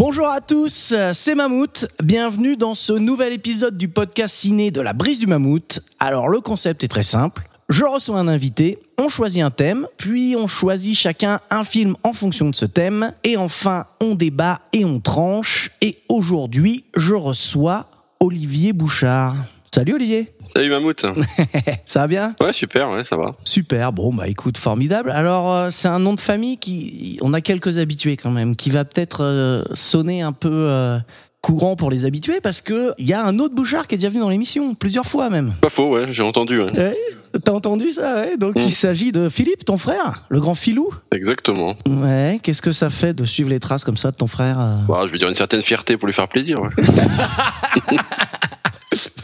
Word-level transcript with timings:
Bonjour 0.00 0.28
à 0.28 0.40
tous, 0.40 0.94
c'est 1.12 1.34
Mammouth. 1.34 1.86
Bienvenue 2.02 2.56
dans 2.56 2.72
ce 2.72 2.94
nouvel 2.94 3.34
épisode 3.34 3.76
du 3.76 3.88
podcast 3.88 4.34
ciné 4.34 4.70
de 4.70 4.80
la 4.80 4.94
brise 4.94 5.18
du 5.18 5.26
Mammouth. 5.26 5.82
Alors 5.98 6.30
le 6.30 6.40
concept 6.40 6.82
est 6.82 6.88
très 6.88 7.02
simple. 7.02 7.42
Je 7.68 7.84
reçois 7.84 8.18
un 8.18 8.26
invité, 8.26 8.78
on 8.98 9.10
choisit 9.10 9.42
un 9.42 9.50
thème, 9.50 9.86
puis 9.98 10.36
on 10.38 10.46
choisit 10.46 10.96
chacun 10.96 11.40
un 11.50 11.64
film 11.64 11.96
en 12.02 12.14
fonction 12.14 12.48
de 12.48 12.54
ce 12.54 12.64
thème, 12.64 13.12
et 13.24 13.36
enfin 13.36 13.84
on 14.00 14.14
débat 14.14 14.60
et 14.72 14.86
on 14.86 15.00
tranche. 15.00 15.70
Et 15.82 15.98
aujourd'hui, 16.08 16.86
je 16.96 17.12
reçois 17.12 17.90
Olivier 18.20 18.72
Bouchard. 18.72 19.36
Salut 19.72 19.94
Olivier, 19.94 20.32
Salut 20.52 20.68
Mammouth. 20.70 21.06
ça 21.86 22.00
va 22.00 22.06
bien 22.08 22.34
Ouais, 22.40 22.50
super, 22.58 22.90
ouais, 22.90 23.04
ça 23.04 23.16
va. 23.16 23.36
Super, 23.44 23.92
bon 23.92 24.12
bah 24.12 24.26
écoute, 24.26 24.58
formidable. 24.58 25.12
Alors 25.12 25.52
euh, 25.54 25.68
c'est 25.70 25.86
un 25.86 26.00
nom 26.00 26.12
de 26.12 26.18
famille 26.20 26.58
qui, 26.58 27.18
on 27.22 27.32
a 27.34 27.40
quelques 27.40 27.78
habitués 27.78 28.16
quand 28.16 28.32
même, 28.32 28.56
qui 28.56 28.70
va 28.70 28.84
peut-être 28.84 29.22
euh, 29.22 29.62
sonner 29.74 30.22
un 30.22 30.32
peu 30.32 30.50
euh, 30.52 30.98
courant 31.40 31.76
pour 31.76 31.88
les 31.88 32.04
habitués 32.04 32.40
parce 32.40 32.62
que 32.62 32.94
il 32.98 33.08
y 33.08 33.12
a 33.12 33.24
un 33.24 33.38
autre 33.38 33.54
Bouchard 33.54 33.86
qui 33.86 33.94
est 33.94 33.98
déjà 33.98 34.08
venu 34.08 34.20
dans 34.20 34.28
l'émission 34.28 34.74
plusieurs 34.74 35.06
fois 35.06 35.30
même. 35.30 35.54
Pas 35.60 35.68
faux, 35.70 35.94
ouais, 35.94 36.06
j'ai 36.12 36.24
entendu. 36.24 36.60
ouais. 36.60 36.72
Ouais, 36.76 36.96
T'as 37.44 37.52
entendu 37.52 37.92
ça 37.92 38.16
ouais? 38.16 38.36
Donc 38.36 38.56
Mm. 38.56 38.62
il 38.62 38.72
s'agit 38.72 39.12
de 39.12 39.28
Philippe, 39.28 39.64
ton 39.64 39.78
frère, 39.78 40.24
le 40.30 40.40
grand 40.40 40.56
filou. 40.56 40.92
Exactement. 41.14 41.76
Ouais, 41.88 42.40
qu'est-ce 42.42 42.60
que 42.62 42.72
ça 42.72 42.90
fait 42.90 43.14
de 43.14 43.24
suivre 43.24 43.50
les 43.50 43.60
traces 43.60 43.84
comme 43.84 43.96
ça 43.96 44.10
de 44.10 44.16
ton 44.16 44.26
frère 44.26 44.56
Bah, 44.88 45.04
je 45.06 45.12
veux 45.12 45.18
dire 45.18 45.28
une 45.28 45.34
certaine 45.34 45.62
fierté 45.62 45.96
pour 45.96 46.08
lui 46.08 46.12
faire 46.14 46.26
plaisir. 46.26 46.58
ouais. 46.60 46.70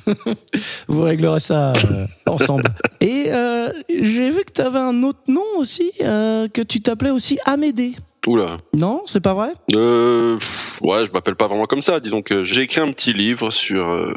Vous 0.89 1.03
réglerez 1.03 1.41
ça 1.41 1.73
euh, 1.73 2.07
ensemble. 2.27 2.65
Et 3.01 3.25
euh, 3.29 3.71
j'ai 3.89 4.31
vu 4.31 4.45
que 4.45 4.53
tu 4.53 4.61
avais 4.61 4.79
un 4.79 5.03
autre 5.03 5.21
nom 5.29 5.45
aussi, 5.59 5.93
euh, 6.03 6.49
que 6.49 6.63
tu 6.63 6.81
t'appelais 6.81 7.11
aussi 7.11 7.39
Amédée. 7.45 7.95
Oula. 8.27 8.57
Non, 8.77 9.03
c'est 9.07 9.21
pas 9.21 9.35
vrai? 9.35 9.51
Euh, 9.75 10.39
ouais, 10.83 11.07
je 11.07 11.13
m'appelle 11.13 11.37
pas 11.37 11.47
vraiment 11.47 11.67
comme 11.67 11.83
ça. 11.83 12.01
Disons 12.01 12.23
que 12.23 12.45
j'ai 12.45 12.63
écrit 12.63 12.81
un 12.81 12.91
petit 12.93 13.13
livre 13.13 13.51
sur 13.51 13.89
euh, 13.89 14.13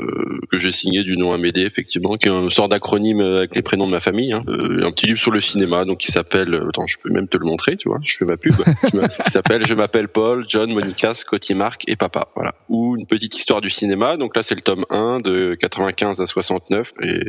que 0.52 0.58
j'ai 0.58 0.72
signé 0.72 1.04
du 1.04 1.16
nom 1.18 1.32
Amédée, 1.34 1.62
effectivement, 1.62 2.16
qui 2.16 2.28
est 2.28 2.32
une 2.32 2.50
sorte 2.50 2.72
d'acronyme 2.72 3.22
avec 3.22 3.56
les 3.56 3.62
prénoms 3.62 3.86
de 3.88 3.92
ma 3.92 4.00
famille. 4.00 4.34
Hein. 4.34 4.44
Euh, 4.48 4.86
un 4.86 4.92
petit 4.92 5.08
livre 5.08 5.20
sur 5.20 5.32
le 5.32 5.40
cinéma, 5.42 5.86
donc 5.86 5.98
qui 6.00 6.12
s'appelle. 6.12 6.54
euh, 6.54 6.68
Attends, 6.70 6.88
je 6.88 6.98
peux 7.02 7.10
même 7.14 7.28
te 7.28 7.38
le 7.38 7.46
montrer, 7.46 7.78
tu 7.78 7.90
vois. 7.90 8.00
Je 8.04 8.16
fais 8.18 8.26
ma 8.26 8.38
pub. 8.38 8.54
qui 9.24 9.32
s'appelle 9.32 9.66
Je 9.66 9.74
m'appelle 9.74 10.08
Paul, 10.08 10.46
John, 10.48 10.72
Monica, 10.74 11.14
Scotty, 11.14 11.54
Marc 11.54 11.84
et 11.88 11.96
Papa. 11.96 12.28
Voilà. 12.36 12.56
Ou 12.70 12.96
une 12.98 13.06
petite 13.06 13.38
histoire 13.38 13.62
du 13.62 13.70
cinéma. 13.70 14.18
Donc 14.18 14.36
là, 14.36 14.44
c'est 14.44 14.56
le 14.56 14.62
tome 14.62 14.86
1 14.90 15.20
de 15.20 15.56
95 15.56 16.22
à 16.22 16.26
69. 16.26 16.94
Et 17.04 17.20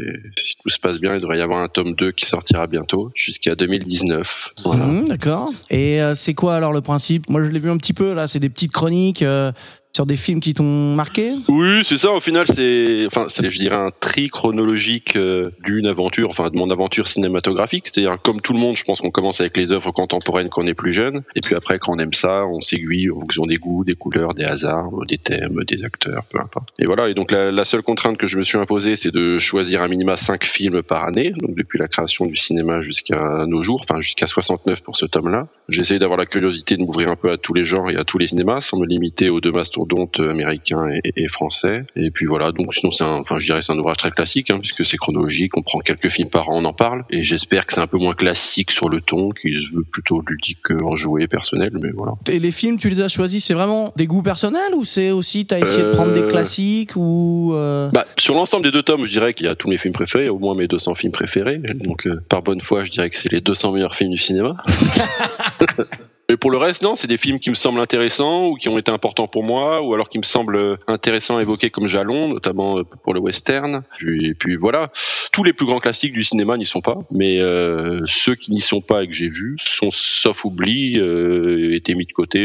si 0.40 0.56
tout 0.62 0.68
se 0.68 0.78
passe 0.78 0.98
bien, 1.00 1.14
il 1.14 1.20
devrait 1.20 1.38
y 1.38 1.42
avoir 1.42 1.60
un 1.62 1.68
tome 1.68 1.94
2 1.94 2.12
qui 2.12 2.26
sortira 2.26 2.66
bientôt, 2.66 3.10
jusqu'à 3.14 3.54
2019. 3.54 4.50
Voilà. 4.64 4.84
Mhm, 4.84 5.08
D'accord. 5.08 5.50
Et 5.70 6.00
euh, 6.02 6.14
c'est 6.14 6.34
quoi 6.34 6.54
alors 6.54 6.69
le 6.72 6.80
principe. 6.80 7.28
Moi 7.28 7.42
je 7.42 7.48
l'ai 7.48 7.58
vu 7.58 7.70
un 7.70 7.76
petit 7.76 7.92
peu 7.92 8.12
là, 8.12 8.26
c'est 8.26 8.40
des 8.40 8.50
petites 8.50 8.72
chroniques 8.72 9.22
euh, 9.22 9.52
sur 9.92 10.06
des 10.06 10.16
films 10.16 10.40
qui 10.40 10.54
t'ont 10.54 10.94
marqué. 10.94 11.32
Oui, 11.48 11.82
c'est 11.88 11.98
ça. 11.98 12.12
Au 12.12 12.20
final, 12.20 12.46
c'est, 12.46 13.06
enfin, 13.06 13.26
c'est, 13.28 13.50
je 13.50 13.58
dirais, 13.58 13.76
un 13.76 13.90
tri 13.98 14.28
chronologique 14.28 15.16
euh, 15.16 15.50
d'une 15.64 15.86
aventure, 15.86 16.28
enfin, 16.28 16.48
de 16.50 16.58
mon 16.58 16.68
aventure 16.68 17.08
cinématographique. 17.08 17.88
C'est-à-dire, 17.88 18.16
comme 18.22 18.40
tout 18.40 18.52
le 18.52 18.60
monde, 18.60 18.76
je 18.76 18.84
pense 18.84 19.00
qu'on 19.00 19.10
commence 19.10 19.40
avec 19.40 19.56
les 19.56 19.72
œuvres 19.72 19.90
contemporaines 19.90 20.48
quand 20.48 20.62
on 20.62 20.66
est 20.66 20.74
plus 20.74 20.92
jeune, 20.92 21.22
et 21.34 21.40
puis 21.40 21.54
après, 21.56 21.78
quand 21.78 21.92
on 21.96 21.98
aime 21.98 22.12
ça, 22.12 22.44
on 22.46 22.60
s'aiguille 22.60 23.10
en 23.10 23.14
fonction 23.14 23.46
des 23.46 23.56
goûts, 23.56 23.84
des 23.84 23.94
couleurs, 23.94 24.30
des 24.34 24.44
hasards, 24.44 24.90
des 25.08 25.18
thèmes, 25.18 25.64
des 25.66 25.84
acteurs, 25.84 26.24
peu 26.30 26.38
importe. 26.40 26.68
Et 26.78 26.86
voilà. 26.86 27.08
Et 27.08 27.14
donc, 27.14 27.32
la, 27.32 27.64
seule 27.64 27.82
contrainte 27.82 28.16
que 28.16 28.26
je 28.26 28.38
me 28.38 28.44
suis 28.44 28.58
imposée, 28.58 28.96
c'est 28.96 29.12
de 29.12 29.38
choisir 29.38 29.82
un 29.82 29.88
minima 29.88 30.16
cinq 30.16 30.44
films 30.44 30.82
par 30.82 31.04
année, 31.04 31.30
donc 31.30 31.56
depuis 31.56 31.78
la 31.78 31.88
création 31.88 32.26
du 32.26 32.36
cinéma 32.36 32.80
jusqu'à 32.80 33.44
nos 33.46 33.62
jours, 33.62 33.84
enfin, 33.88 34.00
jusqu'à 34.00 34.26
69 34.26 34.82
pour 34.82 34.96
ce 34.96 35.06
tome-là. 35.06 35.48
J'ai 35.68 35.80
essayé 35.80 35.98
d'avoir 35.98 36.18
la 36.18 36.26
curiosité 36.26 36.76
de 36.76 36.82
m'ouvrir 36.82 37.10
un 37.10 37.16
peu 37.16 37.30
à 37.30 37.36
tous 37.36 37.54
les 37.54 37.64
genres 37.64 37.90
et 37.90 37.96
à 37.96 38.04
tous 38.04 38.18
les 38.18 38.28
cinémas, 38.28 38.60
sans 38.60 38.78
me 38.78 38.86
limiter 38.86 39.30
aux 39.30 39.40
deux 39.40 39.52
mastodontes 39.52 39.79
américains 40.18 40.88
et, 40.88 41.12
et 41.16 41.28
français. 41.28 41.84
Et 41.96 42.10
puis 42.10 42.26
voilà, 42.26 42.52
donc 42.52 42.74
sinon 42.74 42.90
c'est 42.90 43.04
un, 43.04 43.18
enfin 43.18 43.38
je 43.38 43.46
dirais 43.46 43.62
c'est 43.62 43.72
un 43.72 43.78
ouvrage 43.78 43.98
très 43.98 44.10
classique, 44.10 44.50
hein, 44.50 44.58
puisque 44.58 44.86
c'est 44.86 44.96
chronologique, 44.96 45.56
on 45.56 45.62
prend 45.62 45.78
quelques 45.78 46.08
films 46.08 46.28
par 46.28 46.48
an, 46.48 46.56
on 46.56 46.64
en 46.64 46.72
parle. 46.72 47.04
Et 47.10 47.22
j'espère 47.22 47.66
que 47.66 47.72
c'est 47.72 47.80
un 47.80 47.86
peu 47.86 47.98
moins 47.98 48.14
classique 48.14 48.70
sur 48.70 48.88
le 48.88 49.00
ton, 49.00 49.30
qui 49.30 49.60
se 49.60 49.76
veut 49.76 49.84
plutôt 49.84 50.22
ludique 50.26 50.70
enjoué, 50.82 51.26
personnel, 51.26 51.70
mais 51.74 51.90
voilà. 51.90 52.12
Et 52.28 52.38
les 52.38 52.50
films, 52.50 52.78
tu 52.78 52.88
les 52.88 53.00
as 53.00 53.08
choisis, 53.08 53.44
c'est 53.44 53.54
vraiment 53.54 53.92
des 53.96 54.06
goûts 54.06 54.22
personnels 54.22 54.74
ou 54.74 54.84
c'est 54.84 55.10
aussi 55.10 55.46
t'as 55.46 55.58
essayé 55.58 55.82
de 55.82 55.92
prendre 55.92 56.12
des 56.12 56.20
Euh, 56.20 56.28
classiques 56.28 56.96
ou 56.96 57.52
euh, 57.54 57.88
Bah, 57.90 58.04
sur 58.18 58.34
l'ensemble 58.34 58.64
des 58.64 58.70
deux 58.70 58.82
tomes, 58.82 59.04
je 59.04 59.10
dirais 59.10 59.34
qu'il 59.34 59.46
y 59.46 59.50
a 59.50 59.54
tous 59.54 59.68
mes 59.68 59.78
films 59.78 59.94
préférés, 59.94 60.28
au 60.28 60.38
moins 60.38 60.54
mes 60.54 60.68
200 60.68 60.94
films 60.94 61.12
préférés. 61.12 61.58
Donc, 61.58 62.06
euh, 62.06 62.20
par 62.28 62.42
bonne 62.42 62.60
foi, 62.60 62.84
je 62.84 62.90
dirais 62.90 63.10
que 63.10 63.18
c'est 63.18 63.32
les 63.32 63.40
200 63.40 63.72
meilleurs 63.72 63.94
films 63.94 64.10
du 64.10 64.18
cinéma. 64.18 64.56
Et 66.30 66.36
pour 66.36 66.52
le 66.52 66.58
reste, 66.58 66.82
non, 66.82 66.94
c'est 66.94 67.08
des 67.08 67.16
films 67.16 67.40
qui 67.40 67.50
me 67.50 67.56
semblent 67.56 67.80
intéressants 67.80 68.46
ou 68.46 68.54
qui 68.54 68.68
ont 68.68 68.78
été 68.78 68.92
importants 68.92 69.26
pour 69.26 69.42
moi, 69.42 69.82
ou 69.82 69.94
alors 69.94 70.06
qui 70.06 70.18
me 70.18 70.22
semblent 70.22 70.54
euh, 70.54 70.76
intéressants 70.86 71.38
à 71.38 71.42
évoquer 71.42 71.70
comme 71.70 71.88
jalon, 71.88 72.28
notamment 72.28 72.78
euh, 72.78 72.84
pour 72.84 73.14
le 73.14 73.20
western. 73.20 73.82
Et 74.06 74.34
puis 74.34 74.54
voilà, 74.54 74.92
tous 75.32 75.42
les 75.42 75.52
plus 75.52 75.66
grands 75.66 75.80
classiques 75.80 76.12
du 76.12 76.22
cinéma 76.22 76.56
n'y 76.56 76.66
sont 76.66 76.82
pas, 76.82 76.98
mais 77.10 77.40
euh, 77.40 78.02
ceux 78.06 78.36
qui 78.36 78.52
n'y 78.52 78.60
sont 78.60 78.80
pas 78.80 79.02
et 79.02 79.08
que 79.08 79.12
j'ai 79.12 79.28
vus 79.28 79.56
sont, 79.58 79.88
sauf 79.90 80.44
oubli, 80.44 81.00
euh, 81.00 81.74
été 81.74 81.96
mis 81.96 82.06
de 82.06 82.12
côté 82.12 82.38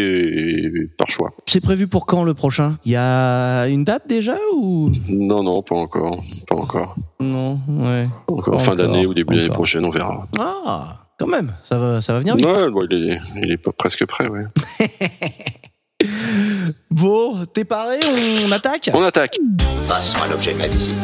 par 0.98 1.12
choix. 1.12 1.34
c'est 1.46 1.62
prévu 1.62 1.86
pour 1.86 2.08
quand 2.08 2.24
le 2.24 2.34
prochain? 2.34 2.80
Il 2.86 2.92
y 2.92 2.96
a 2.96 3.68
une 3.68 3.84
date 3.84 4.08
déjà 4.08 4.40
ou? 4.56 4.90
Non, 5.10 5.44
non, 5.44 5.62
pas 5.62 5.76
encore, 5.76 6.24
pas 6.48 6.56
encore. 6.56 6.96
non 7.20 7.60
Ouais. 7.68 8.08
Encore 8.30 8.58
Pas 8.58 8.64
fin 8.64 8.76
d'année 8.76 9.06
ou 9.06 9.14
début 9.14 9.36
d'année 9.36 9.50
prochaine, 9.50 9.86
on 9.86 9.92
verra. 9.92 10.28
Ah, 10.40 11.05
quand 11.18 11.28
même, 11.28 11.54
ça 11.64 11.78
va, 11.78 12.02
ça 12.02 12.14
va 12.14 12.20
venir 12.20 12.36
vite. 12.36 12.46
Ouais, 12.46 12.70
bon, 12.70 12.82
il 12.90 13.12
est, 13.12 13.20
il 13.44 13.52
est 13.52 13.58
pas 13.58 13.72
presque 13.72 14.06
prêt, 14.06 14.28
ouais. 14.30 14.44
Bon, 16.92 17.46
t'es 17.46 17.64
paré 17.66 18.00
On 18.04 18.52
attaque? 18.52 18.90
On 18.94 19.02
attaque. 19.04 19.38
Passons 19.88 20.22
à 20.24 20.28
l'objet 20.28 20.54
de 20.54 20.58
ma 20.58 20.68
visite. 20.68 20.96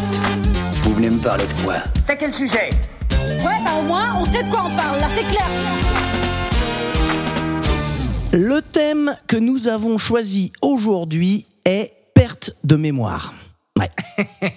Vous 0.83 0.94
venez 0.94 1.09
me 1.09 1.19
parler 1.19 1.45
de 1.45 1.63
quoi? 1.63 1.75
T'as 2.07 2.16
quel 2.16 2.33
sujet? 2.33 2.69
Ouais, 3.11 3.57
bah 3.63 3.72
au 3.79 3.83
moins, 3.83 4.16
on 4.19 4.25
sait 4.25 4.44
de 4.44 4.49
quoi 4.49 4.63
on 4.66 4.75
parle, 4.75 4.99
là, 4.99 5.07
c'est 5.16 5.23
clair. 5.23 5.45
Le 8.33 8.61
thème 8.61 9.16
que 9.28 9.38
nous 9.38 9.67
avons 9.67 9.97
choisi 9.97 10.51
aujourd'hui 10.61 11.45
est 11.66 11.91
perte 12.13 12.51
de 12.63 12.75
mémoire. 12.75 13.33
Ouais. 13.78 13.89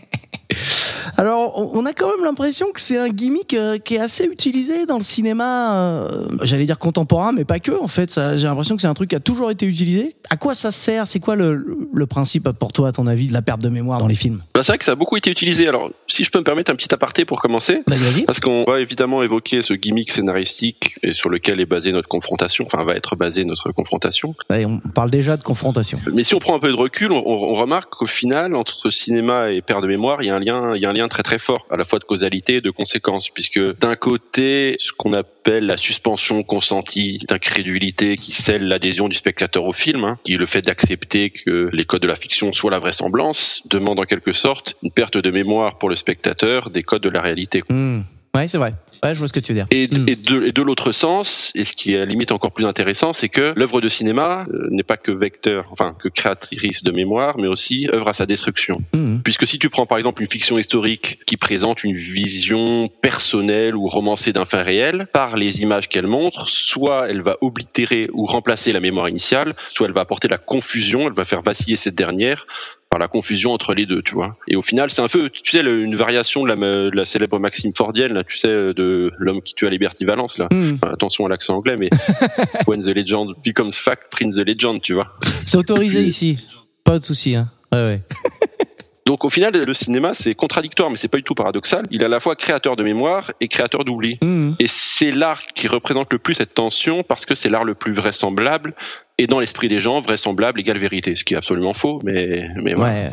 Alors, 1.17 1.75
on 1.75 1.87
a 1.87 1.93
quand 1.93 2.09
même 2.15 2.25
l'impression 2.25 2.67
que 2.73 2.81
c'est 2.81 2.99
un 2.99 3.09
gimmick 3.09 3.55
euh, 3.55 3.79
qui 3.79 3.95
est 3.97 4.01
assez 4.01 4.25
utilisé 4.25 4.87
dans 4.87 4.97
le 4.99 5.03
cinéma, 5.05 5.75
euh, 5.77 6.09
j'allais 6.43 6.65
dire 6.67 6.79
contemporain, 6.79 7.33
mais 7.33 7.45
pas 7.45 7.59
que, 7.61 7.73
en 7.81 7.89
fait. 7.89 8.19
J'ai 8.37 8.47
l'impression 8.47 8.77
que 8.77 8.83
c'est 8.83 8.89
un 8.89 8.95
truc 8.95 9.11
qui 9.11 9.17
a 9.17 9.21
toujours 9.21 9.51
été 9.51 9.67
utilisé. 9.67 10.17
À 10.31 10.37
quoi 10.37 10.55
ça 10.55 10.71
sert? 10.71 11.07
C'est 11.07 11.21
quoi 11.21 11.37
le, 11.37 11.79
le 11.93 12.07
principe, 12.07 12.49
pour 12.51 12.73
toi, 12.73 12.89
à 12.89 12.93
ton 12.93 13.07
avis, 13.07 13.29
de 13.29 13.33
la 13.33 13.43
perte 13.43 13.61
de 13.61 13.69
mémoire 13.69 13.99
dans 13.99 14.07
les 14.09 14.15
films? 14.15 14.43
Bah, 14.55 14.63
c'est 14.65 14.73
vrai 14.73 14.79
que 14.79 14.85
ça 14.85 14.93
a 14.93 14.97
beaucoup 14.97 15.17
été 15.17 15.31
utilisé. 15.31 15.69
Alors, 15.69 15.91
si 16.09 16.25
je 16.25 16.31
peux 16.31 16.39
me 16.39 16.45
permettre 16.45 16.71
un 16.71 16.75
petit 16.75 16.93
aparté 16.93 17.25
pour 17.25 17.41
commencer. 17.41 17.83
Vas-y. 17.87 18.25
Parce 18.25 18.41
qu'on 18.41 18.65
va 18.65 18.81
évidemment 18.81 19.23
évoquer 19.23 19.63
ce 19.63 19.75
gimmick 19.75 20.11
scénaristique 20.11 20.97
et 21.03 21.15
sur 21.15 21.29
lequel 21.31 21.61
est 21.61 21.67
basée 21.67 21.93
notre 21.93 22.09
confrontation, 22.09 22.65
enfin 22.67 22.83
va 22.85 22.95
être 22.95 23.17
basée 23.17 23.45
notre 23.45 23.73
confrontation. 23.73 24.35
Allez, 24.49 24.67
on 24.67 24.79
parle 24.79 25.11
déjà 25.11 25.37
de 25.37 25.43
confrontation. 25.43 25.99
Mais 26.13 26.25
si 26.25 26.35
on 26.35 26.39
prend 26.39 26.57
un 26.57 26.59
peu 26.59 26.69
de 26.71 26.77
recul, 26.77 27.13
on, 27.13 27.23
on- 27.25 27.45
on 27.45 27.55
remarque 27.55 27.91
qu'au 27.95 28.07
final, 28.07 28.55
entre 28.57 28.91
cinéma 28.91 29.51
et 29.53 29.63
perte 29.63 29.83
de 29.83 29.87
mémoire, 29.89 30.23
il 30.23 30.27
y 30.27 30.31
a 30.31 30.35
un 30.37 30.41
lien, 30.41 30.73
il 30.75 30.83
y 30.83 30.87
a 30.87 30.91
un 30.91 30.93
lien 30.93 31.04
très 31.09 31.23
très 31.23 31.39
fort, 31.39 31.67
à 31.71 31.77
la 31.77 31.85
fois 31.85 31.99
de 31.99 32.05
causalité 32.05 32.57
et 32.57 32.61
de 32.61 32.71
conséquence, 32.71 33.31
puisque 33.31 33.61
d'un 33.79 33.97
côté, 33.97 34.77
ce 34.79 34.93
qu'on 34.93 35.13
appelle 35.13 35.67
la 35.67 35.77
suspension 35.77 36.43
consentie 36.43 37.19
d'incrédulité 37.29 38.17
qui 38.17 38.33
scelle 38.33 38.69
l'adhésion 38.69 39.09
du 39.09 39.17
spectateur 39.17 39.65
au 39.65 39.73
film, 39.73 40.05
hein, 40.05 40.19
qui 40.25 40.35
est 40.35 40.39
le 40.39 40.47
fait 40.47 40.63
d'accepter 40.63 41.31
que 41.31 41.69
les 41.73 41.85
codes 41.85 42.03
de 42.03 42.09
la 42.09 42.17
fiction 42.17 42.53
soient 42.53 42.71
la 42.71 42.79
vraisemblance, 42.79 43.63
demande 43.67 43.99
en 44.01 44.05
quelque 44.05 44.33
sorte 44.33 44.77
une 44.83 44.91
perte 44.91 45.19
de 45.19 45.31
mémoire 45.31 45.79
pour 45.79 45.89
le 45.89 45.97
spectateur 45.97 46.71
des 46.71 46.83
codes 46.83 47.03
de 47.03 47.11
la 47.11 47.21
réalité. 47.21 47.63
Hmm. 47.69 48.03
Ouais, 48.35 48.49
c'est 48.49 48.59
vrai. 48.59 48.75
Ouais, 49.05 49.15
je 49.15 49.19
vois 49.19 49.29
ce 49.29 49.33
que 49.33 49.41
tu 49.41 49.53
veux 49.53 49.59
dire. 49.59 49.67
Et, 49.71 49.87
Mm. 49.87 50.09
et 50.09 50.17
de, 50.17 50.43
et 50.45 50.53
de 50.53 50.63
l'autre 50.63 50.93
sens, 50.93 51.53
et 51.55 51.65
ce 51.65 51.75
qui 51.75 51.93
est 51.93 51.97
à 51.97 52.01
la 52.01 52.07
limite 52.07 52.33
encore 52.33 52.53
plus 52.53 52.65
intéressant, 52.65 53.13
c'est 53.13 53.29
que 53.29 53.53
l'œuvre 53.57 53.81
de 53.81 53.89
cinéma 53.89 54.47
euh, 54.51 54.69
n'est 54.71 54.83
pas 54.83 54.97
que 54.97 55.13
vecteur, 55.13 55.67
enfin 55.71 55.95
que 55.99 56.09
créatrice 56.09 56.83
de 56.83 56.91
mémoire, 56.91 57.37
mais 57.39 57.47
aussi 57.47 57.89
œuvre 57.93 58.09
à 58.09 58.13
sa 58.15 58.25
destruction. 58.27 58.83
Mhm. 58.95 59.21
Puisque 59.23 59.47
si 59.47 59.59
tu 59.59 59.69
prends 59.69 59.87
par 59.87 59.99
exemple 59.99 60.23
une 60.23 60.29
fiction 60.29 60.59
historique 60.59 61.21
qui 61.27 61.37
présente 61.37 61.85
une 61.85 61.95
vision 61.95 62.89
personnelle 63.03 63.77
ou 63.77 63.87
romancée 63.87 64.33
d'un 64.33 64.45
fait 64.47 64.63
réel, 64.63 65.07
par 65.13 65.37
les 65.37 65.63
images 65.63 65.89
qu'elle 65.89 66.07
montre, 66.07 66.49
soit 66.49 67.09
elle 67.11 67.23
va 67.23 67.37
oblitérer 67.43 68.09
ou 68.13 68.25
remplacer 68.27 68.73
la 68.73 68.81
mémoire 68.81 69.09
initiale, 69.09 69.55
soit 69.69 69.87
elle 69.87 69.93
va 69.95 70.01
apporter 70.01 70.29
la 70.29 70.39
confusion, 70.39 71.07
elle 71.07 71.15
va 71.15 71.25
faire 71.25 71.43
vaciller 71.43 71.77
cette 71.77 71.95
dernière 71.95 72.47
par 72.95 73.01
la 73.01 73.09
confusion 73.09 73.51
entre 73.51 73.75
les 73.75 73.87
deux, 73.87 74.03
tu 74.03 74.15
vois. 74.15 74.37
Et 74.47 74.55
au 74.55 74.63
final, 74.63 74.89
c'est 74.89 75.03
un 75.03 75.09
peu, 75.09 75.29
tu 75.29 75.51
sais, 75.51 75.65
le- 75.65 75.81
une 75.83 75.97
variation 75.97 76.45
de 76.45 76.49
la, 76.49 76.55
de 76.55 76.95
la 76.95 77.05
célèbre 77.05 77.41
maxime 77.41 77.73
fordienne, 77.75 78.13
là, 78.13 78.23
tu 78.23 78.37
sais, 78.39 78.47
de 78.47 79.11
l'homme 79.19 79.43
qui 79.43 79.53
tue 79.55 79.67
à 79.67 79.71
Liberty 79.71 80.05
Valence, 80.05 80.39
là. 80.39 80.47
Enfin, 80.53 80.93
attention 80.93 81.27
à 81.27 81.29
l'accent 81.29 81.57
anglais, 81.57 81.75
mais 81.77 81.91
when 82.69 82.81
the 82.81 82.95
legend 82.95 83.35
becomes 83.45 83.73
fact, 83.73 84.05
print 84.13 84.33
the 84.33 84.47
legend, 84.47 84.81
tu 84.81 84.95
vois. 84.95 85.09
C'est 85.25 85.57
autorisé 85.59 86.03
ici. 86.05 86.39
Pas 86.85 87.01
de 87.01 87.05
souci, 87.05 87.35
hein. 87.35 87.51
Ouais, 87.73 87.83
ouais. 87.83 88.01
Donc 89.07 89.25
au 89.25 89.31
final, 89.31 89.53
le 89.53 89.75
cinéma, 89.75 90.15
c'est 90.15 90.35
contradictoire, 90.35 90.91
mais 90.91 90.97
c'est 90.97 91.09
pas 91.09 91.19
du 91.19 91.25
tout 91.25 91.35
paradoxal. 91.35 91.83
Il 91.91 92.03
est 92.03 92.07
à 92.07 92.09
la 92.09 92.21
fois 92.21 92.37
créateur 92.37 92.75
de 92.75 92.83
mémoire 92.83 93.33
et 93.41 93.49
créateur 93.49 93.85
d'oubli. 93.85 94.19
Mhm. 94.23 94.57
Et 94.59 94.67
c'est 94.67 95.11
l'art 95.11 95.47
qui 95.55 95.69
représente 95.69 96.13
le 96.13 96.19
plus 96.19 96.35
cette 96.35 96.55
tension 96.55 97.03
parce 97.03 97.27
que 97.27 97.35
c'est 97.35 97.51
l'art 97.51 97.65
le 97.65 97.75
plus 97.75 97.93
vraisemblable 97.93 98.75
et 99.19 99.27
dans 99.27 99.41
l'esprit 99.41 99.69
des 99.69 99.79
gens, 99.79 100.01
vraisemblable 100.01 100.61
égale 100.61 100.79
vérité, 100.79 101.15
ce 101.15 101.25
qui 101.25 101.35
est 101.35 101.37
absolument 101.37 101.75
faux, 101.75 102.01
mais 102.03 102.49
mais 102.63 102.75
voilà. 102.75 102.95
Ouais, 102.95 103.11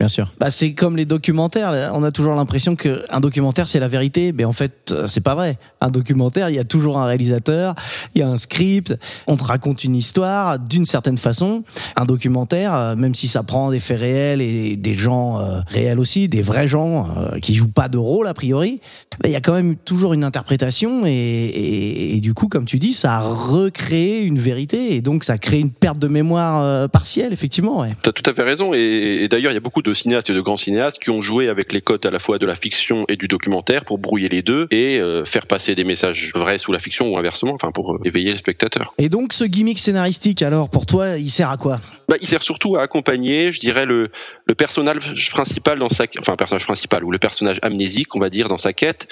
bien 0.00 0.08
sûr. 0.08 0.32
Bah, 0.40 0.50
c'est 0.50 0.72
comme 0.72 0.96
les 0.96 1.04
documentaires. 1.04 1.92
On 1.94 2.02
a 2.02 2.10
toujours 2.10 2.34
l'impression 2.34 2.74
que 2.74 3.04
un 3.10 3.20
documentaire 3.20 3.68
c'est 3.68 3.78
la 3.78 3.86
vérité, 3.86 4.32
mais 4.32 4.44
en 4.44 4.52
fait 4.52 4.90
euh, 4.90 5.06
c'est 5.06 5.20
pas 5.20 5.34
vrai. 5.34 5.58
Un 5.82 5.90
documentaire, 5.90 6.48
il 6.48 6.56
y 6.56 6.58
a 6.58 6.64
toujours 6.64 6.98
un 6.98 7.04
réalisateur, 7.04 7.74
il 8.14 8.20
y 8.20 8.22
a 8.22 8.28
un 8.28 8.38
script, 8.38 8.96
on 9.26 9.36
te 9.36 9.44
raconte 9.44 9.84
une 9.84 9.94
histoire 9.94 10.58
d'une 10.58 10.86
certaine 10.86 11.18
façon. 11.18 11.64
Un 11.96 12.06
documentaire, 12.06 12.74
euh, 12.74 12.96
même 12.96 13.14
si 13.14 13.28
ça 13.28 13.42
prend 13.42 13.70
des 13.70 13.78
faits 13.78 14.00
réels 14.00 14.40
et 14.40 14.76
des 14.76 14.94
gens 14.94 15.38
euh, 15.38 15.60
réels 15.68 16.00
aussi, 16.00 16.28
des 16.28 16.42
vrais 16.42 16.66
gens 16.66 17.08
euh, 17.16 17.38
qui 17.38 17.54
jouent 17.54 17.68
pas 17.68 17.88
de 17.88 17.98
rôle 17.98 18.26
a 18.26 18.34
priori, 18.34 18.80
bah, 19.20 19.28
il 19.28 19.32
y 19.32 19.36
a 19.36 19.40
quand 19.40 19.52
même 19.52 19.76
toujours 19.76 20.14
une 20.14 20.24
interprétation 20.24 21.04
et, 21.04 21.10
et, 21.10 22.16
et 22.16 22.20
du 22.20 22.32
coup, 22.32 22.48
comme 22.48 22.64
tu 22.64 22.78
dis, 22.78 22.94
ça 22.94 23.18
a 23.18 23.20
recréé 23.20 24.24
une 24.24 24.38
vérité 24.38 24.94
et 24.94 25.02
donc 25.02 25.24
ça 25.24 25.36
crée 25.36 25.60
une 25.60 25.70
perte 25.70 25.98
de 25.98 26.08
mémoire 26.08 26.62
euh, 26.62 26.88
partielle, 26.88 27.34
effectivement. 27.34 27.80
Ouais. 27.80 27.94
T'as 28.02 28.12
tout 28.12 28.28
à 28.28 28.32
fait 28.32 28.44
raison. 28.44 28.72
Et, 28.72 29.24
et 29.24 29.28
d'ailleurs, 29.28 29.52
il 29.52 29.54
y 29.54 29.58
a 29.58 29.60
beaucoup 29.60 29.82
de 29.82 29.89
cinéastes 29.94 30.30
et 30.30 30.34
de 30.34 30.40
grands 30.40 30.56
cinéastes 30.56 30.98
qui 30.98 31.10
ont 31.10 31.22
joué 31.22 31.48
avec 31.48 31.72
les 31.72 31.80
codes 31.80 32.04
à 32.06 32.10
la 32.10 32.18
fois 32.18 32.38
de 32.38 32.46
la 32.46 32.54
fiction 32.54 33.04
et 33.08 33.16
du 33.16 33.28
documentaire 33.28 33.84
pour 33.84 33.98
brouiller 33.98 34.28
les 34.28 34.42
deux 34.42 34.66
et 34.70 35.00
euh, 35.00 35.24
faire 35.24 35.46
passer 35.46 35.74
des 35.74 35.84
messages 35.84 36.32
vrais 36.34 36.58
sous 36.58 36.72
la 36.72 36.78
fiction 36.78 37.08
ou 37.08 37.18
inversement, 37.18 37.52
enfin 37.52 37.72
pour 37.72 37.94
euh, 37.94 38.00
éveiller 38.04 38.30
le 38.30 38.38
spectateur. 38.38 38.94
Et 38.98 39.08
donc 39.08 39.32
ce 39.32 39.44
gimmick 39.44 39.78
scénaristique, 39.78 40.42
alors 40.42 40.68
pour 40.68 40.86
toi, 40.86 41.18
il 41.18 41.30
sert 41.30 41.50
à 41.50 41.56
quoi? 41.56 41.80
Bah, 42.08 42.16
il 42.20 42.26
sert 42.26 42.42
surtout 42.42 42.76
à 42.76 42.82
accompagner, 42.82 43.52
je 43.52 43.60
dirais, 43.60 43.86
le, 43.86 44.10
le 44.46 44.54
personnage 44.54 45.30
principal 45.30 45.78
dans 45.78 45.88
sa, 45.88 46.04
enfin, 46.18 46.32
le 46.32 46.36
personnage 46.36 46.64
principal 46.64 47.04
ou 47.04 47.10
le 47.10 47.18
personnage 47.18 47.58
amnésique, 47.62 48.16
on 48.16 48.20
va 48.20 48.30
dire, 48.30 48.48
dans 48.48 48.58
sa 48.58 48.72
quête, 48.72 49.06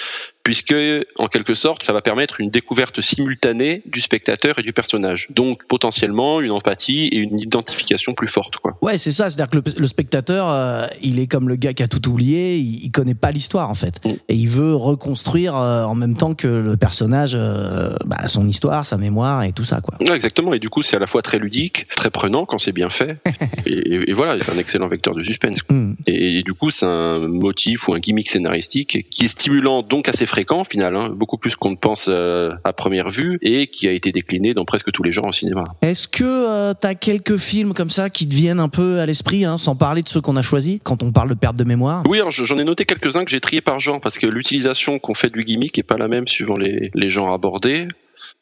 puisque, 0.48 0.74
en 1.18 1.26
quelque 1.28 1.54
sorte, 1.54 1.82
ça 1.82 1.92
va 1.92 2.00
permettre 2.00 2.40
une 2.40 2.48
découverte 2.48 3.02
simultanée 3.02 3.82
du 3.84 4.00
spectateur 4.00 4.58
et 4.58 4.62
du 4.62 4.72
personnage. 4.72 5.26
Donc, 5.28 5.66
potentiellement, 5.66 6.40
une 6.40 6.52
empathie 6.52 7.08
et 7.08 7.16
une 7.18 7.38
identification 7.38 8.14
plus 8.14 8.28
forte, 8.28 8.56
quoi. 8.56 8.78
Ouais, 8.80 8.96
c'est 8.96 9.12
ça. 9.12 9.28
C'est-à-dire 9.28 9.50
que 9.50 9.58
le, 9.58 9.80
le 9.82 9.86
spectateur, 9.86 10.48
euh, 10.48 10.86
il 11.02 11.18
est 11.20 11.26
comme 11.26 11.50
le 11.50 11.56
gars 11.56 11.74
qui 11.74 11.82
a 11.82 11.86
tout 11.88 12.08
oublié. 12.08 12.56
Il, 12.56 12.82
il 12.82 12.90
connaît 12.90 13.14
pas 13.14 13.30
l'histoire 13.30 13.68
en 13.68 13.74
fait, 13.74 13.96
Mm. 14.06 14.10
et 14.30 14.34
il 14.36 14.48
veut 14.48 14.74
reconstruire 14.74 15.54
euh, 15.54 15.84
en 15.84 15.94
même 15.94 16.16
temps 16.16 16.34
que 16.34 16.46
le 16.48 16.76
personnage, 16.78 17.32
euh, 17.34 17.94
bah, 18.06 18.26
son 18.28 18.48
histoire, 18.48 18.86
sa 18.86 18.96
mémoire 18.96 19.42
et 19.42 19.52
tout 19.52 19.64
ça, 19.64 19.82
quoi. 19.82 19.98
Ouais, 20.00 20.14
exactement. 20.16 20.54
Et 20.54 20.60
du 20.60 20.70
coup, 20.70 20.80
c'est 20.82 20.96
à 20.96 20.98
la 20.98 21.06
fois 21.06 21.20
très 21.20 21.38
ludique, 21.38 21.86
très 21.94 22.08
prenant 22.10 22.46
quand 22.46 22.56
c'est 22.58 22.72
bien 22.72 22.88
fait. 22.88 23.18
et, 23.66 23.72
et- 23.72 24.10
et 24.10 24.12
voilà, 24.14 24.42
c'est 24.42 24.50
un 24.50 24.56
excellent 24.58 24.88
vecteur 24.88 25.14
de 25.14 25.22
suspense. 25.22 25.58
Mm. 25.68 25.92
Et, 26.06 26.38
et 26.38 26.42
du 26.42 26.54
coup, 26.54 26.70
c'est 26.70 26.86
un 26.86 27.18
motif 27.28 27.88
ou 27.88 27.92
un 27.94 27.98
gimmick 27.98 28.30
scénaristique 28.30 29.06
qui 29.10 29.26
est 29.26 29.28
stimulant, 29.28 29.82
donc 29.82 30.08
assez 30.08 30.24
fréquent 30.24 30.37
au 30.50 30.64
final, 30.64 30.96
hein, 30.96 31.10
beaucoup 31.10 31.38
plus 31.38 31.56
qu'on 31.56 31.70
ne 31.70 31.76
pense 31.76 32.06
euh, 32.08 32.50
à 32.64 32.72
première 32.72 33.10
vue, 33.10 33.38
et 33.42 33.66
qui 33.66 33.88
a 33.88 33.92
été 33.92 34.12
décliné 34.12 34.54
dans 34.54 34.64
presque 34.64 34.90
tous 34.92 35.02
les 35.02 35.12
genres 35.12 35.26
au 35.26 35.32
cinéma. 35.32 35.64
Est-ce 35.82 36.08
que 36.08 36.24
euh, 36.24 36.74
t'as 36.78 36.94
quelques 36.94 37.36
films 37.36 37.74
comme 37.74 37.90
ça 37.90 38.10
qui 38.10 38.28
te 38.28 38.34
viennent 38.34 38.60
un 38.60 38.68
peu 38.68 39.00
à 39.00 39.06
l'esprit, 39.06 39.44
hein, 39.44 39.56
sans 39.56 39.76
parler 39.76 40.02
de 40.02 40.08
ceux 40.08 40.20
qu'on 40.20 40.36
a 40.36 40.42
choisis 40.42 40.80
quand 40.82 41.02
on 41.02 41.12
parle 41.12 41.30
de 41.30 41.34
perte 41.34 41.56
de 41.56 41.64
mémoire? 41.64 42.02
Oui, 42.08 42.20
j'en 42.30 42.58
ai 42.58 42.64
noté 42.64 42.84
quelques-uns 42.84 43.24
que 43.24 43.30
j'ai 43.30 43.40
triés 43.40 43.60
par 43.60 43.78
genre, 43.80 44.00
parce 44.00 44.18
que 44.18 44.26
l'utilisation 44.26 44.98
qu'on 44.98 45.14
fait 45.14 45.32
du 45.32 45.44
gimmick 45.44 45.78
est 45.78 45.82
pas 45.82 45.96
la 45.96 46.08
même 46.08 46.26
suivant 46.26 46.56
les, 46.56 46.90
les 46.94 47.08
genres 47.08 47.32
abordés. 47.32 47.88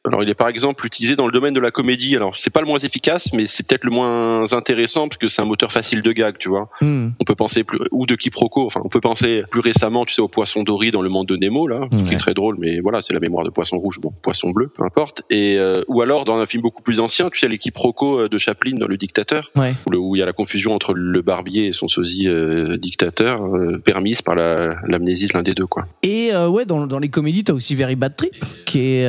Alors, 0.07 0.23
il 0.23 0.29
est 0.29 0.35
par 0.35 0.49
exemple 0.49 0.87
utilisé 0.87 1.17
dans 1.17 1.27
le 1.27 1.33
domaine 1.33 1.55
de 1.55 1.61
la 1.61 1.71
comédie. 1.71 2.15
Alors, 2.17 2.39
c'est 2.39 2.51
pas 2.51 2.61
le 2.61 2.67
moins 2.67 2.79
efficace, 2.79 3.33
mais 3.33 3.47
c'est 3.47 3.67
peut-être 3.67 3.85
le 3.85 3.91
moins 3.91 4.51
intéressant 4.53 5.09
parce 5.09 5.19
que 5.19 5.29
c'est 5.29 5.43
un 5.43 5.47
moteur 5.47 5.73
facile 5.73 6.03
de 6.03 6.13
gag, 6.13 6.37
tu 6.39 6.49
vois. 6.49 6.69
Mm. 6.81 7.09
On 7.21 7.25
peut 7.25 7.35
penser 7.35 7.65
plus, 7.65 7.79
ou 7.91 8.07
de 8.07 8.15
quiproquo. 8.15 8.67
Enfin, 8.67 8.81
on 8.85 8.89
peut 8.89 9.01
penser 9.01 9.43
plus 9.51 9.61
récemment, 9.61 10.05
tu 10.05 10.15
sais, 10.15 10.23
au 10.23 10.29
poisson 10.29 10.63
doré 10.63 10.91
dans 10.91 11.03
le 11.03 11.09
monde 11.09 11.27
de 11.27 11.37
Nemo, 11.37 11.67
là, 11.67 11.89
qui 12.07 12.15
est 12.15 12.19
très 12.19 12.35
drôle, 12.35 12.57
mais 12.59 12.81
voilà, 12.81 13.03
c'est 13.03 13.15
la 13.15 13.21
mémoire 13.21 13.45
de 13.45 13.51
poisson 13.51 13.79
rouge, 13.79 13.99
bon, 14.01 14.13
poisson 14.23 14.51
bleu, 14.51 14.69
peu 14.69 14.85
importe. 14.85 15.23
Et 15.31 15.57
euh, 15.59 15.83
ou 15.89 16.01
alors 16.03 16.25
dans 16.25 16.39
un 16.39 16.47
film 16.47 16.63
beaucoup 16.63 16.83
plus 16.83 17.01
ancien, 17.01 17.29
tu 17.31 17.39
sais, 17.41 17.49
les 17.49 17.59
quiproquos 17.59 18.21
euh, 18.21 18.29
de 18.29 18.39
Chaplin 18.39 18.77
dans 18.79 18.87
Le 18.87 18.97
Dictateur, 18.97 19.51
Ouais. 19.57 19.75
où, 19.95 20.17
il 20.17 20.21
y 20.21 20.23
a 20.23 20.27
la 20.27 20.33
confusion 20.33 20.73
entre 20.75 20.95
le 20.95 21.23
barbier 21.23 21.67
et 21.67 21.73
son 21.73 21.89
sosie 21.89 22.29
euh, 22.29 22.77
dictateur, 22.77 23.43
euh, 23.45 23.79
permise 23.79 24.23
par 24.23 24.35
la- 24.35 24.77
l'amnésie 24.87 25.27
de 25.27 25.33
l'un 25.35 25.43
des 25.43 25.53
deux, 25.53 25.67
quoi. 25.67 25.87
Et 26.03 26.31
ouais, 26.37 26.65
dans, 26.65 26.87
dans 26.87 26.99
les 26.99 27.09
comédies, 27.09 27.45
t'as 27.45 27.53
aussi 27.53 27.75
Very 27.75 27.97
Bad 27.97 28.17
Trip, 28.17 28.35
qui 28.65 28.81
est 28.81 29.07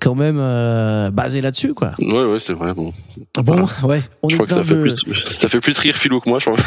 quand 0.00 0.14
même 0.14 0.38
euh, 0.40 1.10
basé 1.10 1.40
là-dessus, 1.40 1.74
quoi. 1.74 1.92
Ouais, 1.98 2.24
ouais, 2.24 2.38
c'est 2.38 2.52
vrai. 2.54 2.74
Bon, 2.74 2.92
Bon, 3.42 3.66
ouais, 3.84 4.02
on 4.22 4.28
je 4.28 4.34
est 4.34 4.38
crois 4.38 4.46
que 4.46 4.54
ça 4.54 4.64
fait, 4.64 4.80
plus, 4.80 4.96
ça 5.42 5.48
fait 5.50 5.60
plus 5.60 5.78
rire 5.78 5.96
Philou 5.96 6.20
que 6.20 6.28
moi, 6.28 6.38
je 6.38 6.46
crois. 6.46 6.58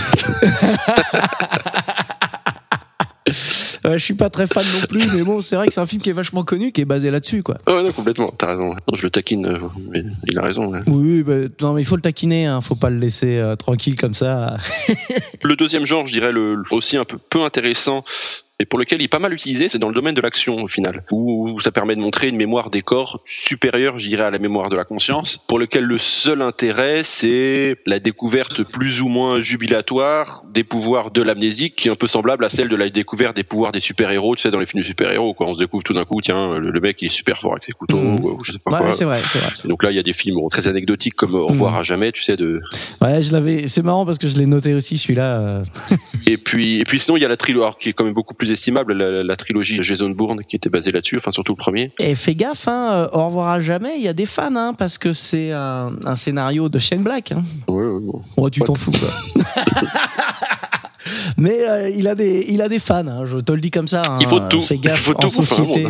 Euh, 3.85 3.97
je 3.97 4.03
suis 4.03 4.13
pas 4.13 4.29
très 4.29 4.47
fan 4.47 4.63
non 4.63 4.85
plus, 4.87 5.09
mais 5.11 5.23
bon, 5.23 5.41
c'est 5.41 5.57
vrai 5.57 5.67
que 5.67 5.73
c'est 5.73 5.81
un 5.81 5.85
film 5.85 6.01
qui 6.01 6.09
est 6.09 6.13
vachement 6.13 6.43
connu, 6.45 6.71
qui 6.71 6.79
est 6.81 6.85
basé 6.85 7.11
là-dessus, 7.11 7.43
quoi. 7.43 7.57
Oh, 7.67 7.81
non, 7.81 7.91
complètement, 7.91 8.27
t'as 8.27 8.47
raison. 8.47 8.69
Non, 8.69 8.95
je 8.95 9.03
le 9.03 9.09
taquine, 9.09 9.45
euh, 9.45 9.57
mais 9.91 10.03
il 10.27 10.39
a 10.39 10.41
raison. 10.41 10.67
ouais. 10.71 10.79
Oui, 10.87 11.21
bah, 11.23 11.33
non, 11.61 11.73
mais 11.73 11.81
il 11.81 11.85
faut 11.85 11.97
le 11.97 12.01
taquiner, 12.01 12.45
hein, 12.45 12.61
faut 12.61 12.75
pas 12.75 12.89
le 12.89 12.97
laisser 12.97 13.37
euh, 13.39 13.55
tranquille 13.57 13.97
comme 13.97 14.13
ça. 14.13 14.55
Le 15.43 15.57
deuxième 15.57 15.85
genre, 15.85 16.07
je 16.07 16.13
dirais 16.13 16.31
le- 16.31 16.63
aussi 16.71 16.95
un 16.95 17.03
peu 17.03 17.17
peu 17.17 17.43
intéressant 17.43 18.05
et 18.59 18.65
pour 18.65 18.77
lequel 18.77 19.01
il 19.01 19.05
est 19.05 19.07
pas 19.09 19.19
mal 19.19 19.33
utilisé, 19.33 19.67
c'est 19.67 19.79
dans 19.79 19.87
le 19.87 19.95
domaine 19.95 20.13
de 20.13 20.21
l'action 20.21 20.57
au 20.57 20.67
final, 20.67 21.03
où, 21.11 21.59
ça 21.59 21.71
permet 21.71 21.95
de 21.95 21.99
montrer 22.01 22.27
une 22.29 22.37
mémoire 22.37 22.69
des 22.69 22.81
corps 22.81 23.21
supérieure, 23.25 23.97
je 23.97 24.07
dirais, 24.07 24.25
à 24.25 24.31
la 24.31 24.37
mémoire 24.37 24.69
de 24.69 24.75
la 24.75 24.83
conscience, 24.83 25.39
pour 25.47 25.57
lequel 25.57 25.83
le 25.85 25.97
seul 25.97 26.41
intérêt, 26.41 27.01
c'est 27.03 27.77
la 27.87 27.99
découverte 27.99 28.63
plus 28.63 29.01
ou 29.01 29.07
moins 29.07 29.39
jubilatoire 29.39 30.43
des 30.53 30.63
pouvoirs 30.63 31.09
de 31.11 31.21
l'amnésique, 31.23 31.75
qui 31.75 31.87
est 31.87 31.91
un 31.91 31.95
peu 31.95 32.07
semblable 32.07 32.45
à 32.45 32.49
celle 32.49 32.69
de 32.69 32.75
la 32.75 32.89
découverte 32.89 33.35
des 33.35 33.43
pouvoirs 33.43 33.71
des 33.71 33.79
super-héros, 33.79 34.35
tu 34.35 34.43
sais, 34.43 34.51
dans 34.51 34.59
les 34.59 34.65
films 34.67 34.83
de 34.83 34.87
super-héros, 34.87 35.33
quoi. 35.33 35.47
On 35.47 35.53
se 35.53 35.59
découvre 35.59 35.83
tout 35.83 35.93
d'un 35.93 36.05
coup, 36.05 36.21
tiens, 36.21 36.57
le, 36.59 36.79
mec, 36.79 36.97
il 37.01 37.07
est 37.07 37.09
super 37.09 37.37
fort 37.39 37.53
avec 37.53 37.65
ses 37.65 37.71
couteaux, 37.71 37.97
Mhm. 37.97 38.23
ou, 38.23 38.43
je 38.43 38.51
sais 38.51 38.59
pas 38.59 38.71
Ouais, 38.71 38.77
quoi. 38.79 38.93
c'est 38.93 39.05
vrai, 39.05 39.19
c'est 39.19 39.39
vrai. 39.39 39.49
Et 39.65 39.67
donc 39.67 39.83
là, 39.83 39.89
il 39.91 39.95
y 39.95 39.99
a 39.99 40.03
des 40.03 40.13
films 40.13 40.37
très 40.51 40.67
anecdotiques 40.67 41.15
comme 41.15 41.33
Au 41.35 41.47
revoir 41.47 41.73
Mhm. 41.73 41.79
à 41.79 41.83
jamais, 41.83 42.11
tu 42.11 42.21
sais, 42.23 42.35
de, 42.35 42.61
Ouais, 43.01 43.21
je 43.21 43.31
l'avais. 43.31 43.67
C'est 43.67 43.83
marrant 43.83 44.05
parce 44.05 44.19
que 44.19 44.27
je 44.27 44.37
l'ai 44.37 44.45
noté 44.45 44.73
aussi 44.75 44.97
celui-là. 44.97 45.39
euh. 45.39 45.63
Et 46.27 46.37
puis, 46.37 46.79
et 46.79 46.83
puis 46.85 46.99
sinon, 46.99 47.17
il 47.17 47.21
y 47.21 47.25
a 47.25 47.27
la 47.27 47.37
trilogie, 47.37 47.73
qui 47.79 47.89
est 47.89 47.93
quand 47.93 48.03
même 48.05 48.13
beaucoup 48.13 48.33
plus 48.33 48.42
estimable, 48.51 48.93
la, 48.93 49.23
la 49.23 49.35
trilogie 49.35 49.79
Jason 49.81 50.09
Bourne, 50.11 50.41
qui 50.47 50.55
était 50.55 50.69
basée 50.69 50.91
là-dessus, 50.91 51.17
enfin 51.17 51.31
surtout 51.31 51.53
le 51.53 51.57
premier. 51.57 51.91
Et 51.99 52.15
fais 52.15 52.35
gaffe, 52.35 52.67
hein, 52.67 52.89
euh, 52.93 53.07
au 53.17 53.25
revoir 53.27 53.49
à 53.49 53.61
jamais. 53.61 53.93
Il 53.97 54.03
y 54.03 54.07
a 54.07 54.13
des 54.13 54.25
fans, 54.25 54.55
hein, 54.55 54.73
parce 54.77 54.97
que 54.97 55.13
c'est 55.13 55.51
un, 55.51 55.91
un 56.05 56.15
scénario 56.15 56.69
de 56.69 56.79
Shane 56.79 57.03
Black. 57.03 57.31
Hein. 57.31 57.43
Ouais, 57.67 57.83
ouais. 57.83 58.01
Ouais, 58.37 58.49
tu 58.49 58.59
t'en 58.61 58.75
fous, 58.75 58.91
quoi. 58.91 59.43
Mais 61.37 61.67
euh, 61.67 61.89
il 61.89 62.07
a 62.07 62.15
des, 62.15 62.45
il 62.47 62.61
a 62.61 62.69
des 62.69 62.79
fans. 62.79 63.05
hein, 63.07 63.25
je 63.25 63.37
te 63.37 63.51
le 63.51 63.59
dis 63.59 63.71
comme 63.71 63.87
ça. 63.87 64.03
hein, 64.05 64.19
Il 64.21 64.27
vaut 64.27 64.39
tout. 64.49 64.61
Fais 64.61 64.77
gaffe 64.77 65.01
Il 65.07 65.11
vaut 65.11 65.17
en 65.17 65.21
tout 65.21 65.29
société. 65.29 65.87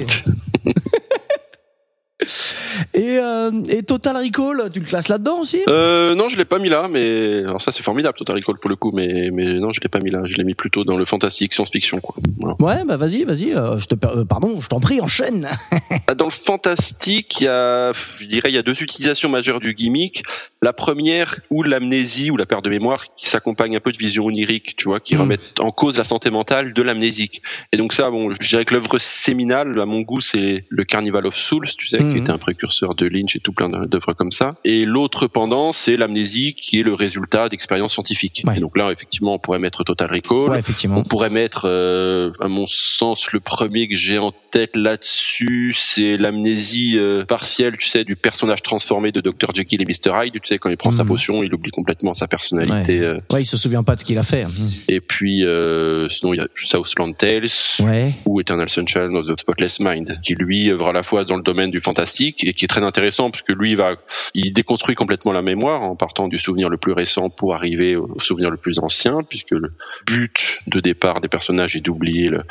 et, 2.93 3.17
euh, 3.20 3.51
et 3.70 3.84
Total 3.84 4.15
Recall, 4.15 4.70
tu 4.72 4.79
le 4.79 4.86
classes 4.86 5.08
là-dedans 5.10 5.39
aussi? 5.39 5.62
Euh, 5.67 6.15
non, 6.15 6.29
je 6.29 6.38
l'ai 6.38 6.46
pas 6.46 6.60
mis 6.60 6.70
là, 6.70 6.88
mais 6.89 7.39
alors 7.39 7.62
ça 7.62 7.72
c'est 7.72 7.84
formidable, 7.84 8.15
Total 8.17 8.36
Recall 8.36 8.55
pour 8.62 8.70
le 8.70 8.75
coup, 8.75 8.91
mais 8.93 9.29
mais 9.32 9.53
non, 9.60 9.74
je 9.74 9.82
l'ai 9.82 9.89
pas 9.89 10.00
mis 10.00 10.12
là. 10.12 10.22
Je 10.25 10.38
l'ai 10.38 10.43
mis 10.43 10.53
plutôt 10.53 10.84
dans 10.84 10.96
le 10.98 11.05
fantastique, 11.05 11.53
science-fiction, 11.53 12.00
quoi. 12.00 12.15
Voilà. 12.39 12.55
Ouais, 12.60 12.86
bah 12.86 12.98
vas-y, 12.98 13.24
vas-y. 13.24 13.53
euh, 13.53 13.77
je 13.77 13.86
te, 13.88 13.96
per- 13.96 14.25
pardon, 14.27 14.60
je 14.62 14.67
t'en 14.67 14.79
prie, 14.79 15.01
enchaîne. 15.01 15.50
Ah, 16.08 16.15
Dans 16.15 16.25
le 16.25 16.32
fantastique, 16.32 17.41
il 17.41 17.43
y 17.46 17.48
a, 17.48 17.93
je 18.20 18.25
dirais, 18.25 18.50
il 18.50 18.55
y 18.55 18.58
a 18.58 18.62
deux 18.63 18.82
utilisations 18.84 19.29
majeures 19.29 19.60
du 19.60 19.74
gimmick. 19.74 20.24
La 20.62 20.74
première, 20.74 21.36
ou 21.50 21.62
l'amnésie 21.63 22.32
ou 22.32 22.38
la 22.38 22.46
perte 22.46 22.63
de 22.65 22.70
mémoire, 22.70 23.13
qui 23.15 23.27
s'accompagne 23.29 23.75
un 23.75 23.79
peu 23.79 23.91
de 23.91 23.98
vision 23.98 24.25
onirique, 24.25 24.75
tu 24.75 24.86
vois, 24.89 25.00
qui 25.00 25.15
Mhm. 25.15 25.22
remettent 25.22 25.60
en 25.60 25.72
cause 25.72 25.98
la 25.98 26.03
santé 26.03 26.29
mentale 26.32 26.74
de 26.74 26.82
l'amnésique. 26.82 27.41
Et 27.72 27.77
donc 27.77 27.93
ça, 27.93 28.10
bon, 28.10 28.34
je 28.34 28.48
dirais 28.48 28.65
que 28.65 28.74
l'œuvre 28.74 28.98
séminale, 28.98 29.79
à 29.79 29.86
mon 29.86 30.01
goût, 30.01 30.20
c'est 30.22 30.65
le 30.70 30.84
Carnival 30.84 31.25
of 31.27 31.36
Souls, 31.36 31.67
tu 31.77 31.88
sais, 31.88 32.02
Mhm. 32.03 32.12
qui 32.13 32.17
était 32.19 32.31
un 32.31 32.38
précurseur 32.38 32.95
de 32.95 33.05
Lynch 33.07 33.36
et 33.36 33.39
tout 33.39 33.53
plein 33.53 33.69
d'œuvres 33.69 34.13
comme 34.13 34.31
ça. 34.31 34.55
Et 34.63 34.86
l'autre 34.86 35.27
pendant, 35.27 35.74
c'est 35.74 35.98
l'amnésie 35.98 36.53
qui 36.53 36.79
est 36.79 36.83
le 36.83 36.93
résultat 36.93 37.50
d'expériences 37.50 37.93
scientifiques. 37.93 38.43
Ouais. 38.48 38.57
Et 38.57 38.60
donc 38.60 38.77
là, 38.77 38.91
effectivement, 38.91 39.33
on 39.36 39.39
pourrait 39.39 39.60
mettre 39.60 39.83
Total 39.83 40.10
Recall. 40.12 40.50
Ouais, 40.51 40.60
effectivement. 40.60 40.98
On 41.00 41.03
pourrait 41.03 41.29
mettre, 41.29 41.63
euh, 41.65 42.31
à 42.39 42.48
mon 42.48 42.65
sens, 42.67 43.31
le 43.31 43.39
premier 43.39 43.88
que 43.88 43.95
j'ai 43.95 44.17
en 44.17 44.31
tête 44.51 44.75
là-dessus, 44.75 45.74
c'est 45.75 46.17
l'amnésie 46.17 46.98
euh, 46.98 47.25
partielle, 47.25 47.75
tu 47.77 47.88
sais, 47.89 48.03
du 48.03 48.15
personnage 48.15 48.62
transformé 48.62 49.12
de 49.12 49.19
Dr 49.22 49.53
Jekyll 49.53 49.81
et 49.81 49.86
Mr 49.86 50.12
Hyde. 50.25 50.33
Tu 50.33 50.39
sais, 50.45 50.57
quand 50.57 50.69
il 50.69 50.77
prend 50.77 50.91
sa 50.91 51.03
Mhm. 51.03 51.10
potion, 51.10 51.43
il 51.43 51.53
oublie 51.53 51.72
complètement 51.72 52.13
sa 52.13 52.27
personnalité. 52.27 53.00
euh, 53.00 53.19
Ouais, 53.31 53.41
il 53.41 53.45
se 53.45 53.57
souvient 53.57 53.83
pas 53.83 53.95
de 53.95 54.01
ce 54.01 54.05
qu'il 54.05 54.17
a 54.17 54.24
fait. 54.24 54.45
et 54.88 55.00
puis, 55.01 55.45
euh, 55.45 56.07
sinon, 56.10 56.33
il 56.33 56.38
y 56.38 56.41
a 56.41 56.48
Southland 56.55 57.13
Tales. 57.17 57.48
Ouais. 57.79 58.12
Ou 58.25 58.39
Eternal 58.41 58.69
Sunshine 58.69 59.15
of 59.15 59.25
the 59.27 59.39
Spotless 59.39 59.79
Mind, 59.79 60.19
qui 60.24 60.33
lui 60.36 60.72
œuvre 60.72 60.88
à 60.88 60.93
la 60.93 61.03
fois 61.03 61.24
dans 61.25 61.36
le 61.36 61.43
domaine 61.43 61.72
du 61.72 61.79
et 61.97 62.53
qui 62.53 62.65
est 62.65 62.67
très 62.67 62.83
intéressant 62.83 63.31
parce 63.31 63.43
que 63.43 63.53
lui 63.53 63.71
il 63.71 63.77
va, 63.77 63.95
il 64.33 64.53
déconstruit 64.53 64.95
complètement 64.95 65.31
la 65.31 65.41
mémoire 65.41 65.83
en 65.83 65.95
partant 65.95 66.27
du 66.27 66.38
souvenir 66.38 66.69
le 66.69 66.77
plus 66.77 66.93
récent 66.93 67.29
pour 67.29 67.53
arriver 67.53 67.95
au 67.95 68.19
souvenir 68.19 68.50
le 68.50 68.57
plus 68.57 68.79
ancien, 68.79 69.23
puisque 69.23 69.51
le 69.51 69.73
but 70.05 70.59
de 70.67 70.79
départ 70.79 71.19
des 71.21 71.27
personnages 71.27 71.75
est 71.75 71.81
d'oublier 71.81 72.27
le- 72.27 72.43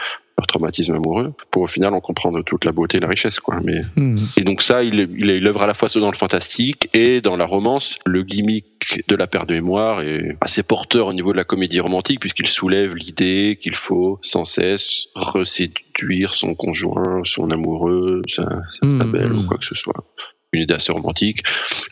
leur 0.43 0.47
traumatisme 0.47 0.95
amoureux 0.95 1.33
pour 1.51 1.63
au 1.63 1.67
final 1.67 1.95
en 1.95 2.01
comprendre 2.01 2.43
toute 2.43 2.65
la 2.65 2.73
beauté 2.73 2.99
et 2.99 3.01
la 3.01 3.09
richesse, 3.09 3.39
quoi. 3.41 3.57
Mais 3.65 3.83
Hmm. 3.97 4.19
et 4.37 4.43
donc 4.43 4.63
ça, 4.63 4.83
il, 4.83 4.95
il, 5.17 5.31
il 5.31 5.47
œuvre 5.47 5.63
à 5.63 5.67
la 5.67 5.75
fois 5.75 5.89
dans 5.95 6.11
le 6.11 6.17
fantastique 6.17 6.89
et 6.95 7.21
dans 7.21 7.37
la 7.37 7.45
romance. 7.47 7.99
Le 8.07 8.23
gimmick 8.23 9.05
de 9.09 9.15
la 9.17 9.27
perte 9.27 9.49
de 9.49 9.55
mémoire 9.55 10.01
est 10.03 10.37
assez 10.41 10.63
porteur 10.63 11.07
au 11.07 11.13
niveau 11.13 11.33
de 11.33 11.37
la 11.37 11.45
comédie 11.45 11.81
romantique 11.81 12.21
puisqu'il 12.21 12.47
soulève 12.49 12.95
l'idée 12.95 13.59
qu'il 13.61 13.75
faut 13.75 14.19
sans 14.23 14.45
cesse 14.45 15.07
reséduire 15.15 16.35
son 16.35 16.53
conjoint, 16.53 17.23
son 17.25 17.51
amoureux, 17.51 18.23
sa, 18.29 18.43
sa 18.81 18.87
Mhm. 18.87 19.13
belle 19.13 19.33
ou 19.33 19.47
quoi 19.47 19.59
que 19.59 19.65
ce 19.67 19.75
soit. 19.75 20.05
Une 20.55 20.61
idée 20.65 20.75
assez 20.75 20.93
romantique 20.93 21.43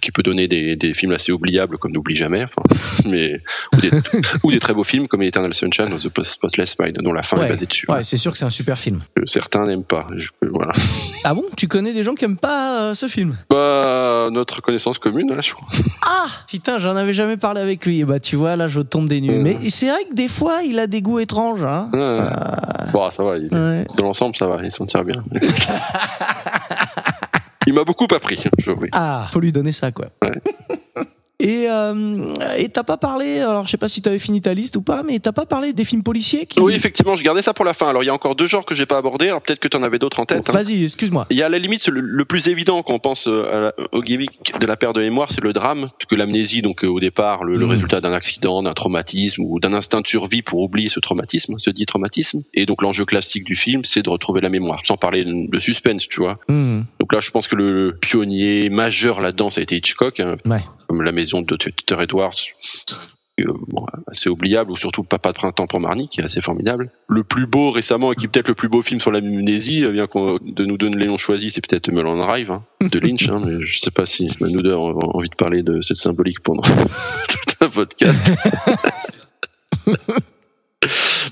qui 0.03 0.13
peut 0.13 0.23
donner 0.23 0.47
des, 0.47 0.77
des 0.77 0.93
films 0.93 1.13
assez 1.13 1.33
oubliables 1.33 1.79
comme 1.79 1.93
N'oublie 1.93 2.15
jamais, 2.15 2.45
mais 3.07 3.41
ou 3.75 3.81
des, 3.81 3.91
ou 4.43 4.51
des 4.53 4.61
très 4.61 4.75
beaux 4.75 4.85
films 4.85 5.09
comme 5.09 5.23
Eternal 5.23 5.55
Sunshine 5.55 5.91
of 5.95 6.03
the 6.03 6.23
Spotless 6.23 6.79
Mind 6.79 6.99
dont 7.03 7.15
la 7.15 7.23
fin 7.23 7.39
Ouais. 7.39 7.47
est 7.47 7.49
basée 7.51 7.65
dessus. 7.65 7.87
Ouais, 7.91 8.03
c'est 8.03 8.19
sûr 8.19 8.33
que 8.33 8.37
c'est 8.39 8.45
un 8.45 8.51
super 8.51 8.79
film. 8.79 9.01
Que 9.17 9.23
certains 9.25 9.63
n'aiment 9.65 9.85
pas. 9.85 10.07
Voilà. 10.53 10.73
Ah 11.25 11.35
bon? 11.35 11.45
Tu 11.57 11.69
connais 11.69 11.93
des 11.93 12.03
gens 12.03 12.15
qui 12.15 12.25
aiment 12.25 12.39
pas 12.39 12.81
euh, 12.91 12.95
ce 12.95 13.07
film? 13.07 13.37
Bah, 13.51 14.29
notre 14.33 14.63
connaissance 14.63 14.99
commune, 14.99 15.35
là, 15.35 15.41
je 15.43 15.53
crois. 15.53 15.69
Ah 16.07 16.27
Putain, 16.49 16.79
j'en 16.79 16.97
avais 16.97 17.13
jamais 17.13 17.37
parlé 17.37 17.61
avec 17.61 17.85
lui. 17.85 18.01
Et 18.01 18.05
bah 18.07 18.21
tu 18.21 18.37
vois, 18.37 18.57
là 18.57 18.69
je 18.69 18.81
tombe 18.81 19.07
des 19.07 19.21
nues. 19.21 19.39
Mais 19.39 19.57
c'est 19.69 19.89
vrai 19.91 20.01
que 20.11 20.15
des 20.15 20.29
fois, 20.29 20.63
il 20.65 20.79
a 20.79 20.87
des 20.87 21.03
goûts 21.03 21.19
étranges. 21.19 21.63
Hein 21.65 21.91
Ouais. 21.93 22.91
Bon, 22.93 23.11
ça 23.11 23.23
va. 23.23 23.37
Il. 23.37 23.49
Dans 23.49 24.05
l'ensemble, 24.05 24.35
ça 24.35 24.47
va. 24.47 24.61
Il 24.65 24.71
s'en 24.73 24.87
tire 24.87 25.05
bien. 25.05 25.23
Il 27.71 27.75
m'a 27.75 27.85
beaucoup 27.85 28.07
appris, 28.13 28.37
je. 28.59 28.71
Ah, 28.93 29.29
faut 29.31 29.39
lui 29.39 29.53
donner 29.53 29.71
ça, 29.71 29.93
quoi. 29.93 30.07
Et 31.41 31.67
euh, 31.69 32.29
et 32.59 32.69
t'as 32.69 32.83
pas 32.83 32.99
parlé, 32.99 33.41
alors 33.41 33.65
je 33.67 33.71
sais 33.71 33.77
pas 33.79 33.89
si 33.89 34.03
t'avais 34.03 34.19
fini 34.19 34.41
ta 34.43 34.53
liste 34.53 34.77
ou 34.77 34.83
pas, 34.83 35.03
mais 35.03 35.19
t'as 35.19 35.33
pas 35.33 35.47
parlé 35.47 35.73
des 35.73 35.85
films 35.85 36.03
policiers 36.03 36.45
qui... 36.47 36.61
Oui, 36.61 36.75
effectivement, 36.75 37.17
je 37.17 37.25
gardais 37.25 37.41
ça 37.43 37.55
pour 37.55 37.65
la 37.65 37.73
fin. 37.73 37.89
Alors, 37.89 38.03
il 38.03 38.07
y 38.07 38.11
a 38.11 38.15
encore 38.15 38.37
deux 38.37 38.47
genres 38.47 38.67
que 38.67 38.75
j'ai 38.75 38.85
pas 38.87 38.99
abordés. 38.99 39.29
Alors, 39.29 39.41
peut-être 39.41 39.59
que 39.59 39.69
tu 39.69 39.77
en 39.77 39.83
avais 39.83 39.99
d'autres 39.99 40.21
en 40.21 40.27
tête. 40.27 40.49
hein. 40.49 40.53
Vas-y, 40.53 40.85
excuse-moi. 40.85 41.27
Il 41.31 41.39
y 41.39 41.43
a 41.43 41.47
à 41.47 41.49
la 41.49 41.59
limite 41.59 41.89
le, 41.89 42.01
le 42.01 42.25
plus 42.27 42.49
évident 42.49 42.83
quand 42.83 42.95
on 42.95 42.99
pense 42.99 43.27
euh, 43.27 43.73
la- 43.79 43.85
au 43.93 44.03
gimmick 44.03 44.53
de 44.61 44.67
la 44.67 44.77
perte 44.77 44.97
de 44.97 45.01
mémoire, 45.01 45.29
c'est 45.31 45.41
le 45.43 45.53
drame, 45.55 45.89
puisque 45.99 46.13
l'amnésie, 46.19 46.61
donc 46.61 46.85
euh, 46.85 46.89
au 46.89 47.01
départ, 47.01 47.43
le, 47.45 47.55
le 47.57 47.65
Mhm. 47.65 47.71
résultat 47.73 48.01
d'un 48.03 48.13
accident, 48.13 48.63
d'un 48.63 48.75
traumatisme 48.75 49.43
ou 49.47 49.59
d'un 49.61 49.73
instinct 49.73 50.03
de 50.03 50.07
survie 50.07 50.43
pour 50.43 50.61
oublier 50.61 50.89
ce 50.91 51.01
traumatisme, 51.01 51.55
ce 51.59 51.71
dit 51.71 51.87
traumatisme. 51.87 52.43
Et 52.53 52.67
donc 52.67 52.83
l'enjeu 52.83 53.05
classique 53.07 53.45
du 53.45 53.57
film, 53.57 53.85
c'est 53.85 54.03
de 54.03 54.11
retrouver 54.11 54.41
la 54.43 54.51
mémoire, 54.51 54.81
sans 54.85 54.97
parler 54.99 55.25
de 55.25 55.59
suspense, 55.61 56.07
tu 56.09 56.21
vois. 56.21 56.39
Hmm. 56.49 56.83
Donc 56.99 57.13
là, 57.15 57.21
je 57.21 57.31
pense 57.31 57.49
que 57.49 57.57
le 57.57 57.97
pionnier 58.01 58.69
majeur 58.71 59.21
là-dedans, 59.21 59.49
ça 59.51 59.61
a 59.61 59.63
été 59.63 59.77
Hitchcock, 59.77 60.21
hein, 60.21 60.37
Ouais. 60.45 60.59
Comme 60.91 61.03
la 61.03 61.13
maison 61.13 61.41
de 61.41 61.55
Peter 61.55 61.95
Edwards. 62.01 62.35
euh, 63.39 63.53
bon, 63.69 63.87
assez 64.09 64.29
oubliable, 64.29 64.73
ou 64.73 64.77
surtout 64.77 65.05
Papa 65.05 65.31
de 65.31 65.37
printemps 65.37 65.69
pour 65.69 65.79
Marnie, 65.79 66.09
qui 66.09 66.21
est 66.21 66.25
assez 66.25 66.41
formidable. 66.41 66.91
Le 67.09 67.23
plus 67.23 67.47
beau 67.47 67.71
récemment, 67.71 68.13
et 68.13 68.17
qui 68.17 68.25
est 68.25 68.29
peut-être 68.29 68.49
le 68.49 68.57
plus 68.57 68.69
beau 68.69 68.83
film 68.83 69.01
sur 69.01 69.13
l'amnésie, 69.13 69.85
euh, 69.85 69.93
bien 69.93 70.09
qu'on 70.09 70.35
de 70.45 70.65
nous 70.65 70.77
donne 70.79 70.97
Léon 70.97 71.17
choisi, 71.17 71.53
c'est 71.53 71.65
peut-être 71.65 71.93
Mulholland 71.93 72.19
Drive, 72.19 72.51
hein, 72.51 72.65
de 72.81 72.99
Lynch, 73.07 73.29
hein, 73.29 73.41
mais 73.47 73.65
je 73.65 73.79
sais 73.79 73.93
pas 73.93 74.05
si 74.05 74.27
nous 74.41 74.61
deux 74.63 74.73
avons 74.73 74.99
envie 75.15 75.29
de 75.29 75.37
parler 75.37 75.63
de 75.63 75.81
cette 75.81 75.99
symbolique 75.99 76.41
pendant 76.41 76.63
tout 77.29 77.65
un 77.65 77.69
podcast. 77.69 78.19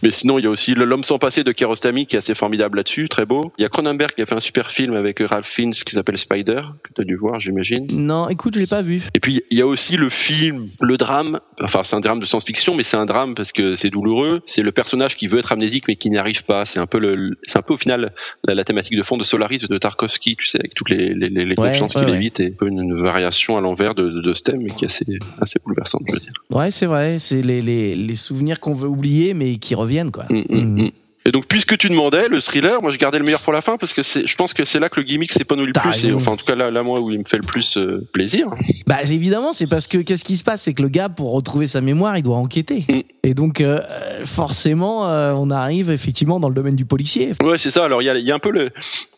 Mais 0.02 0.10
sinon, 0.10 0.38
il 0.38 0.44
y 0.44 0.46
a 0.46 0.50
aussi 0.50 0.74
L'homme 0.74 1.04
sans 1.04 1.16
passé 1.18 1.42
de 1.42 1.52
Kiarostami 1.52 2.04
qui 2.06 2.16
est 2.16 2.18
assez 2.18 2.34
formidable 2.34 2.76
là-dessus, 2.76 3.08
très 3.08 3.24
beau. 3.24 3.40
Il 3.56 3.62
y 3.62 3.64
a 3.64 3.70
Cronenberg 3.70 4.12
qui 4.14 4.20
a 4.20 4.26
fait 4.26 4.34
un 4.34 4.40
super 4.40 4.70
film 4.70 4.94
avec 4.94 5.20
Ralph 5.20 5.46
Fiennes 5.46 5.72
qui 5.72 5.94
s'appelle 5.94 6.18
Spider, 6.18 6.60
que 6.82 6.90
tu 6.94 7.00
as 7.00 7.04
dû 7.04 7.16
voir, 7.16 7.40
j'imagine. 7.40 7.86
Non, 7.90 8.28
écoute, 8.28 8.54
je 8.54 8.60
l'ai 8.60 8.66
pas 8.66 8.82
vu. 8.82 9.02
Et 9.14 9.20
puis 9.20 9.42
il 9.50 9.58
y 9.58 9.62
a 9.62 9.66
aussi 9.66 9.96
le 9.96 10.10
film, 10.10 10.66
le 10.82 10.96
drame. 10.98 11.40
Enfin, 11.62 11.80
c'est 11.84 11.96
un 11.96 12.00
drame 12.00 12.20
de 12.20 12.26
science-fiction, 12.26 12.74
mais 12.74 12.82
c'est 12.82 12.98
un 12.98 13.06
drame 13.06 13.34
parce 13.34 13.52
que 13.52 13.74
c'est 13.74 13.88
douloureux. 13.88 14.42
C'est 14.44 14.62
le 14.62 14.70
personnage 14.70 15.16
qui 15.16 15.26
veut 15.28 15.38
être 15.38 15.52
amnésique 15.52 15.84
mais 15.88 15.96
qui 15.96 16.10
n'y 16.10 16.18
arrive 16.18 16.44
pas. 16.44 16.66
C'est 16.66 16.78
un 16.80 16.86
peu 16.86 16.98
le, 16.98 17.38
c'est 17.44 17.58
un 17.58 17.62
peu 17.62 17.72
au 17.74 17.78
final 17.78 18.12
la, 18.46 18.54
la 18.54 18.64
thématique 18.64 18.96
de 18.98 19.02
fond 19.02 19.16
de 19.16 19.24
Solaris 19.24 19.60
de 19.68 19.78
Tarkovsky, 19.78 20.36
tu 20.36 20.44
sais, 20.46 20.58
avec 20.58 20.74
toutes 20.74 20.90
les 20.90 21.14
les, 21.14 21.30
les, 21.30 21.44
les 21.46 21.54
Ouais, 21.58 21.68
consciences 21.70 21.94
ouais, 21.94 22.02
qu'il 22.02 22.10
ouais. 22.10 22.16
évite 22.18 22.40
et 22.40 22.46
un 22.48 22.50
peu 22.58 22.66
une, 22.68 22.80
une 22.80 23.02
variation 23.02 23.56
à 23.56 23.60
l'envers 23.62 23.94
de, 23.94 24.10
de, 24.10 24.20
de 24.20 24.32
ce 24.34 24.42
thème, 24.42 24.60
mais 24.62 24.70
qui 24.72 24.84
est 24.84 24.88
assez 24.88 25.06
assez 25.40 25.58
bouleversante, 25.64 26.02
je 26.06 26.12
veux 26.12 26.20
dire. 26.20 26.32
Ouais, 26.50 26.70
c'est 26.70 26.86
vrai, 26.86 27.18
c'est 27.18 27.40
les, 27.40 27.62
les, 27.62 27.96
les 27.96 28.16
souvenirs 28.16 28.60
qu'on 28.60 28.74
veut 28.74 28.88
oublier 28.88 29.34
mais 29.38 29.56
qui 29.56 29.74
reviennent, 29.74 30.10
quoi. 30.10 30.24
Mm, 30.30 30.42
mm, 30.50 30.82
Mm. 30.82 30.90
Et 31.26 31.30
donc, 31.32 31.46
puisque 31.46 31.76
tu 31.76 31.88
demandais 31.88 32.28
le 32.28 32.40
thriller, 32.40 32.80
moi 32.80 32.90
je 32.90 32.96
gardais 32.98 33.18
le 33.18 33.24
meilleur 33.24 33.40
pour 33.40 33.52
la 33.52 33.60
fin 33.60 33.76
parce 33.76 33.92
que 33.92 34.02
je 34.02 34.34
pense 34.36 34.54
que 34.54 34.64
c'est 34.64 34.78
là 34.78 34.88
que 34.88 35.00
le 35.00 35.04
gimmick 35.04 35.32
s'épanouit 35.32 35.66
le 35.66 35.72
plus. 35.72 36.04
Et, 36.04 36.12
enfin, 36.12 36.32
en 36.32 36.36
tout 36.36 36.46
cas 36.46 36.54
là, 36.54 36.70
là, 36.70 36.82
moi, 36.82 37.00
où 37.00 37.10
il 37.10 37.18
me 37.18 37.24
fait 37.24 37.36
le 37.38 37.42
plus 37.42 37.76
euh, 37.76 38.06
plaisir. 38.12 38.48
Bah 38.86 39.02
évidemment, 39.02 39.52
c'est 39.52 39.66
parce 39.66 39.86
que 39.88 39.98
qu'est-ce 39.98 40.24
qui 40.24 40.36
se 40.36 40.44
passe, 40.44 40.62
c'est 40.62 40.72
que 40.74 40.82
le 40.82 40.88
gars 40.88 41.08
pour 41.08 41.32
retrouver 41.32 41.66
sa 41.66 41.80
mémoire, 41.80 42.16
il 42.16 42.22
doit 42.22 42.36
enquêter. 42.36 42.84
Mm. 42.88 43.00
Et 43.24 43.34
donc 43.34 43.60
euh, 43.60 43.78
forcément, 44.24 45.08
euh, 45.08 45.32
on 45.36 45.50
arrive 45.50 45.90
effectivement 45.90 46.38
dans 46.40 46.48
le 46.48 46.54
domaine 46.54 46.76
du 46.76 46.84
policier. 46.84 47.32
Ouais, 47.42 47.58
c'est 47.58 47.70
ça. 47.70 47.84
Alors 47.84 48.02
il 48.02 48.04
y 48.06 48.10
a, 48.10 48.16
il 48.16 48.24
y 48.24 48.30
a 48.30 48.34
un 48.34 48.38
peu 48.38 48.50
le, 48.50 48.70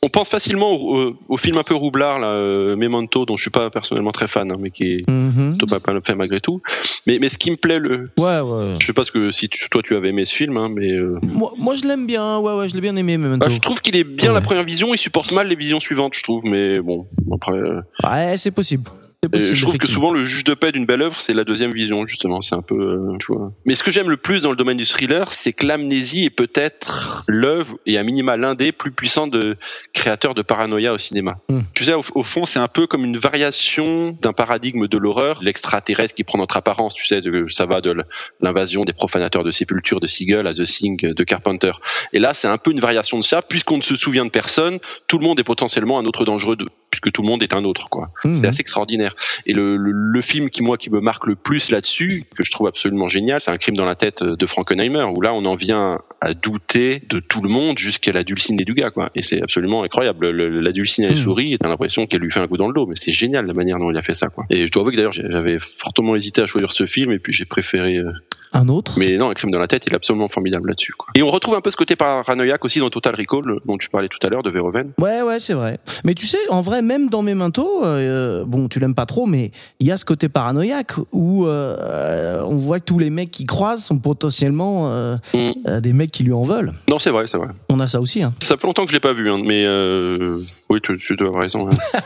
on 0.03 0.09
pense 0.09 0.29
facilement 0.29 0.73
au, 0.73 0.97
au- 1.09 1.17
au 1.29 1.37
film 1.37 1.59
un 1.59 1.63
peu 1.63 1.75
roublard, 1.75 2.19
là, 2.19 2.75
Memento, 2.77 3.27
dont 3.27 3.37
je 3.37 3.43
suis 3.43 3.51
pas 3.51 3.71
personnellement 3.71 4.11
très 4.13 4.29
fan, 4.29 4.51
hein, 4.51 4.57
mais 4.59 4.71
qui 4.71 4.85
est 4.95 5.11
Mhm. 5.11 5.57
plutôt 5.59 5.67
pas 5.79 5.93
mal 5.93 6.01
fait 6.07 6.15
malgré 6.15 6.41
tout. 6.41 6.63
Mais, 7.07 7.19
mais 7.21 7.29
ce 7.29 7.39
qui 7.39 7.51
me 7.51 7.57
plaît, 7.57 7.79
le, 7.79 8.11
Ouais, 8.19 8.41
ouais. 8.41 8.67
je 8.81 8.87
sais 8.87 8.93
pas 8.93 9.05
ce 9.05 9.13
que 9.13 9.31
si 9.33 9.49
tu- 9.49 9.69
toi 9.69 9.83
tu 9.83 9.95
avais 9.97 10.09
aimé 10.11 10.25
ce 10.25 10.35
film, 10.35 10.57
hein, 10.57 10.71
mais 10.75 10.93
Moi, 11.23 11.53
moi, 11.59 11.75
je 11.75 11.83
l'aime 11.91 12.07
bien. 12.07 12.39
Ouais, 12.39 12.55
ouais, 12.55 12.69
je 12.69 12.75
l'ai 12.75 12.81
bien 12.81 12.97
aimé, 12.97 13.17
Memento. 13.19 13.45
bah, 13.47 13.53
je 13.53 13.59
trouve 13.61 13.81
qu'il 13.81 13.97
est 13.97 14.05
bien 14.05 14.29
Ouais. 14.31 14.35
la 14.35 14.41
première 14.41 14.65
vision, 14.65 14.95
il 14.95 14.99
supporte 14.99 15.33
mal 15.33 15.47
les 15.49 15.57
visions 15.57 15.81
suivantes, 15.81 16.15
je 16.15 16.23
trouve. 16.23 16.45
Mais 16.45 16.81
bon, 16.81 17.07
après, 17.33 17.57
euh, 17.57 17.81
Ouais, 18.05 18.37
c'est 18.39 18.51
possible. 18.51 18.89
Possible. 19.29 19.55
je 19.55 19.63
trouve 19.63 19.77
que 19.77 19.87
souvent 19.87 20.13
le 20.13 20.25
juge 20.25 20.45
de 20.45 20.55
paix 20.55 20.73
d'une 20.73 20.87
belle 20.87 21.03
œuvre, 21.03 21.21
c'est 21.21 21.35
la 21.35 21.45
deuxième 21.45 21.73
vision 21.73 22.07
justement. 22.07 22.41
C'est 22.41 22.55
un 22.55 22.63
peu, 22.63 22.75
euh, 22.75 23.19
tu 23.19 23.27
vois. 23.35 23.53
Mais 23.67 23.75
ce 23.75 23.83
que 23.83 23.91
j'aime 23.91 24.09
le 24.09 24.17
plus 24.17 24.43
dans 24.45 24.51
le 24.51 24.57
domaine 24.57 24.79
du 24.79 24.87
thriller, 24.87 25.31
c'est 25.31 25.53
que 25.53 25.67
l'amnésie 25.67 26.25
est 26.25 26.31
peut-être 26.31 27.25
l'œuvre 27.29 27.77
et 27.85 27.99
à 27.99 28.03
minima 28.03 28.39
l'un 28.39 28.55
des 28.55 28.73
plus 28.73 28.93
puissants 28.93 29.27
de 29.27 29.59
créateurs 29.93 30.35
de 30.35 30.41
paranoïa 30.41 30.95
au 30.95 30.99
cinéma. 30.99 31.37
Mm. 31.51 31.61
Tu 31.75 31.85
sais, 31.85 31.93
au, 31.93 32.03
au 32.15 32.23
fond, 32.23 32.47
c'est 32.47 32.61
un 32.61 32.69
peu 32.69 32.87
comme 32.87 33.05
une 33.05 33.19
variation 33.19 34.17
d'un 34.23 34.33
paradigme 34.33 34.89
de 34.89 34.97
l'horreur, 34.97 35.41
l'extraterrestre 35.43 36.15
qui 36.15 36.25
prend 36.25 36.39
notre 36.39 36.57
apparence. 36.57 36.95
Tu 36.95 37.05
sais, 37.05 37.21
de- 37.21 37.45
ça 37.51 37.67
va 37.67 37.83
de 37.83 37.95
l'invasion 38.41 38.85
des 38.85 38.95
profanateurs 38.95 39.45
de 39.45 39.51
sépulture 39.51 40.01
de 40.01 40.07
Siegel 40.07 40.47
à 40.47 40.55
The 40.55 40.65
Thing 40.65 40.97
de 41.13 41.25
Carpenter. 41.25 41.73
Et 42.15 42.21
là, 42.21 42.33
c'est 42.33 42.49
un 42.49 42.57
peu 42.57 42.71
une 42.71 42.81
variation 42.81 43.19
de 43.19 43.25
ça, 43.25 43.43
puisqu'on 43.43 43.77
ne 43.77 43.83
se 43.83 43.97
souvient 43.97 44.25
de 44.25 44.31
personne, 44.31 44.79
tout 45.09 45.19
le 45.19 45.27
monde 45.27 45.39
est 45.41 45.45
potentiellement 45.45 45.99
un 45.99 46.07
autre 46.07 46.25
dangereux, 46.25 46.57
puisque 46.91 47.13
tout 47.13 47.21
le 47.21 47.29
monde 47.29 47.43
est 47.43 47.53
un 47.53 47.65
autre, 47.65 47.91
quoi. 47.91 48.09
Mhm. 48.25 48.41
C'est 48.41 48.47
assez 48.47 48.61
extraordinaire. 48.61 49.10
Et 49.47 49.53
le, 49.53 49.77
le, 49.77 49.91
le 49.93 50.23
film 50.23 50.51
qui 50.51 50.63
moi 50.63 50.77
qui 50.77 50.91
me 50.91 51.01
marque 51.01 51.27
le 51.27 51.37
plus 51.37 51.71
là-dessus, 51.71 52.25
que 52.37 52.45
je 52.45 52.51
trouve 52.51 52.67
absolument 52.67 53.09
génial, 53.09 53.41
c'est 53.41 53.51
un 53.51 53.57
crime 53.57 53.77
dans 53.77 53.85
la 53.85 53.95
tête 53.95 54.23
de 54.23 54.47
Frankenheimer, 54.47 55.05
où 55.17 55.21
là 55.21 55.33
on 55.35 55.45
en 55.45 55.57
vient 55.57 56.01
à 56.21 56.35
douter 56.35 57.01
de 57.09 57.21
tout 57.21 57.43
le 57.43 57.49
monde 57.49 57.79
jusqu'à 57.79 58.13
la 58.13 58.23
dulcinée 58.25 58.65
du 58.65 58.75
gars, 58.75 58.91
quoi. 58.91 59.11
Et 59.15 59.23
c'est 59.23 59.43
absolument 59.43 59.83
incroyable. 59.83 60.31
Le- 60.31 60.61
la 60.61 60.73
dulcinée 60.73 61.15
sourit, 61.15 61.55
et 61.55 61.59
t'as 61.59 61.69
l'impression 61.69 62.07
qu'elle 62.07 62.21
lui 62.21 62.31
fait 62.31 62.41
un 62.41 62.47
coup 62.49 62.57
dans 62.57 62.69
le 62.69 62.75
dos, 62.75 62.87
mais 62.87 62.95
c'est 62.97 63.13
génial 63.13 63.47
la 63.47 63.55
manière 63.55 63.79
dont 63.79 63.91
il 63.91 63.97
a 63.97 64.03
fait 64.03 64.15
ça, 64.15 64.29
quoi. 64.29 64.45
Et 64.51 64.67
je 64.67 64.73
dois 64.73 64.83
avouer 64.83 64.93
que 64.93 64.97
d'ailleurs 64.97 65.13
j'avais 65.13 65.59
fortement 65.61 66.15
hésité 66.17 66.43
à 66.43 66.47
choisir 66.47 66.73
ce 66.73 66.87
film, 66.87 67.13
et 67.13 67.19
puis 67.19 67.33
j'ai 67.33 67.45
préféré. 67.47 67.97
euh, 67.97 68.11
Un 68.53 68.69
autre? 68.69 68.99
Mais 68.99 69.17
non, 69.17 69.31
un 69.31 69.35
crime 69.35 69.51
dans 69.51 69.59
la 69.61 69.67
tête, 69.69 69.87
il 69.87 69.93
est 69.93 69.97
absolument 69.97 70.29
formidable 70.29 70.69
là-dessus, 70.69 70.93
quoi. 70.93 71.09
Et 71.15 71.23
on 71.23 71.31
retrouve 71.31 71.55
un 71.55 71.61
peu 71.61 71.71
ce 71.71 71.77
côté 71.77 71.97
paranoïaque 71.97 72.65
aussi 72.65 72.81
dans 72.81 72.91
Total 72.91 73.15
Recall, 73.15 73.43
dont 73.65 73.79
tu 73.79 73.89
parlais 73.89 74.09
tout 74.09 74.19
à 74.27 74.29
l'heure 74.31 74.43
de 74.43 74.51
Verhoeven. 74.51 74.93
Ouais, 74.99 75.23
ouais, 75.23 75.41
c'est 75.41 75.55
vrai. 75.55 75.79
Mais 76.05 76.15
tu 76.15 76.27
sais, 76.27 76.39
en 76.51 76.61
vrai, 76.61 76.83
même 76.83 77.09
dans 77.09 77.23
Memento, 77.23 77.85
euh, 77.85 78.45
bon, 78.47 78.69
tu 78.69 78.79
l'aimes 78.81 78.95
pas 78.95 79.00
trop, 79.07 79.27
mais 79.27 79.51
il 79.81 79.87
y 79.87 79.93
a 79.93 79.97
ce 79.97 80.05
côté 80.05 80.29
paranoïaque 80.29 80.93
où 81.13 81.47
euh, 81.47 82.43
on 82.47 82.57
voit 82.57 82.81
que 82.81 82.85
tous 82.85 82.99
les 82.99 83.11
mecs 83.11 83.31
qui 83.31 83.45
croisent 83.45 83.85
sont 83.85 83.99
potentiellement 83.99 84.91
euh, 84.93 85.17
Mm. 85.35 85.51
euh, 85.69 85.81
des 85.81 85.93
mecs 85.93 86.11
qui 86.11 86.23
lui 86.25 86.33
en 86.33 86.43
veulent. 86.45 86.73
Non, 86.89 86.99
c'est 86.99 87.11
vrai, 87.11 87.27
c'est 87.27 87.39
vrai. 87.39 87.49
On 87.69 87.79
a 87.81 87.87
ça 87.87 88.01
aussi. 88.01 88.23
Hein. 88.23 88.33
Ça 88.41 88.57
fait 88.57 88.67
longtemps 88.67 88.85
que 88.85 88.91
je 88.91 88.95
l'ai 88.95 89.01
pas 89.01 89.13
vu, 89.13 89.31
hein, 89.31 89.41
mais 89.45 89.65
euh, 89.67 90.43
oui, 90.69 90.81
tu, 90.83 90.97
tu 90.99 91.17
dois 91.17 91.29
avoir 91.29 91.43
raison. 91.43 91.69
hein. 91.69 91.77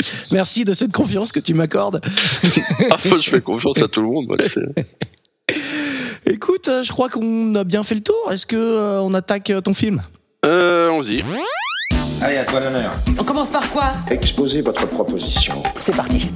Merci 0.30 0.64
de 0.64 0.72
cette 0.72 0.92
confiance 0.92 1.32
que 1.32 1.40
tu 1.40 1.52
m'accordes. 1.54 2.00
Ah, 2.90 2.96
je 3.02 3.28
fais 3.30 3.40
confiance 3.40 3.82
à 3.82 3.88
tout 3.88 4.00
le 4.00 4.06
monde. 4.08 4.26
moi. 4.28 4.36
Écoute, 6.26 6.70
je 6.84 6.92
crois 6.92 7.08
qu'on 7.08 7.54
a 7.54 7.64
bien 7.64 7.82
fait 7.82 7.94
le 7.96 8.02
tour. 8.02 8.30
Est-ce 8.30 8.46
que 8.46 9.00
on 9.00 9.12
attaque 9.14 9.52
ton 9.64 9.74
film? 9.74 10.02
Euh, 10.46 10.86
allons-y. 10.86 11.22
Allez, 12.22 12.36
à 12.36 12.44
toi 12.44 12.60
l'honneur. 12.60 12.92
On 13.18 13.24
commence 13.24 13.48
par 13.48 13.70
quoi 13.70 13.92
Exposez 14.10 14.60
votre 14.60 14.86
proposition. 14.86 15.62
C'est 15.78 15.96
parti. 15.96 16.30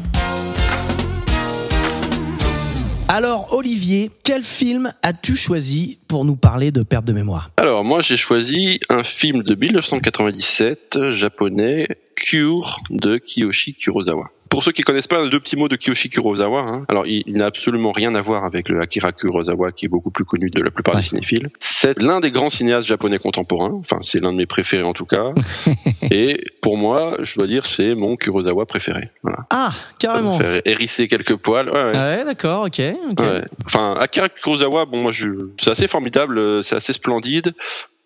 Alors 3.08 3.52
Olivier, 3.52 4.10
quel 4.24 4.42
film 4.42 4.92
as-tu 5.02 5.36
choisi 5.36 5.98
pour 6.08 6.24
nous 6.24 6.36
parler 6.36 6.70
de 6.70 6.82
perte 6.82 7.04
de 7.04 7.12
mémoire? 7.12 7.50
Alors 7.58 7.84
moi 7.84 8.00
j'ai 8.00 8.16
choisi 8.16 8.80
un 8.88 9.04
film 9.04 9.42
de 9.42 9.54
1997 9.54 10.96
euh, 10.96 11.10
japonais 11.10 11.86
Cure 12.16 12.80
de 12.90 13.18
Kiyoshi 13.18 13.75
Kurosawa. 13.75 14.30
Pour 14.50 14.62
ceux 14.62 14.71
qui 14.71 14.83
connaissent 14.83 15.09
pas, 15.09 15.26
deux 15.26 15.40
petits 15.40 15.56
mots 15.56 15.68
de 15.68 15.75
Kiyoshi 15.75 16.11
Kurosawa. 16.11 16.61
Hein. 16.61 16.85
Alors, 16.88 17.09
il, 17.09 17.25
il 17.26 17.38
n'a 17.38 17.47
absolument 17.47 17.90
rien 17.90 18.14
à 18.14 18.23
voir 18.23 18.44
avec 18.44 18.68
le 18.68 18.80
Akira 18.80 19.11
Kurosawa, 19.11 19.73
qui 19.73 19.87
est 19.87 19.88
beaucoup 19.88 20.12
plus 20.12 20.25
connu 20.25 20.49
de 20.49 20.62
la 20.62 20.71
plupart 20.71 20.94
des 20.94 21.02
cinéphiles. 21.02 21.50
C'est 21.59 21.99
l'un 21.99 22.21
des 22.21 22.30
grands 22.30 22.50
cinéastes 22.50 22.87
japonais 22.87 23.18
contemporains. 23.18 23.73
Enfin, 23.80 23.99
c'est 24.02 24.21
l'un 24.21 24.33
de 24.33 24.37
mes 24.37 24.47
préférés 24.47 24.85
en 24.85 24.92
tout 24.92 25.06
cas. 25.06 25.33
Et 26.11 26.44
pour 26.62 26.76
moi, 26.78 27.16
je 27.23 27.37
dois 27.37 27.49
dire, 27.49 27.66
c'est 27.66 27.97
mon 27.97 28.14
Kurosawa 28.14 28.64
préféré. 28.64 29.09
Voilà. 29.23 29.47
Ah, 29.50 29.73
carrément. 29.99 30.38
Faire 30.38 30.61
hérisser 30.64 31.09
quelques 31.09 31.37
poils. 31.37 31.68
Ouais, 31.68 31.85
ouais. 31.87 31.92
Ah 31.94 32.04
ouais, 32.04 32.25
d'accord, 32.25 32.66
ok. 32.66 32.78
Ouais. 32.78 33.44
Enfin, 33.66 33.97
Akira 33.99 34.28
Kurosawa, 34.28 34.85
bon, 34.87 35.02
moi, 35.02 35.11
je, 35.11 35.30
c'est 35.56 35.71
assez 35.71 35.88
formidable, 35.88 36.38
euh, 36.38 36.62
c'est 36.62 36.76
assez 36.76 36.92
splendide. 36.92 37.54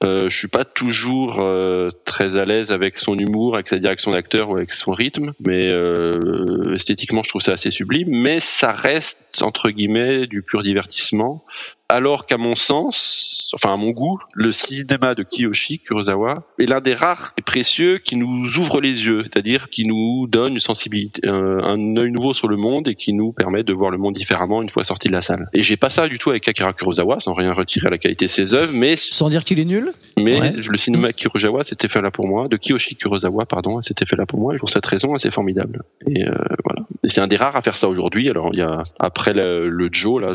Euh, 0.05 0.29
je 0.29 0.37
suis 0.37 0.49
pas 0.49 0.65
toujours 0.65 1.41
euh, 1.41 1.91
très 2.05 2.37
à 2.37 2.45
l'aise 2.45 2.71
avec 2.71 2.97
son 2.97 3.15
humour, 3.15 3.55
avec 3.55 3.67
sa 3.67 3.79
direction 3.79 4.13
d'acteur 4.13 4.49
ou 4.51 4.57
avec 4.57 4.73
son 4.73 4.93
rythme, 4.93 5.33
mais 5.45 5.69
euh, 5.69 6.75
esthétiquement, 6.75 7.23
je 7.25 7.31
trouve 7.31 7.43
ça 7.43 7.53
assez 7.53 7.73
sublime. 7.73 8.09
Mais 8.11 8.39
ça 8.39 8.71
reste 8.71 9.43
entre 9.43 9.71
guillemets 9.71 10.27
du 10.27 10.43
pur 10.43 10.63
divertissement. 10.63 11.45
Alors 11.91 12.27
qu'à 12.27 12.37
mon 12.37 12.55
sens, 12.55 13.51
enfin 13.55 13.73
à 13.73 13.77
mon 13.79 13.93
goût, 13.93 14.19
le 14.35 14.53
cinéma 14.53 15.15
de 15.15 15.23
Kiyoshi 15.23 15.79
Kurosawa 15.79 16.35
est 16.59 16.67
l'un 16.67 16.83
des 16.83 16.93
rares 16.93 17.33
et 17.39 17.43
précieux 17.43 17.97
qui 17.97 18.17
nous 18.17 18.45
ouvre 18.59 18.83
les 18.83 19.07
yeux, 19.07 19.23
c'est-à-dire 19.25 19.71
qui 19.71 19.87
nous 19.87 20.27
donne 20.29 20.53
une 20.53 20.61
sensibilité, 20.61 21.23
euh, 21.27 21.63
un 21.63 21.97
œil 21.97 22.11
nouveau 22.13 22.35
sur 22.35 22.47
le 22.49 22.59
monde 22.59 22.89
et 22.89 22.95
qui 22.95 23.15
nous 23.15 23.33
permet 23.33 23.63
de 23.63 23.73
voir 23.73 23.91
le 23.91 23.97
monde 23.97 24.13
différemment 24.13 24.61
une 24.61 24.69
fois 24.69 24.85
sorti 24.85 25.09
de 25.09 25.15
la 25.15 25.23
salle. 25.23 25.49
Et 25.55 25.63
j'ai 25.63 25.79
pas 25.79 25.89
ça 25.89 26.09
du 26.09 26.19
tout 26.19 26.29
avec 26.29 26.47
Akira 26.47 26.75
Kurosawa, 26.75 27.21
sans 27.21 27.33
rien 27.33 27.53
retirer 27.53 27.87
à 27.87 27.91
la 27.91 27.97
qualité 27.97 28.29
de 28.29 28.35
ses 28.35 28.53
œuvres, 28.53 28.75
mais 28.75 28.97
Sans 28.97 29.31
dire 29.31 29.43
qu'il 29.43 29.59
est 29.59 29.65
nul? 29.65 29.95
Mais 30.19 30.39
Ouais. 30.41 30.51
le 30.53 30.77
cinéma 30.77 31.15
Kurosawa 31.15 31.65
c'était 31.65 31.89
fait 31.89 32.03
là 32.03 32.11
pour 32.11 32.29
moi, 32.29 32.49
de 32.49 32.59
Kiyoshi 32.59 32.97
Kurosawa 32.97 33.47
pardon, 33.47 33.81
c'était 33.81 34.05
fait 34.05 34.17
là 34.17 34.27
pour 34.27 34.41
moi 34.41 34.55
et 34.55 34.59
pour 34.59 34.69
cette 34.69 34.85
raison 34.85 35.17
c'est 35.17 35.33
formidable. 35.33 35.85
Et 36.07 36.29
euh, 36.29 36.35
voilà. 36.65 36.83
Et 37.03 37.09
c'est 37.09 37.23
un 37.23 37.29
des 37.29 37.37
rares 37.37 37.57
à 37.57 37.63
faire 37.63 37.79
ça 37.79 37.89
aujourd'hui. 37.89 38.29
Alors 38.29 38.51
il 38.53 38.59
y 38.59 38.63
a 38.63 38.83
après 39.01 39.33
le, 39.33 39.71
le 39.71 39.89
Joe 39.91 40.21
là, 40.21 40.29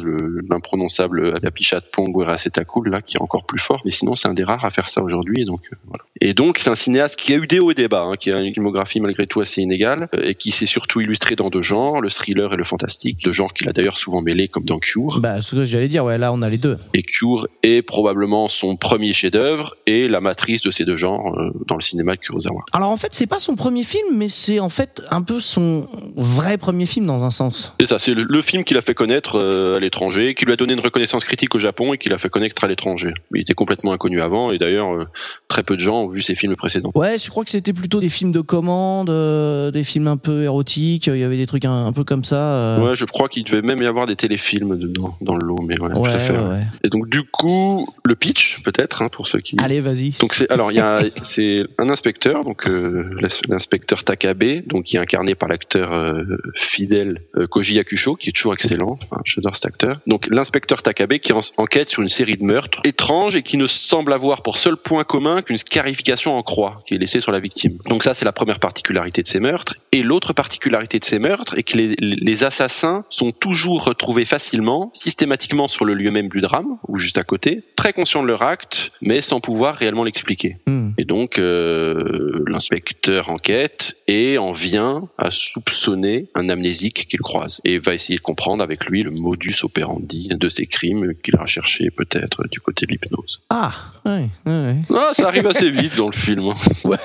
le- 1.43 1.47
l'imprononçable 1.47 1.47
Apichat 1.47 1.81
Pongwera 1.91 2.37
Setakul 2.37 2.89
là 2.89 3.01
qui 3.01 3.17
est 3.17 3.21
encore 3.21 3.45
plus 3.45 3.59
fort, 3.59 3.81
mais 3.85 3.91
sinon 3.91 4.15
c'est 4.15 4.27
un 4.27 4.33
des 4.33 4.43
rares 4.43 4.65
à 4.65 4.71
faire 4.71 4.89
ça 4.89 5.01
aujourd'hui 5.01 5.41
et 5.41 5.45
donc 5.45 5.61
euh, 5.71 5.75
voilà. 5.85 6.03
Et 6.21 6.33
donc 6.33 6.57
c'est 6.57 6.69
un 6.69 6.75
cinéaste 6.75 7.15
qui 7.15 7.33
a 7.33 7.37
eu 7.37 7.47
des 7.47 7.59
hauts 7.59 7.71
et 7.71 7.75
des 7.75 7.87
bas, 7.87 8.03
hein, 8.03 8.15
qui 8.17 8.31
a 8.31 8.39
une 8.39 8.53
filmographie 8.53 8.99
malgré 9.01 9.27
tout 9.27 9.41
assez 9.41 9.61
inégale 9.61 10.07
euh, 10.15 10.21
et 10.29 10.35
qui 10.35 10.51
s'est 10.51 10.65
surtout 10.65 11.01
illustré 11.01 11.35
dans 11.35 11.49
deux 11.49 11.61
genres, 11.61 12.01
le 12.01 12.09
thriller 12.09 12.53
et 12.53 12.55
le 12.57 12.63
fantastique, 12.63 13.17
deux 13.25 13.31
genres 13.31 13.53
qu'il 13.53 13.67
a 13.69 13.73
d'ailleurs 13.73 13.97
souvent 13.97 14.21
mêlés 14.21 14.47
comme 14.47 14.65
dans 14.65 14.79
Cure. 14.79 15.19
Bah, 15.19 15.41
ce 15.41 15.55
que 15.55 15.65
j'allais 15.65 15.87
dire, 15.87 16.05
ouais, 16.05 16.17
là 16.17 16.31
on 16.33 16.41
a 16.41 16.49
les 16.49 16.57
deux. 16.57 16.77
Et 16.93 17.01
Cure 17.03 17.47
est 17.63 17.81
probablement 17.81 18.47
son 18.47 18.75
premier 18.75 19.13
chef-d'œuvre 19.13 19.75
et 19.85 20.07
la 20.07 20.21
matrice 20.21 20.61
de 20.61 20.71
ces 20.71 20.85
deux 20.85 20.97
genres 20.97 21.35
euh, 21.37 21.51
dans 21.67 21.75
le 21.75 21.81
cinéma 21.81 22.15
de 22.15 22.19
Kurosawa. 22.19 22.63
Alors 22.71 22.89
en 22.89 22.97
fait, 22.97 23.13
c'est 23.13 23.27
pas 23.27 23.39
son 23.39 23.55
premier 23.55 23.83
film, 23.83 24.15
mais 24.17 24.29
c'est 24.29 24.59
en 24.59 24.69
fait 24.69 25.01
un 25.11 25.21
peu 25.21 25.39
son 25.39 25.87
vrai 26.15 26.57
premier 26.57 26.85
film 26.85 27.05
dans 27.05 27.23
un 27.23 27.31
sens. 27.31 27.73
C'est 27.79 27.85
ça, 27.87 27.99
c'est 27.99 28.13
le, 28.13 28.23
le 28.23 28.41
film 28.41 28.63
qui 28.63 28.73
l'a 28.73 28.81
fait 28.81 28.93
connaître 28.93 29.37
euh, 29.37 29.75
à 29.75 29.79
l'étranger, 29.79 30.33
qui 30.33 30.45
lui 30.45 30.53
a 30.53 30.55
donné 30.55 30.73
une 30.73 30.79
reconnaissance 30.79 31.25
critique 31.33 31.55
au 31.55 31.59
Japon 31.59 31.93
et 31.93 31.97
qui 31.97 32.09
l'a 32.09 32.19
fait 32.19 32.29
connaître 32.29 32.63
à 32.63 32.67
l'étranger. 32.67 33.11
Il 33.33 33.41
était 33.41 33.55
complètement 33.55 33.91
inconnu 33.91 34.21
avant 34.21 34.51
et 34.51 34.59
d'ailleurs 34.59 34.93
euh, 34.93 35.05
très 35.47 35.63
peu 35.63 35.75
de 35.75 35.81
gens 35.81 36.03
ont 36.03 36.07
vu 36.07 36.21
ses 36.21 36.35
films 36.35 36.55
précédents. 36.55 36.91
Ouais, 36.93 37.17
je 37.17 37.27
crois 37.31 37.43
que 37.43 37.49
c'était 37.49 37.73
plutôt 37.73 37.99
des 37.99 38.09
films 38.09 38.31
de 38.31 38.41
commande, 38.41 39.09
euh, 39.09 39.71
des 39.71 39.83
films 39.83 40.07
un 40.07 40.17
peu 40.17 40.43
érotiques. 40.43 41.07
Il 41.07 41.17
y 41.17 41.23
avait 41.23 41.37
des 41.37 41.47
trucs 41.47 41.65
un, 41.65 41.87
un 41.87 41.91
peu 41.91 42.03
comme 42.03 42.23
ça. 42.23 42.35
euh. 42.35 42.89
Ouais, 42.89 42.95
je 42.95 43.05
crois 43.05 43.29
qu'il 43.29 43.43
devait 43.43 43.61
même 43.63 43.81
y 43.81 43.87
avoir 43.87 44.05
des 44.05 44.15
téléfilms 44.15 44.77
dedans, 44.77 45.15
dans 45.21 45.35
le 45.35 45.45
lot, 45.45 45.61
mais 45.67 45.79
ouais, 45.79 45.87
ouais, 45.91 46.11
tout 46.11 46.15
à 46.15 46.19
fait. 46.19 46.33
ouais, 46.33 46.37
ouais. 46.37 46.49
ouais. 46.49 46.63
Et 46.83 46.89
donc 46.89 47.09
du 47.09 47.23
coup, 47.23 47.87
le 48.05 48.15
pitch 48.15 48.61
peut-être 48.63 49.01
hein, 49.01 49.07
pour 49.11 49.27
ceux 49.27 49.39
qui. 49.39 49.55
Allez, 49.59 49.81
vas-y. 49.81 50.11
Donc 50.19 50.35
c'est 50.35 50.49
alors 50.51 50.71
il 50.71 50.75
y 50.77 50.81
a 50.81 51.01
c'est 51.23 51.63
un 51.79 51.89
inspecteur 51.89 52.43
donc 52.43 52.67
euh, 52.67 53.09
l'inspecteur 53.49 54.03
Takabe 54.03 54.43
donc 54.67 54.83
qui 54.83 54.97
est 54.97 54.99
incarné 54.99 55.33
par 55.33 55.49
l'acteur 55.49 55.91
euh, 55.93 56.23
fidèle 56.55 57.21
euh, 57.37 57.47
Koji 57.47 57.75
Yakusho 57.75 58.15
qui 58.15 58.29
est 58.29 58.33
toujours 58.33 58.53
excellent 58.53 58.97
enfin 59.01 59.17
j'adore 59.25 59.55
cet 59.55 59.65
acteur 59.65 59.99
donc 60.07 60.27
l'inspecteur 60.29 60.81
Takabe 60.83 61.17
qui 61.23 61.33
en- 61.33 61.39
enquête 61.57 61.89
sur 61.89 62.01
une 62.01 62.09
série 62.09 62.35
de 62.35 62.43
meurtres 62.43 62.79
étranges 62.83 63.35
et 63.35 63.41
qui 63.41 63.57
ne 63.57 63.65
semble 63.67 64.13
avoir 64.13 64.43
pour 64.43 64.57
seul 64.57 64.77
point 64.77 65.03
commun 65.03 65.41
qu'une 65.41 65.57
scarification 65.57 66.37
en 66.37 66.43
croix 66.43 66.81
qui 66.85 66.93
est 66.93 66.97
laissée 66.97 67.19
sur 67.19 67.31
la 67.31 67.39
victime. 67.39 67.77
Donc 67.89 68.03
ça 68.03 68.13
c'est 68.13 68.25
la 68.25 68.31
première 68.31 68.59
particularité 68.59 69.21
de 69.21 69.27
ces 69.27 69.39
meurtres. 69.39 69.75
Et 69.91 70.03
l'autre 70.03 70.33
particularité 70.33 70.99
de 70.99 71.05
ces 71.05 71.19
meurtres 71.19 71.57
est 71.57 71.63
que 71.63 71.77
les, 71.77 71.95
les 71.99 72.43
assassins 72.43 73.05
sont 73.09 73.31
toujours 73.31 73.83
retrouvés 73.85 74.25
facilement 74.25 74.91
systématiquement 74.93 75.67
sur 75.67 75.85
le 75.85 75.93
lieu 75.93 76.11
même 76.11 76.29
du 76.29 76.41
drame 76.41 76.77
ou 76.87 76.97
juste 76.97 77.17
à 77.17 77.23
côté 77.23 77.63
très 77.75 77.93
conscients 77.93 78.21
de 78.21 78.27
leur 78.27 78.41
acte 78.43 78.91
mais 79.01 79.21
sans 79.21 79.39
pouvoir 79.39 79.75
réellement 79.75 80.03
l'expliquer. 80.03 80.57
Hmm. 80.67 80.91
et 80.97 81.05
donc 81.05 81.39
euh, 81.39 82.43
l'inspecteur 82.47 83.29
enquête 83.29 83.95
et 84.07 84.37
en 84.37 84.51
vient 84.51 85.01
à 85.17 85.31
soupçonner 85.31 86.27
un 86.35 86.49
amnésique 86.49 87.07
qu'il 87.07 87.21
croise 87.21 87.61
et 87.63 87.79
va 87.79 87.93
essayer 87.93 88.17
de 88.17 88.21
comprendre 88.23 88.63
avec 88.63 88.85
lui 88.85 89.03
le 89.03 89.11
modus 89.11 89.55
operandi 89.63 90.29
de 90.29 90.49
ces 90.49 90.65
crimes 90.67 91.12
qu'il 91.21 91.35
a 91.37 91.45
cherché 91.45 91.89
peut-être 91.91 92.43
du 92.49 92.59
côté 92.59 92.85
de 92.85 92.91
l'hypnose. 92.91 93.41
Ah, 93.49 93.71
ouais, 94.05 94.29
ouais, 94.45 94.51
ouais. 94.51 94.75
Ah, 94.95 95.11
ça 95.13 95.27
arrive 95.27 95.47
assez 95.47 95.69
vite 95.69 95.95
dans 95.95 96.07
le 96.07 96.11
film. 96.13 96.45
hein. 96.45 96.53
Ouais. 96.85 96.97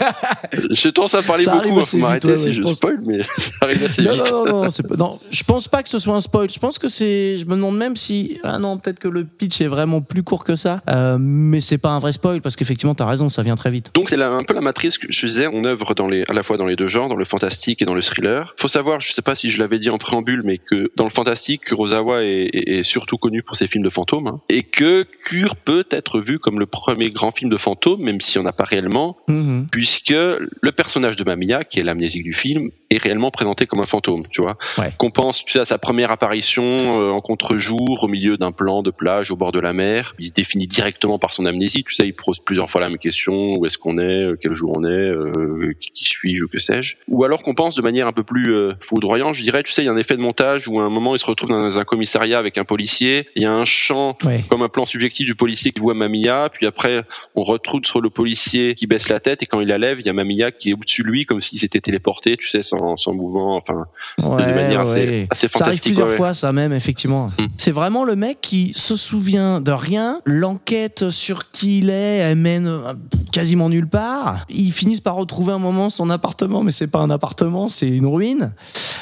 J'ai 0.71 0.93
tendance 0.93 1.15
à 1.15 1.23
parler 1.23 1.45
Ça 1.45 1.57
beaucoup, 1.57 1.81
vite, 1.81 1.95
m'arrêter 1.95 2.29
ouais, 2.29 2.39
si 2.39 2.53
je 2.53 2.65
spoil, 2.67 3.01
mais 3.05 3.23
ça 3.39 3.51
arrive 3.63 3.85
assez 3.85 4.03
Non, 4.03 4.13
vite. 4.13 4.31
non, 4.31 4.45
non, 4.45 4.63
non, 4.65 4.71
c'est 4.71 4.87
pas- 4.87 4.97
non, 4.97 5.19
je 5.31 5.43
pense 5.45 5.69
pas 5.69 5.83
que 5.83 5.89
ce 5.89 5.99
soit 5.99 6.15
un 6.15 6.21
spoil. 6.21 6.51
Je 6.51 6.59
pense 6.59 6.79
que 6.79 6.89
c'est. 6.89 7.39
Je 7.39 7.45
me 7.45 7.55
demande 7.57 7.77
même 7.77 7.97
si. 7.97 8.39
Ah 8.45 8.59
non, 8.59 8.79
peut-être 8.79 8.99
que 8.99 9.09
le 9.09 9.25
pitch 9.25 9.61
est 9.61 9.67
vraiment 9.67 10.01
plus 10.01 10.23
court 10.23 10.45
que 10.45 10.57
ça. 10.57 10.81
Euh, 10.89 11.17
mais 11.21 11.61
c'est 11.61 11.79
pas 11.79 11.91
un 11.91 11.99
vrai 11.99 12.13
spoil 12.13 12.41
parce 12.41 12.57
qu'effectivement, 12.57 12.95
t'as 12.95 13.07
raison, 13.07 13.29
ça 13.29 13.43
vient 13.43 13.57
très 13.57 13.71
vite. 13.71 13.91
Donc 13.95 14.09
c'est 14.11 14.21
un 14.21 14.43
peu 14.45 14.55
la 14.55 14.61
matrice 14.61 14.99
que 14.99 15.11
je 15.11 15.27
disais, 15.27 15.47
on 15.53 15.65
œuvre 15.65 15.95
dans 15.95 16.09
les, 16.09 16.25
à 16.29 16.33
la 16.35 16.43
fois 16.43 16.57
dans 16.57 16.67
les 16.67 16.77
deux 16.77 16.89
genres, 16.89 17.09
dans 17.09 17.17
le 17.17 17.25
fantastique 17.25 17.83
et 17.83 17.85
dans 17.85 17.95
le 17.95 18.03
thriller. 18.03 18.55
Faut 18.57 18.69
savoir, 18.69 19.01
je 19.01 19.13
sais 19.13 19.23
pas 19.23 19.35
si 19.35 19.51
je 19.51 19.59
l'avais 19.59 19.79
dit 19.79 19.91
en 19.91 19.99
préambule, 19.99 20.43
mais 20.45 20.59
que 20.59 20.91
dans 20.97 21.05
le 21.05 21.11
fantastique, 21.11 21.63
Kurosawa 21.65 22.25
est, 22.25 22.49
est- 22.53 22.79
est 22.79 22.83
surtout 22.83 23.17
connu 23.19 23.43
pour 23.43 23.57
ses 23.57 23.69
films 23.69 23.85
de 23.85 23.91
hein, 24.27 24.41
et 24.49 24.63
que 24.63 25.03
Cure 25.27 25.57
peut 25.57 25.85
être 25.91 26.21
vu 26.21 26.39
comme 26.39 26.59
le 26.61 26.67
premier 26.67 27.11
grand 27.11 27.31
film 27.31 27.51
de 27.51 27.57
fantômes, 27.57 28.03
même 28.03 28.21
si 28.21 28.39
on 28.39 28.43
n'a 28.43 28.53
pas 28.53 28.65
réellement, 28.65 29.17
Mhm. 29.29 29.67
puisque 29.71 30.11
le 30.11 30.73
personnage 30.73 31.17
de 31.17 31.25
Mamiya, 31.25 31.65
qui 31.65 31.81
est 31.81 31.83
l'amnésique 31.85 32.23
du 32.25 32.35
film, 32.35 32.71
est 32.91 33.03
réellement 33.03 33.31
présenté 33.31 33.67
comme 33.67 33.81
un 33.81 33.87
fantôme, 33.87 34.23
tu 34.31 34.41
vois. 34.43 34.57
Ouais. 34.79 34.93
Qu'on 34.97 35.11
pense 35.11 35.45
tu 35.45 35.53
sais, 35.53 35.61
à 35.61 35.67
sa 35.67 35.79
première 35.79 36.11
apparition 36.11 36.63
euh, 36.65 37.11
en 37.11 37.21
contre-jour, 37.21 38.03
au 38.03 38.09
milieu 38.09 38.37
d'un 38.37 38.53
plan 38.53 38.83
de 38.83 38.91
plage 38.91 39.31
au 39.31 39.37
bord 39.37 39.53
de 39.53 39.61
la 39.61 39.73
mer. 39.73 40.15
Il 40.19 40.29
se 40.29 40.33
définit 40.33 40.67
directement 40.67 41.19
par 41.19 41.33
son 41.33 41.47
amnésie, 41.47 41.85
tu 41.85 41.95
sais, 41.95 42.05
il 42.05 42.15
pose 42.15 42.39
plusieurs 42.41 42.71
fois 42.71 42.81
la 42.81 42.89
même 42.89 42.99
question, 42.99 43.57
où 43.57 43.67
est-ce 43.67 43.79
qu'on 43.79 43.99
est, 43.99 44.03
euh, 44.25 44.39
quel 44.41 44.55
jour 44.55 44.73
on 44.77 44.85
est, 44.85 44.89
euh, 44.89 45.75
qui, 45.81 45.91
qui 45.93 46.05
suis-je? 46.05 46.45
Ou 46.45 46.49
que 46.49 46.59
sais-je? 46.59 46.97
Ou 47.09 47.25
alors 47.25 47.43
qu'on 47.43 47.55
pense 47.55 47.75
de 47.75 47.83
manière 47.83 48.07
un 48.07 48.13
peu 48.13 48.23
plus 48.23 48.55
euh, 48.55 48.73
foudroyante, 48.81 49.35
je 49.35 49.43
dirais, 49.45 49.63
tu 49.63 49.73
sais, 49.73 49.83
il 49.83 49.87
y 49.87 49.89
a 49.89 49.93
un 49.93 49.97
effet 49.97 50.17
de 50.17 50.23
montage 50.23 50.69
où 50.69 50.81
à 50.81 50.85
un 50.85 50.91
moment 50.91 51.15
il 51.15 51.19
se 51.19 51.27
retrouve 51.27 51.51
dans 51.51 51.79
un 51.79 51.85
commissariat 51.85 52.39
avec 52.39 52.59
un 52.59 52.65
policier, 52.65 53.29
il 53.37 53.43
y 53.43 53.47
a 53.47 53.53
un 53.53 53.65
chant 53.65 54.17
Ouais. 54.25 54.45
comme 54.49 54.63
un 54.63 54.69
plan 54.69 54.87
subjectif 54.87 55.27
du 55.27 55.35
policier 55.35 55.73
qui 55.73 55.81
voit 55.81 55.95
Mamiya, 55.95 56.51
puis 56.53 56.67
après 56.67 57.03
on 57.35 57.43
retrouve 57.43 57.85
sur 57.85 58.01
le 58.01 58.11
policier 58.11 58.75
qui 58.75 58.87
baisse 58.87 59.09
la 59.09 59.21
tête 59.21 59.43
et 59.43 59.47
quand 59.47 59.61
il 59.61 59.69
la 59.69 59.79
lève, 59.79 60.01
il 60.01 60.07
y 60.07 60.09
a 60.09 60.13
Mamiya 60.13 60.51
qui 60.51 60.71
est 60.71 60.73
au-dessus 60.73 61.03
de 61.03 61.09
lui 61.09 61.27
comme 61.27 61.41
s'il 61.41 61.59
s'était 61.59 61.81
téléporté, 61.81 62.37
tu 62.37 62.49
sais, 62.49 62.63
sans, 62.63 62.78
sans 62.97 63.13
mouvement, 63.15 63.57
enfin, 63.57 63.85
Ouais, 64.23 64.43
de 64.45 64.53
manière 64.53 64.81
assez- 64.89 65.07
ouais. 65.07 65.29
assez 65.31 65.49
Ça 65.55 65.67
arrive 65.67 65.81
plusieurs 65.81 66.09
ouais, 66.09 66.17
fois, 66.17 66.35
ça 66.35 66.53
même, 66.53 66.73
effectivement. 66.73 67.29
Mm. 67.39 67.45
C'est 67.57 67.71
vraiment 67.71 68.05
le 68.05 68.17
mec 68.17 68.41
qui 68.41 68.73
se 68.75 68.97
souvient 68.97 69.61
de 69.61 69.71
rien. 69.71 70.21
L'enquête 70.25 71.11
sur 71.11 71.51
qui 71.51 71.79
il 71.79 71.91
est, 71.91 72.17
elle 72.19 72.39
mène 72.39 72.67
euh, 72.67 72.95
quasiment 73.33 73.69
nulle 73.69 73.89
part. 73.89 74.45
Ils 74.49 74.73
finissent 74.73 75.01
par 75.01 75.15
retrouver 75.15 75.53
un 75.53 75.59
moment 75.59 75.91
son 75.91 76.11
appartement, 76.11 76.63
mais 76.63 76.73
c'est 76.73 76.87
pas 76.87 77.01
un 77.01 77.11
appartement, 77.11 77.69
c'est 77.69 77.89
une 77.89 78.07
ruine. 78.07 78.53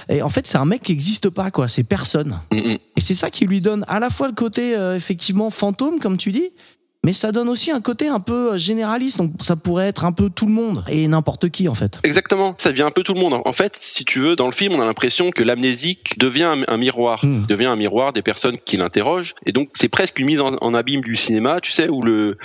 Et 0.08 0.22
en 0.22 0.28
fait, 0.28 0.46
c'est 0.46 0.58
un 0.58 0.64
mec 0.64 0.82
qui 0.82 0.92
n'existe 0.92 1.30
pas, 1.30 1.50
quoi. 1.50 1.68
C'est 1.68 1.84
personne. 1.84 2.38
Mm, 2.52 2.56
mm. 2.56 2.76
Et 2.96 3.00
c'est 3.00 3.14
ça 3.14 3.30
qui 3.30 3.46
lui 3.46 3.60
donne 3.60 3.84
à 3.88 3.98
la 4.00 4.10
fois 4.10 4.28
le 4.28 4.34
côté, 4.34 4.74
euh, 4.76 4.96
effectivement, 4.96 5.50
fantôme, 5.50 5.98
comme 6.00 6.16
tu 6.16 6.32
dis, 6.32 6.50
mais 7.06 7.12
ça 7.12 7.30
donne 7.30 7.48
aussi 7.48 7.70
un 7.70 7.80
côté 7.80 8.08
un 8.08 8.18
peu 8.18 8.54
euh, 8.54 8.58
généraliste. 8.58 9.18
Donc, 9.18 9.30
ça 9.38 9.54
pourrait 9.54 9.86
être 9.86 10.04
un 10.04 10.10
peu 10.10 10.28
tout 10.28 10.46
le 10.46 10.52
monde 10.52 10.82
et 10.88 11.06
n'importe 11.06 11.50
qui, 11.50 11.68
en 11.68 11.74
fait. 11.74 12.00
Exactement, 12.02 12.56
ça 12.58 12.70
devient 12.70 12.82
un 12.82 12.90
peu 12.90 13.04
tout 13.04 13.14
le 13.14 13.20
monde. 13.20 13.40
En 13.44 13.52
fait, 13.52 13.76
si 13.76 14.04
tu 14.04 14.18
veux, 14.18 14.34
dans 14.34 14.46
le 14.46 14.52
film, 14.52 14.74
on 14.74 14.80
a 14.80 14.84
l'impression 14.84 15.30
que 15.30 15.44
l'amnésique 15.44 16.18
devient 16.18 16.42
un, 16.42 16.62
un 16.66 16.76
miroir, 16.76 17.24
Hmm. 17.24 17.46
devient 17.46 17.66
un 17.66 17.76
miroir 17.76 18.12
des 18.12 18.22
personnes 18.22 18.56
qui 18.58 18.76
l'interrogent. 18.76 19.36
Et 19.46 19.52
donc, 19.52 19.68
c'est 19.74 19.88
presque 19.88 20.18
une 20.18 20.26
mise 20.26 20.40
en, 20.40 20.56
en 20.60 20.74
abîme 20.74 21.00
du 21.00 21.14
cinéma, 21.14 21.60
tu 21.60 21.70
sais, 21.70 21.88
où 21.88 22.02
le 22.02 22.38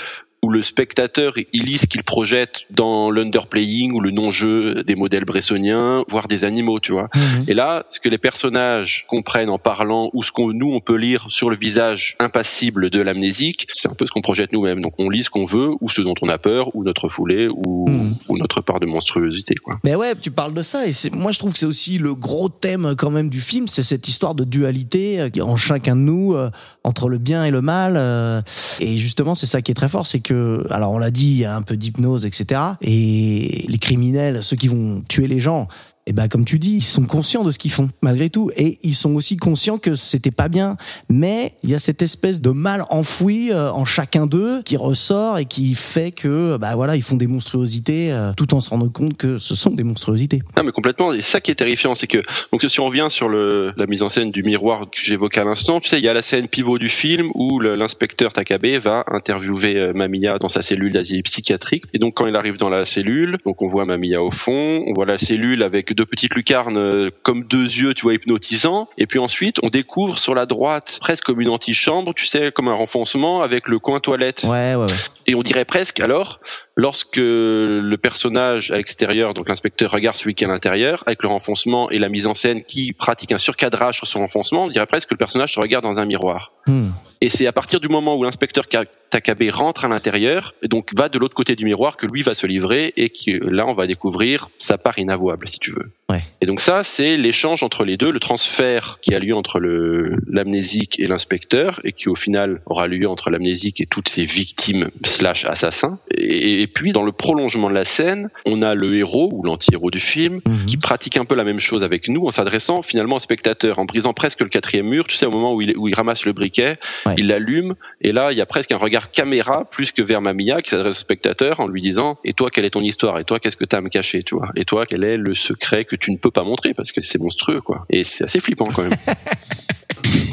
où 0.43 0.49
le 0.49 0.61
spectateur 0.63 1.33
il 1.53 1.63
lit 1.65 1.77
ce 1.77 1.85
qu'il 1.87 2.03
projette 2.03 2.61
dans 2.71 3.11
l'underplaying 3.11 3.91
ou 3.93 3.99
le 3.99 4.09
non-jeu 4.11 4.83
des 4.83 4.95
modèles 4.95 5.25
bressoniens, 5.25 6.03
voire 6.09 6.27
des 6.27 6.45
animaux, 6.45 6.79
tu 6.79 6.91
vois. 6.93 7.09
Mhm. 7.15 7.45
Et 7.47 7.53
là, 7.53 7.85
ce 7.91 7.99
que 7.99 8.09
les 8.09 8.17
personnages 8.17 9.05
comprennent 9.07 9.49
en 9.51 9.59
parlant 9.59 10.09
ou 10.13 10.23
ce 10.23 10.31
qu'on 10.31 10.51
nous 10.53 10.71
on 10.73 10.79
peut 10.79 10.95
lire 10.95 11.25
sur 11.29 11.49
le 11.49 11.57
visage 11.57 12.15
impassible 12.19 12.89
de 12.89 13.01
l'amnésique, 13.01 13.67
c'est 13.73 13.89
un 13.89 13.93
peu 13.93 14.05
ce 14.05 14.11
qu'on 14.11 14.21
projette 14.21 14.51
nous-mêmes. 14.53 14.81
Donc 14.81 14.93
on 14.99 15.09
lit 15.09 15.23
ce 15.23 15.29
qu'on 15.29 15.45
veut 15.45 15.69
ou 15.79 15.89
ce 15.89 16.01
dont 16.01 16.15
on 16.21 16.29
a 16.29 16.37
peur 16.37 16.75
ou 16.75 16.83
notre 16.83 17.07
foulée 17.09 17.47
ou, 17.47 17.87
Mhm. 17.89 18.15
ou 18.29 18.37
notre 18.37 18.61
part 18.61 18.79
de 18.79 18.85
monstruosité, 18.87 19.53
quoi. 19.55 19.79
Mais 19.83 19.95
ouais, 19.95 20.13
tu 20.19 20.31
parles 20.31 20.53
de 20.53 20.61
ça 20.63 20.87
et 20.87 20.91
moi 21.13 21.31
je 21.31 21.39
trouve 21.39 21.53
que 21.53 21.59
c'est 21.59 21.65
aussi 21.65 21.97
le 21.97 22.15
gros 22.15 22.49
thème 22.49 22.95
quand 22.97 23.11
même 23.11 23.29
du 23.29 23.41
film, 23.41 23.67
c'est 23.67 23.83
cette 23.83 24.07
histoire 24.07 24.33
de 24.35 24.43
dualité 24.43 25.19
euh, 25.21 25.29
en 25.43 25.55
chacun 25.57 25.95
de 25.95 26.01
nous 26.01 26.33
euh, 26.33 26.49
entre 26.83 27.09
le 27.09 27.17
bien 27.19 27.43
et 27.45 27.51
le 27.51 27.61
mal. 27.61 27.93
euh, 27.97 28.41
et 28.79 28.97
justement, 28.97 29.35
c'est 29.35 29.45
ça 29.45 29.61
qui 29.61 29.71
est 29.71 29.75
très 29.75 29.89
fort, 29.89 30.05
c'est 30.05 30.19
que 30.19 30.30
alors 30.69 30.91
on 30.91 30.97
l'a 30.97 31.11
dit, 31.11 31.27
il 31.27 31.37
y 31.37 31.45
a 31.45 31.55
un 31.55 31.61
peu 31.61 31.77
d'hypnose, 31.77 32.25
etc. 32.25 32.61
Et 32.81 33.65
les 33.67 33.77
criminels, 33.77 34.43
ceux 34.43 34.55
qui 34.55 34.67
vont 34.67 35.03
tuer 35.07 35.27
les 35.27 35.39
gens. 35.39 35.67
Et 36.11 36.13
ben 36.13 36.27
comme 36.27 36.43
tu 36.43 36.59
dis, 36.59 36.73
ils 36.73 36.83
sont 36.83 37.05
conscients 37.05 37.45
de 37.45 37.51
ce 37.51 37.57
qu'ils 37.57 37.71
font 37.71 37.87
malgré 38.01 38.29
tout, 38.29 38.51
et 38.57 38.79
ils 38.83 38.95
sont 38.95 39.15
aussi 39.15 39.37
conscients 39.37 39.77
que 39.77 39.95
c'était 39.95 40.29
pas 40.29 40.49
bien. 40.49 40.75
Mais 41.09 41.53
il 41.63 41.69
y 41.69 41.73
a 41.73 41.79
cette 41.79 42.01
espèce 42.01 42.41
de 42.41 42.49
mal 42.49 42.83
enfoui 42.89 43.53
euh, 43.53 43.71
en 43.71 43.85
chacun 43.85 44.25
d'eux 44.25 44.61
qui 44.63 44.75
ressort 44.75 45.37
et 45.37 45.45
qui 45.45 45.73
fait 45.73 46.11
que 46.11 46.57
bah 46.57 46.75
voilà, 46.75 46.97
ils 46.97 47.01
font 47.01 47.15
des 47.15 47.27
monstruosités 47.27 48.11
euh, 48.11 48.33
tout 48.35 48.53
en 48.53 48.59
se 48.59 48.71
rendant 48.71 48.89
compte 48.89 49.15
que 49.15 49.37
ce 49.37 49.55
sont 49.55 49.69
des 49.69 49.85
monstruosités. 49.85 50.41
Ah 50.57 50.63
mais 50.65 50.73
complètement. 50.73 51.13
Et 51.13 51.21
ça 51.21 51.39
qui 51.39 51.49
est 51.49 51.55
terrifiant, 51.55 51.95
c'est 51.95 52.07
que 52.07 52.17
donc 52.51 52.61
si 52.67 52.81
on 52.81 52.87
revient 52.87 53.07
sur 53.09 53.29
la 53.29 53.85
mise 53.87 54.03
en 54.03 54.09
scène 54.09 54.31
du 54.31 54.43
miroir 54.43 54.89
que 54.89 54.99
j'évoquais 55.01 55.39
à 55.39 55.45
l'instant, 55.45 55.79
tu 55.79 55.87
sais, 55.87 55.97
il 55.97 56.03
y 56.03 56.09
a 56.09 56.13
la 56.13 56.21
scène 56.21 56.49
pivot 56.49 56.77
du 56.77 56.89
film 56.89 57.29
où 57.35 57.61
l'inspecteur 57.61 58.33
Takabe 58.33 58.65
va 58.83 59.05
interviewer 59.07 59.77
euh, 59.77 59.93
Mamiya 59.93 60.39
dans 60.39 60.49
sa 60.49 60.61
cellule 60.61 60.91
d'asile 60.91 61.23
psychiatrique. 61.23 61.85
Et 61.93 61.99
donc 61.99 62.15
quand 62.15 62.27
il 62.27 62.35
arrive 62.35 62.57
dans 62.57 62.69
la 62.69 62.85
cellule, 62.85 63.37
donc 63.45 63.61
on 63.61 63.67
voit 63.67 63.85
Mamiya 63.85 64.21
au 64.21 64.31
fond, 64.31 64.83
on 64.85 64.91
voit 64.91 65.05
la 65.05 65.17
cellule 65.17 65.63
avec 65.63 65.93
deux 65.93 66.00
petites 66.03 66.33
lucarnes 66.35 66.77
euh, 66.77 67.09
comme 67.23 67.43
deux 67.43 67.63
yeux, 67.63 67.93
tu 67.93 68.03
vois, 68.03 68.13
hypnotisants. 68.13 68.87
Et 68.97 69.07
puis 69.07 69.19
ensuite, 69.19 69.57
on 69.63 69.69
découvre 69.69 70.17
sur 70.19 70.35
la 70.35 70.45
droite, 70.45 70.97
presque 71.01 71.25
comme 71.25 71.41
une 71.41 71.49
antichambre, 71.49 72.13
tu 72.13 72.25
sais, 72.25 72.51
comme 72.51 72.67
un 72.67 72.73
renfoncement 72.73 73.41
avec 73.41 73.67
le 73.67 73.79
coin 73.79 73.99
toilette. 73.99 74.43
Ouais, 74.43 74.75
ouais, 74.75 74.75
ouais. 74.75 74.87
Et 75.27 75.35
on 75.35 75.41
dirait 75.41 75.65
presque 75.65 75.99
alors, 75.99 76.39
lorsque 76.81 77.17
le 77.17 77.95
personnage 77.97 78.71
à 78.71 78.77
l'extérieur, 78.77 79.35
donc 79.35 79.47
l'inspecteur 79.47 79.91
regarde 79.91 80.15
celui 80.15 80.33
qui 80.33 80.43
est 80.43 80.47
à 80.47 80.49
l'intérieur, 80.49 81.03
avec 81.05 81.21
le 81.21 81.29
renfoncement 81.29 81.91
et 81.91 81.99
la 81.99 82.09
mise 82.09 82.25
en 82.25 82.33
scène 82.33 82.63
qui 82.63 82.91
pratique 82.91 83.31
un 83.31 83.37
surcadrage 83.37 83.97
sur 83.97 84.07
son 84.07 84.19
renfoncement, 84.19 84.63
on 84.65 84.67
dirait 84.67 84.87
presque 84.87 85.09
que 85.09 85.13
le 85.13 85.19
personnage 85.19 85.53
se 85.53 85.59
regarde 85.59 85.83
dans 85.83 85.99
un 85.99 86.05
miroir. 86.05 86.53
Hmm. 86.65 86.89
Et 87.23 87.29
c'est 87.29 87.45
à 87.45 87.51
partir 87.51 87.79
du 87.79 87.87
moment 87.87 88.15
où 88.15 88.23
l'inspecteur 88.23 88.67
Ka- 88.67 88.85
Takabe 89.11 89.43
rentre 89.51 89.85
à 89.85 89.87
l'intérieur, 89.87 90.55
et 90.63 90.67
donc 90.67 90.89
va 90.97 91.07
de 91.07 91.19
l'autre 91.19 91.35
côté 91.35 91.55
du 91.55 91.65
miroir, 91.65 91.97
que 91.97 92.07
lui 92.07 92.23
va 92.23 92.33
se 92.33 92.47
livrer 92.47 92.93
et 92.97 93.09
que 93.09 93.31
là 93.47 93.67
on 93.67 93.75
va 93.75 93.85
découvrir 93.85 94.49
sa 94.57 94.79
part 94.79 94.97
inavouable, 94.97 95.47
si 95.47 95.59
tu 95.59 95.69
veux. 95.69 95.91
Ouais. 96.11 96.21
Et 96.41 96.45
donc 96.45 96.61
ça, 96.61 96.83
c'est 96.83 97.17
l'échange 97.17 97.63
entre 97.63 97.83
les 97.85 97.97
deux, 97.97 98.11
le 98.11 98.19
transfert 98.19 98.99
qui 99.01 99.13
a 99.15 99.19
lieu 99.19 99.35
entre 99.35 99.59
le 99.59 100.17
l'amnésique 100.27 100.99
et 100.99 101.07
l'inspecteur, 101.07 101.79
et 101.83 101.91
qui 101.91 102.09
au 102.09 102.15
final 102.15 102.61
aura 102.65 102.87
lieu 102.87 103.07
entre 103.09 103.29
l'amnésique 103.29 103.81
et 103.81 103.85
toutes 103.85 104.09
ses 104.09 104.25
victimes 104.25 104.89
slash 105.05 105.45
assassins. 105.45 105.99
Et, 106.15 106.61
et 106.61 106.67
puis 106.67 106.91
dans 106.91 107.03
le 107.03 107.11
prolongement 107.11 107.69
de 107.69 107.75
la 107.75 107.85
scène, 107.85 108.29
on 108.45 108.61
a 108.61 108.75
le 108.75 108.95
héros 108.95 109.29
ou 109.33 109.43
l'anti-héros 109.43 109.91
du 109.91 109.99
film 109.99 110.41
Mhm. 110.47 110.65
qui 110.65 110.77
pratique 110.77 111.17
un 111.17 111.25
peu 111.25 111.35
la 111.35 111.43
même 111.43 111.59
chose 111.59 111.83
avec 111.83 112.07
nous 112.07 112.25
en 112.25 112.31
s'adressant 112.31 112.81
finalement 112.81 113.17
au 113.17 113.19
spectateur, 113.19 113.79
en 113.79 113.85
brisant 113.85 114.13
presque 114.13 114.41
le 114.41 114.49
quatrième 114.49 114.87
mur. 114.87 115.05
Tu 115.07 115.15
sais, 115.17 115.25
au 115.25 115.31
moment 115.31 115.53
où 115.53 115.61
il, 115.61 115.77
où 115.77 115.87
il 115.87 115.95
ramasse 115.95 116.25
le 116.25 116.33
briquet, 116.33 116.77
Ouais. 117.05 117.15
il 117.17 117.27
l'allume, 117.27 117.75
et 118.01 118.11
là, 118.11 118.31
il 118.31 118.37
y 118.37 118.41
a 118.41 118.45
presque 118.45 118.71
un 118.71 118.77
regard 118.77 119.11
caméra 119.11 119.65
plus 119.69 119.91
que 119.91 120.01
vers 120.01 120.21
Mamiya 120.21 120.61
qui 120.61 120.71
s'adresse 120.71 120.97
au 120.97 120.99
spectateur 120.99 121.59
en 121.59 121.67
lui 121.67 121.81
disant 121.81 122.17
Et 122.23 122.33
toi, 122.33 122.49
quelle 122.51 122.65
est 122.65 122.71
ton 122.71 122.81
histoire? 122.81 123.17
Et 123.19 123.23
toi, 123.23 123.39
qu'est-ce 123.39 123.57
que 123.57 123.65
t'as 123.65 123.77
à 123.77 123.81
me 123.81 123.89
cacher? 123.89 124.23
Tu 124.23 124.35
vois? 124.35 124.49
Et 124.55 124.65
toi, 124.65 124.85
quel 124.85 125.03
est 125.03 125.17
le 125.17 125.33
secret 125.35 125.85
que 125.85 125.95
tu 126.01 126.11
ne 126.11 126.17
peux 126.17 126.31
pas 126.31 126.43
montrer 126.43 126.73
Parce 126.73 126.91
que 126.91 127.01
c'est 127.01 127.19
monstrueux, 127.19 127.61
quoi. 127.61 127.85
Et 127.89 128.03
c'est 128.03 128.23
assez 128.25 128.39
flippant 128.39 128.65
quand 128.65 128.83
même. 128.83 128.93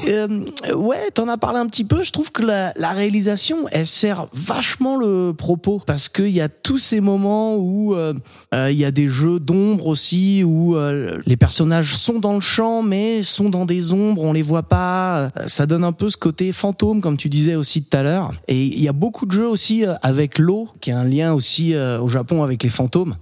Euh, 0.08 0.44
ouais, 0.74 1.10
t'en 1.12 1.28
as 1.28 1.36
parlé 1.36 1.58
un 1.58 1.66
petit 1.66 1.84
peu. 1.84 2.02
Je 2.02 2.10
trouve 2.10 2.32
que 2.32 2.42
la, 2.42 2.72
la 2.76 2.90
réalisation, 2.92 3.66
elle 3.70 3.86
sert 3.86 4.26
vachement 4.32 4.96
le 4.96 5.34
propos 5.36 5.82
parce 5.84 6.08
qu'il 6.08 6.30
y 6.30 6.40
a 6.40 6.48
tous 6.48 6.78
ces 6.78 7.00
moments 7.00 7.56
où 7.56 7.94
euh, 7.94 8.14
euh, 8.54 8.70
il 8.70 8.78
y 8.78 8.86
a 8.86 8.90
des 8.90 9.08
jeux 9.08 9.38
d'ombre 9.38 9.86
aussi, 9.88 10.42
où 10.44 10.76
euh, 10.76 11.18
les 11.26 11.36
personnages 11.36 11.96
sont 11.96 12.18
dans 12.18 12.34
le 12.34 12.40
champ 12.40 12.82
mais 12.82 13.22
sont 13.22 13.50
dans 13.50 13.66
des 13.66 13.92
ombres, 13.92 14.22
on 14.22 14.32
les 14.32 14.42
voit 14.42 14.62
pas. 14.62 15.18
Euh, 15.18 15.28
Ça 15.46 15.66
donne 15.66 15.84
un 15.84 15.92
peu 15.92 16.08
ce 16.08 16.16
côté 16.16 16.52
fantôme, 16.52 17.02
comme 17.02 17.18
tu 17.18 17.28
disais 17.28 17.54
aussi 17.54 17.82
tout 17.82 17.96
à 17.96 18.02
l'heure. 18.02 18.32
Et 18.48 18.64
il 18.64 18.80
y 18.80 18.88
a 18.88 18.92
beaucoup 18.94 19.26
de 19.26 19.32
jeux 19.32 19.48
aussi 19.48 19.84
euh, 19.84 19.94
avec 20.02 20.38
l'eau, 20.38 20.68
qui 20.80 20.90
a 20.90 20.98
un 20.98 21.04
lien 21.04 21.34
aussi 21.34 21.74
euh, 21.74 22.00
au 22.00 22.08
Japon 22.08 22.42
avec 22.42 22.62
les 22.62 22.70
fantômes. 22.70 23.16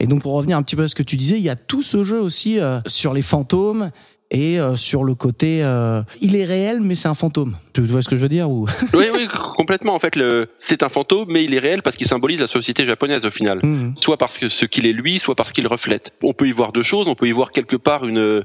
Et 0.00 0.06
donc 0.06 0.22
pour 0.22 0.32
revenir 0.32 0.56
un 0.56 0.62
petit 0.62 0.76
peu 0.76 0.82
à 0.82 0.88
ce 0.88 0.94
que 0.94 1.02
tu 1.02 1.16
disais, 1.16 1.36
il 1.36 1.44
y 1.44 1.50
a 1.50 1.56
tout 1.56 1.82
ce 1.82 2.02
jeu 2.02 2.20
aussi 2.20 2.60
euh, 2.60 2.80
sur 2.86 3.14
les 3.14 3.22
fantômes 3.22 3.90
et 4.30 4.58
euh, 4.58 4.74
sur 4.74 5.04
le 5.04 5.14
côté 5.14 5.62
euh, 5.62 6.02
il 6.20 6.34
est 6.34 6.44
réel 6.44 6.80
mais 6.80 6.94
c'est 6.94 7.08
un 7.08 7.14
fantôme. 7.14 7.56
Tu 7.72 7.82
vois 7.82 8.02
ce 8.02 8.08
que 8.08 8.16
je 8.16 8.20
veux 8.22 8.28
dire 8.28 8.50
ou? 8.50 8.66
Oui, 8.94 9.06
oui, 9.14 9.28
complètement. 9.54 9.94
En 9.94 9.98
fait, 9.98 10.16
le... 10.16 10.48
c'est 10.58 10.82
un 10.82 10.88
fantôme, 10.88 11.26
mais 11.30 11.44
il 11.44 11.54
est 11.54 11.58
réel 11.58 11.82
parce 11.82 11.96
qu'il 11.96 12.06
symbolise 12.06 12.40
la 12.40 12.46
société 12.46 12.84
japonaise 12.84 13.24
au 13.24 13.30
final. 13.30 13.60
Mhm. 13.62 13.94
Soit 13.96 14.16
parce 14.16 14.38
que 14.38 14.48
ce 14.48 14.66
qu'il 14.66 14.86
est 14.86 14.92
lui, 14.92 15.18
soit 15.18 15.34
parce 15.34 15.52
qu'il 15.52 15.66
reflète. 15.66 16.12
On 16.22 16.32
peut 16.32 16.48
y 16.48 16.52
voir 16.52 16.72
deux 16.72 16.82
choses. 16.82 17.08
On 17.08 17.14
peut 17.14 17.28
y 17.28 17.32
voir 17.32 17.52
quelque 17.52 17.76
part 17.76 18.04
une 18.06 18.44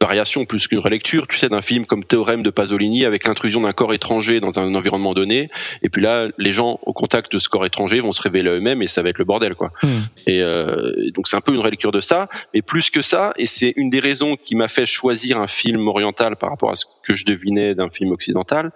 variation 0.00 0.44
plus 0.44 0.68
qu'une 0.68 0.78
relecture, 0.78 1.26
tu 1.26 1.38
sais, 1.38 1.48
d'un 1.48 1.60
film 1.60 1.84
comme 1.84 2.04
Théorème 2.04 2.42
de 2.42 2.50
Pasolini 2.50 3.04
avec 3.04 3.26
l'intrusion 3.26 3.60
d'un 3.60 3.72
corps 3.72 3.92
étranger 3.92 4.40
dans 4.40 4.58
un 4.58 4.74
environnement 4.74 5.12
donné. 5.12 5.50
Et 5.82 5.88
puis 5.88 6.02
là, 6.02 6.28
les 6.38 6.52
gens 6.52 6.78
au 6.86 6.92
contact 6.92 7.32
de 7.32 7.38
ce 7.38 7.48
corps 7.48 7.66
étranger 7.66 8.00
vont 8.00 8.12
se 8.12 8.22
révéler 8.22 8.50
eux-mêmes 8.50 8.80
et 8.80 8.86
ça 8.86 9.02
va 9.02 9.08
être 9.08 9.18
le 9.18 9.24
bordel, 9.24 9.54
quoi. 9.54 9.72
Mhm. 9.82 9.90
Et 10.26 10.42
euh, 10.42 11.10
donc 11.14 11.26
c'est 11.26 11.36
un 11.36 11.40
peu 11.40 11.52
une 11.52 11.60
relecture 11.60 11.90
de 11.90 12.00
ça, 12.00 12.28
mais 12.54 12.62
plus 12.62 12.90
que 12.90 13.02
ça, 13.02 13.32
et 13.38 13.46
c'est 13.46 13.72
une 13.76 13.90
des 13.90 14.00
raisons 14.00 14.36
qui 14.36 14.54
m'a 14.54 14.68
fait 14.68 14.86
choisir 14.86 15.38
un 15.38 15.48
film 15.48 15.88
oriental 15.88 16.36
par 16.36 16.50
rapport 16.50 16.70
à 16.70 16.76
ce 16.76 16.84
que 17.02 17.14
je 17.14 17.24
devinais 17.24 17.74
d'un 17.74 17.90
film 17.90 18.12
occidental, 18.12 18.70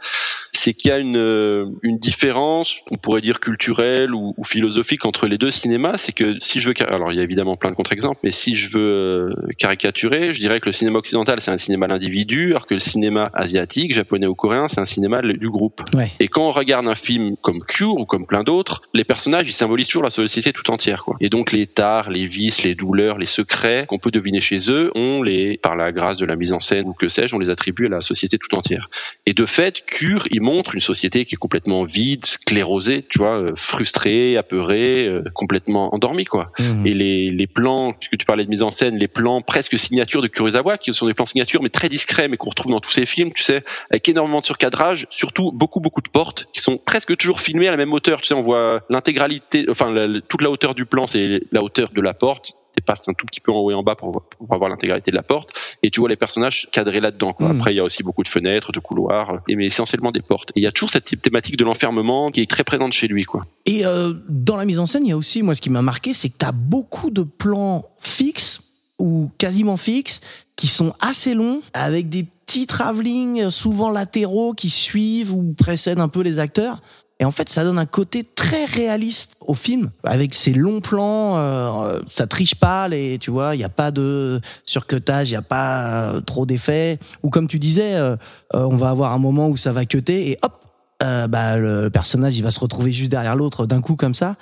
c'est 0.50 0.74
qu'il 0.74 0.90
y 0.90 0.92
a 0.92 0.98
une, 0.98 1.16
euh, 1.16 1.66
une 1.82 1.98
différence, 1.98 2.78
on 2.90 2.96
pourrait 2.96 3.20
dire 3.20 3.38
culturelle 3.38 4.14
ou, 4.14 4.34
ou 4.36 4.44
philosophique 4.44 5.06
entre 5.06 5.28
les 5.28 5.38
deux 5.38 5.50
cinémas. 5.50 5.96
C'est 5.96 6.12
que 6.12 6.36
si 6.40 6.60
je 6.60 6.68
veux, 6.68 6.74
alors 6.88 7.12
il 7.12 7.16
y 7.16 7.20
a 7.20 7.22
évidemment 7.22 7.56
plein 7.56 7.70
de 7.70 7.76
contre-exemples, 7.76 8.20
mais 8.24 8.32
si 8.32 8.54
je 8.54 8.76
veux 8.76 8.82
euh, 8.82 9.34
caricaturer, 9.56 10.34
je 10.34 10.40
dirais 10.40 10.60
que 10.60 10.66
le 10.66 10.72
cinéma 10.72 10.98
occidental 10.98 11.11
c'est 11.38 11.50
un 11.50 11.58
cinéma 11.58 11.86
de 11.86 11.92
l'individu, 11.92 12.50
alors 12.50 12.66
que 12.66 12.74
le 12.74 12.80
cinéma 12.80 13.30
asiatique, 13.34 13.92
japonais 13.92 14.26
ou 14.26 14.34
coréen, 14.34 14.68
c'est 14.68 14.80
un 14.80 14.86
cinéma 14.86 15.20
du 15.22 15.50
groupe. 15.50 15.82
Ouais. 15.94 16.10
Et 16.20 16.28
quand 16.28 16.48
on 16.48 16.50
regarde 16.50 16.88
un 16.88 16.94
film 16.94 17.36
comme 17.40 17.60
Cure 17.60 17.96
ou 17.96 18.04
comme 18.04 18.26
plein 18.26 18.42
d'autres, 18.42 18.82
les 18.94 19.04
personnages 19.04 19.48
ils 19.48 19.52
symbolisent 19.52 19.88
toujours 19.88 20.02
la 20.02 20.10
société 20.10 20.52
tout 20.52 20.70
entière, 20.70 21.04
quoi. 21.04 21.16
Et 21.20 21.28
donc 21.28 21.52
les 21.52 21.66
tares, 21.66 22.10
les 22.10 22.26
vices, 22.26 22.62
les 22.62 22.74
douleurs, 22.74 23.18
les 23.18 23.26
secrets 23.26 23.86
qu'on 23.88 23.98
peut 23.98 24.10
deviner 24.10 24.40
chez 24.40 24.70
eux, 24.70 24.90
on 24.94 25.22
les, 25.22 25.58
par 25.58 25.76
la 25.76 25.92
grâce 25.92 26.18
de 26.18 26.26
la 26.26 26.36
mise 26.36 26.52
en 26.52 26.60
scène 26.60 26.88
ou 26.88 26.92
que 26.92 27.08
sais-je, 27.08 27.34
on 27.34 27.38
les 27.38 27.50
attribue 27.50 27.86
à 27.86 27.90
la 27.90 28.00
société 28.00 28.38
tout 28.38 28.54
entière. 28.56 28.88
Et 29.26 29.34
de 29.34 29.46
fait, 29.46 29.84
Cure, 29.86 30.26
il 30.30 30.40
montre 30.40 30.74
une 30.74 30.80
société 30.80 31.24
qui 31.24 31.34
est 31.34 31.38
complètement 31.38 31.84
vide, 31.84 32.24
sclérosée, 32.24 33.04
tu 33.08 33.18
vois, 33.18 33.40
euh, 33.40 33.46
frustrée, 33.54 34.36
apeurée, 34.36 35.06
euh, 35.06 35.22
complètement 35.34 35.94
endormie, 35.94 36.24
quoi. 36.24 36.52
Mhm. 36.58 36.86
Et 36.86 36.94
les, 36.94 37.30
les 37.30 37.46
plans, 37.46 37.92
puisque 37.92 38.16
tu 38.16 38.26
parlais 38.26 38.44
de 38.44 38.50
mise 38.50 38.62
en 38.62 38.70
scène, 38.70 38.96
les 38.96 39.08
plans 39.08 39.40
presque 39.40 39.78
signature 39.78 40.22
de 40.22 40.28
Kurosawa, 40.28 40.78
qui 40.78 40.92
sont 40.92 41.01
des 41.06 41.14
plans 41.14 41.26
signature, 41.26 41.62
mais 41.62 41.68
très 41.68 41.88
discrets, 41.88 42.28
mais 42.28 42.36
qu'on 42.36 42.50
retrouve 42.50 42.72
dans 42.72 42.80
tous 42.80 42.90
ses 42.92 43.06
films, 43.06 43.32
tu 43.32 43.42
sais, 43.42 43.62
avec 43.90 44.08
énormément 44.08 44.40
de 44.40 44.44
surcadrage, 44.44 45.06
surtout 45.10 45.52
beaucoup, 45.52 45.80
beaucoup 45.80 46.00
de 46.02 46.08
portes, 46.08 46.48
qui 46.52 46.60
sont 46.60 46.78
presque 46.78 47.16
toujours 47.16 47.40
filmées 47.40 47.68
à 47.68 47.70
la 47.70 47.76
même 47.76 47.92
hauteur. 47.92 48.20
Tu 48.20 48.28
sais, 48.28 48.34
on 48.34 48.42
voit 48.42 48.82
l'intégralité, 48.90 49.66
enfin, 49.70 49.92
la- 49.92 50.20
toute 50.20 50.42
la 50.42 50.50
hauteur 50.50 50.74
du 50.74 50.86
plan, 50.86 51.06
c'est 51.06 51.40
la 51.52 51.62
hauteur 51.62 51.90
de 51.94 52.00
la 52.00 52.14
porte, 52.14 52.54
dépasse 52.74 53.06
un 53.06 53.12
tout 53.12 53.26
petit 53.26 53.40
peu 53.40 53.52
en 53.52 53.56
haut 53.56 53.70
et 53.70 53.74
en 53.74 53.82
bas 53.82 53.96
pour, 53.96 54.22
pour 54.22 54.54
avoir 54.54 54.70
l'intégralité 54.70 55.10
de 55.10 55.16
la 55.16 55.22
porte, 55.22 55.76
et 55.82 55.90
tu 55.90 56.00
vois 56.00 56.08
les 56.08 56.16
personnages 56.16 56.68
cadrés 56.72 57.00
là-dedans. 57.00 57.34
Mhm. 57.38 57.50
Après, 57.58 57.74
il 57.74 57.76
y 57.76 57.80
a 57.80 57.84
aussi 57.84 58.02
beaucoup 58.02 58.22
de 58.22 58.28
fenêtres, 58.28 58.72
de 58.72 58.80
couloirs, 58.80 59.40
et 59.46 59.56
mais 59.56 59.66
essentiellement 59.66 60.10
des 60.10 60.22
portes. 60.22 60.50
Et 60.56 60.60
il 60.60 60.62
y 60.62 60.66
a 60.66 60.72
toujours 60.72 60.88
cette 60.88 61.04
type 61.04 61.20
thématique 61.20 61.58
de 61.58 61.64
l'enfermement 61.64 62.30
qui 62.30 62.40
est 62.40 62.48
très 62.48 62.64
présente 62.64 62.94
chez 62.94 63.08
lui, 63.08 63.24
quoi. 63.24 63.44
Et 63.66 63.84
euh, 63.84 64.14
dans 64.30 64.56
la 64.56 64.64
mise 64.64 64.78
en 64.78 64.86
scène, 64.86 65.04
il 65.04 65.10
y 65.10 65.12
a 65.12 65.16
aussi, 65.18 65.42
moi, 65.42 65.54
ce 65.54 65.60
qui 65.60 65.68
m'a 65.68 65.82
marqué, 65.82 66.14
c'est 66.14 66.30
que 66.30 66.38
tu 66.38 66.46
as 66.46 66.52
beaucoup 66.52 67.10
de 67.10 67.22
plans 67.24 67.84
fixes 68.00 68.62
ou 69.02 69.30
quasiment 69.36 69.76
fixes 69.76 70.20
qui 70.54 70.68
sont 70.68 70.94
assez 71.00 71.34
longs, 71.34 71.60
avec 71.74 72.08
des 72.08 72.22
petits 72.22 72.66
travelling, 72.66 73.50
souvent 73.50 73.90
latéraux, 73.90 74.54
qui 74.54 74.70
suivent 74.70 75.32
ou 75.32 75.54
précèdent 75.58 75.98
un 75.98 76.08
peu 76.08 76.20
les 76.20 76.38
acteurs. 76.38 76.80
Et 77.18 77.24
en 77.24 77.32
fait, 77.32 77.48
ça 77.48 77.64
donne 77.64 77.78
un 77.78 77.86
côté 77.86 78.24
très 78.24 78.64
réaliste 78.64 79.36
au 79.40 79.54
film, 79.54 79.90
avec 80.04 80.34
ces 80.34 80.52
longs 80.52 80.80
plans. 80.80 81.36
euh, 81.36 82.00
ça 82.06 82.26
triche 82.28 82.54
pas, 82.54 82.88
les, 82.88 83.18
tu 83.18 83.30
vois. 83.30 83.54
Il 83.54 83.58
n'y 83.58 83.64
a 83.64 83.68
pas 83.68 83.90
de 83.90 84.40
surcutage, 84.64 85.30
il 85.30 85.32
n'y 85.32 85.36
a 85.36 85.42
pas 85.42 86.14
euh, 86.14 86.20
trop 86.20 86.46
d'effets. 86.46 86.98
Ou 87.24 87.30
comme 87.30 87.48
tu 87.48 87.58
disais, 87.58 87.94
euh, 87.94 88.16
on 88.54 88.76
va 88.76 88.90
avoir 88.90 89.12
un 89.12 89.18
moment 89.18 89.48
où 89.48 89.56
ça 89.56 89.72
va 89.72 89.84
cuter 89.84 90.30
et 90.30 90.38
hop, 90.42 90.61
euh, 91.02 91.26
bah, 91.26 91.56
le 91.56 91.90
personnage 91.90 92.36
il 92.38 92.42
va 92.42 92.50
se 92.50 92.60
retrouver 92.60 92.92
juste 92.92 93.10
derrière 93.10 93.36
l'autre 93.36 93.66
d'un 93.66 93.80
coup 93.80 93.96
comme 93.96 94.14
ça. 94.14 94.36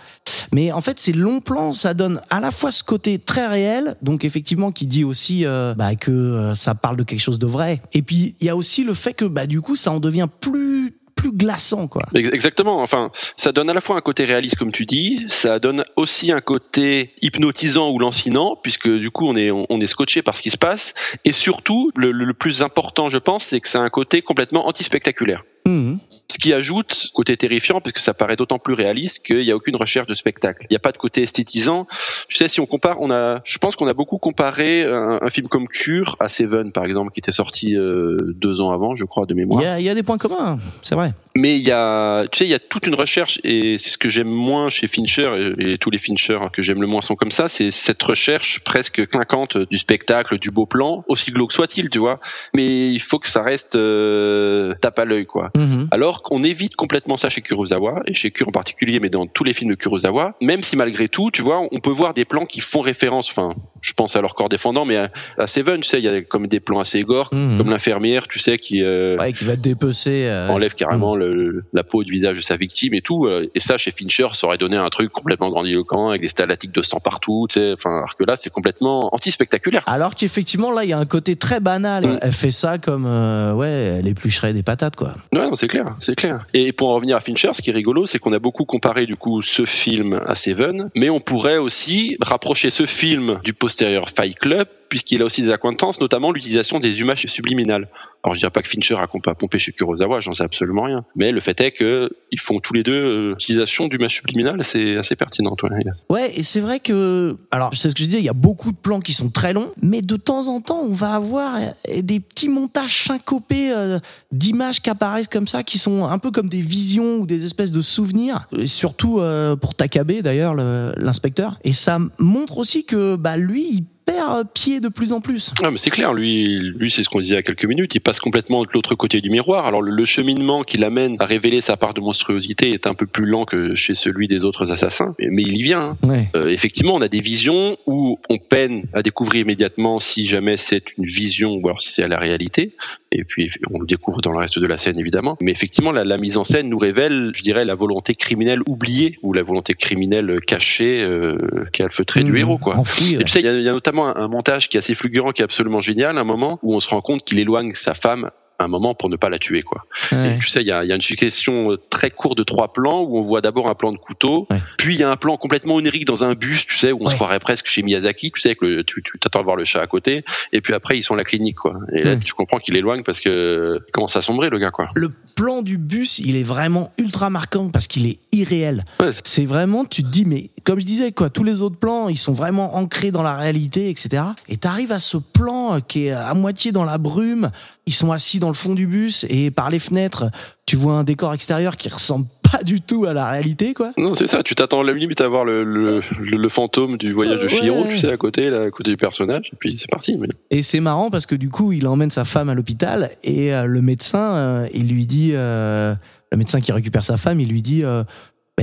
Mais 0.53 0.73
en 0.73 0.81
fait, 0.81 0.99
ces 0.99 1.12
longs 1.12 1.40
plans, 1.40 1.73
ça 1.73 1.94
donne 1.94 2.20
à 2.31 2.40
la 2.40 2.51
fois 2.51 2.73
ce 2.73 2.83
côté 2.83 3.18
très 3.18 3.46
réel, 3.46 3.96
donc 4.03 4.25
effectivement 4.25 4.73
qui 4.73 4.87
dit 4.87 5.05
aussi 5.05 5.46
euh, 5.46 5.75
bah, 5.75 5.94
que 5.94 6.11
euh, 6.11 6.55
ça 6.55 6.75
parle 6.75 6.96
de 6.96 7.05
quelque 7.05 7.20
chose 7.20 7.38
de 7.38 7.46
vrai. 7.46 7.83
Et 7.92 8.03
puis 8.03 8.35
il 8.40 8.46
y 8.46 8.51
a 8.51 8.57
aussi 8.57 8.85
le 8.85 8.94
fait 8.94 9.14
que 9.14 9.25
bah, 9.25 9.46
du 9.46 9.61
coup, 9.61 9.77
ça 9.77 9.90
en 9.92 10.01
devient 10.01 10.29
plus 10.40 10.94
plus 11.20 11.33
glaçant, 11.33 11.87
quoi. 11.87 12.03
Ex- 12.14 12.31
Exactement. 12.33 12.83
Enfin, 12.83 13.11
ça 13.37 13.53
donne 13.53 13.68
à 13.68 13.75
la 13.75 13.81
fois 13.81 13.96
un 13.96 14.01
côté 14.01 14.25
réaliste, 14.25 14.57
comme 14.57 14.73
tu 14.73 14.87
dis, 14.87 15.27
ça 15.29 15.59
donne 15.59 15.85
aussi 15.96 16.33
un 16.33 16.40
côté 16.40 17.14
hypnotisant 17.20 17.90
ou 17.90 17.99
lancinant, 17.99 18.57
puisque 18.62 18.88
du 18.88 19.11
coup, 19.11 19.27
on 19.27 19.37
est, 19.37 19.51
on, 19.51 19.81
est 19.81 19.87
scotché 19.87 20.23
par 20.23 20.37
ce 20.37 20.42
qui 20.42 20.51
se 20.51 20.57
passe. 20.57 20.94
Et 21.27 21.33
surtout, 21.33 21.90
le, 21.94 22.11
le 22.11 22.33
plus 22.33 22.62
important, 22.62 23.11
je 23.11 23.18
pense, 23.18 23.44
c'est 23.44 23.61
que 23.61 23.77
a 23.77 23.81
un 23.81 23.90
côté 23.90 24.23
complètement 24.23 24.66
anti-spectaculaire. 24.66 25.44
Mhm. 25.70 25.98
Ce 26.28 26.38
qui 26.38 26.52
ajoute 26.52 27.11
côté 27.12 27.37
terrifiant, 27.37 27.80
parce 27.80 27.92
que 27.92 27.98
ça 28.00 28.14
paraît 28.14 28.37
d'autant 28.37 28.61
plus 28.61 28.74
réaliste 28.74 29.26
qu'il 29.26 29.40
n'y 29.40 29.50
a 29.50 29.56
aucune 29.56 29.74
recherche 29.74 30.06
de 30.06 30.14
spectacle. 30.14 30.64
Il 30.70 30.72
n'y 30.72 30.76
a 30.76 30.80
pas 30.80 30.92
de 30.92 30.96
côté 30.96 31.22
esthétisant. 31.22 31.88
Tu 32.28 32.37
sais, 32.37 32.48
si 32.48 32.61
on 32.61 32.66
compare, 32.66 32.98
on 33.00 33.11
a, 33.11 33.40
je 33.44 33.59
pense 33.59 33.74
qu'on 33.74 33.88
a 33.88 33.94
beaucoup 33.94 34.18
comparé 34.18 34.85
un, 34.85 35.18
un 35.22 35.30
film 35.30 35.48
comme 35.48 35.66
Cure 35.66 36.14
à 36.20 36.28
Seven, 36.28 36.70
par 36.70 36.85
exemple, 36.85 37.11
qui 37.11 37.18
était 37.18 37.33
sorti 37.33 37.74
euh, 37.76 38.16
deux 38.20 38.61
ans 38.61 38.70
avant, 38.70 38.94
je 38.94 39.04
crois, 39.06 39.26
de 39.26 39.35
mémoire. 39.35 39.61
il 39.80 39.85
y 39.85 39.88
a 39.88 39.94
des 39.94 40.04
points 40.04 40.18
communs, 40.18 40.61
c'est 40.83 40.94
vrai. 40.94 41.12
Mais 41.37 41.56
il 41.56 41.66
y 41.66 41.70
a, 41.72 42.24
tu 42.30 42.38
sais, 42.38 42.44
il 42.44 42.50
y 42.50 42.54
a 42.54 42.59
toute 42.59 42.87
une 42.87 42.94
recherche 42.94 43.40
et 43.44 43.78
c'est 43.78 43.90
ce 43.90 43.98
que 43.98 44.09
j'aime 44.09 44.28
moins 44.28 44.68
chez 44.68 44.88
Fincher 44.88 45.54
et, 45.59 45.72
et 45.72 45.78
tous 45.78 45.90
les 45.90 45.98
Fincher 45.98 46.38
que 46.52 46.61
j'aime 46.61 46.80
le 46.80 46.87
moins 46.88 47.02
sont 47.02 47.14
comme 47.14 47.30
ça. 47.30 47.48
C'est 47.48 47.70
cette 47.70 48.02
recherche 48.02 48.61
presque 48.61 49.09
clinquante 49.09 49.56
du 49.56 49.78
spectacle, 49.78 50.38
du 50.38 50.50
beau 50.50 50.66
plan, 50.66 51.04
aussi 51.09 51.30
glauque 51.30 51.52
soit-il, 51.52 51.88
tu 51.88 51.98
vois. 51.98 52.18
Mais 52.54 52.90
il 52.90 53.00
faut 53.00 53.18
que 53.18 53.28
ça 53.28 53.42
reste 53.42 53.76
euh, 53.76 54.74
tape 54.80 54.98
à 54.98 55.04
l'œil, 55.04 55.26
quoi. 55.26 55.50
Mhm. 55.61 55.88
Alors 55.90 56.23
qu'on 56.23 56.42
évite 56.42 56.77
complètement 56.77 57.16
ça 57.16 57.29
chez 57.31 57.40
Kurosawa 57.40 58.03
et 58.07 58.14
chez 58.14 58.31
Kure 58.31 58.49
en 58.49 58.53
particulier, 58.53 58.99
mais 59.01 59.11
dans 59.11 59.27
tous 59.27 59.44
les 59.44 59.53
films 59.53 59.70
de 59.70 59.75
Kurosawa. 59.77 60.35
Même 60.42 60.62
si 60.62 60.77
malgré 60.77 61.09
tout, 61.09 61.31
tu 61.31 61.42
vois, 61.42 61.61
on 61.70 61.79
peut 61.79 61.90
voir 61.90 62.14
des 62.14 62.25
plans 62.25 62.46
qui 62.46 62.61
font 62.61 62.81
référence. 62.81 63.29
Enfin, 63.31 63.51
je 63.81 63.92
pense 63.92 64.16
à 64.16 64.20
leur 64.20 64.35
corps 64.35 64.49
défendant, 64.49 64.85
mais 64.85 64.96
à, 64.96 65.11
à 65.38 65.46
Seven, 65.46 65.81
tu 65.81 65.88
sais, 65.88 65.99
il 65.99 66.05
y 66.05 66.09
a 66.09 66.23
comme 66.23 66.46
des 66.46 66.61
plans 66.61 66.81
assez 66.81 67.03
gore, 67.03 67.29
Mhm. 67.33 67.59
comme 67.59 67.70
l'infirmière, 67.70 68.27
tu 68.29 68.38
sais, 68.38 68.59
qui 68.59 68.83
euh, 68.83 69.16
Ouais, 69.18 69.33
qui 69.33 69.44
va 69.44 69.57
te 69.57 69.61
dépecer. 69.61 70.27
euh, 70.29 70.49
enlève 70.49 70.75
carrément 70.75 71.16
le, 71.16 71.64
la 71.73 71.83
peau 71.85 72.03
du 72.05 72.12
visage 72.12 72.37
de 72.37 72.42
sa 72.42 72.57
victime 72.57 72.94
et 72.94 73.01
tout. 73.03 73.27
euh, 73.27 73.46
Et 73.55 73.61
ça, 73.61 73.77
chez 73.79 73.90
Fincher, 73.90 74.29
ça 74.33 74.46
aurait 74.46 74.59
donné 74.59 74.77
un 74.77 74.88
truc 74.88 75.11
complètement 75.12 75.51
grandiloquent 75.51 76.09
avec 76.11 76.23
des 76.23 76.29
stalactites 76.29 76.75
de 76.75 76.83
sang 76.83 77.01
partout. 77.01 77.46
Tu 77.49 77.59
sais, 77.61 77.73
enfin, 77.73 77.96
alors 77.99 78.14
que 78.16 78.25
là, 78.25 78.37
c'est 78.37 78.51
complètement 78.51 79.09
anti-spectaculaire. 79.14 79.83
Alors 79.87 80.14
qu'effectivement, 80.14 80.70
là, 80.73 80.85
il 80.85 80.90
y 80.90 80.92
a 80.92 80.99
un 80.99 81.07
côté 81.07 81.37
très 81.37 81.61
banal. 81.61 82.07
Mm. 82.07 82.18
Elle 82.23 82.33
fait 82.33 82.51
ça 82.51 82.79
comme, 82.79 83.05
euh, 83.07 83.53
ouais, 83.55 83.68
elle 83.99 84.07
éplucherait 84.09 84.53
des 84.53 84.62
patates, 84.62 84.96
quoi. 84.96 85.14
Ouais, 85.35 85.49
c'est 85.54 85.68
clair, 85.68 85.86
c'est 86.00 86.14
clair. 86.14 86.46
Et 86.54 86.72
pour 86.72 86.90
en 86.90 86.94
revenir 86.94 87.16
à 87.16 87.20
Fincher, 87.20 87.50
ce 87.52 87.62
qui 87.62 87.70
est 87.70 87.74
rigolo, 87.74 88.06
c'est 88.06 88.18
qu'on 88.18 88.32
a 88.32 88.38
beaucoup 88.38 88.64
comparé 88.64 89.06
du 89.06 89.16
coup 89.16 89.42
ce 89.42 89.64
film 89.64 90.20
à 90.26 90.34
Seven, 90.34 90.90
mais 90.96 91.10
on 91.10 91.20
pourrait 91.20 91.58
aussi 91.58 92.16
rapprocher 92.20 92.70
ce 92.70 92.86
film 92.86 93.40
du 93.44 93.52
postérieur 93.52 94.10
Fight 94.10 94.38
Club, 94.38 94.68
puisqu'il 94.88 95.22
a 95.22 95.24
aussi 95.24 95.42
des 95.42 95.50
accointances, 95.50 96.00
notamment 96.00 96.32
l'utilisation 96.32 96.78
des 96.78 97.00
images 97.00 97.24
subliminales. 97.28 97.88
Alors 98.22 98.34
je 98.34 98.40
dirais 98.40 98.50
pas 98.50 98.60
que 98.60 98.68
Fincher 98.68 98.96
a 98.96 99.06
pompé 99.06 99.58
chez 99.58 99.72
Kurosawa, 99.72 100.20
j'en 100.20 100.34
sais 100.34 100.42
absolument 100.42 100.82
rien. 100.82 101.04
Mais 101.16 101.32
le 101.32 101.40
fait 101.40 101.58
est 101.60 101.70
que 101.70 102.10
ils 102.30 102.40
font 102.40 102.60
tous 102.60 102.74
les 102.74 102.82
deux 102.82 102.92
euh, 102.92 103.32
utilisation 103.32 103.88
d'images 103.88 104.16
subliminales, 104.16 104.62
c'est 104.62 104.96
assez 104.96 105.16
pertinent. 105.16 105.56
Ouais. 105.62 105.84
Ouais, 106.10 106.32
et 106.36 106.42
c'est 106.42 106.60
vrai 106.60 106.80
que, 106.80 107.36
alors, 107.50 107.74
c'est 107.74 107.88
ce 107.88 107.94
que 107.94 108.02
je 108.02 108.08
disais, 108.08 108.18
il 108.18 108.24
y 108.24 108.28
a 108.28 108.34
beaucoup 108.34 108.72
de 108.72 108.76
plans 108.76 109.00
qui 109.00 109.14
sont 109.14 109.30
très 109.30 109.52
longs, 109.52 109.72
mais 109.80 110.02
de 110.02 110.16
temps 110.16 110.48
en 110.48 110.60
temps, 110.60 110.82
on 110.84 110.92
va 110.92 111.14
avoir 111.14 111.56
euh, 111.56 112.02
des 112.02 112.20
petits 112.20 112.48
montages 112.48 113.04
syncopés 113.04 113.72
euh, 113.72 113.98
d'images 114.32 114.82
qui 114.82 114.90
apparaissent 114.90 115.28
comme 115.31 115.47
ça, 115.47 115.62
qui 115.62 115.79
sont 115.79 116.05
un 116.05 116.19
peu 116.19 116.31
comme 116.31 116.49
des 116.49 116.61
visions 116.62 117.19
ou 117.21 117.27
des 117.27 117.45
espèces 117.45 117.73
de 117.73 117.81
souvenirs, 117.81 118.49
et 118.57 118.66
surtout 118.66 119.21
euh, 119.21 119.57
pour 119.57 119.75
Takabe 119.75 120.12
d'ailleurs, 120.23 120.55
le- 120.55 120.93
l'inspecteur. 120.97 121.59
Et 121.64 121.73
ça 121.73 121.99
montre 122.19 122.59
aussi 122.59 122.85
que, 122.85 123.16
bah, 123.16 123.37
lui, 123.37 123.66
il 123.73 123.85
perd 124.12 124.49
pied 124.53 124.81
de 124.81 124.88
plus 124.88 125.12
en 125.12 125.20
plus. 125.20 125.53
Ah, 125.62 125.70
mais 125.70 125.79
c'est 125.79 125.90
clair, 125.90 126.12
lui, 126.12 126.42
lui 126.42 126.90
c'est 126.90 127.03
ce 127.03 127.09
qu'on 127.09 127.20
disait 127.20 127.35
il 127.35 127.37
y 127.37 127.40
a 127.40 127.42
quelques 127.42 127.64
minutes, 127.64 127.94
il 127.94 128.01
passe 128.01 128.18
complètement 128.20 128.62
de 128.62 128.68
l'autre 128.73 128.94
côté 128.94 129.20
du 129.20 129.31
miroir. 129.31 129.66
Alors 129.66 129.83
le, 129.83 129.90
le 129.90 130.05
cheminement 130.05 130.62
qui 130.62 130.79
l'amène 130.79 131.16
à 131.20 131.27
révéler 131.27 131.61
sa 131.61 131.77
part 131.77 131.94
de 131.94 132.01
monstruosité 132.01 132.70
est 132.73 132.87
un 132.87 132.94
peu 132.94 133.07
plus 133.07 133.27
lent 133.27 133.44
que 133.44 133.75
chez 133.75 133.94
celui 133.94 134.27
des 134.29 134.44
autres 134.44 134.73
assassins, 134.73 135.14
mais, 135.18 135.29
mais 135.31 135.42
il 135.42 135.57
y 135.57 135.62
vient. 135.62 135.96
hein. 136.03 136.09
Ouais. 136.09 136.29
Euh, 136.35 136.49
effectivement, 136.49 136.94
on 136.94 137.01
a 137.03 137.09
des 137.09 137.20
visions 137.20 137.77
où 137.87 138.18
on 138.29 138.38
peine 138.38 138.85
à 138.92 139.03
découvrir 139.03 139.42
immédiatement 139.42 140.01
si 140.01 140.27
jamais 140.27 140.57
c'est 140.57 140.96
une 140.99 141.05
vision 141.07 141.53
ou 141.55 141.66
alors 141.68 141.81
si 141.81 141.92
c'est 141.92 142.03
à 142.03 142.09
la 142.09 142.18
réalité. 142.18 142.75
Et 143.12 143.25
puis 143.25 143.51
on 143.73 143.81
le 143.81 143.87
découvre 143.87 144.20
dans 144.20 144.31
le 144.31 144.38
reste 144.38 144.59
de 144.59 144.66
la 144.66 144.77
scène 144.77 144.99
évidemment. 144.99 145.37
Mais 145.40 145.51
effectivement, 145.53 145.90
la, 145.92 146.05
la 146.05 146.16
mise 146.16 146.37
en 146.37 146.44
scène 146.44 146.68
nous 146.68 146.79
révèle, 146.79 147.33
je 147.35 147.42
dirais, 147.42 147.64
la 147.64 147.75
volonté 147.75 148.14
criminelle 148.14 148.61
oubliée 148.68 149.18
ou 149.23 149.33
la 149.33 149.42
volonté 149.42 149.75
criminelle 149.75 150.38
cachée 150.46 151.03
euh, 151.03 151.37
qui 151.73 151.83
a 151.83 151.87
le 151.87 151.90
feutré 151.92 152.23
du 152.23 152.31
Mmh, 152.33 152.37
héros, 152.37 152.59
quoi. 152.59 152.77
enfoui, 152.77 153.14
Et 153.14 153.25
tu 153.25 153.33
sais, 153.33 153.40
il 153.40 153.46
y, 153.46 153.49
a- 153.49 153.55
il 153.59 153.62
y 153.64 153.68
a 153.68 153.73
notamment 153.73 153.99
un, 154.06 154.16
un 154.16 154.28
montage 154.28 154.68
qui 154.68 154.76
est 154.76 154.80
assez 154.80 154.94
fulgurant, 154.94 155.32
qui 155.32 155.42
est 155.42 155.44
absolument 155.44 155.80
génial, 155.80 156.18
un 156.18 156.24
moment 156.24 156.58
où 156.62 156.74
on 156.74 156.80
se 156.80 156.88
rend 156.88 157.00
compte 157.00 157.24
qu'il 157.24 157.38
éloigne 157.38 157.72
sa 157.72 157.94
femme 157.94 158.30
un 158.62 158.68
moment 158.68 158.94
pour 158.94 159.08
ne 159.08 159.16
pas 159.16 159.30
la 159.30 159.38
tuer, 159.38 159.62
quoi. 159.62 159.86
Ouais. 160.12 160.34
Et 160.36 160.38
tu 160.38 160.46
sais, 160.48 160.60
il 160.60 160.66
y 160.66 160.70
a, 160.70 160.84
il 160.84 160.88
y 160.90 160.92
a 160.92 160.94
une 160.94 161.00
succession 161.00 161.72
euh, 161.72 161.76
très 161.88 162.10
courte 162.10 162.36
de 162.36 162.42
trois 162.42 162.74
plans 162.74 163.00
où 163.00 163.16
on 163.16 163.22
voit 163.22 163.40
d'abord 163.40 163.70
un 163.70 163.74
plan 163.74 163.90
de 163.90 163.96
couteau, 163.96 164.46
Ouais. 164.50 164.58
puis 164.76 164.94
il 164.94 165.00
y 165.00 165.02
a 165.02 165.10
un 165.10 165.16
plan 165.16 165.38
complètement 165.38 165.76
onirique 165.76 166.04
dans 166.04 166.24
un 166.24 166.34
bus, 166.34 166.66
tu 166.66 166.76
sais, 166.76 166.92
où 166.92 166.98
on 167.00 167.04
Ouais. 167.06 167.10
se 167.10 167.14
croirait 167.14 167.38
presque 167.38 167.68
chez 167.68 167.82
Miyazaki, 167.82 168.30
tu 168.32 168.38
sais, 168.38 168.54
que 168.56 168.66
le, 168.66 168.84
tu 168.84 169.02
tu 169.02 169.18
t'attends 169.18 169.40
à 169.40 169.42
voir 169.44 169.56
le 169.56 169.64
chat 169.64 169.80
à 169.80 169.86
côté, 169.86 170.24
et 170.52 170.60
puis 170.60 170.74
après 170.74 170.98
ils 170.98 171.02
sont 171.02 171.14
à 171.14 171.16
la 171.16 171.24
clinique, 171.24 171.56
quoi. 171.56 171.74
Et 171.94 172.02
là, 172.02 172.10
Ouais. 172.10 172.18
tu 172.22 172.34
comprends 172.34 172.58
qu'il 172.58 172.76
éloigne 172.76 173.02
parce 173.02 173.18
que 173.24 173.80
il 173.88 173.92
commence 173.92 174.16
à 174.16 174.20
sombrer, 174.20 174.50
le 174.50 174.58
gars, 174.58 174.70
quoi. 174.70 174.88
Le 174.94 175.08
plan 175.34 175.62
du 175.62 175.78
bus, 175.78 176.18
il 176.18 176.36
est 176.36 176.42
vraiment 176.42 176.92
ultra 176.98 177.30
marquant 177.30 177.70
parce 177.70 177.86
qu'il 177.86 178.06
est 178.06 178.18
irréel. 178.33 178.85
Ouais. 179.01 179.14
C'est 179.25 179.45
vraiment, 179.45 179.85
tu 179.85 180.03
te 180.03 180.09
dis, 180.09 180.25
mais 180.25 180.51
comme 180.64 180.81
je 180.81 180.87
disais, 180.87 181.12
quoi, 181.12 181.31
tous 181.31 181.45
les 181.45 181.62
autres 181.62 181.79
plans, 181.79 182.09
ils 182.09 182.19
sont 182.19 182.33
vraiment 182.33 182.77
ancrés 182.77 183.11
dans 183.11 183.23
la 183.23 183.35
réalité, 183.35 183.90
etc. 183.90 184.23
Et 184.49 184.57
t'arrives 184.57 184.93
à 184.93 185.01
ce 185.01 185.16
plan 185.16 185.75
euh, 185.75 185.79
qui 185.81 186.07
est 186.07 186.12
à 186.12 186.35
moitié 186.35 186.73
dans 186.73 186.85
la 186.85 186.99
brume. 186.99 187.51
Ils 187.87 187.95
sont 187.95 188.12
assis 188.12 188.38
dans 188.38 188.49
le 188.49 188.55
fond 188.55 188.75
du 188.75 188.87
bus 188.87 189.25
et 189.29 189.51
par 189.51 189.71
les 189.71 189.79
fenêtres, 189.79 190.27
tu 190.66 190.77
vois 190.77 190.95
un 190.95 191.05
décor 191.05 191.35
extérieur 191.35 191.77
qui 191.77 191.88
ressemble 191.88 192.27
pas 192.53 192.62
du 192.62 192.81
tout 192.81 193.05
à 193.05 193.12
la 193.12 193.31
réalité, 193.31 193.75
quoi. 193.75 193.93
Non, 193.97 194.16
c'est 194.16 194.27
ça, 194.27 194.43
tu 194.43 194.55
t'attends 194.55 194.81
à 194.81 194.85
la 194.85 194.93
limite 194.93 195.21
à 195.21 195.29
voir 195.29 195.45
le, 195.45 195.62
le, 195.62 196.01
le, 196.21 196.37
le 196.37 196.49
fantôme 196.49 196.97
du 196.97 197.12
voyage 197.12 197.38
de 197.38 197.45
Ouais. 197.45 197.49
Chihiro, 197.49 197.85
tu 197.88 197.99
sais, 197.99 198.12
à 198.12 198.16
côté, 198.16 198.51
là, 198.51 198.62
à 198.64 198.71
côté 198.71 198.90
du 198.90 198.97
personnage, 198.97 199.51
et 199.53 199.57
puis 199.59 199.79
c'est 199.79 199.90
parti. 199.90 200.16
Mais... 200.19 200.29
Et 200.51 200.62
c'est 200.62 200.81
marrant 200.81 201.11
parce 201.11 201.27
que 201.27 201.35
du 201.35 201.49
coup, 201.49 201.73
il 201.73 201.87
emmène 201.87 202.11
sa 202.11 202.25
femme 202.25 202.49
à 202.49 202.55
l'hôpital 202.55 203.11
et 203.23 203.55
euh, 203.55 203.64
le 203.66 203.81
médecin, 203.83 204.35
euh, 204.35 204.66
il 204.75 204.88
lui 204.88 205.07
dit, 205.07 205.33
euh, 205.35 205.95
le 206.33 206.37
médecin 206.37 206.61
qui 206.61 206.73
récupère 206.73 207.05
sa 207.05 207.16
femme, 207.16 207.40
il 207.40 207.49
lui 207.49 207.62
dit, 207.62 207.83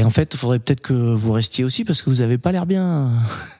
en 0.04 0.10
fait, 0.10 0.34
il 0.34 0.38
faudrait 0.38 0.60
peut-être 0.60 0.82
que 0.82 0.94
vous 0.94 1.32
restiez 1.32 1.64
aussi 1.64 1.84
parce 1.86 2.02
que 2.02 2.10
vous 2.10 2.22
avez 2.22 2.38
pas 2.38 2.52
l'air 2.52 2.66
bien. 2.66 3.10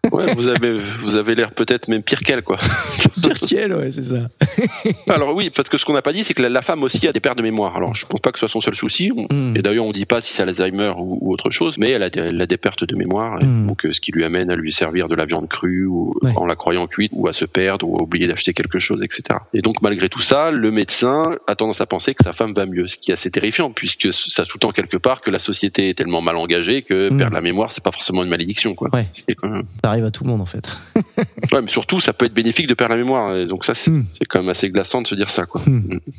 Ouais, 0.10 0.34
vous 0.36 0.48
avez, 0.48 0.78
vous 1.04 1.18
avez 1.18 1.36
l'air 1.36 1.52
peut-être 1.52 1.90
même 1.90 2.02
pire 2.02 2.22
qu'elle, 2.22 2.42
quoi. 2.42 2.56
Pire 3.22 3.40
qu'elle, 3.42 3.74
ouais, 3.74 3.92
c'est 3.92 4.04
ça. 4.04 4.30
Alors 5.10 5.36
oui, 5.36 5.50
parce 5.54 5.68
que 5.68 5.78
ce 5.78 5.84
qu'on 5.84 5.92
n'a 5.92 6.02
pas 6.02 6.14
dit, 6.14 6.24
c'est 6.24 6.34
que 6.34 6.42
la, 6.42 6.48
la 6.48 6.62
femme 6.62 6.82
aussi 6.84 7.10
a 7.10 7.12
des 7.12 7.20
pertes 7.20 7.38
de 7.38 7.44
mémoire. 7.44 7.76
Alors 7.76 7.94
je 7.94 8.06
pense 8.06 8.22
pas 8.22 8.32
que 8.32 8.40
ce 8.40 8.48
soit 8.48 8.54
son 8.54 8.62
seul 8.62 8.76
souci. 8.76 9.12
On- 9.16 9.28
Mm. 9.30 9.58
Et 9.58 9.62
d'ailleurs, 9.62 9.84
on 9.86 9.92
dit 9.92 10.06
pas 10.06 10.22
si 10.22 10.32
c'est 10.32 10.44
Alzheimer 10.44 10.94
ou, 10.98 11.18
ou 11.20 11.34
autre 11.34 11.50
chose, 11.50 11.78
mais 11.78 11.90
elle 11.92 12.04
a 12.04 12.10
des, 12.10 12.22
elle 12.22 12.42
a 12.42 12.46
des 12.48 12.56
pertes 12.56 12.86
de 12.86 12.96
mémoire, 12.96 13.42
et 13.42 13.46
Mm. 13.46 13.68
donc 13.68 13.86
euh, 13.86 13.92
ce 13.92 14.00
qui 14.00 14.14
lui 14.14 14.24
amène 14.24 14.50
à 14.50 14.56
lui 14.56 14.72
servir 14.72 15.10
de 15.10 15.16
la 15.16 15.26
viande 15.26 15.50
crue 15.50 15.86
ou 15.86 16.14
Ouais. 16.22 16.32
en 16.38 16.46
la 16.46 16.56
croyant 16.56 16.88
cuite, 16.88 17.12
ou 17.14 17.28
à 17.28 17.34
se 17.34 17.44
perdre, 17.44 17.86
ou 17.90 17.98
à 17.98 18.04
oublier 18.04 18.28
d'acheter 18.30 18.54
quelque 18.54 18.80
chose, 18.80 19.04
etc. 19.04 19.40
Et 19.54 19.62
donc 19.62 19.82
malgré 19.82 20.08
tout 20.08 20.22
ça, 20.22 20.52
le 20.52 20.72
médecin 20.72 21.36
a 21.48 21.56
tendance 21.56 21.82
à 21.82 21.86
penser 21.86 22.14
que 22.16 22.24
sa 22.24 22.32
femme 22.32 22.54
va 22.54 22.66
mieux, 22.66 22.88
ce 22.88 22.96
qui 22.98 23.12
est 23.12 23.16
assez 23.16 23.30
terrifiant, 23.30 23.72
puisque 23.72 24.14
ça 24.14 24.46
sous-tend 24.46 24.72
quelque 24.72 24.96
part 24.98 25.20
que 25.22 25.30
la 25.32 25.40
société 25.40 25.90
est 25.90 25.94
tellement 25.96 26.22
mal 26.28 26.38
engagée 26.38 26.82
que 26.84 27.10
Mm. 27.12 27.18
perdre 27.18 27.34
la 27.36 27.42
mémoire, 27.42 27.72
c'est 27.72 27.84
pas 27.84 27.92
forcément 27.92 28.24
une 28.24 28.30
malédiction, 28.30 28.76
quoi. 28.76 28.90
Ouais. 28.94 29.08
Quand 29.38 29.50
même- 29.50 29.64
Ça 29.72 29.90
arrive 29.90 30.06
à 30.06 30.12
tout 30.12 30.24
le 30.24 30.30
monde, 30.30 30.42
en 30.42 30.46
fait. 30.46 30.68
Ouais, 31.54 31.62
mais 31.62 31.68
surtout, 31.70 32.00
ça 32.02 32.14
peut 32.14 32.26
être 32.26 32.34
bénéfique 32.34 32.68
de 32.68 32.74
perdre 32.74 32.94
la 32.96 33.02
mémoire. 33.02 33.36
Et 33.36 33.46
donc 33.46 33.64
ça, 33.66 33.74
c'est 33.74 33.92
Mm. 33.92 34.06
c'est 34.12 34.26
quand 34.26 34.40
même 34.40 34.50
assez 34.50 34.70
glaçant 34.70 35.02
de 35.02 35.08
se 35.08 35.16
dire 35.16 35.30
ça, 35.30 35.46
quoi. 35.46 35.62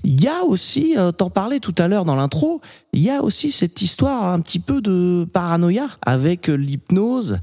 Il 0.05 0.21
y 0.23 0.27
a 0.29 0.43
aussi, 0.45 0.95
euh, 0.97 1.13
t'en 1.13 1.31
parlais 1.31 1.61
tout 1.61 1.75
à 1.79 1.87
l'heure 1.89 2.05
dans 2.05 2.17
l'intro, 2.17 2.61
il 2.93 3.01
y 3.03 3.11
a 3.11 3.23
aussi 3.23 3.51
cette 3.51 3.81
histoire 3.83 4.33
un 4.33 4.41
petit 4.41 4.59
peu 4.59 4.81
de 4.81 5.27
paranoïa 5.33 5.89
avec 6.05 6.49
euh, 6.49 6.55
l'hypnose. 6.57 7.39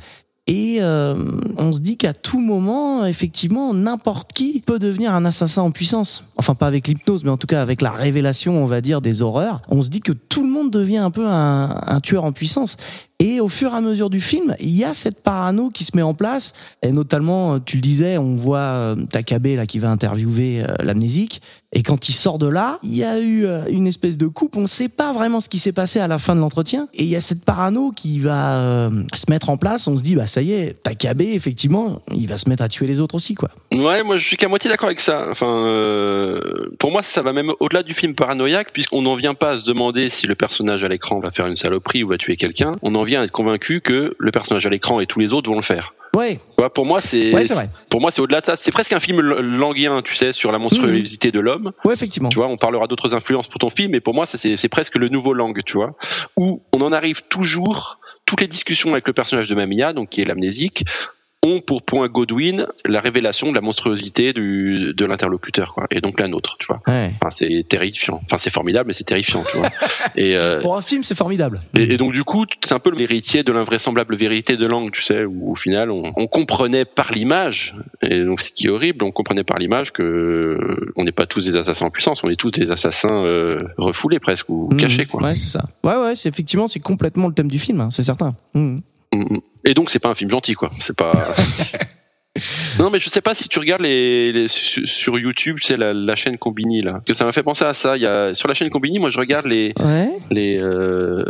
Et 0.48 0.78
euh, 0.80 1.16
on 1.58 1.74
se 1.74 1.80
dit 1.80 1.98
qu'à 1.98 2.14
tout 2.14 2.40
moment, 2.40 3.04
effectivement, 3.08 3.74
n'importe 3.74 4.32
qui 4.32 4.62
peut 4.64 4.78
devenir 4.78 5.12
un 5.16 5.26
assassin 5.26 5.64
en 5.64 5.72
puissance. 5.72 6.24
Enfin, 6.38 6.56
pas 6.56 6.68
avec 6.68 6.88
l'hypnose, 6.88 7.24
mais 7.24 7.30
en 7.32 7.38
tout 7.38 7.48
cas 7.48 7.62
avec 7.62 7.82
la 7.82 7.92
révélation, 7.92 8.62
on 8.62 8.66
va 8.66 8.82
dire, 8.82 9.02
des 9.02 9.22
horreurs. 9.22 9.62
On 9.70 9.82
se 9.82 9.90
dit 9.90 10.02
que 10.02 10.12
tout 10.12 10.44
le 10.44 10.50
monde 10.50 10.72
devient 10.72 10.98
un 10.98 11.12
peu 11.12 11.26
un, 11.26 11.82
un 11.86 12.00
tueur 12.02 12.24
en 12.24 12.32
puissance. 12.32 12.78
Et 13.20 13.40
au 13.40 13.48
fur 13.48 13.72
et 13.72 13.76
à 13.78 13.82
mesure 13.82 14.10
du 14.10 14.20
film, 14.20 14.56
il 14.60 14.76
y 14.76 14.84
a 14.84 14.94
cette 14.94 15.24
parano 15.24 15.70
qui 15.70 15.86
se 15.86 15.96
met 15.96 16.02
en 16.02 16.14
place. 16.14 16.52
Et 16.82 16.92
notamment, 16.92 17.54
euh, 17.54 17.60
tu 17.66 17.78
le 17.78 17.82
disais, 17.82 18.18
on 18.18 18.36
voit 18.36 18.58
euh, 18.58 18.96
Takabe 19.10 19.48
là 19.56 19.66
qui 19.66 19.80
va 19.80 19.90
interviewer 19.90 20.64
euh, 20.64 20.74
l'amnésique. 20.84 21.42
Et 21.72 21.82
quand 21.82 22.10
il 22.10 22.14
sort 22.14 22.40
de 22.40 22.48
là, 22.48 22.80
il 22.84 22.94
y 22.94 23.06
a 23.06 23.20
eu 23.20 23.46
euh, 23.46 23.62
une 23.70 23.88
espèce 23.88 24.18
de 24.18 24.28
coupe. 24.28 24.58
On 24.58 24.62
ne 24.62 24.68
sait 24.68 24.90
pas 24.90 25.14
vraiment 25.14 25.40
ce 25.40 25.48
qui 25.48 25.60
s'est 25.60 25.72
passé 25.72 26.02
à 26.02 26.10
la 26.10 26.20
fin 26.20 26.36
de 26.36 26.42
l'entretien. 26.42 26.90
Et 26.94 27.04
il 27.04 27.10
y 27.10 27.16
a 27.16 27.22
cette 27.22 27.46
parano 27.46 27.92
qui 27.92 28.20
va 28.20 28.58
euh, 28.58 28.90
se 29.14 29.26
mettre 29.30 29.50
en 29.50 29.56
place. 29.56 29.88
On 29.88 29.96
se 29.96 30.04
dit, 30.04 30.16
bah 30.16 30.28
ça 30.28 30.42
y 30.42 30.52
est, 30.52 30.84
Takabe, 30.84 31.22
effectivement, 31.22 32.02
il 32.14 32.28
va 32.28 32.38
se 32.38 32.50
mettre 32.50 32.64
à 32.64 32.68
tuer 32.68 32.86
les 32.86 33.00
autres 33.00 33.16
aussi, 33.16 33.34
quoi. 33.34 33.50
Ouais, 33.74 34.04
moi 34.04 34.18
je 34.18 34.26
suis 34.26 34.36
qu'à 34.36 34.50
moitié 34.50 34.70
d'accord 34.70 34.88
avec 34.88 35.00
ça. 35.00 35.28
Enfin, 35.32 35.48
euh, 36.26 36.70
pour 36.80 36.92
moi, 36.92 37.04
ça 37.04 37.22
va 37.22 37.34
même 37.34 37.52
au-delà 37.60 37.84
du 37.84 37.94
film 37.94 38.16
paranoïaque, 38.16 38.72
puisqu'on 38.74 39.02
n'en 39.02 39.16
vient 39.16 39.34
pas 39.34 39.52
à 39.52 39.60
se 39.60 39.66
demander 39.66 40.10
si 40.10 40.28
le 40.28 40.36
personnage 40.36 40.84
à 40.84 40.88
l'écran 40.88 41.20
va 41.20 41.32
faire 41.32 41.48
une 41.48 41.58
saloperie 41.58 42.04
ou 42.04 42.10
va 42.10 42.18
tuer 42.18 42.36
quelqu'un. 42.36 42.74
On 42.82 42.96
en 42.96 43.04
vient 43.04 43.22
à 43.22 43.26
être 43.26 43.32
convaincu 43.32 43.82
que 43.82 44.16
le 44.18 44.32
personnage 44.32 44.66
à 44.66 44.70
l'écran 44.70 45.00
et 45.00 45.06
tous 45.06 45.20
les 45.20 45.34
autres 45.34 45.50
vont 45.50 45.56
le 45.56 45.62
faire. 45.62 45.94
Ouais, 46.16 46.40
pour 46.74 46.86
moi, 46.86 47.02
c'est 47.02 47.34
ouais, 47.34 47.44
pour 47.90 48.00
moi 48.00 48.10
c'est 48.10 48.22
au-delà 48.22 48.40
de 48.40 48.46
ça. 48.46 48.56
C'est 48.62 48.72
presque 48.72 48.94
un 48.94 49.02
film 49.02 49.20
languien, 49.20 50.02
tu 50.02 50.16
sais, 50.16 50.32
sur 50.32 50.54
la 50.54 50.58
monstruosité 50.58 51.32
de 51.32 51.42
l'homme. 51.42 51.74
Ouais, 51.84 51.94
effectivement. 51.94 52.30
Tu 52.30 52.38
vois, 52.38 52.48
on 52.48 52.56
parlera 52.56 52.88
d'autres 52.88 53.14
influences 53.14 53.50
pour 53.50 53.60
ton 53.60 53.70
film, 53.70 53.92
mais 53.92 54.00
pour 54.00 54.14
moi, 54.14 54.26
c'est 54.26 54.70
presque 54.70 54.96
le 54.96 55.10
nouveau 55.10 55.34
langue, 55.34 55.62
tu 55.66 55.74
vois, 55.74 55.96
où 56.38 56.62
on 56.74 56.82
en 56.82 56.94
arrive 56.94 57.24
toujours. 57.28 58.00
Toutes 58.26 58.42
les 58.42 58.48
discussions 58.48 58.94
avec 58.94 59.06
le 59.06 59.14
personnage 59.14 59.50
de 59.50 59.56
Mamia, 59.56 59.94
donc 59.94 60.10
qui 60.10 60.22
est 60.22 60.26
l'amnésique, 60.26 60.84
ont 61.46 61.60
pour 61.62 61.84
point 61.84 62.08
Godwin 62.08 62.66
la 62.86 63.00
révélation 63.00 63.50
de 63.52 63.56
la 63.56 63.62
monstruosité 63.62 64.34
du, 64.34 64.94
de 64.96 65.06
l'interlocuteur, 65.06 65.74
quoi, 65.74 65.86
et 65.92 66.02
donc 66.02 66.20
la 66.20 66.28
nôtre, 66.28 66.58
tu 66.60 66.68
vois. 66.68 66.82
Ouais. 66.88 67.12
Enfin, 67.22 67.30
c'est 67.30 67.66
terrifiant. 67.68 68.20
Enfin, 68.26 68.38
c'est 68.38 68.50
formidable, 68.52 68.88
mais 68.88 68.94
c'est 68.94 69.04
terrifiant, 69.04 69.44
tu 69.50 69.58
vois. 69.58 69.70
Et, 70.16 70.36
euh, 70.36 70.60
Pour 70.62 70.76
un 70.78 70.82
film, 70.82 71.04
c'est 71.04 71.16
formidable. 71.16 71.62
et, 71.78 71.94
et 71.94 71.98
donc 71.98 72.14
du 72.14 72.24
coup, 72.24 72.46
c'est 72.64 72.74
un 72.74 72.80
peu 72.80 72.92
l'héritier 72.92 73.44
de 73.44 73.52
l'invraisemblable 73.52 74.16
vérité 74.16 74.58
de 74.58 74.66
langue, 74.66 74.92
tu 74.92 75.02
sais, 75.04 75.24
où 75.26 75.52
au 75.52 75.56
final, 75.56 75.92
on, 75.92 76.04
on 76.18 76.28
comprenait 76.28 76.86
par 76.86 77.12
l'image, 77.12 77.76
et 78.02 78.22
donc 78.24 78.42
ce 78.42 78.52
qui 78.52 78.68
est 78.68 78.70
horrible, 78.70 79.04
on 79.06 79.12
comprenait 79.12 79.44
par 79.44 79.58
l'image 79.60 79.92
que 79.94 80.58
on 80.96 81.04
n'est 81.04 81.12
pas 81.12 81.26
tous 81.26 81.46
des 81.46 81.56
assassins 81.56 81.86
en 81.86 81.90
puissance, 81.92 82.24
on 82.24 82.30
est 82.30 82.36
tous 82.36 82.52
des 82.52 82.72
assassins 82.72 83.24
euh, 83.24 83.50
refoulés 83.78 84.20
presque 84.20 84.50
ou 84.50 84.70
Mhm. 84.72 84.78
cachés, 84.80 85.06
quoi. 85.06 85.22
Ouais, 85.24 85.36
c'est 85.36 85.50
ça. 85.58 85.66
Ouais, 85.84 85.96
ouais, 85.96 86.16
c'est 86.16 86.30
effectivement, 86.30 86.68
c'est 86.68 86.80
complètement 86.80 87.28
le 87.28 87.34
thème 87.34 87.50
du 87.52 87.60
film, 87.60 87.82
hein, 87.82 87.90
c'est 87.92 88.04
certain. 88.04 88.36
Mhm. 88.54 88.82
Et 89.66 89.74
donc 89.74 89.90
c'est 89.90 90.00
pas 90.02 90.10
un 90.10 90.16
film 90.16 90.30
gentil, 90.30 90.54
quoi. 90.54 90.70
C'est 90.80 90.96
pas. 90.96 91.12
Non 92.80 92.90
mais 92.90 93.00
je 93.00 93.10
sais 93.10 93.22
pas 93.22 93.34
si 93.40 93.48
tu 93.48 93.60
regardes 93.60 93.80
les, 93.84 94.34
les- 94.34 94.48
sur 94.50 95.18
YouTube, 95.18 95.56
tu 95.62 95.68
sais 95.68 95.78
la, 95.78 95.94
la 95.94 96.16
chaîne 96.18 96.38
Combini 96.38 96.82
là, 96.82 97.00
que 97.08 97.14
ça 97.14 97.24
m'a 97.24 97.32
fait 97.32 97.44
penser 97.44 97.64
à 97.64 97.74
ça. 97.74 97.96
Il 97.96 98.04
y 98.04 98.06
a 98.06 98.34
sur 98.34 98.50
la 98.50 98.54
chaîne 98.54 98.70
Combini, 98.70 99.00
moi 99.00 99.10
je 99.10 99.18
regarde 99.20 99.46
les 99.46 99.74
Ouais. 99.80 100.10
les 100.32 100.58
euh, 100.58 101.24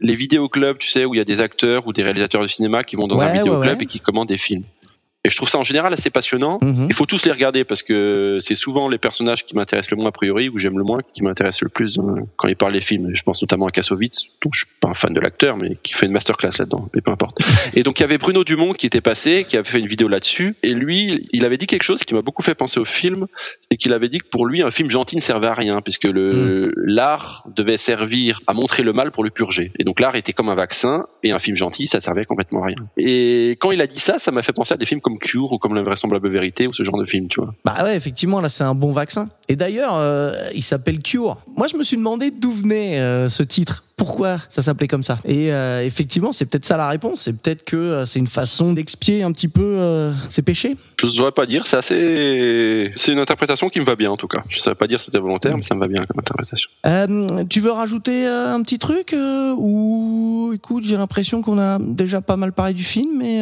les 0.00 0.14
vidéoclubs, 0.14 0.78
tu 0.78 0.88
sais, 0.88 1.04
où 1.04 1.12
il 1.14 1.18
y 1.18 1.20
a 1.20 1.24
des 1.26 1.42
acteurs 1.42 1.86
ou 1.86 1.92
des 1.92 2.02
réalisateurs 2.02 2.40
de 2.40 2.46
cinéma 2.48 2.82
qui 2.82 2.96
vont 2.96 3.06
dans 3.06 3.18
Ouais, 3.18 3.26
un 3.26 3.32
vidéoclub 3.34 3.76
ouais. 3.76 3.84
et 3.84 3.86
qui 3.86 4.00
commandent 4.00 4.28
des 4.28 4.38
films. 4.38 4.64
Et 5.24 5.30
je 5.30 5.36
trouve 5.36 5.48
ça 5.48 5.58
en 5.58 5.64
général 5.64 5.92
assez 5.92 6.10
passionnant. 6.10 6.58
Mhm. 6.62 6.86
Il 6.88 6.94
faut 6.94 7.06
tous 7.06 7.24
les 7.24 7.32
regarder 7.32 7.64
parce 7.64 7.82
que 7.82 8.38
c'est 8.40 8.54
souvent 8.54 8.88
les 8.88 8.98
personnages 8.98 9.44
qui 9.44 9.56
m'intéressent 9.56 9.90
le 9.90 9.96
moins 9.96 10.08
a 10.08 10.12
priori 10.12 10.48
ou 10.48 10.58
j'aime 10.58 10.78
le 10.78 10.84
moins 10.84 11.00
qui 11.12 11.24
m'intéressent 11.24 11.62
le 11.62 11.70
plus 11.70 11.98
euh, 11.98 12.02
quand 12.36 12.46
ils 12.46 12.54
parlent 12.54 12.72
des 12.72 12.80
films. 12.80 13.10
Je 13.12 13.22
pense 13.22 13.42
notamment 13.42 13.66
à 13.66 13.70
Kassovitz, 13.72 14.26
dont 14.42 14.50
je 14.52 14.60
suis 14.60 14.68
pas 14.80 14.88
un 14.88 14.94
fan 14.94 15.12
de 15.12 15.20
l'acteur, 15.20 15.56
mais 15.56 15.76
qui 15.82 15.94
fait 15.94 16.06
une 16.06 16.12
masterclass 16.12 16.52
là-dedans. 16.60 16.88
Mais 16.94 17.00
peu 17.00 17.10
importe. 17.10 17.40
Et 17.74 17.82
donc 17.82 17.98
il 17.98 18.02
y 18.02 18.04
avait 18.04 18.18
Bruno 18.18 18.44
Dumont 18.44 18.72
qui 18.72 18.86
était 18.86 19.00
passé, 19.00 19.44
qui 19.44 19.56
avait 19.56 19.68
fait 19.68 19.80
une 19.80 19.88
vidéo 19.88 20.06
là-dessus. 20.06 20.56
Et 20.62 20.72
lui, 20.72 21.26
il 21.32 21.44
avait 21.44 21.56
dit 21.56 21.66
quelque 21.66 21.82
chose 21.82 22.04
qui 22.04 22.14
m'a 22.14 22.20
beaucoup 22.20 22.42
fait 22.42 22.54
penser 22.54 22.78
au 22.78 22.84
film, 22.84 23.26
c'est 23.68 23.76
qu'il 23.76 23.92
avait 23.92 24.08
dit 24.08 24.20
que 24.20 24.28
pour 24.28 24.46
lui 24.46 24.62
un 24.62 24.70
film 24.70 24.88
gentil 24.88 25.16
ne 25.16 25.20
servait 25.20 25.48
à 25.48 25.54
rien 25.54 25.80
puisque 25.80 26.04
le 26.04 26.62
l'art 26.76 27.46
devait 27.56 27.76
servir 27.76 28.40
à 28.46 28.52
montrer 28.52 28.84
le 28.84 28.92
mal 28.92 29.10
pour 29.10 29.24
le 29.24 29.30
purger. 29.30 29.72
Et 29.80 29.84
donc 29.84 29.98
l'art 29.98 30.14
était 30.14 30.32
comme 30.32 30.48
un 30.48 30.54
vaccin 30.54 31.06
et 31.24 31.32
un 31.32 31.40
film 31.40 31.56
gentil 31.56 31.86
ça 31.88 32.00
servait 32.00 32.24
complètement 32.24 32.62
à 32.62 32.66
rien. 32.66 32.76
Et 32.96 33.56
quand 33.58 33.72
il 33.72 33.80
a 33.80 33.88
dit 33.88 33.98
ça, 33.98 34.18
ça 34.20 34.30
m'a 34.30 34.42
fait 34.42 34.52
penser 34.52 34.74
à 34.74 34.76
des 34.76 34.86
films 34.86 35.00
comme 35.00 35.07
Cure 35.16 35.52
ou 35.52 35.58
comme 35.58 35.74
L'invraisemblable 35.74 36.28
vérité 36.28 36.66
ou 36.66 36.74
ce 36.74 36.82
genre 36.82 36.98
de 36.98 37.06
film, 37.06 37.28
tu 37.28 37.40
vois. 37.40 37.54
Bah 37.64 37.84
ouais, 37.84 37.96
effectivement, 37.96 38.40
là, 38.40 38.48
c'est 38.48 38.64
un 38.64 38.74
bon 38.74 38.92
vaccin. 38.92 39.28
Et 39.48 39.56
d'ailleurs, 39.56 39.94
euh, 39.96 40.32
il 40.54 40.62
s'appelle 40.62 41.00
Cure. 41.00 41.38
Moi, 41.56 41.68
je 41.68 41.76
me 41.76 41.82
suis 41.82 41.96
demandé 41.96 42.30
d'où 42.30 42.52
venait 42.52 43.00
euh, 43.00 43.28
ce 43.28 43.42
titre. 43.42 43.84
Pourquoi 43.98 44.38
ça 44.48 44.62
s'appelait 44.62 44.88
comme 44.88 45.02
ça 45.02 45.18
Et 45.26 45.52
euh, 45.52 45.84
effectivement, 45.84 46.32
c'est 46.32 46.46
peut-être 46.46 46.64
ça 46.64 46.76
la 46.78 46.88
réponse. 46.88 47.22
C'est 47.24 47.32
peut-être 47.34 47.64
que 47.64 47.76
euh, 47.76 48.06
c'est 48.06 48.18
une 48.20 48.26
façon 48.28 48.72
d'expier 48.72 49.22
un 49.24 49.32
petit 49.32 49.48
peu 49.48 49.60
euh, 49.62 50.12
ses 50.30 50.40
péchés. 50.42 50.76
Je 51.00 51.06
ne 51.06 51.10
saurais 51.10 51.32
pas 51.32 51.46
dire, 51.46 51.66
c'est 51.66 51.76
assez, 51.76 52.92
c'est 52.96 53.12
une 53.12 53.18
interprétation 53.18 53.68
qui 53.68 53.78
me 53.80 53.84
va 53.84 53.94
bien 53.96 54.10
en 54.10 54.16
tout 54.16 54.26
cas. 54.28 54.42
Je 54.48 54.56
ne 54.56 54.60
saurais 54.60 54.74
pas 54.74 54.86
dire 54.86 54.98
si 55.00 55.06
c'était 55.06 55.18
volontaire, 55.18 55.56
mais 55.56 55.62
ça 55.62 55.74
me 55.74 55.80
va 55.80 55.86
bien 55.88 56.04
comme 56.06 56.18
interprétation. 56.18 56.70
Euh, 56.86 57.44
tu 57.50 57.60
veux 57.60 57.70
rajouter 57.70 58.26
un 58.26 58.62
petit 58.62 58.78
truc 58.78 59.14
Ou 59.56 60.52
écoute, 60.54 60.84
j'ai 60.84 60.96
l'impression 60.96 61.42
qu'on 61.42 61.58
a 61.58 61.78
déjà 61.78 62.20
pas 62.20 62.36
mal 62.36 62.52
parlé 62.52 62.74
du 62.74 62.84
film, 62.84 63.18
mais 63.18 63.38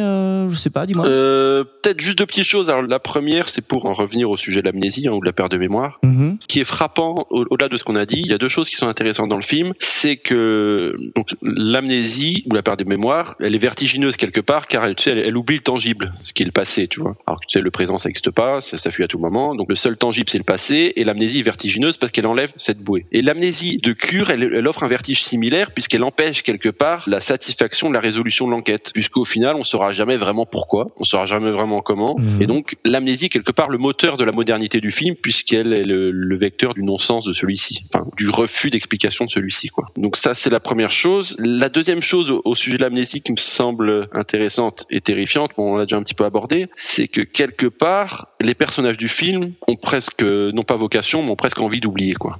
je 0.49 0.55
sais 0.55 0.69
pas, 0.69 0.85
dis-moi. 0.85 1.05
Peut-être 1.05 2.01
juste 2.01 2.17
deux 2.19 2.25
petites 2.25 2.43
choses. 2.43 2.69
Alors 2.69 2.81
la 2.83 2.99
première, 2.99 3.49
c'est 3.49 3.61
pour 3.65 3.85
en 3.85 3.93
revenir 3.93 4.29
au 4.29 4.37
sujet 4.37 4.61
de 4.61 4.65
l'amnésie 4.65 5.07
hein, 5.07 5.13
ou 5.13 5.19
de 5.21 5.25
la 5.25 5.33
perte 5.33 5.51
de 5.51 5.57
mémoire. 5.57 5.99
Mhm. 6.03 6.37
Ce 6.41 6.47
qui 6.47 6.59
est 6.59 6.63
frappant 6.65 7.25
au- 7.29 7.45
au-delà 7.49 7.69
de 7.69 7.77
ce 7.77 7.83
qu'on 7.83 7.95
a 7.95 8.05
dit, 8.05 8.21
il 8.23 8.27
y 8.27 8.33
a 8.33 8.37
deux 8.37 8.49
choses 8.49 8.69
qui 8.69 8.75
sont 8.75 8.87
intéressantes 8.87 9.29
dans 9.29 9.35
le 9.37 9.41
film. 9.43 9.73
C'est 9.79 10.17
que 10.47 10.95
donc 11.15 11.29
l'amnésie 11.41 12.43
ou 12.49 12.53
la 12.53 12.61
perte 12.61 12.79
de 12.79 12.85
mémoire, 12.85 13.35
elle 13.39 13.55
est 13.55 13.59
vertigineuse 13.59 14.17
quelque 14.17 14.41
part 14.41 14.67
car 14.67 14.85
elle, 14.85 14.95
tu 14.95 15.03
sais, 15.03 15.11
elle, 15.11 15.19
elle 15.19 15.37
oublie 15.37 15.57
le 15.57 15.63
tangible, 15.63 16.13
ce 16.23 16.33
qui 16.33 16.43
est 16.43 16.45
le 16.45 16.51
passé, 16.51 16.87
tu 16.87 17.01
vois. 17.01 17.15
Alors 17.25 17.39
que 17.39 17.45
tu 17.47 17.57
sais, 17.57 17.63
le 17.63 17.71
présent 17.71 17.97
ça 17.97 18.09
n'existe 18.09 18.31
pas, 18.31 18.61
ça, 18.61 18.77
ça 18.77 18.91
fuit 18.91 19.03
à 19.03 19.07
tout 19.07 19.19
moment. 19.19 19.55
Donc 19.55 19.69
le 19.69 19.75
seul 19.75 19.97
tangible 19.97 20.29
c'est 20.29 20.37
le 20.37 20.43
passé 20.43 20.93
et 20.95 21.03
l'amnésie 21.03 21.39
est 21.39 21.43
vertigineuse 21.43 21.97
parce 21.97 22.11
qu'elle 22.11 22.27
enlève 22.27 22.51
cette 22.55 22.79
bouée. 22.79 23.05
Et 23.11 23.21
l'amnésie 23.21 23.77
de 23.77 23.93
cure, 23.93 24.29
elle, 24.29 24.43
elle 24.43 24.67
offre 24.67 24.83
un 24.83 24.87
vertige 24.87 25.23
similaire 25.23 25.71
puisqu'elle 25.71 26.03
empêche 26.03 26.43
quelque 26.43 26.69
part 26.69 27.03
la 27.07 27.19
satisfaction 27.19 27.89
de 27.89 27.93
la 27.93 27.99
résolution 27.99 28.45
de 28.45 28.51
l'enquête, 28.51 28.91
puisqu'au 28.93 29.25
final 29.25 29.55
on 29.55 29.63
saura 29.63 29.91
jamais 29.91 30.17
vraiment 30.17 30.45
pourquoi, 30.45 30.91
on 30.97 31.03
saura 31.03 31.25
jamais 31.25 31.51
vraiment 31.51 31.81
comment. 31.81 32.15
Mhm. 32.17 32.41
Et 32.41 32.45
donc 32.45 32.75
l'amnésie 32.85 33.29
quelque 33.29 33.51
part 33.51 33.69
le 33.69 33.77
moteur 33.77 34.17
de 34.17 34.23
la 34.23 34.31
modernité 34.31 34.79
du 34.79 34.91
film 34.91 35.15
puisqu'elle 35.15 35.73
est 35.73 35.83
le, 35.83 36.11
le 36.11 36.37
vecteur 36.37 36.73
du 36.73 36.81
non-sens 36.81 37.25
de 37.25 37.33
celui-ci, 37.33 37.85
enfin 37.93 38.05
du 38.17 38.29
refus 38.29 38.69
d'explication 38.69 39.25
de 39.25 39.31
celui-ci 39.31 39.69
quoi. 39.69 39.89
Donc 39.97 40.15
ça 40.17 40.33
c'est 40.37 40.49
la 40.49 40.59
première 40.59 40.91
chose. 40.91 41.35
La 41.39 41.69
deuxième 41.69 42.01
chose 42.01 42.31
au, 42.31 42.55
sujet 42.55 42.77
de 42.77 42.83
l'amnésie 42.83 43.21
qui 43.21 43.31
me 43.31 43.37
semble 43.37 44.07
intéressante 44.13 44.85
et 44.89 45.01
terrifiante, 45.01 45.51
bon, 45.57 45.73
on 45.73 45.77
l'a 45.77 45.85
déjà 45.85 45.97
un 45.97 46.03
petit 46.03 46.13
peu 46.13 46.25
abordé, 46.25 46.69
c'est 46.75 47.07
que 47.07 47.21
quelque 47.21 47.67
part 47.67 48.29
les 48.39 48.53
personnages 48.53 48.97
du 48.97 49.09
film 49.09 49.53
ont 49.67 49.75
presque 49.75 50.23
non 50.23 50.63
pas 50.63 50.75
vocation 50.75 51.23
mais 51.23 51.31
ont 51.31 51.35
presque 51.35 51.59
envie 51.59 51.79
d'oublier 51.79 52.13
quoi. 52.13 52.37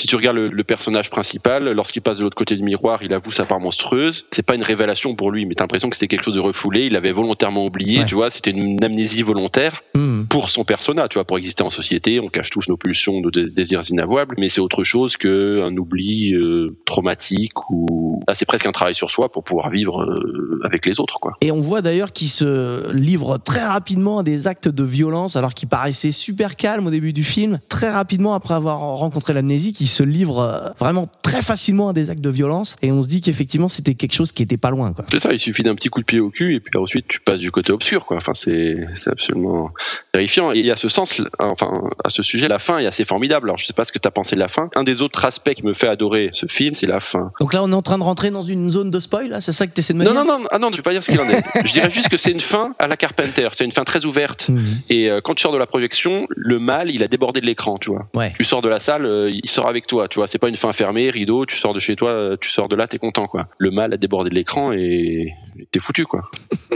Si 0.00 0.06
tu 0.06 0.16
regardes 0.16 0.36
le, 0.36 0.46
le 0.48 0.64
personnage 0.64 1.10
principal, 1.10 1.70
lorsqu'il 1.72 2.00
passe 2.00 2.16
de 2.18 2.22
l'autre 2.22 2.34
côté 2.36 2.56
du 2.56 2.62
miroir, 2.62 3.02
il 3.02 3.12
avoue 3.12 3.32
sa 3.32 3.44
part 3.44 3.60
monstrueuse. 3.60 4.24
C'est 4.30 4.42
pas 4.46 4.54
une 4.54 4.62
révélation 4.62 5.14
pour 5.14 5.30
lui, 5.30 5.44
mais 5.44 5.54
t'as 5.54 5.64
l'impression 5.64 5.90
que 5.90 5.96
c'était 5.96 6.08
quelque 6.08 6.24
chose 6.24 6.36
de 6.36 6.40
refoulé. 6.40 6.86
Il 6.86 6.96
avait 6.96 7.12
volontairement 7.12 7.66
oublié, 7.66 7.98
Ouais. 7.98 8.06
tu 8.06 8.14
vois. 8.14 8.30
C'était 8.30 8.50
une 8.52 8.82
amnésie 8.82 9.20
volontaire 9.22 9.82
Mhm. 9.94 10.26
pour 10.30 10.48
son 10.48 10.64
persona, 10.64 11.06
tu 11.08 11.18
vois, 11.18 11.26
pour 11.26 11.36
exister 11.36 11.62
en 11.64 11.68
société. 11.70 12.18
On 12.18 12.28
cache 12.28 12.48
tous 12.48 12.62
nos 12.70 12.78
pulsions, 12.78 13.20
nos 13.20 13.30
dé- 13.30 13.50
désirs 13.50 13.82
inavouables, 13.90 14.36
mais 14.38 14.48
c'est 14.48 14.62
autre 14.62 14.84
chose 14.84 15.18
que 15.18 15.62
un 15.62 15.76
oubli 15.76 16.32
euh, 16.34 16.74
traumatique 16.86 17.70
ou 17.70 18.20
là 18.26 18.34
c'est 18.34 18.46
presque 18.46 18.64
un 18.66 18.72
travail 18.72 18.94
sur 18.94 19.10
soi 19.10 19.30
pour 19.30 19.44
pouvoir 19.44 19.68
vivre 19.68 20.02
euh, 20.02 20.60
avec 20.64 20.86
les 20.86 20.98
autres, 21.00 21.20
quoi. 21.20 21.32
Et 21.42 21.52
on 21.52 21.60
voit 21.60 21.82
d'ailleurs 21.82 22.12
qu'il 22.12 22.28
se 22.30 22.90
livre 22.92 23.36
très 23.36 23.64
rapidement 23.66 24.20
à 24.20 24.22
des 24.22 24.46
actes 24.46 24.68
de 24.68 24.82
violence, 24.84 25.36
alors 25.36 25.52
qu'il 25.52 25.68
paraissait 25.68 26.10
super 26.10 26.56
calme 26.56 26.86
au 26.86 26.90
début 26.90 27.12
du 27.12 27.24
film. 27.24 27.58
Très 27.68 27.90
rapidement, 27.90 28.32
après 28.34 28.54
avoir 28.54 28.78
rencontré 28.80 29.34
l'amnésie, 29.34 29.72
se 29.90 30.02
livre 30.02 30.38
euh, 30.38 30.70
vraiment 30.78 31.06
très 31.30 31.42
facilement 31.42 31.88
à 31.88 31.92
des 31.92 32.10
actes 32.10 32.20
de 32.20 32.30
violence. 32.30 32.76
Et 32.82 32.92
on 32.92 33.02
se 33.02 33.08
dit 33.08 33.20
qu'effectivement, 33.20 33.68
c'était 33.68 33.94
quelque 33.94 34.14
chose 34.14 34.32
qui 34.32 34.42
était 34.42 34.56
pas 34.56 34.70
loin, 34.70 34.92
quoi. 34.92 35.04
C'est 35.10 35.18
ça, 35.18 35.32
il 35.32 35.38
suffit 35.38 35.62
d'un 35.62 35.74
petit 35.74 35.88
coup 35.88 36.00
de 36.00 36.04
pied 36.04 36.20
au 36.20 36.30
cul 36.30 36.54
et 36.54 36.60
puis 36.60 36.78
ensuite 36.78 37.06
tu 37.08 37.20
passes 37.20 37.40
du 37.40 37.50
côté 37.50 37.72
obscur, 37.72 38.06
quoi. 38.06 38.16
Enfin, 38.16 38.32
c'est 38.34 38.76
c'est 38.96 39.10
absolument 39.10 39.70
terrifiant. 40.12 40.52
Et 40.52 40.58
il 40.60 40.66
y 40.66 40.70
a 40.70 40.76
ce 40.76 40.88
sens, 40.88 41.20
enfin, 41.38 41.70
à 42.04 42.10
ce 42.10 42.22
sujet, 42.22 42.48
la 42.48 42.58
fin 42.58 42.78
est 42.78 42.86
assez 42.86 43.04
formidable. 43.04 43.48
Alors, 43.48 43.58
je 43.58 43.66
sais 43.66 43.72
pas 43.72 43.84
ce 43.84 43.92
que 43.92 43.98
t'as 43.98 44.10
pensé 44.10 44.34
de 44.34 44.40
la 44.40 44.48
fin. 44.48 44.68
Un 44.76 44.84
des 44.84 45.02
autres 45.02 45.24
aspects 45.24 45.52
qui 45.54 45.66
me 45.66 45.74
fait 45.74 45.88
adorer 45.88 46.30
ce 46.32 46.46
film, 46.46 46.74
c'est 46.74 46.86
la 46.86 47.00
fin. 47.00 47.32
Donc 47.40 47.54
là, 47.54 47.62
on 47.62 47.70
est 47.70 47.74
en 47.74 47.82
train 47.82 47.98
de 47.98 48.02
rentrer 48.04 48.30
dans 48.30 48.42
une 48.42 48.70
zone 48.70 48.90
de 48.90 49.00
spoil, 49.00 49.28
là 49.28 49.40
C'est 49.40 49.52
ça 49.52 49.66
que 49.66 49.72
tu 49.74 49.80
essaies 49.80 49.92
de 49.92 49.98
me 49.98 50.04
Non, 50.04 50.12
dire? 50.12 50.24
non, 50.24 50.38
non, 50.38 50.46
ah 50.50 50.58
non, 50.58 50.68
je 50.70 50.76
vais 50.76 50.82
pas 50.82 50.92
dire 50.92 51.02
ce 51.02 51.10
qu'il 51.10 51.20
en 51.20 51.28
est. 51.28 51.42
je 51.66 51.72
dirais 51.72 51.90
juste 51.94 52.08
que 52.08 52.16
c'est 52.16 52.32
une 52.32 52.40
fin 52.40 52.74
à 52.78 52.86
la 52.88 52.96
Carpenter. 52.96 53.48
C'est 53.54 53.64
une 53.64 53.72
fin 53.72 53.84
très 53.84 54.04
ouverte. 54.04 54.48
Mhm. 54.48 54.80
Et 54.88 55.10
euh, 55.10 55.20
quand 55.22 55.34
tu 55.34 55.42
sors 55.42 55.52
de 55.52 55.58
la 55.58 55.66
projection, 55.66 56.26
le 56.30 56.58
mal, 56.58 56.90
il 56.90 57.02
a 57.02 57.08
débordé 57.08 57.40
de 57.40 57.46
l'écran, 57.46 57.78
tu 57.78 57.90
vois. 57.90 58.08
Ouais. 58.14 58.32
Tu 58.36 58.44
sors 58.44 58.62
de 58.62 58.68
la 58.68 58.80
salle, 58.80 59.04
euh, 59.06 59.30
il 59.32 59.48
sort 59.48 59.68
avec 59.68 59.86
toi, 59.86 60.08
tu 60.08 60.18
vois. 60.18 60.28
C'est 60.28 60.38
pas 60.38 60.48
une 60.48 60.56
fin 60.56 60.72
fermée, 60.72 61.10
rideau, 61.20 61.46
tu 61.46 61.56
sors 61.56 61.74
de 61.74 61.80
chez 61.80 61.96
toi, 61.96 62.36
tu 62.40 62.50
sors 62.50 62.68
de 62.68 62.76
là, 62.76 62.86
t'es 62.86 62.98
content, 62.98 63.26
quoi. 63.26 63.48
Le 63.58 63.70
mal 63.70 63.92
a 63.92 63.96
débordé 63.96 64.30
de 64.30 64.34
l'écran 64.34 64.72
et 64.72 65.32
t'es 65.70 65.80
foutu, 65.80 66.04
quoi. 66.06 66.30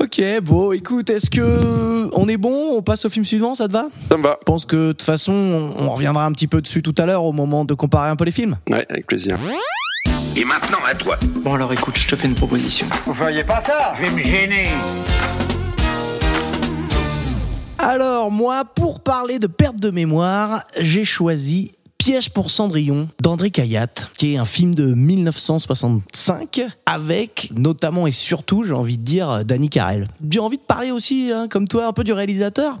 Ok, 0.00 0.22
bon, 0.42 0.70
écoute, 0.72 1.10
est-ce 1.10 1.28
que 1.28 2.08
on 2.12 2.28
est 2.28 2.36
bon? 2.36 2.76
On 2.76 2.82
passe 2.82 3.04
au 3.04 3.10
film 3.10 3.24
suivant, 3.24 3.56
ça 3.56 3.66
te 3.66 3.72
va? 3.72 3.88
Ça 4.08 4.16
me 4.16 4.22
va. 4.22 4.38
Je 4.40 4.44
pense 4.44 4.64
que 4.64 4.76
de 4.88 4.92
toute 4.92 5.02
façon, 5.02 5.32
on 5.32 5.86
on 5.86 5.90
reviendra 5.90 6.24
un 6.24 6.30
petit 6.32 6.46
peu 6.46 6.60
dessus 6.62 6.82
tout 6.82 6.94
à 6.98 7.04
l'heure 7.04 7.24
au 7.24 7.32
moment 7.32 7.64
de 7.64 7.74
comparer 7.74 8.08
un 8.08 8.16
peu 8.16 8.24
les 8.24 8.30
films. 8.30 8.58
Ouais, 8.70 8.86
avec 8.88 9.06
plaisir. 9.06 9.36
Et 10.36 10.44
maintenant 10.44 10.78
à 10.86 10.94
toi. 10.94 11.18
Bon 11.42 11.54
alors 11.54 11.72
écoute, 11.72 11.98
je 11.98 12.06
te 12.06 12.14
fais 12.14 12.28
une 12.28 12.36
proposition. 12.36 12.86
Vous 13.06 13.14
feriez 13.14 13.42
pas 13.42 13.60
ça? 13.60 13.92
Je 13.96 14.04
vais 14.04 14.10
me 14.10 14.20
gêner. 14.20 14.68
Alors, 17.80 18.30
moi, 18.32 18.64
pour 18.64 19.00
parler 19.00 19.38
de 19.38 19.46
perte 19.46 19.80
de 19.80 19.90
mémoire, 19.90 20.64
j'ai 20.78 21.04
choisi 21.04 21.72
Piège 21.98 22.30
pour 22.30 22.50
Cendrillon 22.50 23.08
d'André 23.20 23.50
Cayatte, 23.50 24.08
qui 24.16 24.34
est 24.34 24.36
un 24.38 24.44
film 24.44 24.74
de 24.74 24.94
1965 24.94 26.62
avec 26.86 27.50
notamment 27.54 28.06
et 28.06 28.12
surtout, 28.12 28.64
j'ai 28.64 28.72
envie 28.72 28.96
de 28.96 29.04
dire, 29.04 29.44
Danny 29.44 29.68
Carell. 29.68 30.08
J'ai 30.30 30.40
envie 30.40 30.56
de 30.56 30.62
parler 30.62 30.90
aussi, 30.90 31.30
hein, 31.32 31.48
comme 31.48 31.68
toi, 31.68 31.86
un 31.86 31.92
peu 31.92 32.04
du 32.04 32.12
réalisateur. 32.12 32.78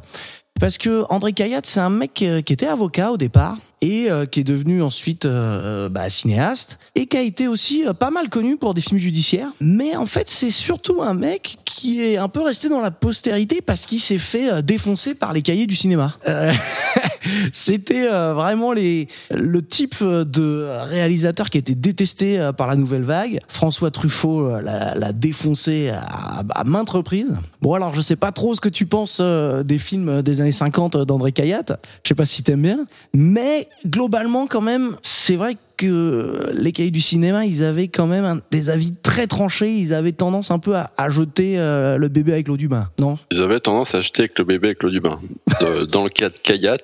Parce 0.58 0.78
que 0.78 1.04
André 1.08 1.32
Cayatte, 1.32 1.66
c'est 1.66 1.80
un 1.80 1.90
mec 1.90 2.22
euh, 2.22 2.40
qui 2.42 2.52
était 2.52 2.66
avocat 2.66 3.12
au 3.12 3.16
départ 3.16 3.58
et 3.80 4.10
euh, 4.10 4.26
qui 4.26 4.40
est 4.40 4.44
devenu 4.44 4.82
ensuite 4.82 5.24
euh, 5.24 5.86
euh, 5.86 5.88
bah, 5.88 6.08
cinéaste 6.10 6.78
et 6.94 7.06
qui 7.06 7.16
a 7.16 7.22
été 7.22 7.48
aussi 7.48 7.86
euh, 7.86 7.92
pas 7.92 8.10
mal 8.10 8.28
connu 8.28 8.56
pour 8.56 8.74
des 8.74 8.80
films 8.80 8.98
judiciaires. 8.98 9.48
Mais 9.60 9.96
en 9.96 10.06
fait, 10.06 10.28
c'est 10.28 10.50
surtout 10.50 11.02
un 11.02 11.14
mec 11.14 11.58
qui 11.64 12.02
est 12.02 12.16
un 12.16 12.28
peu 12.28 12.42
resté 12.42 12.68
dans 12.68 12.80
la 12.80 12.90
postérité 12.90 13.60
parce 13.60 13.86
qu'il 13.86 14.00
s'est 14.00 14.18
fait 14.18 14.50
euh, 14.50 14.62
défoncer 14.62 15.14
par 15.14 15.32
les 15.32 15.42
cahiers 15.42 15.66
du 15.66 15.76
cinéma. 15.76 16.16
C'était 17.52 18.06
vraiment 18.08 18.72
les, 18.72 19.08
le 19.30 19.62
type 19.62 20.02
de 20.02 20.68
réalisateur 20.88 21.50
qui 21.50 21.58
était 21.58 21.74
détesté 21.74 22.50
par 22.56 22.66
la 22.66 22.76
nouvelle 22.76 23.02
vague. 23.02 23.40
François 23.48 23.90
Truffaut 23.90 24.60
l'a 24.60 25.12
défoncé 25.12 25.90
à, 25.90 26.44
à 26.54 26.64
maintes 26.64 26.90
reprises. 26.90 27.34
Bon 27.60 27.74
alors 27.74 27.94
je 27.94 28.00
sais 28.00 28.16
pas 28.16 28.32
trop 28.32 28.54
ce 28.54 28.60
que 28.60 28.68
tu 28.68 28.86
penses 28.86 29.20
des 29.20 29.78
films 29.78 30.22
des 30.22 30.40
années 30.40 30.52
50 30.52 30.96
d'André 30.98 31.32
Cayatte. 31.32 31.72
Je 32.02 32.08
sais 32.08 32.14
pas 32.14 32.26
si 32.26 32.42
t'aimes 32.42 32.62
bien, 32.62 32.86
mais 33.12 33.67
globalement 33.86 34.46
quand 34.46 34.60
même, 34.60 34.96
c'est 35.02 35.36
vrai 35.36 35.56
que 35.76 36.50
les 36.54 36.72
cahiers 36.72 36.90
du 36.90 37.00
cinéma, 37.00 37.44
ils 37.46 37.62
avaient 37.62 37.86
quand 37.88 38.06
même 38.08 38.24
un- 38.24 38.40
des 38.50 38.68
avis 38.68 38.96
très 38.96 39.26
tranchés. 39.28 39.72
Ils 39.72 39.94
avaient 39.94 40.10
tendance 40.12 40.50
un 40.50 40.58
peu 40.58 40.74
à, 40.74 40.90
à 40.96 41.08
jeter 41.08 41.54
euh, 41.58 41.96
le 41.98 42.08
bébé 42.08 42.32
avec 42.32 42.48
l'eau 42.48 42.56
du 42.56 42.66
bain, 42.66 42.90
non? 42.98 43.16
Ils 43.30 43.40
avaient 43.42 43.60
tendance 43.60 43.94
à 43.94 44.00
jeter 44.00 44.22
avec 44.22 44.38
le 44.38 44.44
bébé 44.44 44.68
avec 44.68 44.82
l'eau 44.82 44.90
du 44.90 45.00
bain. 45.00 45.18
Dans 45.92 46.02
le 46.02 46.10
cas 46.10 46.30
de 46.30 46.34
Kayat, 46.42 46.78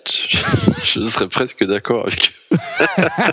je 0.85 1.03
serais 1.03 1.27
presque 1.29 1.65
d'accord 1.67 2.07
avec 2.07 2.33
eux. 2.53 2.57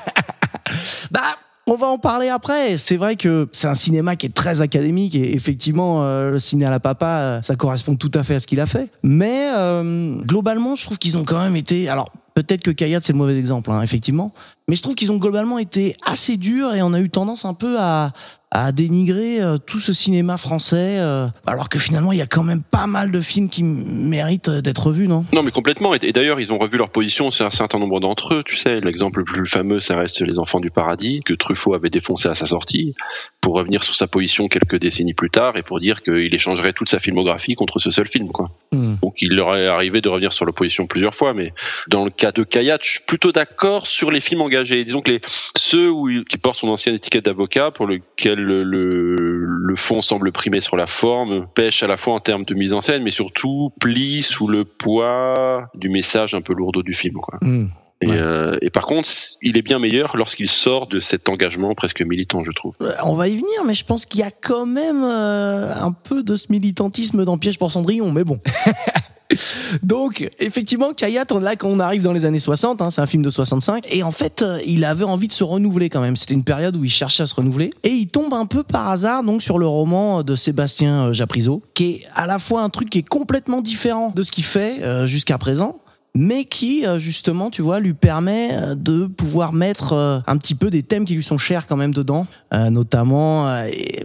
Bah, 1.12 1.22
on 1.68 1.76
va 1.76 1.88
en 1.88 1.98
parler 2.00 2.30
après. 2.30 2.78
C'est 2.78 2.98
vrai 2.98 3.16
que 3.16 3.48
c'est 3.52 3.68
un 3.68 3.74
cinéma 3.74 4.16
qui 4.16 4.26
est 4.26 4.34
très 4.34 4.62
académique 4.62 5.16
et 5.16 5.34
effectivement, 5.36 6.04
euh, 6.04 6.32
le 6.32 6.40
ciné 6.40 6.66
à 6.66 6.70
la 6.70 6.80
papa, 6.80 7.08
euh, 7.20 7.42
ça 7.42 7.56
correspond 7.56 7.96
tout 7.96 8.12
à 8.14 8.24
fait 8.24 8.36
à 8.36 8.40
ce 8.40 8.48
qu'il 8.48 8.60
a 8.60 8.66
fait. 8.66 8.90
Mais 9.04 9.50
euh, 9.56 10.16
globalement, 10.24 10.76
je 10.76 10.86
trouve 10.86 10.98
qu'ils 10.98 11.18
ont 11.18 11.24
quand 11.24 11.40
même 11.42 11.56
été. 11.56 11.88
Alors, 11.90 12.10
peut-être 12.44 12.64
que 12.64 12.72
Kayat, 12.72 13.00
c'est 13.02 13.14
le 13.14 13.18
mauvais 13.18 13.38
exemple, 13.38 13.72
hein, 13.72 13.82
effectivement. 13.82 14.34
Mais 14.68 14.76
je 14.76 14.82
trouve 14.82 14.96
qu'ils 14.96 15.12
ont 15.12 15.18
globalement 15.18 15.58
été 15.58 15.96
assez 16.06 16.38
durs 16.38 16.74
et 16.74 16.82
on 16.82 16.94
a 16.94 17.00
eu 17.00 17.10
tendance 17.10 17.46
un 17.46 17.54
peu 17.54 17.80
à, 17.80 18.14
à 18.52 18.74
dénigrer 18.74 19.42
euh, 19.42 19.58
tout 19.58 19.80
ce 19.80 19.94
cinéma 19.94 20.36
français, 20.36 20.98
euh, 21.00 21.28
alors 21.48 21.70
que 21.70 21.80
finalement, 21.80 22.12
il 22.12 22.18
y 22.18 22.22
a 22.22 22.28
quand 22.28 22.44
même 22.44 22.62
pas 22.62 22.86
mal 22.86 23.10
de 23.10 23.22
films 23.22 23.50
qui 23.50 23.64
méritent 23.64 24.50
euh, 24.50 24.62
d'être 24.62 24.92
vus, 24.92 25.08
non? 25.08 25.26
Non, 25.34 25.42
mais 25.42 25.52
complètement. 25.52 25.96
Et, 25.96 26.00
et 26.04 26.12
d'ailleurs, 26.12 26.42
ils 26.42 26.52
ont 26.52 26.58
revu 26.58 26.78
leur 26.78 26.90
position 26.90 27.32
sur 27.32 27.46
un 27.46 27.50
certain 27.50 27.80
nombre 27.80 28.02
d'entre 28.02 28.34
eux. 28.34 28.44
Tu 28.44 28.58
sais, 28.58 28.82
l'exemple 28.82 29.20
le 29.20 29.26
plus 29.26 29.48
fameux, 29.48 29.80
ça 29.80 29.98
reste 29.98 30.20
Les 30.20 30.38
Enfants 30.38 30.60
du 30.60 30.70
Paradis, 30.70 31.22
que 31.26 31.34
Truffaut 31.34 31.74
avait 31.76 31.90
défoncé 31.90 32.28
à 32.28 32.36
sa 32.36 32.46
sortie, 32.46 32.94
pour 33.40 33.56
revenir 33.56 33.84
sur 33.84 33.96
sa 33.96 34.08
position 34.08 34.50
quelques 34.50 34.78
décennies 34.78 35.14
plus 35.14 35.30
tard 35.30 35.56
et 35.56 35.64
pour 35.64 35.80
dire 35.80 36.02
qu'il 36.02 36.36
échangerait 36.36 36.74
toute 36.74 36.90
sa 36.90 37.00
filmographie 37.00 37.56
contre 37.56 37.80
ce 37.80 37.90
seul 37.90 38.08
film, 38.08 38.34
quoi. 38.34 38.52
Hmm. 38.74 38.96
Donc, 39.02 39.22
il 39.22 39.34
leur 39.34 39.56
est 39.56 39.68
arrivé 39.68 40.02
de 40.02 40.10
revenir 40.10 40.34
sur 40.34 40.46
l'opposition 40.46 40.88
plusieurs 40.88 41.16
fois. 41.16 41.34
Mais 41.34 41.54
dans 41.88 42.04
le 42.04 42.12
cas 42.12 42.34
de 42.34 42.44
Kayat, 42.44 42.80
je 42.82 42.92
suis 42.92 43.04
plutôt 43.08 43.32
d'accord 43.32 43.88
sur 43.88 44.12
les 44.12 44.20
films 44.20 44.42
engagés. 44.42 44.84
Disons 44.84 45.00
que 45.00 45.12
les, 45.12 45.22
ceux 45.56 45.90
où, 45.90 46.10
qui 46.26 46.38
portent 46.38 46.58
son 46.58 46.68
ancienne 46.68 46.96
étiquette 46.96 47.24
d'avocat, 47.24 47.72
pour 47.72 47.88
lequel 47.88 48.41
le, 48.42 48.64
le, 48.64 49.16
le 49.46 49.76
fond 49.76 50.02
semble 50.02 50.32
primer 50.32 50.60
sur 50.62 50.76
la 50.76 50.88
forme, 50.88 51.48
pêche 51.54 51.84
à 51.84 51.88
la 51.88 51.98
fois 51.98 52.16
en 52.16 52.20
termes 52.20 52.44
de 52.44 52.54
mise 52.56 52.74
en 52.74 52.82
scène, 52.82 53.04
mais 53.04 53.12
surtout 53.12 53.72
plie 53.80 54.24
sous 54.24 54.48
le 54.48 54.66
poids 54.66 55.70
du 55.76 55.90
message 55.90 56.34
un 56.34 56.42
peu 56.42 56.54
lourdeau 56.54 56.84
du 56.84 56.94
film. 56.94 57.16
Quoi. 57.16 57.40
Hmm. 57.42 57.68
Et, 58.04 58.08
Ouais. 58.08 58.18
euh, 58.18 58.58
et 58.64 58.72
par 58.72 58.88
contre, 58.88 59.08
il 59.44 59.58
est 59.58 59.62
bien 59.62 59.78
meilleur 59.78 60.18
lorsqu'il 60.18 60.50
sort 60.50 60.88
de 60.88 61.00
cet 61.00 61.30
engagement 61.30 61.76
presque 61.76 62.02
militant, 62.02 62.44
je 62.44 62.52
trouve. 62.52 62.74
Euh, 62.82 62.94
On 63.04 63.14
va 63.14 63.28
y 63.28 63.36
venir, 63.36 63.64
mais 63.64 63.76
je 63.76 63.86
pense 63.86 64.08
qu'il 64.08 64.22
y 64.22 64.24
a 64.24 64.32
quand 64.32 64.66
même 64.66 65.04
euh, 65.04 65.72
un 65.80 65.92
peu 65.92 66.24
de 66.24 66.36
ce 66.36 66.48
militantisme 66.52 67.24
dans 67.26 67.38
Piège 67.38 67.60
pour 67.60 67.72
Cendrillon, 67.72 68.12
mais 68.12 68.24
bon. 68.24 68.40
Donc, 69.84 70.30
effectivement, 70.40 70.94
Kayat, 70.94 71.26
on- 71.32 71.40
là, 71.40 71.56
quand 71.56 71.70
on 71.70 71.80
arrive 71.80 72.02
dans 72.02 72.14
les 72.14 72.26
années 72.26 72.40
60, 72.40 72.82
hein, 72.82 72.90
c'est 72.92 73.02
un 73.02 73.08
film 73.08 73.24
de 73.24 73.30
65, 73.30 73.86
et 73.90 74.04
en 74.04 74.12
fait, 74.12 74.42
euh, 74.42 74.60
il 74.66 74.86
avait 74.86 75.04
envie 75.04 75.28
de 75.28 75.34
se 75.34 75.44
renouveler 75.44 75.90
quand 75.90 76.02
même. 76.02 76.16
C'était 76.16 76.34
une 76.34 76.44
période 76.44 76.76
où 76.76 76.84
il 76.84 76.90
cherchait 76.90 77.24
à 77.24 77.26
se 77.26 77.36
renouveler, 77.36 77.70
et 77.84 77.90
il 77.90 78.08
tombe 78.08 78.34
un 78.34 78.46
peu 78.46 78.64
par 78.64 78.90
hasard 78.90 79.24
donc 79.24 79.42
sur 79.42 79.60
le 79.60 79.68
roman 79.68 80.24
de 80.24 80.36
Sébastien 80.36 81.08
euh, 81.08 81.14
Japrisot, 81.14 81.62
qui 81.74 81.86
est 81.92 82.02
à 82.14 82.28
la 82.28 82.40
fois 82.40 82.62
un 82.62 82.70
truc 82.70 82.90
qui 82.90 83.00
est 83.00 83.08
complètement 83.08 83.62
différent 83.62 84.12
de 84.16 84.24
ce 84.24 84.32
qu'il 84.32 84.44
fait 84.44 84.82
euh, 84.84 85.06
jusqu'à 85.08 85.38
présent, 85.38 85.78
mais 86.14 86.44
qui 86.46 86.86
euh, 86.86 87.00
justement, 87.00 87.50
tu 87.50 87.62
vois, 87.62 87.80
lui 87.80 87.94
permet 87.94 88.50
euh, 88.52 88.76
de 88.76 89.08
pouvoir 89.08 89.54
mettre 89.54 89.94
euh, 89.94 90.20
un 90.28 90.38
petit 90.38 90.56
peu 90.56 90.70
des 90.70 90.84
thèmes 90.84 91.06
qui 91.06 91.16
lui 91.16 91.24
sont 91.24 91.38
chers 91.38 91.68
quand 91.68 91.78
même 91.78 91.94
dedans, 91.94 92.28
Euh, 92.54 92.70
notamment, 92.70 93.46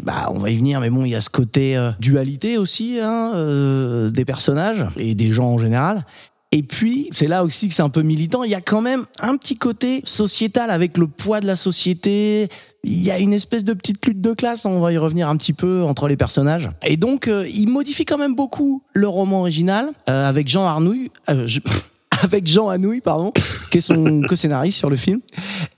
bah, 0.04 0.28
on 0.30 0.38
va 0.38 0.50
y 0.50 0.56
venir, 0.56 0.80
mais 0.80 0.88
bon, 0.88 1.04
il 1.04 1.10
y 1.10 1.16
a 1.16 1.20
ce 1.20 1.30
côté 1.30 1.76
euh, 1.76 1.90
dualité 1.98 2.58
aussi 2.58 2.98
hein, 3.02 3.32
des 4.12 4.24
personnages 4.24 4.84
et 4.96 5.16
des 5.16 5.32
gens 5.32 5.48
en 5.48 5.58
général. 5.58 6.04
Et 6.52 6.62
puis, 6.62 7.08
c'est 7.12 7.26
là 7.26 7.42
aussi 7.42 7.68
que 7.68 7.74
c'est 7.74 7.82
un 7.82 7.88
peu 7.88 8.02
militant. 8.02 8.44
Il 8.44 8.50
y 8.50 8.54
a 8.54 8.60
quand 8.60 8.80
même 8.80 9.04
un 9.18 9.36
petit 9.36 9.56
côté 9.56 10.00
sociétal 10.04 10.70
avec 10.70 10.96
le 10.96 11.08
poids 11.08 11.40
de 11.40 11.46
la 11.46 11.56
société. 11.56 12.48
Il 12.84 13.02
y 13.02 13.10
a 13.10 13.18
une 13.18 13.32
espèce 13.32 13.64
de 13.64 13.72
petite 13.74 14.06
lutte 14.06 14.20
de 14.20 14.32
classe. 14.32 14.64
On 14.64 14.78
va 14.78 14.92
y 14.92 14.96
revenir 14.96 15.28
un 15.28 15.36
petit 15.36 15.52
peu 15.52 15.82
entre 15.82 16.06
les 16.06 16.16
personnages. 16.16 16.70
Et 16.84 16.96
donc, 16.96 17.28
il 17.28 17.66
modifie 17.68 18.04
quand 18.04 18.16
même 18.16 18.36
beaucoup 18.36 18.84
le 18.94 19.08
roman 19.08 19.40
original 19.40 19.90
avec 20.06 20.46
Jean 20.48 20.64
Arnouille. 20.64 21.10
Avec 22.22 22.46
Jean 22.46 22.68
Anouilh, 22.68 23.00
pardon, 23.00 23.32
qui 23.70 23.78
est 23.78 23.80
son 23.80 24.22
co-scénariste 24.22 24.78
sur 24.78 24.90
le 24.90 24.96
film. 24.96 25.20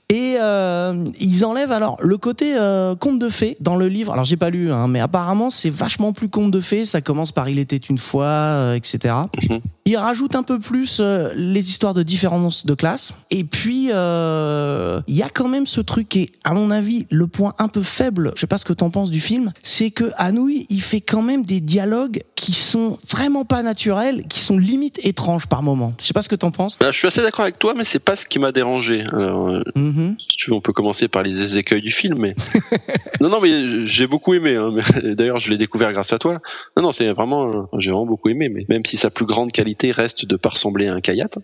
Et 0.09 0.28
euh, 0.41 1.05
ils 1.19 1.45
enlèvent 1.45 1.71
alors 1.71 1.97
le 2.01 2.17
côté 2.17 2.55
euh, 2.57 2.95
conte 2.95 3.19
de 3.19 3.29
fées 3.29 3.57
dans 3.59 3.75
le 3.75 3.87
livre. 3.87 4.13
Alors 4.13 4.25
j'ai 4.25 4.37
pas 4.37 4.49
lu, 4.49 4.71
hein, 4.71 4.87
mais 4.87 4.99
apparemment 4.99 5.49
c'est 5.49 5.69
vachement 5.69 6.13
plus 6.13 6.29
conte 6.29 6.51
de 6.51 6.61
fées. 6.61 6.85
Ça 6.85 7.01
commence 7.01 7.31
par 7.31 7.49
il 7.49 7.59
était 7.59 7.77
une 7.77 7.97
fois, 7.97 8.25
euh, 8.25 8.73
etc. 8.75 9.15
Mhm. 9.49 9.59
Ils 9.85 9.97
rajoutent 9.97 10.35
un 10.35 10.43
peu 10.43 10.59
plus 10.59 11.01
les 11.35 11.69
histoires 11.69 11.95
de 11.95 12.03
différence 12.03 12.65
de 12.65 12.75
classe. 12.75 13.15
Et 13.31 13.43
puis 13.43 13.85
il 13.85 15.15
y 15.15 15.23
a 15.23 15.29
quand 15.33 15.47
même 15.47 15.65
ce 15.65 15.81
truc 15.81 16.09
qui 16.09 16.21
est, 16.21 16.31
à 16.43 16.53
mon 16.53 16.69
avis, 16.69 17.07
le 17.09 17.25
point 17.27 17.53
un 17.57 17.67
peu 17.67 17.81
faible. 17.81 18.31
Je 18.35 18.41
sais 18.41 18.47
pas 18.47 18.57
ce 18.59 18.65
que 18.65 18.73
t'en 18.73 18.91
penses 18.91 19.09
du 19.09 19.19
film. 19.19 19.51
C'est 19.63 19.89
que 19.89 20.11
Anouilh, 20.17 20.67
il 20.69 20.81
fait 20.81 21.01
quand 21.01 21.23
même 21.23 21.43
des 21.43 21.59
dialogues 21.59 22.21
qui 22.35 22.53
sont 22.53 22.99
vraiment 23.09 23.45
pas 23.45 23.63
naturels, 23.63 24.25
qui 24.29 24.39
sont 24.41 24.57
limite 24.59 24.99
étranges 25.03 25.47
par 25.47 25.63
moment. 25.63 25.93
Je 25.99 26.05
sais 26.05 26.13
pas 26.13 26.21
ce 26.21 26.29
que 26.29 26.35
t'en 26.35 26.51
penses. 26.51 26.77
Ah, 26.81 26.91
je 26.91 26.97
suis 26.97 27.07
assez 27.07 27.21
d'accord 27.21 27.41
avec 27.43 27.57
toi, 27.57 27.73
mais 27.75 27.83
c'est 27.83 27.99
pas 27.99 28.15
ce 28.15 28.25
qui 28.25 28.37
m'a 28.37 28.51
dérangé. 28.51 29.03
Alors, 29.11 29.49
Mhm. 29.75 30.15
Si 30.29 30.37
tu 30.37 30.49
veux, 30.49 30.55
on 30.55 30.61
peut 30.61 30.73
commencer 30.73 31.07
par 31.07 31.23
les 31.23 31.57
écueils 31.57 31.81
du 31.81 31.91
film, 31.91 32.19
mais 32.19 32.35
non, 33.21 33.29
non, 33.29 33.39
mais 33.41 33.85
j'ai 33.87 34.07
beaucoup 34.07 34.33
aimé. 34.33 34.55
Hein. 34.55 34.73
D'ailleurs, 35.03 35.39
je 35.39 35.49
l'ai 35.49 35.57
découvert 35.57 35.91
grâce 35.91 36.13
à 36.13 36.19
toi. 36.19 36.39
Non, 36.77 36.83
non, 36.83 36.91
c'est 36.91 37.11
vraiment, 37.11 37.49
euh, 37.49 37.61
j'ai 37.79 37.91
vraiment 37.91 38.05
beaucoup 38.05 38.29
aimé. 38.29 38.49
Mais 38.49 38.65
même 38.69 38.85
si 38.85 38.97
sa 38.97 39.09
plus 39.09 39.25
grande 39.25 39.51
qualité 39.51 39.91
reste 39.91 40.25
de 40.25 40.35
pas 40.35 40.49
ressembler 40.49 40.87
à 40.87 40.93
un 40.93 41.01
kayak, 41.01 41.35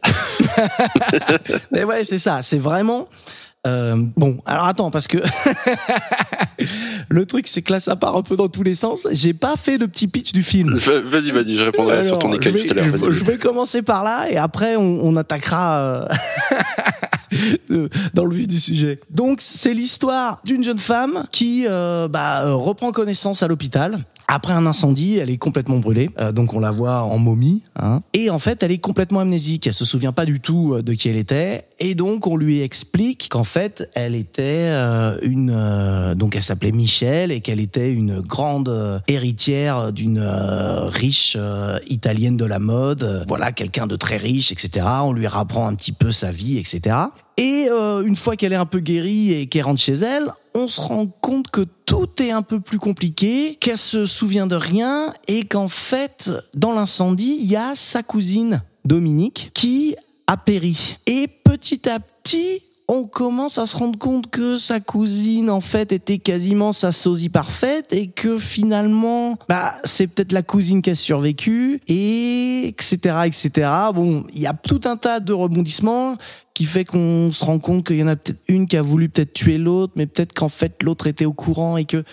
Mais 1.71 1.83
ouais, 1.83 2.03
c'est 2.03 2.19
ça. 2.19 2.41
C'est 2.43 2.59
vraiment. 2.59 3.07
Euh, 3.65 3.95
bon, 4.15 4.39
alors 4.45 4.65
attends, 4.65 4.91
parce 4.91 5.07
que 5.07 5.17
le 7.09 7.25
truc, 7.25 7.47
c'est 7.47 7.61
que 7.61 7.71
là, 7.73 7.79
ça 7.79 7.95
part 7.95 8.15
un 8.15 8.21
peu 8.21 8.35
dans 8.35 8.47
tous 8.47 8.63
les 8.63 8.75
sens. 8.75 9.07
J'ai 9.11 9.33
pas 9.33 9.55
fait 9.55 9.77
de 9.77 9.85
petit 9.85 10.07
pitch 10.07 10.31
du 10.33 10.43
film. 10.43 10.79
vas-y, 11.11 11.31
vas-y, 11.31 11.55
je 11.55 11.63
répondrai 11.63 12.03
sur 12.03 12.19
ton 12.19 12.33
écueil 12.33 12.65
tout 12.65 12.71
à 12.71 12.81
l'heure. 12.81 13.11
je- 13.11 13.23
vais 13.23 13.37
commencer 13.37 13.81
par 13.81 14.03
là 14.03 14.29
et 14.29 14.37
après 14.37 14.75
on, 14.75 14.99
on 15.05 15.15
attaquera 15.15 15.79
euh, 15.79 16.07
dans 18.13 18.25
le 18.25 18.35
vif 18.35 18.47
du 18.47 18.59
sujet. 18.59 18.99
Donc 19.09 19.37
c'est 19.41 19.73
l'histoire 19.73 20.39
d'une 20.45 20.63
jeune 20.63 20.77
femme 20.79 21.25
qui 21.31 21.65
euh, 21.67 22.07
bah, 22.07 22.41
reprend 22.53 22.91
connaissance 22.91 23.43
à 23.43 23.47
l'hôpital. 23.47 23.97
Après 24.27 24.53
un 24.53 24.65
incendie, 24.65 25.17
elle 25.17 25.29
est 25.29 25.37
complètement 25.37 25.77
brûlée, 25.77 26.09
Euh, 26.19 26.31
donc 26.31 26.53
on 26.53 26.59
la 26.59 26.71
voit 26.71 27.01
en 27.03 27.17
momie. 27.17 27.63
Hein. 27.75 28.01
Et 28.13 28.29
en 28.29 28.39
fait, 28.39 28.63
elle 28.63 28.71
est 28.71 28.79
complètement 28.79 29.19
amnésique. 29.19 29.67
Elle 29.67 29.73
se 29.73 29.85
souvient 29.85 30.13
pas 30.13 30.25
du 30.25 30.39
tout 30.39 30.73
euh, 30.73 30.81
de 30.81 30.93
qui 30.93 31.09
elle 31.09 31.17
était. 31.17 31.65
Et 31.79 31.93
donc 31.93 32.25
on 32.27 32.37
lui 32.37 32.61
explique 32.61 33.27
qu'en 33.29 33.43
fait, 33.43 33.89
elle 33.95 34.15
était 34.15 34.69
euh, 34.69 35.17
une, 35.21 35.51
euh, 35.53 36.15
donc 36.15 36.35
elle 36.35 36.43
s'appelait 36.43 36.71
Michel 36.71 37.31
et 37.31 37.41
qu'elle 37.41 37.59
était 37.59 37.91
une 37.91 38.21
grande 38.21 38.69
euh, 38.69 38.99
héritière 39.07 39.91
d'une 39.91 40.19
euh, 40.19 40.85
riche 40.87 41.37
italienne 41.87 42.37
de 42.37 42.45
la 42.45 42.59
mode. 42.59 43.25
Voilà, 43.27 43.51
quelqu'un 43.51 43.87
de 43.87 43.95
très 43.95 44.17
riche, 44.17 44.51
etc. 44.51 44.85
On 45.03 45.13
lui 45.13 45.27
rapprend 45.27 45.67
un 45.67 45.75
petit 45.75 45.91
peu 45.91 46.11
sa 46.11 46.31
vie, 46.31 46.57
etc. 46.57 46.95
Et 47.37 47.67
euh, 47.69 48.03
une 48.05 48.15
fois 48.15 48.35
qu'elle 48.35 48.53
est 48.53 48.57
un 48.57 48.65
peu 48.65 48.79
guérie 48.79 49.33
et 49.33 49.47
qu'elle 49.47 49.63
rentre 49.63 49.81
chez 49.81 49.93
elle, 49.93 50.31
on 50.53 50.67
se 50.67 50.79
rend 50.79 51.07
compte 51.07 51.49
que 51.49 51.65
tout 51.85 52.09
est 52.19 52.31
un 52.31 52.41
peu 52.41 52.61
plus 52.61 52.79
compliqué, 52.79 53.57
qu'elle 53.59 53.77
se 53.77 54.05
souvient 54.05 54.47
de 54.47 54.55
rien 54.55 55.13
et 55.27 55.43
qu'en 55.45 55.67
fait, 55.67 56.31
dans 56.53 56.73
l'incendie, 56.73 57.37
il 57.39 57.45
y 57.45 57.57
a 57.57 57.75
sa 57.75 58.03
cousine 58.03 58.61
Dominique 58.85 59.51
qui 59.53 59.95
a 60.27 60.37
péri. 60.37 60.97
Et 61.07 61.27
petit 61.27 61.89
à 61.89 61.99
petit, 61.99 62.61
on 62.87 63.05
commence 63.05 63.57
à 63.57 63.65
se 63.65 63.75
rendre 63.75 63.97
compte 63.97 64.29
que 64.29 64.57
sa 64.57 64.79
cousine, 64.79 65.49
en 65.49 65.61
fait, 65.61 65.91
était 65.91 66.19
quasiment 66.19 66.71
sa 66.71 66.91
sosie 66.91 67.29
parfaite 67.29 67.91
et 67.91 68.07
que 68.07 68.37
finalement, 68.37 69.37
bah, 69.49 69.75
c'est 69.83 70.07
peut-être 70.07 70.31
la 70.31 70.43
cousine 70.43 70.81
qui 70.81 70.91
a 70.91 70.95
survécu 70.95 71.81
et 71.87 72.67
etc., 72.67 72.97
etc. 73.25 73.69
Bon, 73.93 74.23
il 74.33 74.41
y 74.41 74.47
a 74.47 74.53
tout 74.53 74.81
un 74.85 74.97
tas 74.97 75.19
de 75.19 75.33
rebondissements 75.33 76.17
qui 76.53 76.65
fait 76.65 76.85
qu'on 76.85 77.31
se 77.31 77.43
rend 77.43 77.59
compte 77.59 77.85
qu'il 77.87 77.97
y 77.97 78.03
en 78.03 78.07
a 78.07 78.15
peut-être 78.15 78.41
une 78.47 78.67
qui 78.67 78.77
a 78.77 78.81
voulu 78.81 79.09
peut-être 79.09 79.33
tuer 79.33 79.57
l'autre, 79.57 79.93
mais 79.95 80.05
peut-être 80.05 80.33
qu'en 80.33 80.49
fait 80.49 80.81
l'autre 80.83 81.07
était 81.07 81.25
au 81.25 81.33
courant 81.33 81.77
et 81.77 81.85
que 81.85 82.03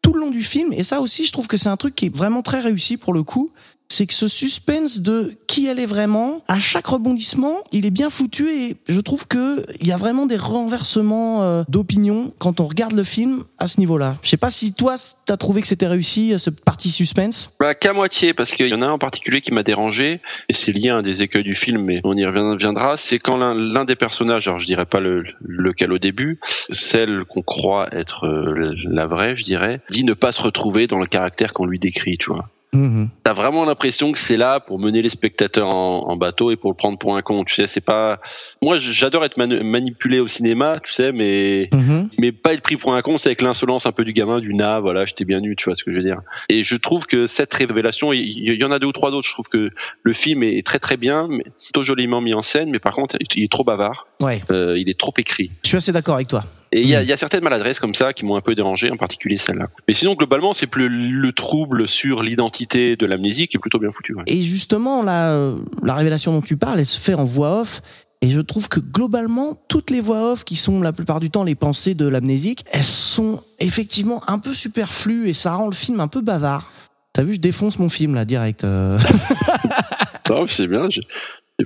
tout 0.00 0.14
le 0.14 0.20
long 0.20 0.30
du 0.30 0.42
film, 0.42 0.72
et 0.72 0.82
ça 0.82 1.00
aussi 1.00 1.24
je 1.24 1.30
trouve 1.30 1.46
que 1.46 1.56
c'est 1.56 1.68
un 1.68 1.76
truc 1.76 1.94
qui 1.94 2.06
est 2.06 2.14
vraiment 2.14 2.42
très 2.42 2.60
réussi 2.60 2.96
pour 2.96 3.12
le 3.12 3.22
coup, 3.22 3.50
c'est 3.92 4.06
que 4.06 4.14
ce 4.14 4.26
suspense 4.26 5.00
de 5.00 5.34
qui 5.46 5.66
elle 5.66 5.78
est 5.78 5.86
vraiment, 5.86 6.42
à 6.48 6.58
chaque 6.58 6.86
rebondissement, 6.86 7.58
il 7.72 7.84
est 7.84 7.90
bien 7.90 8.08
foutu 8.08 8.50
et 8.50 8.76
je 8.88 9.00
trouve 9.00 9.26
que 9.26 9.64
il 9.80 9.86
y 9.86 9.92
a 9.92 9.98
vraiment 9.98 10.24
des 10.24 10.36
renversements 10.36 11.42
euh, 11.42 11.62
d'opinion 11.68 12.32
quand 12.38 12.60
on 12.60 12.66
regarde 12.66 12.94
le 12.94 13.04
film 13.04 13.44
à 13.58 13.66
ce 13.66 13.78
niveau-là. 13.80 14.16
Je 14.22 14.30
sais 14.30 14.38
pas 14.38 14.50
si 14.50 14.72
toi, 14.72 14.96
t'as 15.26 15.36
trouvé 15.36 15.60
que 15.60 15.66
c'était 15.66 15.86
réussi, 15.86 16.32
euh, 16.32 16.38
cette 16.38 16.64
partie 16.64 16.90
suspense 16.90 17.50
Bah, 17.60 17.74
qu'à 17.74 17.92
moitié, 17.92 18.32
parce 18.32 18.52
qu'il 18.52 18.68
y 18.68 18.74
en 18.74 18.80
a 18.80 18.86
un 18.86 18.92
en 18.92 18.98
particulier 18.98 19.42
qui 19.42 19.52
m'a 19.52 19.62
dérangé, 19.62 20.20
et 20.48 20.54
c'est 20.54 20.72
lié 20.72 20.88
à 20.88 20.96
un 20.96 21.02
des 21.02 21.22
écueils 21.22 21.44
du 21.44 21.54
film, 21.54 21.82
mais 21.82 22.00
on 22.04 22.16
y 22.16 22.24
reviendra, 22.24 22.96
c'est 22.96 23.18
quand 23.18 23.36
l'un 23.36 23.54
l'un 23.54 23.84
des 23.84 23.96
personnages, 23.96 24.48
alors 24.48 24.58
je 24.58 24.66
dirais 24.66 24.86
pas 24.86 25.00
le, 25.00 25.24
lequel 25.42 25.92
au 25.92 25.98
début, 25.98 26.40
celle 26.72 27.24
qu'on 27.28 27.42
croit 27.42 27.94
être 27.94 28.24
euh, 28.24 28.74
la 28.84 29.06
vraie, 29.06 29.36
je 29.36 29.44
dirais, 29.44 29.82
dit 29.90 30.04
ne 30.04 30.14
pas 30.14 30.32
se 30.32 30.40
retrouver 30.40 30.86
dans 30.86 30.98
le 30.98 31.06
caractère 31.06 31.52
qu'on 31.52 31.66
lui 31.66 31.78
décrit, 31.78 32.16
tu 32.16 32.30
vois. 32.30 32.48
Mhm. 32.74 33.10
T'as 33.22 33.34
vraiment 33.34 33.64
l'impression 33.66 34.12
que 34.12 34.18
c'est 34.18 34.38
là 34.38 34.58
pour 34.58 34.78
mener 34.78 35.02
les 35.02 35.10
spectateurs 35.10 35.68
en, 35.68 36.00
en 36.08 36.16
bateau 36.16 36.50
et 36.50 36.56
pour 36.56 36.70
le 36.70 36.76
prendre 36.76 36.98
pour 36.98 37.16
un 37.16 37.22
con. 37.22 37.44
Tu 37.44 37.54
sais, 37.54 37.66
c'est 37.66 37.82
pas. 37.82 38.18
Moi, 38.64 38.78
j'adore 38.78 39.24
être 39.26 39.36
manipulé 39.62 40.20
au 40.20 40.26
cinéma, 40.26 40.76
tu 40.82 40.92
sais, 40.92 41.12
mais 41.12 41.68
Mhm. 41.74 42.08
mais 42.18 42.32
pas 42.32 42.54
être 42.54 42.62
pris 42.62 42.76
pour 42.76 42.94
un 42.94 43.02
con, 43.02 43.18
c'est 43.18 43.28
avec 43.28 43.42
l'insolence 43.42 43.84
un 43.86 43.92
peu 43.92 44.04
du 44.04 44.12
gamin, 44.14 44.40
du 44.40 44.54
na, 44.54 44.80
voilà, 44.80 45.04
j'étais 45.04 45.24
bien 45.26 45.40
nu, 45.40 45.54
tu 45.54 45.66
vois 45.66 45.74
ce 45.74 45.84
que 45.84 45.92
je 45.92 45.96
veux 45.98 46.02
dire. 46.02 46.20
Et 46.48 46.64
je 46.64 46.76
trouve 46.76 47.04
que 47.06 47.26
cette 47.26 47.52
révélation, 47.52 48.12
il 48.12 48.22
il 48.22 48.60
y, 48.60 48.64
en 48.64 48.70
a 48.70 48.78
deux 48.78 48.86
ou 48.86 48.92
trois 48.92 49.10
autres. 49.12 49.28
Je 49.28 49.32
trouve 49.34 49.48
que 49.48 49.70
le 50.02 50.12
film 50.14 50.42
est 50.42 50.64
très 50.66 50.78
très 50.78 50.96
bien, 50.96 51.26
mais 51.28 51.44
plutôt 51.62 51.82
joliment 51.82 52.20
mis 52.22 52.32
en 52.34 52.42
scène, 52.42 52.70
mais 52.70 52.78
par 52.78 52.92
contre, 52.92 53.16
il 53.36 53.44
est 53.44 53.50
trop 53.52 53.64
bavard, 53.64 54.06
Ouais, 54.20 54.40
euh, 54.50 54.78
il 54.78 54.88
est 54.88 54.98
trop 54.98 55.12
écrit. 55.18 55.50
je 55.62 55.68
suis 55.68 55.76
assez 55.76 55.92
d'accord 55.92 56.14
avec 56.14 56.28
toi. 56.28 56.42
Et 56.74 56.80
il 56.80 56.88
y, 56.88 56.94
a, 56.96 57.02
il 57.02 57.08
y 57.08 57.12
a 57.12 57.16
certaines 57.18 57.44
maladresses 57.44 57.78
comme 57.78 57.94
ça 57.94 58.14
qui 58.14 58.24
m'ont 58.24 58.34
un 58.36 58.40
peu 58.40 58.54
dérangé, 58.54 58.90
en 58.90 58.96
particulier 58.96 59.36
celle-là. 59.36 59.66
Mais 59.86 59.94
sinon, 59.94 60.14
globalement, 60.14 60.54
c'est 60.58 60.66
plus 60.66 60.88
le 60.88 61.32
trouble 61.32 61.86
sur 61.86 62.22
l'identité 62.22 62.96
de 62.96 63.04
l'amnésie 63.04 63.46
qui 63.46 63.58
est 63.58 63.60
plutôt 63.60 63.78
bien 63.78 63.90
foutu. 63.90 64.14
ouais. 64.14 64.22
Et 64.26 64.40
justement, 64.42 65.02
la, 65.02 65.32
euh, 65.32 65.58
la 65.82 65.94
révélation 65.94 66.32
dont 66.32 66.40
tu 66.40 66.56
parles, 66.56 66.80
elle 66.80 66.86
se 66.86 66.98
fait 66.98 67.14
en 67.14 67.24
voix 67.24 67.60
off. 67.60 67.82
Et 68.22 68.30
je 68.30 68.40
trouve 68.40 68.68
que 68.68 68.80
globalement, 68.80 69.56
toutes 69.68 69.90
les 69.90 70.00
voix 70.00 70.32
off 70.32 70.44
qui 70.44 70.56
sont 70.56 70.80
la 70.80 70.92
plupart 70.92 71.18
du 71.20 71.28
temps 71.28 71.44
les 71.44 71.56
pensées 71.56 71.94
de 71.94 72.06
l'amnésique, 72.06 72.64
elles 72.72 72.84
sont 72.84 73.42
effectivement 73.58 74.22
un 74.28 74.38
peu 74.38 74.54
superflues 74.54 75.28
et 75.28 75.34
ça 75.34 75.54
rend 75.54 75.66
le 75.66 75.74
film 75.74 75.98
un 76.00 76.08
peu 76.08 76.20
bavard. 76.20 76.70
T'as 77.12 77.24
vu, 77.24 77.34
je 77.34 77.40
défonce 77.40 77.78
mon 77.80 77.88
film 77.90 78.14
là, 78.14 78.24
direct. 78.24 78.64
euh. 78.64 78.98
Non, 80.30 80.46
c'est 80.56 80.68
bien, 80.68 80.88
j'ai 80.88 81.02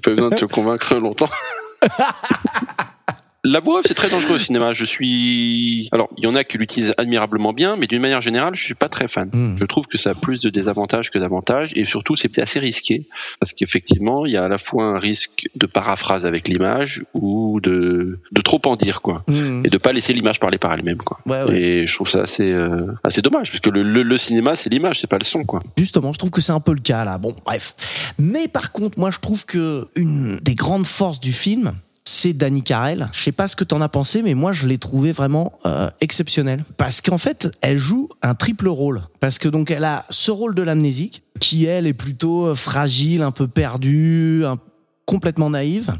pas 0.00 0.12
besoin 0.14 0.30
de 0.30 0.34
te 0.34 0.46
convaincre 0.46 0.96
longtemps. 0.96 1.28
La 3.48 3.60
voix 3.60 3.80
c'est 3.86 3.94
très 3.94 4.08
dangereux 4.10 4.34
au 4.34 4.38
cinéma. 4.38 4.72
Je 4.74 4.84
suis. 4.84 5.88
Alors, 5.92 6.08
il 6.16 6.24
y 6.24 6.26
en 6.26 6.34
a 6.34 6.42
qui 6.42 6.58
l'utilisent 6.58 6.92
admirablement 6.98 7.52
bien, 7.52 7.76
mais 7.76 7.86
d'une 7.86 8.02
manière 8.02 8.20
générale, 8.20 8.54
je 8.56 8.64
suis 8.64 8.74
pas 8.74 8.88
très 8.88 9.06
fan. 9.06 9.30
Hmm. 9.32 9.54
Je 9.58 9.64
trouve 9.66 9.86
que 9.86 9.96
ça 9.98 10.10
a 10.10 10.14
plus 10.14 10.40
de 10.40 10.50
désavantages 10.50 11.10
que 11.10 11.18
d'avantages, 11.18 11.70
et 11.76 11.84
surtout, 11.84 12.16
c'est 12.16 12.38
assez 12.40 12.58
risqué, 12.58 13.04
parce 13.38 13.52
qu'effectivement, 13.52 14.26
il 14.26 14.32
y 14.32 14.36
a 14.36 14.44
à 14.44 14.48
la 14.48 14.58
fois 14.58 14.84
un 14.84 14.98
risque 14.98 15.48
de 15.54 15.66
paraphrase 15.66 16.26
avec 16.26 16.48
l'image 16.48 17.04
ou 17.14 17.60
de 17.62 18.18
de 18.32 18.40
trop 18.40 18.60
en 18.66 18.74
dire, 18.76 19.00
quoi, 19.00 19.22
Mhm. 19.28 19.62
et 19.64 19.70
de 19.70 19.78
pas 19.78 19.92
laisser 19.92 20.12
l'image 20.12 20.40
parler 20.40 20.58
par 20.58 20.72
elle-même, 20.72 20.98
quoi. 20.98 21.18
Ouais, 21.26 21.42
ouais. 21.44 21.60
Et 21.60 21.86
je 21.86 21.94
trouve 21.94 22.10
ça 22.10 22.22
assez 22.22 22.50
euh, 22.50 22.86
assez 23.04 23.22
dommage, 23.22 23.50
parce 23.52 23.60
que 23.60 23.70
le, 23.70 23.82
le, 23.84 24.02
le 24.02 24.18
cinéma, 24.18 24.56
c'est 24.56 24.70
l'image, 24.70 25.00
c'est 25.00 25.06
pas 25.06 25.18
le 25.18 25.24
son, 25.24 25.44
quoi. 25.44 25.60
Justement, 25.76 26.12
je 26.12 26.18
trouve 26.18 26.30
que 26.30 26.40
c'est 26.40 26.52
un 26.52 26.60
peu 26.60 26.72
le 26.74 26.80
cas 26.80 27.04
là. 27.04 27.16
Bon, 27.18 27.34
bref. 27.44 27.74
Mais 28.18 28.48
par 28.48 28.72
contre, 28.72 28.98
moi, 28.98 29.10
je 29.12 29.18
trouve 29.20 29.46
que 29.46 29.86
une 29.94 30.38
des 30.42 30.54
grandes 30.54 30.86
forces 30.86 31.20
du 31.20 31.32
film, 31.32 31.72
c'est 32.08 32.32
Danny 32.32 32.62
Carell. 32.62 33.08
Je 33.12 33.20
sais 33.20 33.32
pas 33.32 33.48
ce 33.48 33.56
que 33.56 33.64
t'en 33.64 33.80
as 33.80 33.88
pensé, 33.88 34.22
mais 34.22 34.34
moi, 34.34 34.52
je 34.52 34.66
l'ai 34.66 34.78
trouvé 34.78 35.12
vraiment 35.12 35.52
euh, 35.66 35.90
exceptionnel. 36.00 36.64
Parce 36.76 37.00
qu'en 37.00 37.18
fait, 37.18 37.50
elle 37.62 37.78
joue 37.78 38.08
un 38.22 38.34
triple 38.34 38.68
rôle. 38.68 39.02
Parce 39.20 39.38
que 39.38 39.48
donc, 39.48 39.70
elle 39.70 39.84
a 39.84 40.04
ce 40.10 40.30
rôle 40.30 40.54
de 40.54 40.62
l'amnésique, 40.62 41.22
qui 41.40 41.66
elle 41.66 41.86
est 41.86 41.94
plutôt 41.94 42.46
euh, 42.46 42.54
fragile, 42.54 43.22
un 43.22 43.32
peu 43.32 43.48
perdue, 43.48 44.44
complètement 45.04 45.50
naïve. 45.50 45.92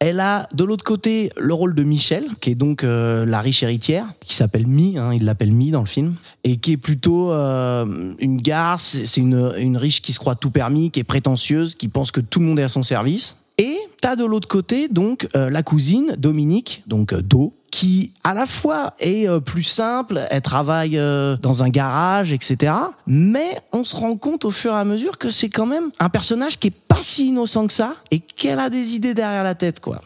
Elle 0.00 0.20
a 0.20 0.48
de 0.52 0.64
l'autre 0.64 0.84
côté 0.84 1.30
le 1.38 1.54
rôle 1.54 1.74
de 1.74 1.82
Michel, 1.82 2.26
qui 2.40 2.50
est 2.50 2.54
donc 2.54 2.84
euh, 2.84 3.24
la 3.24 3.40
riche 3.40 3.62
héritière, 3.62 4.04
qui 4.20 4.34
s'appelle 4.34 4.66
Mi, 4.66 4.98
hein, 4.98 5.14
il 5.14 5.24
l'appelle 5.24 5.52
Mi 5.52 5.70
dans 5.70 5.80
le 5.80 5.86
film, 5.86 6.14
et 6.42 6.58
qui 6.58 6.72
est 6.72 6.76
plutôt 6.76 7.32
euh, 7.32 8.14
une 8.18 8.42
garce, 8.42 8.98
c'est 9.04 9.20
une, 9.20 9.54
une 9.56 9.78
riche 9.78 10.02
qui 10.02 10.12
se 10.12 10.18
croit 10.18 10.34
tout 10.34 10.50
permis, 10.50 10.90
qui 10.90 11.00
est 11.00 11.04
prétentieuse, 11.04 11.74
qui 11.74 11.88
pense 11.88 12.10
que 12.10 12.20
tout 12.20 12.40
le 12.40 12.46
monde 12.46 12.58
est 12.58 12.64
à 12.64 12.68
son 12.68 12.82
service. 12.82 13.38
Et 13.58 13.78
t'as 14.00 14.16
de 14.16 14.24
l'autre 14.24 14.48
côté 14.48 14.88
donc 14.88 15.28
euh, 15.36 15.48
la 15.48 15.62
cousine 15.62 16.14
Dominique, 16.18 16.82
donc 16.86 17.12
euh, 17.12 17.22
Do, 17.22 17.54
qui 17.70 18.12
à 18.22 18.34
la 18.34 18.46
fois 18.46 18.94
est 19.00 19.28
euh, 19.28 19.40
plus 19.40 19.64
simple, 19.64 20.26
elle 20.30 20.42
travaille 20.42 20.96
euh, 20.96 21.36
dans 21.36 21.64
un 21.64 21.68
garage, 21.68 22.32
etc. 22.32 22.72
Mais 23.06 23.58
on 23.72 23.82
se 23.82 23.96
rend 23.96 24.16
compte 24.16 24.44
au 24.44 24.52
fur 24.52 24.72
et 24.72 24.78
à 24.78 24.84
mesure 24.84 25.18
que 25.18 25.28
c'est 25.28 25.48
quand 25.48 25.66
même 25.66 25.90
un 25.98 26.08
personnage 26.08 26.58
qui 26.60 26.68
est 26.68 26.86
pas 26.88 27.02
si 27.02 27.28
innocent 27.28 27.66
que 27.66 27.72
ça 27.72 27.94
et 28.12 28.20
qu'elle 28.20 28.60
a 28.60 28.70
des 28.70 28.94
idées 28.94 29.14
derrière 29.14 29.42
la 29.42 29.56
tête, 29.56 29.80
quoi. 29.80 30.00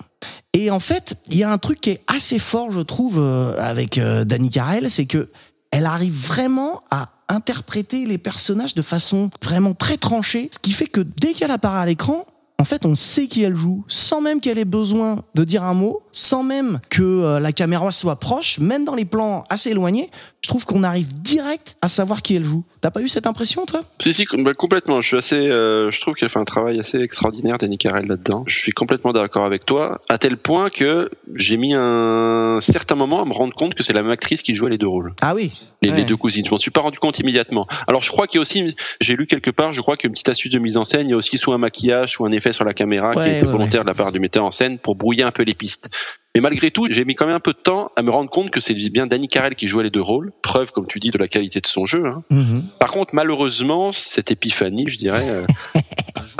Et 0.54 0.70
en 0.70 0.80
fait, 0.80 1.16
il 1.30 1.36
y 1.36 1.44
a 1.44 1.50
un 1.52 1.58
truc 1.58 1.80
qui 1.80 1.90
est 1.90 2.00
assez 2.06 2.38
fort, 2.38 2.70
je 2.70 2.80
trouve, 2.80 3.18
euh, 3.18 3.54
avec 3.58 3.98
euh, 3.98 4.24
Danny 4.24 4.50
Carell, 4.50 4.90
c'est 4.90 5.06
que 5.06 5.28
elle 5.70 5.84
arrive 5.84 6.14
vraiment 6.14 6.82
à 6.90 7.04
interpréter 7.28 8.06
les 8.06 8.16
personnages 8.16 8.74
de 8.74 8.80
façon 8.80 9.28
vraiment 9.42 9.74
très 9.74 9.98
tranchée, 9.98 10.48
ce 10.50 10.58
qui 10.58 10.70
fait 10.70 10.86
que 10.86 11.02
dès 11.02 11.34
qu'elle 11.34 11.50
apparaît 11.50 11.80
à 11.80 11.86
l'écran, 11.86 12.24
en 12.60 12.64
fait, 12.64 12.84
on 12.84 12.96
sait 12.96 13.28
qui 13.28 13.44
elle 13.44 13.54
joue, 13.54 13.84
sans 13.86 14.20
même 14.20 14.40
qu'elle 14.40 14.58
ait 14.58 14.64
besoin 14.64 15.22
de 15.36 15.44
dire 15.44 15.62
un 15.62 15.74
mot, 15.74 16.02
sans 16.10 16.42
même 16.42 16.80
que 16.90 17.02
euh, 17.02 17.38
la 17.38 17.52
caméra 17.52 17.92
soit 17.92 18.16
proche, 18.16 18.58
même 18.58 18.84
dans 18.84 18.96
les 18.96 19.04
plans 19.04 19.44
assez 19.48 19.70
éloignés, 19.70 20.10
je 20.42 20.48
trouve 20.48 20.64
qu'on 20.64 20.82
arrive 20.82 21.14
direct 21.20 21.76
à 21.82 21.88
savoir 21.88 22.20
qui 22.20 22.34
elle 22.34 22.42
joue. 22.42 22.64
T'as 22.80 22.90
pas 22.90 23.00
eu 23.00 23.08
cette 23.08 23.26
impression, 23.26 23.66
toi? 23.66 23.80
Si 24.00 24.12
si 24.12 24.24
bah, 24.44 24.54
complètement. 24.54 25.00
Je 25.00 25.08
suis 25.08 25.16
assez. 25.16 25.34
euh, 25.48 25.90
je 25.90 26.00
trouve 26.00 26.14
qu'elle 26.14 26.28
fait 26.28 26.38
un 26.38 26.44
travail 26.44 26.78
assez 26.78 26.98
extraordinaire, 27.00 27.58
Danny 27.58 27.76
Carell 27.78 28.06
là-dedans. 28.06 28.44
Je 28.46 28.56
suis 28.56 28.72
complètement 28.72 29.12
d'accord 29.12 29.44
avec 29.44 29.66
toi, 29.66 30.00
à 30.08 30.18
tel 30.18 30.36
point 30.36 30.70
que 30.70 31.10
j'ai 31.34 31.56
mis 31.56 31.74
un 31.74 32.58
certain 32.60 32.94
moment 32.94 33.22
à 33.22 33.24
me 33.24 33.32
rendre 33.32 33.54
compte 33.54 33.74
que 33.74 33.82
c'est 33.82 33.92
la 33.92 34.02
même 34.02 34.10
actrice 34.12 34.42
qui 34.42 34.54
jouait 34.54 34.70
les 34.70 34.78
deux 34.78 34.86
rôles, 34.88 35.14
Ah 35.20 35.34
oui. 35.34 35.52
les, 35.82 35.90
Ouais. 35.90 35.96
les 35.96 36.04
deux 36.04 36.16
cousines. 36.16 36.44
Je 36.44 36.50
m'en 36.50 36.58
suis 36.58 36.70
pas 36.70 36.80
rendu 36.80 36.98
compte 36.98 37.18
immédiatement. 37.18 37.66
Alors 37.86 38.00
je 38.02 38.10
crois 38.10 38.26
qu'il 38.26 38.38
y 38.38 38.40
a 38.40 38.42
aussi, 38.42 38.74
j'ai 39.00 39.16
lu 39.16 39.26
quelque 39.26 39.50
part, 39.50 39.72
je 39.72 39.80
crois 39.82 39.96
qu'une 39.96 40.12
petite 40.12 40.28
astuce 40.28 40.50
de 40.52 40.58
mise 40.58 40.76
en 40.76 40.84
scène, 40.84 41.08
il 41.08 41.10
y 41.10 41.14
a 41.14 41.16
aussi 41.16 41.38
soit 41.38 41.54
un 41.54 41.58
maquillage, 41.58 42.12
soit 42.12 42.28
un 42.28 42.32
effet 42.32 42.52
sur 42.52 42.64
la 42.64 42.74
caméra 42.74 43.12
qui 43.12 43.20
a 43.20 43.36
été 43.36 43.46
ouais, 43.46 43.52
volontaire 43.52 43.82
de 43.82 43.88
la 43.88 43.94
part 43.94 44.12
du 44.12 44.20
metteur 44.20 44.44
en 44.44 44.50
scène 44.50 44.78
pour 44.78 44.94
brouiller 44.94 45.24
un 45.24 45.32
peu 45.32 45.42
les 45.42 45.54
pistes. 45.54 45.90
Mais 46.38 46.42
malgré 46.42 46.70
tout, 46.70 46.86
j'ai 46.88 47.04
mis 47.04 47.16
quand 47.16 47.26
même 47.26 47.34
un 47.34 47.40
peu 47.40 47.52
de 47.52 47.58
temps 47.58 47.90
à 47.96 48.02
me 48.02 48.12
rendre 48.12 48.30
compte 48.30 48.50
que 48.50 48.60
c'est 48.60 48.72
bien 48.74 49.08
Danny 49.08 49.26
Carell 49.26 49.56
qui 49.56 49.66
jouait 49.66 49.82
les 49.82 49.90
deux 49.90 50.00
rôles. 50.00 50.30
Preuve, 50.40 50.70
comme 50.70 50.86
tu 50.86 51.00
dis, 51.00 51.10
de 51.10 51.18
la 51.18 51.26
qualité 51.26 51.60
de 51.60 51.66
son 51.66 51.84
jeu. 51.84 52.06
Hein. 52.06 52.22
Mhm. 52.30 52.68
Par 52.78 52.92
contre, 52.92 53.12
malheureusement, 53.12 53.90
cette 53.90 54.30
épiphanie, 54.30 54.84
je 54.86 54.98
dirais, 54.98 55.28
euh, 55.28 55.44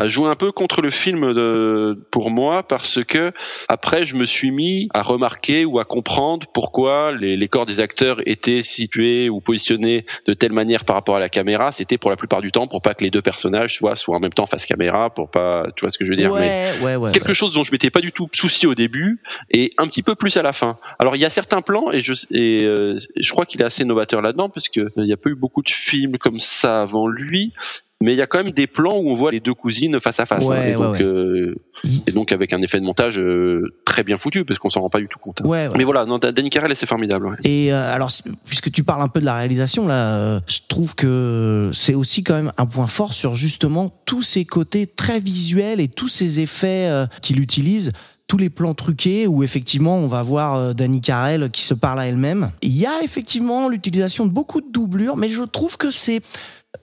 a 0.01 0.09
joué 0.09 0.29
un 0.29 0.37
peu 0.37 0.53
contre 0.53 0.81
le 0.81 0.91
film 0.91 1.35
de, 1.35 1.99
pour 2.11 2.31
moi 2.31 2.63
parce 2.63 3.05
que 3.05 3.33
après, 3.69 4.05
je 4.07 4.15
me 4.15 4.25
suis 4.25 4.51
mis 4.51 4.89
à 4.95 5.03
remarquer 5.03 5.65
ou 5.65 5.79
à 5.81 5.85
comprendre 5.85 6.47
pourquoi 6.53 7.13
les, 7.13 7.37
les 7.37 7.49
corps 7.49 7.67
des 7.67 7.81
acteurs 7.81 8.19
étaient 8.27 8.63
situés 8.63 9.29
ou 9.29 9.41
positionnés 9.41 10.07
de 10.27 10.33
telle 10.35 10.53
manière 10.53 10.85
par 10.85 10.95
rapport 10.95 11.17
à 11.17 11.21
la 11.21 11.29
caméra. 11.29 11.73
C'était 11.73 11.99
pour 11.99 12.11
la 12.11 12.17
plupart 12.17 12.41
du 12.43 12.53
temps 12.53 12.67
pour 12.69 12.81
pas 12.81 12.95
que 12.95 13.03
les 13.03 13.11
deux 13.11 13.23
personnages 13.23 13.75
soient 13.75 13.97
soient 13.97 14.17
en 14.17 14.21
même 14.21 14.33
temps 14.33 14.47
face 14.47 14.67
caméra, 14.67 15.11
pour 15.11 15.31
pas, 15.31 15.67
tu 15.77 15.85
vois 15.85 15.91
ce 15.91 15.99
que 15.99 16.05
je 16.05 16.11
veux 16.11 16.17
dire. 16.17 16.33
Mais- 16.35 16.39
Ouais, 16.39 16.85
ouais, 16.85 16.97
ouais. 16.97 17.11
quelque 17.13 17.33
chose 17.35 17.53
dont 17.55 17.65
je 17.65 17.73
m'étais 17.73 17.91
pas 17.91 18.01
du 18.01 18.13
tout 18.13 18.29
soucié 18.33 18.69
au 18.69 18.75
début 18.75 19.21
et 19.51 19.71
un 19.79 19.87
petit 19.87 20.03
peu 20.03 20.15
plus 20.15 20.37
à 20.37 20.43
la 20.43 20.53
fin. 20.53 20.79
Alors 20.99 21.17
il 21.17 21.23
y 21.23 21.25
a 21.25 21.31
certains 21.31 21.61
plans 21.61 21.91
et 21.91 22.01
je 22.01 22.13
et 22.31 22.63
euh, 22.65 22.99
je 23.17 23.31
crois 23.33 23.47
qu'il 23.47 23.61
est 23.63 23.65
assez 23.65 23.85
novateur 23.85 24.23
là-dedans 24.23 24.49
parce 24.49 24.69
que 24.69 24.81
euh, 24.81 24.91
il 24.99 25.07
y 25.07 25.13
a 25.13 25.17
pas 25.17 25.31
eu 25.31 25.35
beaucoup 25.35 25.63
de 25.63 25.71
films 25.71 26.19
comme 26.19 26.35
ça 26.35 26.83
avant 26.83 27.09
lui. 27.09 27.53
Mais 28.01 28.13
il 28.13 28.17
y 28.17 28.23
a 28.23 28.29
quand 28.29 28.43
même 28.43 28.53
des 28.53 28.69
plans 28.69 28.97
où 28.97 29.11
on 29.11 29.17
voit 29.17 29.33
les 29.33 29.41
deux 29.41 29.55
cousines 29.55 29.99
face 30.01 30.21
à 30.21 30.27
face. 30.27 30.45
hein. 30.45 30.49
Ouais, 30.49 30.71
et, 30.71 30.77
ouais, 30.77 30.85
donc, 30.85 30.93
ouais. 30.95 31.03
euh, 31.03 31.55
et 32.07 32.13
donc 32.13 32.31
avec 32.31 32.53
un 32.53 32.61
effet 32.63 32.79
de 32.79 32.85
montage 32.85 33.19
euh, 33.19 33.63
très 33.85 34.05
bien 34.05 34.17
foutu 34.17 34.45
parce 34.45 34.61
qu'on 34.61 34.71
s'en 34.71 34.83
rend 34.83 34.89
pas 34.91 35.01
du 35.01 35.09
tout 35.09 35.19
compte. 35.19 35.41
hein. 35.41 35.49
Mais 35.77 35.83
voilà, 35.83 36.05
non, 36.05 36.19
Danny 36.19 36.49
Carell 36.49 36.71
c'est 36.77 36.87
formidable. 36.87 37.37
Et 37.43 37.73
euh, 37.73 37.93
alors, 37.93 38.11
puisque 38.47 38.71
tu 38.71 38.85
parles 38.85 39.03
un 39.03 39.09
peu 39.09 39.19
de 39.19 39.25
la 39.25 39.35
réalisation, 39.35 39.89
là, 39.89 40.15
euh, 40.15 40.41
je 40.47 40.59
trouve 40.69 40.95
que 40.95 41.71
c'est 41.75 41.95
aussi 41.95 42.23
quand 42.23 42.35
même 42.35 42.53
un 42.57 42.67
point 42.67 42.87
fort 42.87 43.13
sur 43.15 43.35
justement 43.35 43.93
tous 44.07 44.23
ces 44.23 44.45
côtés 44.45 44.87
très 44.87 45.19
visuels 45.19 45.81
et 45.81 45.89
tous 45.89 46.09
ces 46.09 46.39
effets 46.39 46.87
euh, 46.89 47.07
qu'il 47.21 47.41
utilise. 47.41 47.91
Tous 48.29 48.37
les 48.37 48.51
plans 48.51 48.75
truqués 48.75 49.27
où 49.27 49.43
effectivement 49.43 49.97
on 49.97 50.07
va 50.07 50.21
voir 50.23 50.55
euh, 50.57 50.73
Danny 50.75 51.01
Carell 51.01 51.49
qui 51.51 51.63
se 51.63 51.73
parle 51.73 51.99
à 51.99 52.07
elle-même. 52.09 52.51
Il 52.61 52.77
y 52.77 52.85
a 52.85 53.03
effectivement 53.03 53.71
l'utilisation 53.71 54.27
de 54.27 54.31
beaucoup 54.31 54.61
de 54.61 54.71
doublures, 54.71 55.17
mais 55.17 55.31
je 55.31 55.43
trouve 55.45 55.79
que 55.79 55.91
c'est 55.91 56.21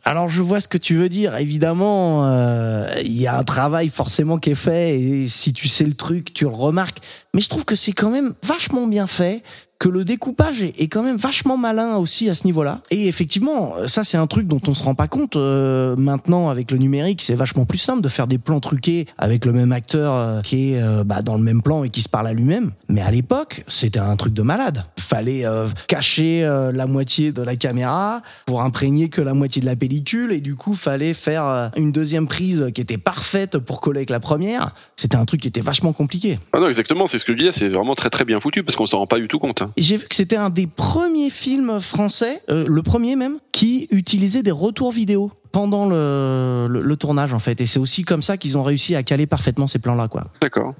alors 0.03 0.29
je 0.29 0.41
vois 0.41 0.59
ce 0.59 0.67
que 0.67 0.77
tu 0.77 0.95
veux 0.95 1.09
dire. 1.09 1.35
Évidemment, 1.37 2.25
euh, 2.25 2.87
il 3.01 3.19
y 3.19 3.27
a 3.27 3.37
un 3.37 3.43
travail 3.43 3.89
forcément 3.89 4.37
qui 4.37 4.51
est 4.51 4.55
fait 4.55 4.99
et 4.99 5.27
si 5.27 5.53
tu 5.53 5.67
sais 5.67 5.83
le 5.83 5.93
truc, 5.93 6.33
tu 6.33 6.45
le 6.45 6.51
remarques. 6.51 6.99
Mais 7.33 7.41
je 7.41 7.49
trouve 7.49 7.65
que 7.65 7.75
c'est 7.75 7.91
quand 7.91 8.09
même 8.09 8.33
vachement 8.43 8.87
bien 8.87 9.07
fait. 9.07 9.43
Que 9.79 9.89
le 9.89 10.05
découpage 10.05 10.61
est, 10.61 10.87
quand 10.87 11.03
même 11.03 11.17
vachement 11.17 11.57
malin 11.57 11.97
aussi 11.97 12.29
à 12.29 12.35
ce 12.35 12.45
niveau-là. 12.45 12.81
Et 12.91 13.07
effectivement, 13.07 13.73
ça 13.87 14.03
c'est 14.03 14.17
un 14.17 14.27
truc 14.27 14.47
dont 14.47 14.61
on 14.67 14.73
se 14.73 14.83
rend 14.83 14.95
pas 14.95 15.07
compte 15.07 15.35
euh, 15.35 15.95
maintenant 15.95 16.49
avec 16.49 16.71
le 16.71 16.77
numérique. 16.77 17.21
C'est 17.21 17.35
vachement 17.35 17.65
plus 17.65 17.77
simple 17.77 18.01
de 18.01 18.09
faire 18.09 18.27
des 18.27 18.37
plans 18.37 18.59
truqués 18.59 19.05
avec 19.17 19.45
le 19.45 19.51
même 19.51 19.71
acteur 19.71 20.13
euh, 20.13 20.41
qui 20.41 20.73
est 20.73 20.81
euh, 20.81 21.03
bah, 21.03 21.21
dans 21.21 21.35
le 21.35 21.43
même 21.43 21.61
plan 21.61 21.83
et 21.83 21.89
qui 21.89 22.01
se 22.01 22.09
parle 22.09 22.27
à 22.27 22.33
lui-même. 22.33 22.71
Mais 22.87 23.01
à 23.01 23.11
l'époque, 23.11 23.63
c'était 23.67 23.99
un 23.99 24.15
truc 24.15 24.33
de 24.33 24.41
malade. 24.41 24.85
Fallait 24.97 25.45
euh, 25.45 25.67
cacher 25.87 26.43
euh, 26.43 26.71
la 26.71 26.87
moitié 26.87 27.31
de 27.31 27.41
la 27.41 27.55
caméra 27.55 28.21
pour 28.45 28.61
imprégner 28.61 29.09
que 29.09 29.21
la 29.21 29.33
moitié 29.33 29.61
de 29.61 29.65
la 29.65 29.75
pellicule 29.75 30.31
et 30.31 30.41
du 30.41 30.55
coup 30.55 30.73
fallait 30.73 31.13
faire 31.13 31.45
euh, 31.45 31.67
une 31.77 31.91
deuxième 31.91 32.27
prise 32.27 32.71
qui 32.73 32.81
était 32.81 32.97
parfaite 32.97 33.57
pour 33.57 33.81
coller 33.81 33.99
avec 33.99 34.09
la 34.09 34.19
première. 34.19 34.73
C'était 34.95 35.17
un 35.17 35.25
truc 35.25 35.41
qui 35.41 35.47
était 35.47 35.61
vachement 35.61 35.93
compliqué. 35.93 36.39
Ah 36.53 36.59
non, 36.59 36.67
exactement, 36.67 37.07
c'est 37.07 37.19
ce 37.19 37.25
que 37.25 37.33
je 37.33 37.37
disais, 37.37 37.51
c'est 37.51 37.69
vraiment 37.69 37.95
très 37.95 38.09
très 38.09 38.25
bien 38.25 38.39
foutu 38.39 38.63
parce 38.63 38.75
qu'on 38.75 38.85
s'en 38.85 38.99
rend 38.99 39.07
pas 39.07 39.19
du 39.19 39.27
tout 39.27 39.39
compte. 39.39 39.63
Hein. 39.65 39.71
J'ai 39.77 39.97
vu 39.97 40.07
que 40.07 40.15
c'était 40.15 40.35
un 40.37 40.49
des 40.49 40.67
premiers 40.67 41.29
films 41.29 41.79
français, 41.79 42.41
euh, 42.49 42.65
le 42.67 42.81
premier 42.83 43.15
même, 43.15 43.37
qui 43.51 43.87
utilisait 43.91 44.43
des 44.43 44.51
retours 44.51 44.91
vidéo 44.91 45.31
pendant 45.51 45.85
le, 45.87 46.67
le, 46.69 46.81
le 46.81 46.95
tournage 46.97 47.33
en 47.33 47.39
fait. 47.39 47.61
Et 47.61 47.65
c'est 47.65 47.79
aussi 47.79 48.03
comme 48.03 48.21
ça 48.21 48.37
qu'ils 48.37 48.57
ont 48.57 48.63
réussi 48.63 48.95
à 48.95 49.03
caler 49.03 49.25
parfaitement 49.27 49.67
ces 49.67 49.79
plans-là, 49.79 50.07
quoi. 50.07 50.23
D'accord. 50.41 50.73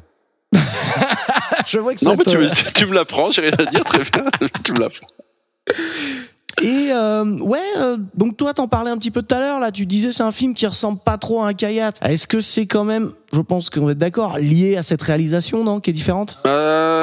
Je 1.68 1.80
vois 1.80 1.96
que 1.96 2.06
Non, 2.06 2.12
ça 2.12 2.18
mais 2.18 2.24
tu, 2.24 2.38
me- 2.38 2.72
tu 2.74 2.86
me 2.86 2.94
l'apprends, 2.94 3.30
j'ai 3.30 3.42
rien 3.42 3.52
à 3.58 3.66
dire, 3.66 3.84
très 3.84 4.00
bien. 4.04 4.26
tu 4.64 4.74
me 4.74 4.80
l'apprends. 4.80 5.08
Et 6.62 6.88
euh, 6.92 7.26
ouais, 7.40 7.60
euh, 7.78 7.98
donc 8.16 8.38
toi 8.38 8.54
t'en 8.54 8.70
parlais 8.70 8.90
un 8.90 8.98
petit 8.98 9.12
peu 9.12 9.22
tout 9.22 9.36
à 9.36 9.40
l'heure 9.42 9.60
là, 9.60 9.72
tu 9.74 9.86
disais 9.86 10.14
c'est 10.14 10.24
un 10.24 10.32
film 10.32 10.54
qui 10.54 10.66
ressemble 10.66 11.00
pas 11.04 11.18
trop 11.18 11.42
à 11.42 11.48
un 11.48 11.54
Kayat. 11.54 11.92
Est-ce 12.02 12.28
que 12.28 12.40
c'est 12.40 12.66
quand 12.66 12.86
même, 12.86 13.12
je 13.34 13.42
pense 13.42 13.70
qu'on 13.70 13.86
va 13.86 13.92
être 13.92 13.98
d'accord, 13.98 14.38
lié 14.38 14.78
à 14.78 14.84
cette 14.84 15.02
réalisation, 15.02 15.66
non, 15.66 15.82
qui 15.82 15.90
est 15.90 15.94
différente? 15.94 16.38
Euh, 16.48 16.95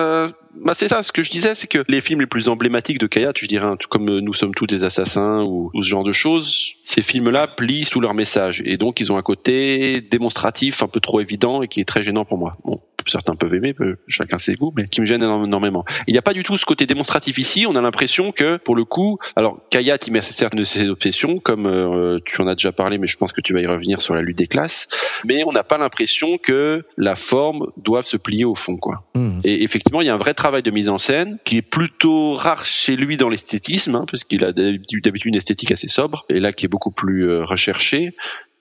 bah 0.61 0.75
c'est 0.75 0.89
ça, 0.89 1.03
ce 1.03 1.13
que 1.13 1.23
je 1.23 1.31
disais, 1.31 1.55
c'est 1.55 1.67
que 1.67 1.83
les 1.89 2.01
films 2.01 2.21
les 2.21 2.27
plus 2.27 2.49
emblématiques 2.49 2.99
de 2.99 3.07
Kayat, 3.07 3.33
je 3.37 3.47
dirais, 3.47 3.67
hein, 3.67 3.77
comme 3.89 4.09
euh, 4.11 4.21
Nous 4.21 4.35
sommes 4.35 4.55
tous 4.55 4.67
des 4.67 4.85
assassins 4.85 5.43
ou, 5.45 5.71
ou 5.73 5.83
ce 5.83 5.89
genre 5.89 6.05
de 6.05 6.13
choses, 6.13 6.75
ces 6.83 7.01
films-là 7.01 7.47
plient 7.49 7.85
sous 7.85 8.01
leur 8.01 8.13
message. 8.13 8.63
Et 8.67 8.77
donc, 8.77 9.01
ils 9.01 9.11
ont 9.11 9.17
un 9.17 9.23
côté 9.23 10.01
démonstratif 10.03 10.83
un 10.83 10.89
peu 10.89 11.01
trop 11.01 11.21
évident 11.21 11.63
et 11.63 11.69
qui 11.69 11.81
est 11.81 11.85
très 11.85 12.03
gênant 12.03 12.25
pour 12.25 12.39
moi. 12.39 12.59
Bon, 12.65 12.77
certains 13.11 13.35
peuvent 13.35 13.55
aimer, 13.55 13.73
peu- 13.75 13.97
chacun 14.09 14.39
ses 14.39 14.55
goûts, 14.55 14.73
mais 14.77 14.85
qui 14.85 15.01
me 15.01 15.07
gêne 15.07 15.23
énormément. 15.23 15.85
Il 16.07 16.13
n'y 16.13 16.19
a 16.19 16.23
pas 16.23 16.33
du 16.35 16.43
tout 16.43 16.57
ce 16.59 16.65
côté 16.65 16.87
démonstratif 16.87 17.39
ici. 17.39 17.67
On 17.67 17.75
a 17.77 17.81
l'impression 17.81 18.33
que, 18.33 18.57
pour 18.59 18.77
le 18.77 18.85
coup, 18.85 19.19
alors 19.37 19.59
Kayat, 19.71 19.99
il 20.07 20.13
met 20.13 20.23
certaines 20.23 20.61
de 20.61 20.65
ses 20.65 20.89
obsessions, 20.89 21.39
comme 21.39 21.67
euh, 21.67 22.19
tu 22.25 22.41
en 22.41 22.47
as 22.47 22.55
déjà 22.55 22.73
parlé, 22.73 22.99
mais 22.99 23.07
je 23.07 23.17
pense 23.17 23.33
que 23.33 23.41
tu 23.41 23.53
vas 23.53 23.61
y 23.61 23.67
revenir 23.67 24.01
sur 24.01 24.15
la 24.15 24.23
lutte 24.23 24.39
des 24.39 24.47
classes. 24.47 24.89
Mais 25.25 25.43
on 25.47 25.53
n'a 25.53 25.65
pas 25.65 25.79
l'impression 25.79 26.39
que 26.39 26.85
la 26.97 27.17
forme 27.17 27.67
doive 27.77 28.05
se 28.05 28.17
plier 28.17 28.45
au 28.45 28.55
fond, 28.55 28.77
quoi. 28.77 29.05
Hmm. 29.15 29.41
Et 29.45 29.63
effectivement, 29.63 30.01
il 30.01 30.07
y 30.07 30.11
a 30.11 30.15
un 30.15 30.19
vrai 30.19 30.35
travail 30.35 30.63
de 30.63 30.71
mise 30.71 30.89
en 30.89 30.99
scène 30.99 31.39
qui 31.45 31.59
est 31.59 31.63
plutôt 31.63 32.35
rare 32.35 32.65
chez 32.67 32.97
lui 32.97 33.17
dans 33.17 33.29
l'esthétisme, 33.29 33.95
hein, 33.95 34.05
parce 34.11 34.25
qu'il 34.25 34.45
a 34.45 34.53
d'habitude 34.53 35.07
une 35.25 35.37
esthétique 35.37 35.73
assez 35.73 35.89
sobre, 35.89 36.25
et 36.29 36.41
là 36.41 36.53
qui 36.53 36.65
est 36.67 36.69
beaucoup 36.69 36.91
plus 36.91 37.29
euh, 37.29 37.45
recherchée. 37.45 38.15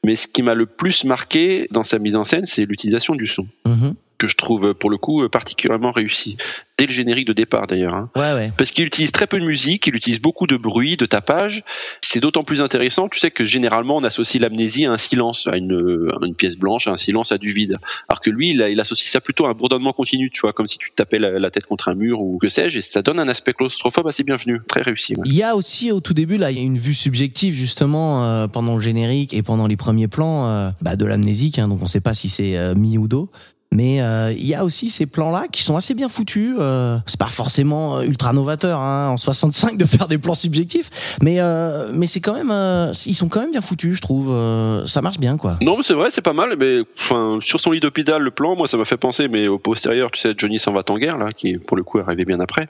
Mais 0.04 0.16
ce 0.16 0.28
qui 0.28 0.42
m'a 0.42 0.56
le 0.56 0.66
plus 0.66 1.04
marqué 1.04 1.68
dans 1.72 1.84
sa 1.84 2.00
mise 2.00 2.16
en 2.16 2.24
scène, 2.24 2.46
c'est 2.46 2.66
l'utilisation 2.66 3.14
du 3.16 3.28
son, 3.28 3.48
Mhm. 3.68 3.94
Que 4.22 4.28
je 4.28 4.36
trouve 4.36 4.76
pour 4.76 4.91
le 4.91 4.97
coup 4.97 5.24
euh, 5.24 5.30
particulièrement 5.30 5.91
réussi. 5.91 6.38
Dès 6.78 6.86
le 6.86 6.91
générique 6.91 7.28
de 7.28 7.34
départ 7.34 7.65
d'ailleurs. 7.65 7.95
Hein. 7.95 8.11
Ouais, 8.15 8.34
ouais. 8.34 8.51
Parce 8.55 8.72
qu'il 8.72 8.86
utilise 8.86 9.11
très 9.11 9.26
peu 9.26 9.39
de 9.39 9.45
musique, 9.45 9.88
il 9.88 9.95
utilise 9.95 10.22
beaucoup 10.22 10.45
de 10.45 10.57
bruit, 10.57 10.95
de 10.95 11.07
tapage. 11.07 11.63
C'est 12.01 12.19
d'autant 12.19 12.43
plus 12.43 12.61
intéressant, 12.61 13.09
tu 13.09 13.19
sais 13.19 13.32
que 13.32 13.43
généralement 13.43 13.97
on 13.97 14.03
associe 14.03 14.39
l'amnésie 14.39 14.86
à 14.86 14.91
un 14.91 14.97
silence, 14.99 15.47
à 15.47 15.57
une, 15.57 16.11
à 16.22 16.26
une 16.26 16.36
pièce 16.36 16.55
blanche, 16.55 16.88
à 16.88 16.91
un 16.91 16.97
silence, 16.97 17.32
à 17.32 17.39
du 17.39 17.49
vide. 17.49 17.78
Alors 18.09 18.22
que 18.22 18.30
lui, 18.30 18.51
il, 18.51 18.80
associe 18.80 19.09
ça 19.09 19.22
plutôt 19.22 19.45
à 19.47 19.49
un 19.49 19.53
bourdonnement 19.53 19.93
continu, 19.93 20.30
tu 20.30 20.41
vois, 20.41 20.53
comme 20.53 20.67
si 20.67 20.78
tu 20.78 20.91
tapais 20.91 21.17
la, 21.17 21.39
la 21.39 21.49
tête 21.49 21.65
contre 21.65 21.89
un 21.89 21.95
mur 21.95 22.22
ou 22.22 22.38
que 22.38 22.47
sais-je, 22.47 22.78
et 22.78 22.82
ça 22.82 23.01
donne 23.01 23.19
un 23.19 23.28
aspect 23.28 23.53
claustrophobe 23.53 24.07
assez 24.07 24.24
bienvenu, 24.24 24.59
très 24.67 24.82
réussi. 24.82 25.13
ouais. 25.15 25.24
Il 25.26 25.36
y 25.36 25.43
a 25.43 25.55
aussi 25.55 25.91
au 25.91 25.99
tout 25.99 26.13
début 26.13 26.38
là, 26.38 26.51
il 26.51 26.57
y 26.57 26.61
a 26.61 26.63
une 26.63 26.78
vue 26.78 26.93
subjective 26.93 27.55
justement 27.55 28.24
euh, 28.24 28.47
pendant 28.47 28.76
le 28.76 28.82
générique 28.82 29.34
et 29.34 29.41
pendant 29.41 29.67
les 29.67 29.78
premiers 29.78 30.07
plans 30.07 30.47
euh, 30.47 30.69
bah, 30.82 30.95
de 30.95 31.05
l'amnésique. 31.05 31.59
Hein, 31.59 31.67
donc 31.67 31.82
on 31.82 31.88
sait 31.88 32.01
pas 32.01 32.13
si 32.13 32.30
c'est 32.30 32.57
euh, 32.57 32.76
mi 32.76 32.97
ou 32.97 33.07
do. 33.07 33.30
Mais 33.74 34.01
euh, 34.01 34.34
il 34.38 34.45
y 34.45 34.53
a 34.53 34.65
aussi 34.65 34.89
ces 34.89 35.05
plans-là 35.05 35.45
qui 35.49 35.63
sont 35.63 35.78
assez 35.78 35.93
bien 35.93 36.09
foutus. 36.09 36.55
Euh, 36.59 36.97
c'est 37.05 37.17
pas 37.19 37.30
forcément 37.30 37.97
euh, 37.99 38.01
ultra 38.03 38.34
novateur 38.34 38.80
hein, 38.82 39.07
en 39.09 39.15
65 39.17 39.78
de 39.78 39.86
faire 39.86 40.09
des 40.09 40.17
plans 40.17 40.36
subjectifs, 40.36 40.89
mais 41.22 41.39
euh, 41.39 41.89
mais 41.93 42.05
c'est 42.05 42.19
quand 42.19 42.34
même 42.34 42.51
euh, 42.51 42.91
ils 43.05 43.15
sont 43.15 43.30
quand 43.30 43.39
même 43.39 43.51
bien 43.51 43.61
foutus, 43.61 43.95
je 43.95 44.01
trouve. 44.01 44.28
Euh, 44.30 44.86
ça 44.88 45.01
marche 45.01 45.19
bien 45.19 45.38
quoi. 45.38 45.57
Non, 45.61 45.78
mais 45.78 45.84
c'est 45.88 45.93
vrai, 45.93 46.09
c'est 46.11 46.22
pas 46.22 46.34
mal. 46.34 46.55
Mais 46.59 46.82
enfin, 46.99 47.39
sur 47.41 47.61
son 47.61 47.72
lit 47.72 47.80
d'hôpital, 47.80 48.22
le 48.22 48.32
plan, 48.32 48.57
moi, 48.57 48.67
ça 48.67 48.76
m'a 48.76 48.84
fait 48.86 48.97
penser. 48.97 49.30
Mais 49.30 49.47
au 49.47 49.57
postérieur, 49.57 50.11
tu 50.11 50.19
sais, 50.19 50.34
Johnny 50.38 50.59
s'en 50.59 50.74
va 50.74 50.84
en 50.89 50.97
guerre, 50.97 51.17
là, 51.17 51.32
qui 51.32 51.57
pour 51.67 51.78
le 51.78 51.84
coup 51.84 51.99
est 51.99 52.03
arrivé 52.03 52.26
bien 52.26 52.41
après. 52.41 52.67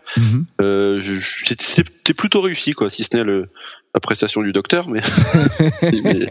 Je- 0.59 0.99
je- 0.99 1.45
c'était- 1.57 2.13
plutôt 2.13 2.41
réussi, 2.41 2.73
quoi, 2.73 2.89
si 2.91 3.03
ce 3.03 3.17
n'est 3.17 3.23
la 3.93 3.99
prestation 3.99 4.41
du 4.41 4.51
docteur, 4.51 4.87
mais, 4.87 5.01
mais, 6.03 6.27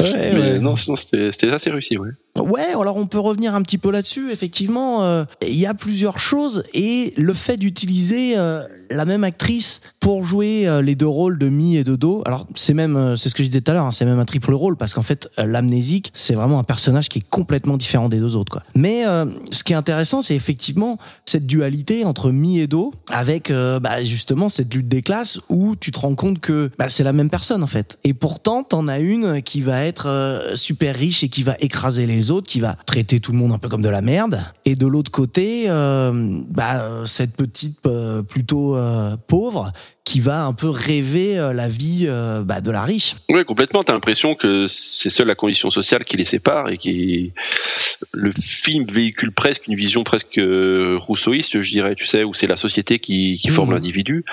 Ouais, 0.00 0.32
mais 0.32 0.38
ouais. 0.40 0.58
non, 0.58 0.76
sinon 0.76 0.96
c'était 0.96 1.32
c'était 1.32 1.50
assez 1.50 1.70
réussi, 1.70 1.96
ouais. 1.96 2.10
Ouais, 2.40 2.68
alors 2.80 2.96
on 2.96 3.06
peut 3.06 3.18
revenir 3.18 3.54
un 3.54 3.62
petit 3.62 3.78
peu 3.78 3.90
là-dessus. 3.90 4.30
Effectivement, 4.30 5.02
euh, 5.02 5.24
il 5.42 5.56
y 5.56 5.66
a 5.66 5.74
plusieurs 5.74 6.18
choses 6.18 6.64
et 6.74 7.14
le 7.16 7.34
fait 7.34 7.56
d'utiliser 7.56 8.36
euh, 8.36 8.62
la 8.90 9.04
même 9.04 9.24
actrice 9.24 9.80
pour 10.00 10.24
jouer 10.24 10.66
euh, 10.66 10.82
les 10.82 10.94
deux 10.94 11.06
rôles 11.06 11.38
de 11.38 11.48
Mi 11.48 11.76
et 11.76 11.84
de 11.84 11.96
Do. 11.96 12.22
Alors 12.26 12.46
c'est 12.54 12.74
même, 12.74 13.16
c'est 13.16 13.28
ce 13.28 13.34
que 13.34 13.42
je 13.42 13.48
disais 13.48 13.60
tout 13.60 13.70
à 13.70 13.74
l'heure, 13.74 13.86
hein, 13.86 13.92
c'est 13.92 14.04
même 14.04 14.18
un 14.18 14.24
triple 14.24 14.54
rôle 14.54 14.76
parce 14.76 14.94
qu'en 14.94 15.02
fait 15.02 15.28
l'amnésique 15.38 16.10
c'est 16.14 16.34
vraiment 16.34 16.58
un 16.58 16.64
personnage 16.64 17.08
qui 17.08 17.18
est 17.18 17.28
complètement 17.28 17.76
différent 17.76 18.08
des 18.08 18.18
deux 18.18 18.36
autres. 18.36 18.52
Quoi. 18.52 18.62
Mais 18.74 19.04
ce 19.50 19.64
qui 19.64 19.72
est 19.72 19.76
intéressant, 19.76 20.22
c'est 20.22 20.34
effectivement 20.34 20.98
cette 21.24 21.46
dualité 21.46 22.04
entre 22.04 22.30
Mi 22.30 22.60
et 22.60 22.66
Do 22.66 22.92
avec 23.10 23.50
bah, 23.50 24.02
justement 24.02 24.48
cette 24.48 24.72
lutte 24.74 24.88
des 24.88 25.02
classes 25.02 25.40
où 25.48 25.76
tu 25.76 25.92
te 25.92 25.98
rends 25.98 26.14
compte 26.14 26.40
que 26.40 26.70
bah, 26.78 26.88
c'est 26.88 27.04
la 27.04 27.12
même 27.12 27.30
personne 27.30 27.62
en 27.62 27.68
fait. 27.68 27.98
Et 28.04 28.14
pourtant, 28.14 28.62
t'en 28.62 28.88
as 28.88 29.00
une 29.00 29.42
qui 29.42 29.60
va 29.60 29.84
être 29.84 30.52
super 30.54 30.94
riche 30.94 31.24
et 31.24 31.28
qui 31.28 31.42
va 31.42 31.56
écraser 31.60 32.06
les 32.06 32.25
autres, 32.30 32.48
qui 32.48 32.60
va 32.60 32.76
traiter 32.86 33.20
tout 33.20 33.32
le 33.32 33.38
monde 33.38 33.52
un 33.52 33.58
peu 33.58 33.68
comme 33.68 33.82
de 33.82 33.88
la 33.88 34.02
merde. 34.02 34.42
Et 34.64 34.74
de 34.74 34.86
l'autre 34.86 35.10
côté, 35.10 35.64
euh, 35.68 36.40
bah, 36.48 37.04
cette 37.06 37.34
petite 37.34 37.78
euh, 37.86 38.22
plutôt 38.22 38.76
euh, 38.76 39.16
pauvre 39.26 39.72
qui 40.04 40.20
va 40.20 40.44
un 40.44 40.52
peu 40.52 40.68
rêver 40.68 41.34
la 41.52 41.66
vie 41.66 42.08
bah, 42.44 42.60
de 42.60 42.70
la 42.70 42.84
riche. 42.84 43.16
Ouais, 43.28 43.44
complètement. 43.44 43.82
T'as 43.82 43.92
l'impression 43.92 44.36
que 44.36 44.68
c'est 44.68 45.10
seule 45.10 45.26
la 45.26 45.34
condition 45.34 45.68
sociale 45.68 46.04
qui 46.04 46.16
les 46.16 46.24
sépare 46.24 46.68
et 46.68 46.78
qui 46.78 47.32
le 48.12 48.30
film 48.30 48.86
véhicule 48.86 49.32
presque 49.32 49.66
une 49.66 49.74
vision 49.74 50.04
presque 50.04 50.40
rousseauiste, 50.40 51.60
je 51.60 51.70
dirais, 51.72 51.96
tu 51.96 52.04
sais, 52.04 52.22
où 52.22 52.34
c'est 52.34 52.46
la 52.46 52.56
société 52.56 53.00
qui, 53.00 53.36
qui 53.36 53.48
forme 53.48 53.70
Mhm. 53.70 53.74
l'individu. 53.74 54.24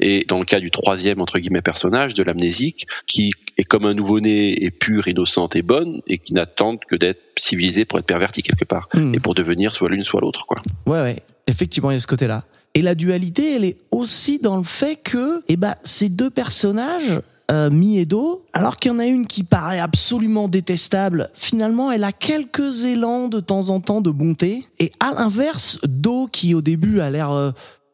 Et 0.00 0.24
dans 0.26 0.40
le 0.40 0.44
cas 0.44 0.58
du 0.58 0.72
troisième 0.72 1.20
entre 1.20 1.38
guillemets 1.38 1.62
personnage 1.62 2.14
de 2.14 2.24
l'amnésique, 2.24 2.88
qui 3.06 3.32
est 3.60 3.64
comme 3.64 3.84
un 3.86 3.94
nouveau-né 3.94 4.64
et 4.64 4.70
pur, 4.70 5.06
innocente 5.08 5.54
et 5.56 5.62
bonne, 5.62 6.00
et 6.06 6.18
qui 6.18 6.34
n'attendent 6.34 6.80
que 6.88 6.96
d'être 6.96 7.20
civilisé 7.36 7.84
pour 7.84 7.98
être 7.98 8.06
perverti 8.06 8.42
quelque 8.42 8.64
part 8.64 8.88
Mhm. 8.94 9.14
et 9.14 9.20
pour 9.20 9.34
devenir 9.34 9.72
soit 9.74 9.88
l'une 9.88 10.02
soit 10.02 10.20
l'autre, 10.20 10.46
quoi. 10.46 10.60
Ouais, 10.86 11.00
ouais. 11.02 11.22
Effectivement, 11.46 11.90
il 11.90 11.94
y 11.94 11.96
a 11.96 12.00
ce 12.00 12.06
côté-là. 12.06 12.44
Et 12.74 12.82
la 12.82 12.94
dualité, 12.94 13.54
elle 13.56 13.64
est 13.64 13.76
aussi 13.90 14.38
dans 14.38 14.56
le 14.56 14.62
fait 14.64 14.96
que, 14.96 15.42
eh 15.48 15.56
ben, 15.56 15.74
ces 15.82 16.08
deux 16.08 16.30
personnages, 16.30 17.20
euh, 17.50 17.68
Mi 17.68 17.98
et 17.98 18.06
Do, 18.06 18.44
alors 18.52 18.76
qu'il 18.76 18.92
y 18.92 18.94
en 18.94 19.00
a 19.00 19.06
une 19.06 19.26
qui 19.26 19.42
paraît 19.42 19.80
absolument 19.80 20.46
détestable, 20.46 21.30
finalement, 21.34 21.90
elle 21.90 22.04
a 22.04 22.12
quelques 22.12 22.84
élans 22.84 23.26
de 23.26 23.40
temps 23.40 23.70
en 23.70 23.80
temps 23.80 24.00
de 24.00 24.10
bonté. 24.10 24.64
Et 24.78 24.92
à 25.00 25.12
l'inverse, 25.12 25.80
Do, 25.82 26.28
qui 26.30 26.54
au 26.54 26.60
début 26.60 27.00
a 27.00 27.10
l'air 27.10 27.32
euh, 27.32 27.50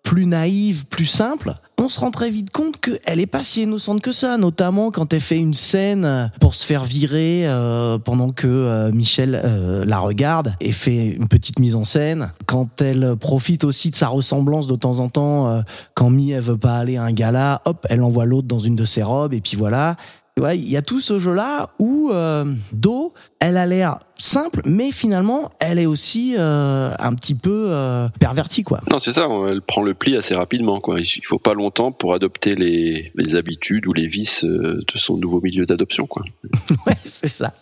plus 0.06 0.26
naïve, 0.26 0.86
plus 0.86 1.04
simple, 1.04 1.52
on 1.78 1.88
se 1.88 1.98
rend 1.98 2.12
très 2.12 2.30
vite 2.30 2.50
compte 2.50 2.80
qu'elle 2.80 3.18
est 3.18 3.26
pas 3.26 3.42
si 3.42 3.62
innocente 3.62 4.00
que 4.00 4.12
ça, 4.12 4.38
notamment 4.38 4.92
quand 4.92 5.12
elle 5.12 5.20
fait 5.20 5.36
une 5.36 5.52
scène 5.52 6.30
pour 6.40 6.54
se 6.54 6.64
faire 6.64 6.84
virer 6.84 7.42
euh, 7.44 7.98
pendant 7.98 8.30
que 8.30 8.46
euh, 8.46 8.92
Michel 8.92 9.40
euh, 9.44 9.84
la 9.84 9.98
regarde 9.98 10.54
et 10.60 10.70
fait 10.70 11.06
une 11.06 11.26
petite 11.26 11.58
mise 11.58 11.74
en 11.74 11.82
scène. 11.82 12.30
Quand 12.46 12.80
elle 12.80 13.16
profite 13.16 13.64
aussi 13.64 13.90
de 13.90 13.96
sa 13.96 14.06
ressemblance 14.06 14.68
de 14.68 14.76
temps 14.76 15.00
en 15.00 15.08
temps, 15.08 15.48
euh, 15.48 15.62
quand 15.94 16.08
Mi 16.08 16.30
elle 16.30 16.40
veut 16.44 16.56
pas 16.56 16.78
aller 16.78 16.96
à 16.96 17.02
un 17.02 17.12
gala, 17.12 17.60
hop, 17.64 17.84
elle 17.90 18.02
envoie 18.02 18.26
l'autre 18.26 18.46
dans 18.46 18.60
une 18.60 18.76
de 18.76 18.84
ses 18.84 19.02
robes 19.02 19.34
et 19.34 19.40
puis 19.40 19.56
voilà. 19.56 19.96
Il 20.38 20.68
y 20.68 20.76
a 20.76 20.82
tout 20.82 21.00
ce 21.00 21.18
jeu-là 21.18 21.70
où 21.78 22.10
euh, 22.12 22.44
Do, 22.72 23.14
elle 23.40 23.56
a 23.56 23.64
l'air 23.64 24.00
simple, 24.26 24.62
mais 24.64 24.90
finalement, 24.90 25.52
elle 25.60 25.78
est 25.78 25.86
aussi 25.86 26.34
euh, 26.36 26.92
un 26.98 27.14
petit 27.14 27.34
peu 27.34 27.66
euh, 27.68 28.08
pervertie, 28.20 28.64
quoi. 28.64 28.80
Non, 28.90 28.98
c'est 28.98 29.12
ça. 29.12 29.28
Elle 29.48 29.62
prend 29.62 29.82
le 29.82 29.94
pli 29.94 30.16
assez 30.16 30.34
rapidement, 30.34 30.80
quoi. 30.80 31.00
Il 31.00 31.24
faut 31.24 31.38
pas 31.38 31.54
longtemps 31.54 31.92
pour 31.92 32.12
adopter 32.12 32.54
les, 32.54 33.12
les 33.14 33.34
habitudes 33.36 33.86
ou 33.86 33.92
les 33.92 34.06
vices 34.06 34.44
euh, 34.44 34.82
de 34.92 34.98
son 34.98 35.16
nouveau 35.16 35.40
milieu 35.40 35.64
d'adoption, 35.64 36.06
quoi. 36.06 36.24
Ouais, 36.86 36.96
c'est 37.02 37.28
ça. 37.28 37.52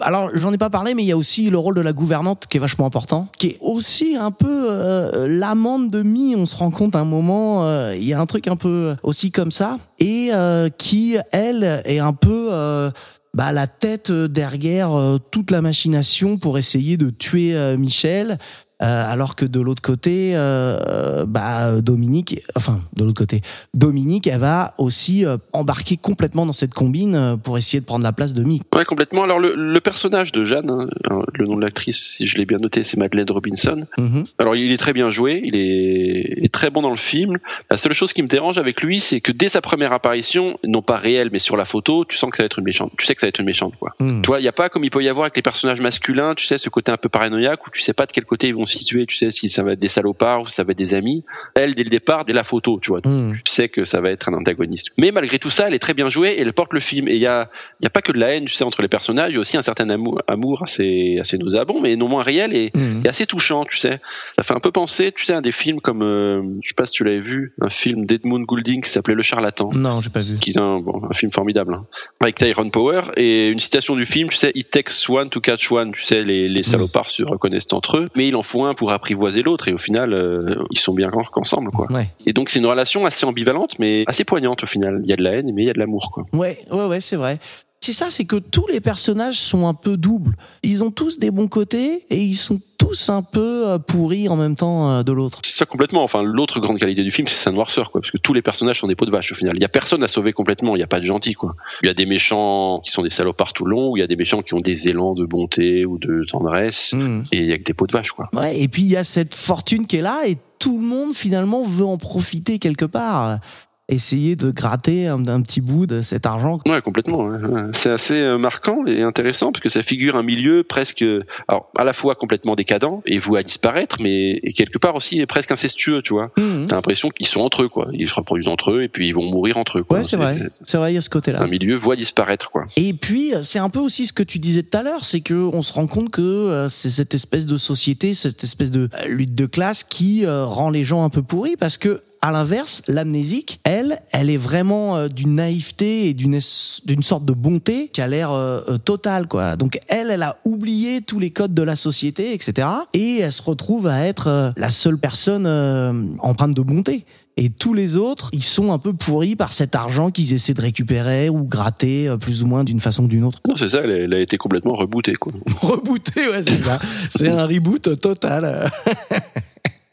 Alors, 0.00 0.30
j'en 0.34 0.52
ai 0.52 0.58
pas 0.58 0.70
parlé, 0.70 0.94
mais 0.94 1.02
il 1.02 1.06
y 1.06 1.12
a 1.12 1.16
aussi 1.16 1.50
le 1.50 1.58
rôle 1.58 1.74
de 1.74 1.80
la 1.80 1.92
gouvernante 1.92 2.46
qui 2.48 2.56
est 2.56 2.60
vachement 2.60 2.86
important, 2.86 3.28
qui 3.38 3.48
est 3.48 3.58
aussi 3.60 4.16
un 4.16 4.30
peu 4.30 4.66
euh, 4.70 5.28
l'amante 5.28 5.88
de 5.88 6.02
Mi. 6.02 6.34
On 6.36 6.46
se 6.46 6.56
rend 6.56 6.70
compte 6.70 6.96
à 6.96 7.00
un 7.00 7.04
moment, 7.04 7.66
euh, 7.66 7.94
il 7.96 8.04
y 8.04 8.12
a 8.12 8.20
un 8.20 8.26
truc 8.26 8.48
un 8.48 8.56
peu 8.56 8.96
aussi 9.02 9.30
comme 9.30 9.50
ça, 9.50 9.78
et 9.98 10.30
euh, 10.32 10.68
qui, 10.76 11.16
elle, 11.32 11.82
est 11.84 11.98
un 11.98 12.12
peu 12.12 12.48
euh, 12.50 12.90
bah, 13.34 13.52
la 13.52 13.66
tête 13.66 14.12
derrière 14.12 14.92
euh, 14.92 15.18
toute 15.18 15.50
la 15.50 15.60
machination 15.60 16.38
pour 16.38 16.56
essayer 16.56 16.96
de 16.96 17.10
tuer 17.10 17.54
euh, 17.54 17.76
Michel. 17.76 18.38
Euh, 18.82 19.12
alors 19.12 19.36
que 19.36 19.44
de 19.44 19.60
l'autre 19.60 19.82
côté, 19.82 20.32
euh, 20.34 21.24
bah, 21.26 21.80
Dominique, 21.80 22.42
enfin 22.56 22.80
de 22.96 23.04
l'autre 23.04 23.18
côté, 23.18 23.40
Dominique, 23.72 24.26
elle 24.26 24.40
va 24.40 24.74
aussi 24.78 25.24
euh, 25.24 25.36
embarquer 25.52 25.96
complètement 25.96 26.44
dans 26.44 26.52
cette 26.52 26.74
combine 26.74 27.38
pour 27.42 27.56
essayer 27.56 27.80
de 27.80 27.84
prendre 27.84 28.02
la 28.02 28.12
place 28.12 28.34
de 28.34 28.42
Mick. 28.42 28.62
Ouais, 28.74 28.84
complètement. 28.84 29.22
Alors 29.22 29.38
le, 29.38 29.54
le 29.54 29.80
personnage 29.80 30.32
de 30.32 30.42
Jeanne, 30.42 30.70
hein, 30.70 31.22
le 31.34 31.46
nom 31.46 31.56
de 31.56 31.60
l'actrice, 31.60 32.16
si 32.16 32.26
je 32.26 32.36
l'ai 32.36 32.46
bien 32.46 32.58
noté, 32.60 32.82
c'est 32.82 32.96
Madeleine 32.96 33.30
Robinson. 33.30 33.86
Mhm. 33.96 34.24
Alors 34.38 34.56
il 34.56 34.72
est 34.72 34.76
très 34.76 34.92
bien 34.92 35.08
joué, 35.08 35.40
il 35.44 35.56
est, 35.56 36.34
il 36.38 36.44
est 36.44 36.52
très 36.52 36.70
bon 36.70 36.82
dans 36.82 36.90
le 36.90 36.96
film. 36.96 37.38
La 37.70 37.76
seule 37.76 37.92
chose 37.92 38.12
qui 38.12 38.22
me 38.22 38.28
dérange 38.28 38.58
avec 38.58 38.82
lui, 38.82 38.98
c'est 38.98 39.20
que 39.20 39.30
dès 39.30 39.48
sa 39.48 39.60
première 39.60 39.92
apparition, 39.92 40.58
non 40.64 40.82
pas 40.82 40.96
réelle, 40.96 41.28
mais 41.32 41.38
sur 41.38 41.56
la 41.56 41.64
photo, 41.64 42.04
tu 42.04 42.16
sens 42.16 42.30
que 42.30 42.36
ça 42.38 42.42
va 42.42 42.46
être 42.46 42.58
une 42.58 42.64
méchante. 42.64 42.92
Tu 42.98 43.06
sais 43.06 43.14
que 43.14 43.20
ça 43.20 43.26
va 43.26 43.28
être 43.28 43.38
une 43.38 43.46
méchante, 43.46 43.74
quoi. 43.78 43.94
Tu 44.00 44.26
vois, 44.26 44.40
il 44.40 44.44
y 44.44 44.48
a 44.48 44.52
pas 44.52 44.68
comme 44.68 44.82
il 44.82 44.90
peut 44.90 45.02
y 45.02 45.08
avoir 45.08 45.24
avec 45.24 45.36
les 45.36 45.42
personnages 45.42 45.80
masculins, 45.80 46.34
tu 46.34 46.46
sais, 46.46 46.58
ce 46.58 46.68
côté 46.70 46.90
un 46.90 46.96
peu 46.96 47.08
paranoïaque 47.08 47.66
où 47.66 47.70
tu 47.70 47.82
sais 47.82 47.92
pas 47.92 48.06
de 48.06 48.12
quel 48.12 48.24
côté 48.24 48.48
ils 48.48 48.54
vont 48.54 48.63
tu 48.64 49.06
sais, 49.16 49.30
si 49.30 49.48
ça 49.48 49.62
va 49.62 49.72
être 49.72 49.78
des 49.78 49.88
salopards 49.88 50.42
ou 50.42 50.48
si 50.48 50.54
ça 50.54 50.64
va 50.64 50.72
être 50.72 50.78
des 50.78 50.94
amis. 50.94 51.24
Elle, 51.54 51.74
dès 51.74 51.84
le 51.84 51.90
départ, 51.90 52.24
dès 52.24 52.32
la 52.32 52.44
photo, 52.44 52.78
tu 52.80 52.90
vois, 52.90 53.00
Mhm. 53.04 53.36
tu 53.44 53.52
sais 53.52 53.68
que 53.68 53.86
ça 53.86 54.00
va 54.00 54.10
être 54.10 54.28
un 54.28 54.34
antagoniste. 54.34 54.88
Mais 54.98 55.10
malgré 55.12 55.38
tout 55.38 55.50
ça, 55.50 55.68
elle 55.68 55.74
est 55.74 55.78
très 55.78 55.94
bien 55.94 56.08
jouée 56.10 56.30
et 56.32 56.40
elle 56.40 56.52
porte 56.52 56.72
le 56.72 56.80
film. 56.80 57.08
Et 57.08 57.12
il 57.12 57.18
y 57.18 57.26
a, 57.26 57.50
il 57.80 57.84
y 57.84 57.86
a 57.86 57.90
pas 57.90 58.02
que 58.02 58.12
de 58.12 58.18
la 58.18 58.28
haine, 58.34 58.44
tu 58.46 58.54
sais, 58.54 58.64
entre 58.64 58.82
les 58.82 58.88
personnages, 58.88 59.30
il 59.30 59.34
y 59.34 59.38
a 59.38 59.40
aussi 59.40 59.56
un 59.56 59.62
certain 59.62 59.88
amour, 59.90 60.20
amour 60.28 60.62
assez, 60.62 61.18
assez 61.20 61.36
nauséabond, 61.38 61.80
mais 61.80 61.96
non 61.96 62.08
moins 62.08 62.22
réel 62.22 62.54
et, 62.54 62.70
Mhm. 62.74 63.02
et 63.04 63.08
assez 63.08 63.26
touchant, 63.26 63.64
tu 63.64 63.78
sais. 63.78 64.00
Ça 64.36 64.42
fait 64.42 64.54
un 64.54 64.60
peu 64.60 64.70
penser, 64.72 65.12
tu 65.12 65.24
sais, 65.24 65.34
à 65.34 65.40
des 65.40 65.52
films 65.52 65.80
comme, 65.80 66.02
euh, 66.02 66.42
je 66.62 66.68
sais 66.68 66.74
pas 66.74 66.86
si 66.86 66.92
tu 66.92 67.04
l'avais 67.04 67.20
vu, 67.20 67.52
un 67.60 67.70
film 67.70 68.06
d'Edmund 68.06 68.44
Goulding 68.46 68.82
qui 68.82 68.90
s'appelait 68.90 69.14
Le 69.14 69.22
Charlatan. 69.22 69.70
Non, 69.72 70.00
j'ai 70.00 70.10
pas 70.10 70.20
vu. 70.20 70.38
Qui 70.38 70.50
est 70.50 70.58
un, 70.58 70.80
bon, 70.80 71.02
un 71.08 71.14
film 71.14 71.30
formidable, 71.32 71.74
hein, 71.74 71.86
avec 72.20 72.36
Tyrone 72.36 72.70
Power 72.70 73.02
et 73.16 73.48
une 73.48 73.60
citation 73.60 73.96
du 73.96 74.06
film, 74.06 74.28
tu 74.28 74.36
sais, 74.36 74.52
it 74.54 74.70
takes 74.70 75.08
one 75.08 75.30
to 75.30 75.40
catch 75.40 75.70
one, 75.70 75.92
tu 75.92 76.02
sais, 76.02 76.24
les, 76.24 76.48
les 76.48 76.62
salopards 76.62 77.10
se 77.10 77.22
reconnaissent 77.22 77.72
entre 77.72 77.98
eux, 77.98 78.04
mais 78.16 78.28
il 78.28 78.36
en 78.36 78.42
faut 78.42 78.53
un 78.62 78.74
pour 78.74 78.92
apprivoiser 78.92 79.42
l'autre 79.42 79.68
et 79.68 79.72
au 79.72 79.78
final, 79.78 80.12
euh, 80.12 80.64
ils 80.70 80.78
sont 80.78 80.94
bien 80.94 81.10
qu'ensemble, 81.32 81.70
quoi. 81.70 81.90
Ouais. 81.90 82.08
Et 82.26 82.32
donc 82.32 82.50
c'est 82.50 82.58
une 82.58 82.66
relation 82.66 83.06
assez 83.06 83.26
ambivalente, 83.26 83.78
mais 83.78 84.04
assez 84.06 84.24
poignante 84.24 84.62
au 84.62 84.66
final. 84.66 85.00
Il 85.02 85.10
y 85.10 85.12
a 85.12 85.16
de 85.16 85.22
la 85.22 85.32
haine, 85.32 85.50
mais 85.52 85.62
il 85.62 85.66
y 85.66 85.70
a 85.70 85.72
de 85.72 85.78
l'amour, 85.78 86.10
quoi. 86.12 86.24
Ouais, 86.32 86.58
ouais, 86.70 86.86
ouais, 86.86 87.00
c'est 87.00 87.16
vrai. 87.16 87.38
C'est 87.84 87.92
ça, 87.92 88.06
c'est 88.08 88.24
que 88.24 88.36
tous 88.36 88.66
les 88.66 88.80
personnages 88.80 89.38
sont 89.38 89.68
un 89.68 89.74
peu 89.74 89.98
doubles. 89.98 90.34
Ils 90.62 90.82
ont 90.82 90.90
tous 90.90 91.18
des 91.18 91.30
bons 91.30 91.48
côtés 91.48 92.06
et 92.08 92.16
ils 92.16 92.34
sont 92.34 92.58
tous 92.78 93.10
un 93.10 93.20
peu 93.20 93.68
euh, 93.68 93.78
pourris 93.78 94.26
en 94.30 94.36
même 94.36 94.56
temps 94.56 94.90
euh, 94.90 95.02
de 95.02 95.12
l'autre. 95.12 95.40
C'est 95.44 95.58
ça 95.58 95.66
complètement. 95.66 96.02
Enfin, 96.02 96.22
l'autre 96.22 96.60
grande 96.60 96.78
qualité 96.78 97.04
du 97.04 97.10
film, 97.10 97.28
c'est 97.28 97.34
sa 97.34 97.50
noirceur, 97.50 97.90
quoi. 97.90 98.00
Parce 98.00 98.10
que 98.10 98.16
tous 98.16 98.32
les 98.32 98.40
personnages 98.40 98.80
sont 98.80 98.86
des 98.86 98.94
pots 98.94 99.04
de 99.04 99.10
vache 99.10 99.32
au 99.32 99.34
final. 99.34 99.52
Il 99.56 99.60
y 99.60 99.66
a 99.66 99.68
personne 99.68 100.02
à 100.02 100.08
sauver 100.08 100.32
complètement. 100.32 100.76
Il 100.76 100.78
n'y 100.78 100.82
a 100.82 100.86
pas 100.86 100.98
de 100.98 101.04
gentil, 101.04 101.34
quoi. 101.34 101.56
Il 101.82 101.86
y 101.86 101.90
a 101.90 101.94
des 101.94 102.06
méchants 102.06 102.80
qui 102.80 102.90
sont 102.90 103.02
des 103.02 103.10
salopards 103.10 103.52
tout 103.52 103.66
le 103.66 103.72
long, 103.72 103.90
ou 103.90 103.98
il 103.98 104.00
y 104.00 104.02
a 104.02 104.06
des 104.06 104.16
méchants 104.16 104.40
qui 104.40 104.54
ont 104.54 104.60
des 104.60 104.88
élans 104.88 105.12
de 105.12 105.26
bonté 105.26 105.84
ou 105.84 105.98
de 105.98 106.24
tendresse. 106.24 106.94
Mhm. 106.94 107.24
Et 107.32 107.38
il 107.40 107.46
y 107.46 107.52
a 107.52 107.58
que 107.58 107.64
des 107.64 107.74
pots 107.74 107.86
de 107.86 107.92
vache, 107.92 108.12
quoi. 108.12 108.30
Ouais, 108.32 108.58
et 108.58 108.66
puis 108.66 108.80
il 108.80 108.88
y 108.88 108.96
a 108.96 109.04
cette 109.04 109.34
fortune 109.34 109.86
qui 109.86 109.96
est 109.98 110.02
là 110.02 110.22
et 110.26 110.38
tout 110.58 110.78
le 110.78 110.84
monde 110.86 111.14
finalement 111.14 111.62
veut 111.62 111.84
en 111.84 111.98
profiter 111.98 112.58
quelque 112.58 112.86
part. 112.86 113.40
Essayer 113.88 114.36
de 114.36 114.50
gratter 114.50 115.08
un, 115.08 115.26
un 115.28 115.42
petit 115.42 115.60
bout 115.60 115.86
de 115.86 116.00
cet 116.00 116.26
argent. 116.26 116.58
Ouais, 116.66 116.80
complètement. 116.80 117.30
C'est 117.72 117.90
assez 117.90 118.20
euh, 118.22 118.38
marquant 118.38 118.86
et 118.86 119.02
intéressant 119.02 119.52
parce 119.52 119.62
que 119.62 119.68
ça 119.68 119.82
figure 119.82 120.16
un 120.16 120.22
milieu 120.22 120.62
presque, 120.62 121.02
euh, 121.02 121.24
alors 121.48 121.70
à 121.76 121.84
la 121.84 121.92
fois 121.92 122.14
complètement 122.14 122.54
décadent 122.54 123.02
et 123.06 123.18
voué 123.18 123.40
à 123.40 123.42
disparaître, 123.42 123.96
mais 124.00 124.40
quelque 124.56 124.78
part 124.78 124.94
aussi 124.94 125.24
presque 125.26 125.52
incestueux, 125.52 126.02
tu 126.02 126.14
vois. 126.14 126.30
Mhm. 126.38 126.66
T'as 126.68 126.76
l'impression 126.76 127.10
qu'ils 127.10 127.26
sont 127.26 127.40
entre 127.40 127.64
eux, 127.64 127.68
quoi. 127.68 127.88
Ils 127.92 128.08
se 128.08 128.14
reproduisent 128.14 128.48
entre 128.48 128.72
eux 128.72 128.82
et 128.82 128.88
puis 128.88 129.08
ils 129.08 129.14
vont 129.14 129.30
mourir 129.30 129.56
entre 129.58 129.78
eux. 129.78 129.82
Quoi. 129.82 129.98
Ouais, 129.98 130.04
c'est 130.04 130.16
vrai. 130.16 130.38
C'est 130.50 130.76
vrai, 130.76 130.92
il 130.92 130.94
y 130.94 130.98
a 130.98 131.02
ce 131.02 131.10
côté-là. 131.10 131.40
Un 131.42 131.48
milieu 131.48 131.76
voit 131.76 131.96
disparaître, 131.96 132.50
quoi. 132.50 132.62
Et 132.76 132.94
puis, 132.94 133.32
c'est 133.42 133.58
un 133.58 133.70
peu 133.70 133.80
aussi 133.80 134.06
ce 134.06 134.12
que 134.12 134.22
tu 134.22 134.38
disais 134.38 134.62
tout 134.62 134.76
à 134.78 134.82
l'heure, 134.82 135.04
c'est 135.04 135.20
que 135.20 135.34
on 135.34 135.62
se 135.62 135.72
rend 135.72 135.86
compte 135.86 136.10
que 136.10 136.22
euh, 136.22 136.68
c'est 136.68 136.90
cette 136.90 137.14
espèce 137.14 137.46
de 137.46 137.56
société, 137.56 138.14
cette 138.14 138.44
espèce 138.44 138.70
de 138.70 138.88
euh, 138.94 139.06
lutte 139.06 139.34
de 139.34 139.46
classe 139.46 139.84
qui 139.84 140.24
euh, 140.24 140.44
rend 140.44 140.70
les 140.70 140.84
gens 140.84 141.04
un 141.04 141.10
peu 141.10 141.22
pourris 141.22 141.56
parce 141.56 141.78
que 141.78 142.02
à 142.24 142.32
l'inverse, 142.32 142.80
l'amnésique, 142.88 143.60
elle, 143.64 144.00
elle 144.10 144.30
est 144.30 144.38
vraiment 144.38 144.96
euh, 144.96 145.08
d'une 145.08 145.34
naïveté 145.34 146.08
et 146.08 146.14
d'une 146.14 146.40
sorte 146.40 147.26
de 147.26 147.34
bonté 147.34 147.88
qui 147.88 148.00
a 148.00 148.08
l'air 148.08 148.32
euh, 148.32 148.62
euh, 148.66 148.78
totale, 148.78 149.28
quoi. 149.28 149.56
Donc 149.56 149.78
elle, 149.88 150.10
elle 150.10 150.22
a 150.22 150.38
oublié 150.46 151.02
tous 151.02 151.18
les 151.18 151.30
codes 151.30 151.52
de 151.52 151.62
la 151.62 151.76
société, 151.76 152.32
etc. 152.32 152.66
Et 152.94 153.18
elle 153.18 153.30
se 153.30 153.42
retrouve 153.42 153.88
à 153.88 154.06
être 154.06 154.28
euh, 154.28 154.52
la 154.56 154.70
seule 154.70 154.96
personne 154.96 155.44
euh, 155.44 155.92
empreinte 156.20 156.56
de 156.56 156.62
bonté. 156.62 157.04
Et 157.36 157.50
tous 157.50 157.74
les 157.74 157.96
autres, 157.96 158.30
ils 158.32 158.44
sont 158.44 158.72
un 158.72 158.78
peu 158.78 158.94
pourris 158.94 159.36
par 159.36 159.52
cet 159.52 159.74
argent 159.74 160.10
qu'ils 160.10 160.32
essaient 160.32 160.54
de 160.54 160.62
récupérer 160.62 161.28
ou 161.28 161.42
gratter 161.42 162.14
plus 162.20 162.42
ou 162.42 162.46
moins 162.46 162.64
d'une 162.64 162.80
façon 162.80 163.04
ou 163.04 163.08
d'une 163.08 163.24
autre. 163.24 163.40
Non, 163.46 163.56
c'est 163.56 163.68
ça, 163.68 163.80
elle 163.82 163.90
a, 163.90 163.96
elle 163.96 164.14
a 164.14 164.20
été 164.20 164.38
complètement 164.38 164.72
rebootée, 164.72 165.14
quoi. 165.14 165.32
Rebooté, 165.60 166.28
ouais, 166.28 166.42
c'est 166.42 166.56
ça. 166.56 166.78
C'est 167.10 167.28
un 167.28 167.44
reboot 167.44 168.00
total. 168.00 168.70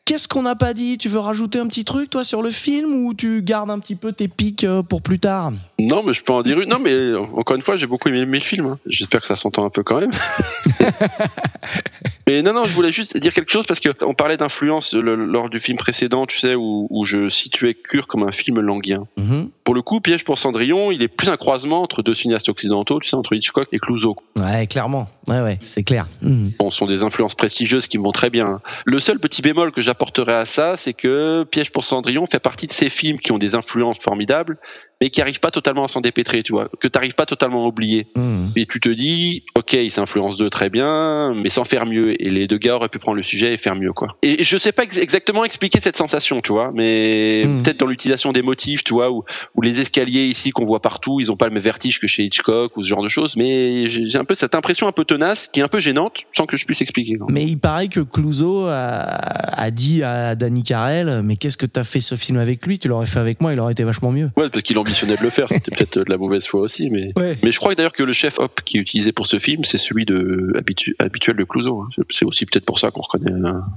Qu'est-ce 0.06 0.28
qu'on 0.28 0.41
n'a 0.41 0.56
pas 0.56 0.74
dit? 0.74 0.97
Tu 0.97 1.08
veux 1.10 1.20
rajouter 1.20 1.60
un 1.60 1.68
petit 1.68 1.86
truc, 1.86 2.10
toi, 2.10 2.24
sur 2.24 2.41
le 2.41 2.52
film 2.52 3.06
ou 3.06 3.14
tu 3.14 3.41
gardes 3.43 3.70
un 3.70 3.80
petit 3.80 3.95
peu 3.95 4.12
tes 4.12 4.28
pics 4.28 4.64
euh, 4.64 4.82
pour 4.84 5.02
plus 5.02 5.20
tard? 5.20 5.54
Non, 5.80 6.02
mais 6.06 6.12
je 6.14 6.22
peux 6.24 6.34
en 6.34 6.41
dire 6.41 6.60
une. 6.60 6.70
Non, 6.70 6.80
mais 6.80 7.16
encore 7.36 7.56
une 7.56 7.62
fois, 7.62 7.78
j'ai 7.78 7.86
beaucoup 7.88 8.10
aimé, 8.10 8.20
aimé 8.20 8.39
le 8.39 8.43
film. 8.43 8.66
hein. 8.66 8.80
J'espère 8.88 9.22
que 9.22 9.28
ça 9.28 9.36
s'entend 9.36 9.64
un 9.66 9.70
peu 9.70 9.84
quand 9.84 9.99
même. 10.02 10.12
mais 12.28 12.41
non, 12.41 12.54
non, 12.54 12.66
je 12.66 12.74
voulais 12.74 12.91
juste 12.91 13.18
dire 13.18 13.34
quelque 13.34 13.52
chose 13.52 13.66
parce 13.66 13.80
que 13.80 13.89
on 14.02 14.14
parlait 14.14 14.38
d'influence 14.38 14.93
lors 14.93 15.49
du 15.49 15.60
film 15.60 15.78
précédent, 15.78 16.26
tu 16.26 16.39
sais, 16.39 16.56
où, 16.56 16.88
où 16.89 17.06
je 17.06 17.30
situais 17.30 17.74
Cure 17.74 18.08
comme 18.08 18.24
un 18.24 18.32
film 18.32 18.60
languien. 18.60 19.04
Mhm. 19.18 19.49
Pour 19.72 19.76
le 19.78 19.84
coup, 19.84 20.01
Piège 20.01 20.26
pour 20.26 20.38
Cendrillon, 20.38 20.91
il 20.91 21.01
est 21.01 21.07
plus 21.07 21.30
un 21.30 21.38
croisement 21.38 21.82
entre 21.82 22.03
deux 22.03 22.13
cinéastes 22.13 22.49
occidentaux, 22.49 22.99
tu 22.99 23.07
sais, 23.07 23.15
entre 23.15 23.32
Hitchcock 23.34 23.69
et 23.72 23.80
Clouseau. 23.80 24.17
Ouais, 24.38 24.67
clairement. 24.67 25.07
Ouais, 25.30 25.39
ouais, 25.39 25.59
c'est 25.63 25.84
clair. 25.84 26.09
Mhm. 26.22 26.51
Bon, 26.59 26.69
ce 26.69 26.76
sont 26.80 26.88
des 26.88 27.03
influences 27.03 27.36
prestigieuses 27.36 27.88
qui 27.88 27.97
me 27.97 28.03
vont 28.03 28.11
très 28.11 28.30
bien. 28.30 28.45
hein. 28.47 28.61
Le 28.84 28.99
seul 28.99 29.17
petit 29.17 29.41
bémol 29.41 29.72
que 29.72 29.80
j'apporterai 29.82 30.34
à 30.34 30.43
ça, 30.43 30.76
c'est 30.76 30.91
que 30.91 31.45
Piège 31.45 31.72
pour 31.72 31.86
Cendrillon 31.86 32.26
fait 32.30 32.41
partie 32.41 32.67
de 32.67 32.74
ces 32.74 32.89
films 32.89 33.17
qui 33.17 33.32
ont 33.32 33.38
des 33.38 33.55
influences 33.55 33.99
formidables, 34.01 34.57
mais 34.99 35.09
qui 35.09 35.22
arrivent 35.22 35.39
pas 35.39 35.51
totalement 35.51 35.86
à 35.86 35.88
s'en 35.88 36.01
dépêtrer, 36.01 36.43
tu 36.43 36.51
vois, 36.51 36.69
que 36.82 36.88
t'arrives 36.89 37.15
pas 37.15 37.26
totalement 37.26 37.63
à 37.63 37.67
oublier. 37.67 38.07
Mhm. 38.17 38.51
Et 38.57 38.65
tu 38.65 38.82
te 38.82 38.89
dis, 38.89 39.45
ok, 39.55 39.72
ils 39.74 39.89
s'influencent 39.89 40.38
d'eux 40.38 40.49
très 40.49 40.69
bien, 40.69 41.34
mais 41.34 41.47
sans 41.49 41.63
faire 41.63 41.86
mieux. 41.86 42.22
Et 42.22 42.30
les 42.30 42.47
deux 42.47 42.57
gars 42.57 42.76
auraient 42.76 42.89
pu 42.89 42.99
prendre 42.99 43.15
le 43.15 43.24
sujet 43.24 43.53
et 43.53 43.57
faire 43.57 43.76
mieux, 43.76 43.93
quoi. 43.93 44.17
Et 44.22 44.43
je 44.43 44.57
sais 44.57 44.74
pas 44.74 44.84
ex- 44.84 44.97
exactement 44.97 45.45
expliquer 45.45 45.80
cette 45.80 45.95
sensation, 45.97 46.41
tu 46.41 46.51
vois, 46.51 46.72
mais 46.74 47.43
Mm. 47.45 47.63
peut-être 47.63 47.80
dans 47.80 47.86
l'utilisation 47.86 48.32
des 48.34 48.41
motifs, 48.41 48.84
tu 48.84 48.93
vois, 48.93 49.09
ou, 49.11 49.24
ou 49.62 49.64
les 49.64 49.80
escaliers 49.80 50.26
ici 50.26 50.49
qu'on 50.49 50.66
voit 50.66 50.82
partout, 50.82 51.20
ils 51.20 51.32
ont 51.32 51.38
pas 51.38 51.45
le 51.45 51.53
même 51.53 51.62
vertige 51.62 51.99
que 51.99 52.07
chez 52.07 52.24
Hitchcock 52.24 52.76
ou 52.78 52.82
ce 52.82 52.88
genre 52.88 53.03
de 53.03 53.07
choses. 53.09 53.36
Mais 53.38 53.86
j'ai 53.88 54.18
un 54.18 54.24
peu 54.24 54.34
cette 54.34 54.55
impression 54.55 54.88
un 54.88 54.91
peu 54.91 55.05
tenace, 55.05 55.47
qui 55.47 55.59
est 55.59 55.64
un 55.64 55.68
peu 55.68 55.80
gênante, 55.80 56.24
sans 56.36 56.45
que 56.47 56.57
je 56.57 56.66
puisse 56.66 56.82
expliquer. 56.82 57.16
non. 57.20 57.28
Mais 57.30 57.43
il 57.45 57.57
paraît 57.59 57.88
que 57.88 57.99
Clouseau 57.99 58.66
a, 58.68 59.01
a 59.03 59.70
dit 59.72 60.01
à 60.03 60.34
Danny 60.36 60.64
Carell 60.64 61.22
Mais 61.24 61.36
qu'est-ce 61.36 61.57
que 61.57 61.66
t'as 61.68 61.84
fait 61.84 61.99
ce 61.99 62.16
film 62.16 62.39
avec 62.39 62.66
lui? 62.66 62.80
Tu 62.80 62.88
l'aurais 62.88 63.05
fait 63.05 63.20
avec 63.20 63.39
moi, 63.41 63.53
il 63.53 63.59
aurait 63.59 63.74
été 63.74 63.84
vachement 63.84 64.12
mieux. 64.12 64.32
Ouais, 64.36 64.49
parce 64.49 64.64
qu'il 64.64 64.78
ambitionnait 64.80 65.16
de 65.18 65.22
le 65.22 65.30
faire, 65.30 65.47
c'était 65.49 65.70
peut-être 65.76 65.99
de 65.99 66.09
la 66.09 66.18
mauvaise 66.18 66.47
foi 66.47 66.62
aussi, 66.62 66.89
mais. 66.89 67.12
Ouais. 67.22 67.38
Mais 67.43 67.51
je 67.51 67.59
crois 67.59 67.76
d'ailleurs 67.76 67.91
que 67.91 68.01
le 68.03 68.14
chef 68.14 68.39
hop 68.39 68.62
qui 68.66 68.78
est 68.78 68.82
utilisé 68.82 69.12
pour 69.12 69.28
ce 69.28 69.38
film, 69.38 69.64
c'est 69.64 69.78
celui 69.78 70.05
de 70.05 70.53
habitu- 70.55 70.95
habituel 70.97 71.36
de 71.36 71.43
Clouseau. 71.43 71.82
hein. 71.82 71.89
C'est 72.09 72.26
aussi 72.26 72.45
peut-être 72.45 72.66
pour 72.66 72.80
ça 72.80 72.89
qu'on 72.89 73.01
reconnaît, 73.01 73.32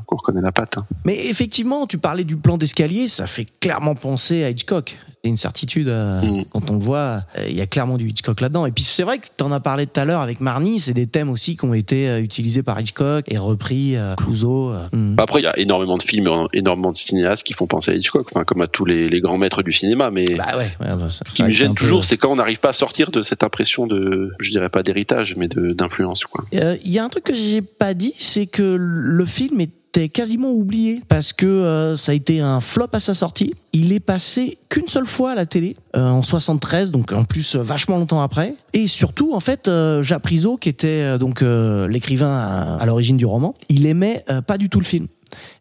qu'on 0.07 0.17
reconnaît 0.17 0.41
la 0.41 0.53
patte. 0.53 0.79
hein. 0.79 0.87
Mais 1.05 1.27
effectivement, 1.27 1.87
tu 1.87 1.99
parlais 1.99 2.25
du 2.25 2.37
plan 2.37 2.57
d'escalier, 2.57 3.07
ça 3.09 3.27
fait 3.27 3.47
clairement 3.61 3.95
penser 3.95 4.45
à 4.45 4.51
Hitchcock. 4.51 4.97
C'est 5.25 5.31
une 5.31 5.37
certitude. 5.39 5.89
euh, 5.89 6.21
Mm. 6.21 6.45
Quand 6.51 6.71
on 6.71 6.75
le 6.75 6.81
voit, 6.85 7.23
euh, 7.39 7.47
il 7.49 7.55
y 7.57 7.63
a 7.63 7.67
clairement 7.67 7.97
du 7.97 8.09
Hitchcock 8.09 8.43
là-dedans. 8.43 8.67
Et 8.67 8.73
puis 8.73 8.85
c'est 8.85 9.03
vrai 9.05 9.19
que 9.19 9.27
tu 9.37 9.43
en 9.43 9.51
as 9.53 9.61
parlé 9.61 9.87
tout 9.87 9.99
à 9.99 10.05
l'heure 10.05 10.21
avec 10.21 10.41
Marnie, 10.41 10.79
c'est 10.81 10.93
des 10.93 11.07
thèmes 11.07 11.31
aussi 11.31 11.57
qui 11.57 11.65
ont 11.65 11.73
été 11.73 12.09
euh, 12.11 12.21
utilisés 12.21 12.63
par 12.63 12.79
Hitchcock 12.79 13.25
et 13.33 13.39
repris 13.39 13.97
euh, 13.97 14.15
Clouseau. 14.17 14.71
euh. 14.71 14.87
Mm. 14.93 15.17
Après, 15.19 15.41
il 15.41 15.45
y 15.45 15.47
a 15.47 15.59
énormément 15.59 15.97
de 15.97 16.03
films, 16.03 16.29
énormément 16.53 16.93
de 16.93 16.97
cinéastes 16.99 17.43
qui 17.47 17.55
font 17.55 17.67
penser 17.67 17.93
à 17.93 17.95
Hitchcock, 17.95 18.27
enfin, 18.35 18.45
comme 18.45 18.61
à 18.61 18.67
tous 18.67 18.85
les, 18.85 19.09
les 19.09 19.21
grands 19.23 19.39
maîtres 19.39 19.63
du 19.63 19.73
cinéma. 19.73 20.11
Mais 20.11 20.25
Bah 20.37 20.59
ouais. 20.59 20.65
ouais, 20.81 20.95
bah, 20.97 21.09
ça- 21.09 21.25
ce 21.27 21.37
qui 21.37 21.43
me 21.43 21.51
gêne 21.51 21.69
peu- 21.71 21.75
toujours, 21.77 22.05
c'est 22.05 22.19
quand 22.19 22.31
on 22.33 22.37
n'arrive 22.37 22.61
pas 22.61 22.71
à 22.71 22.75
sortir 22.75 23.11
de 23.11 23.23
cette 23.23 23.43
impression 23.45 23.87
de, 23.87 24.33
je 24.41 24.51
dirais 24.51 24.69
pas 24.69 24.83
d'héritage, 24.83 25.37
mais 25.39 25.49
d'influence. 25.49 26.25
Euh, 26.55 26.77
Il 26.85 26.93
y 26.93 26.99
a 26.99 27.05
un 27.05 27.09
truc 27.09 27.25
que 27.25 27.35
j'ai 27.35 27.63
pas 27.63 27.95
dit, 27.95 28.13
c'est 28.19 28.47
que 28.47 28.77
le 28.79 29.25
film 29.25 29.61
était 29.95 30.09
quasiment 30.09 30.51
oublié 30.51 31.03
parce 31.09 31.33
que 31.33 31.47
euh, 31.47 31.95
ça 31.95 32.11
a 32.11 32.15
été 32.17 32.41
un 32.41 32.61
flop 32.61 32.89
à 32.93 33.01
sa 33.01 33.15
sortie. 33.15 33.55
Il 33.73 33.93
est 33.93 34.01
passé 34.01 34.59
qu'une 34.69 34.89
seule 34.89 35.07
fois 35.07 35.33
à 35.33 35.35
la 35.37 35.47
télé 35.47 35.77
euh, 35.97 36.09
en 36.09 36.23
73, 36.23 36.91
donc 36.91 37.13
en 37.13 37.25
plus 37.25 37.55
euh, 37.55 37.63
vachement 37.63 37.97
longtemps 37.97 38.21
après. 38.21 38.57
Et 38.73 38.89
surtout, 38.89 39.35
en 39.35 39.41
fait, 39.41 39.69
euh, 39.69 40.03
Jacques 40.03 40.23
Priso, 40.23 40.57
qui 40.57 40.69
était 40.69 41.17
donc 41.19 41.43
l'écrivain 41.43 42.33
à, 42.33 42.77
à 42.77 42.87
l'origine 42.87 43.17
du 43.17 43.27
roman, 43.27 43.55
il 43.69 43.87
aimait 43.87 44.25
pas 44.47 44.59
du 44.59 44.69
tout 44.69 44.81
le 44.81 44.85
film. 44.85 45.07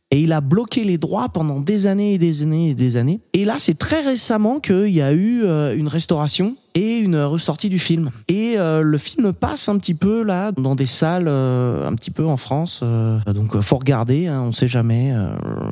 Et 0.09 0.21
il 0.21 0.31
a 0.31 0.41
bloqué 0.41 0.83
les 0.83 0.97
droits 0.97 1.29
pendant 1.29 1.59
des 1.59 1.85
années 1.85 2.13
et 2.13 2.17
des 2.17 2.43
années 2.43 2.69
et 2.69 2.75
des 2.75 2.97
années. 2.97 3.19
Et 3.33 3.45
là, 3.45 3.55
c'est 3.57 3.77
très 3.77 4.01
récemment 4.01 4.59
qu'il 4.59 4.89
y 4.89 5.01
a 5.01 5.13
eu 5.13 5.43
une 5.75 5.87
restauration 5.87 6.55
et 6.75 6.97
une 6.97 7.17
ressortie 7.21 7.69
du 7.69 7.79
film. 7.79 8.09
Et 8.27 8.55
euh, 8.57 8.81
le 8.81 8.97
film 8.97 9.31
passe 9.33 9.69
un 9.69 9.77
petit 9.77 9.93
peu 9.93 10.23
là 10.23 10.51
dans 10.51 10.75
des 10.75 10.85
salles 10.85 11.27
euh, 11.27 11.87
un 11.87 11.93
petit 11.95 12.11
peu 12.11 12.25
en 12.25 12.37
France. 12.37 12.81
euh, 12.83 13.19
donc 13.33 13.55
euh, 13.55 13.61
faut 13.61 13.77
regarder, 13.77 14.27
hein, 14.27 14.41
on 14.45 14.51
sait 14.51 14.67
jamais. 14.67 15.11
euh, 15.13 15.27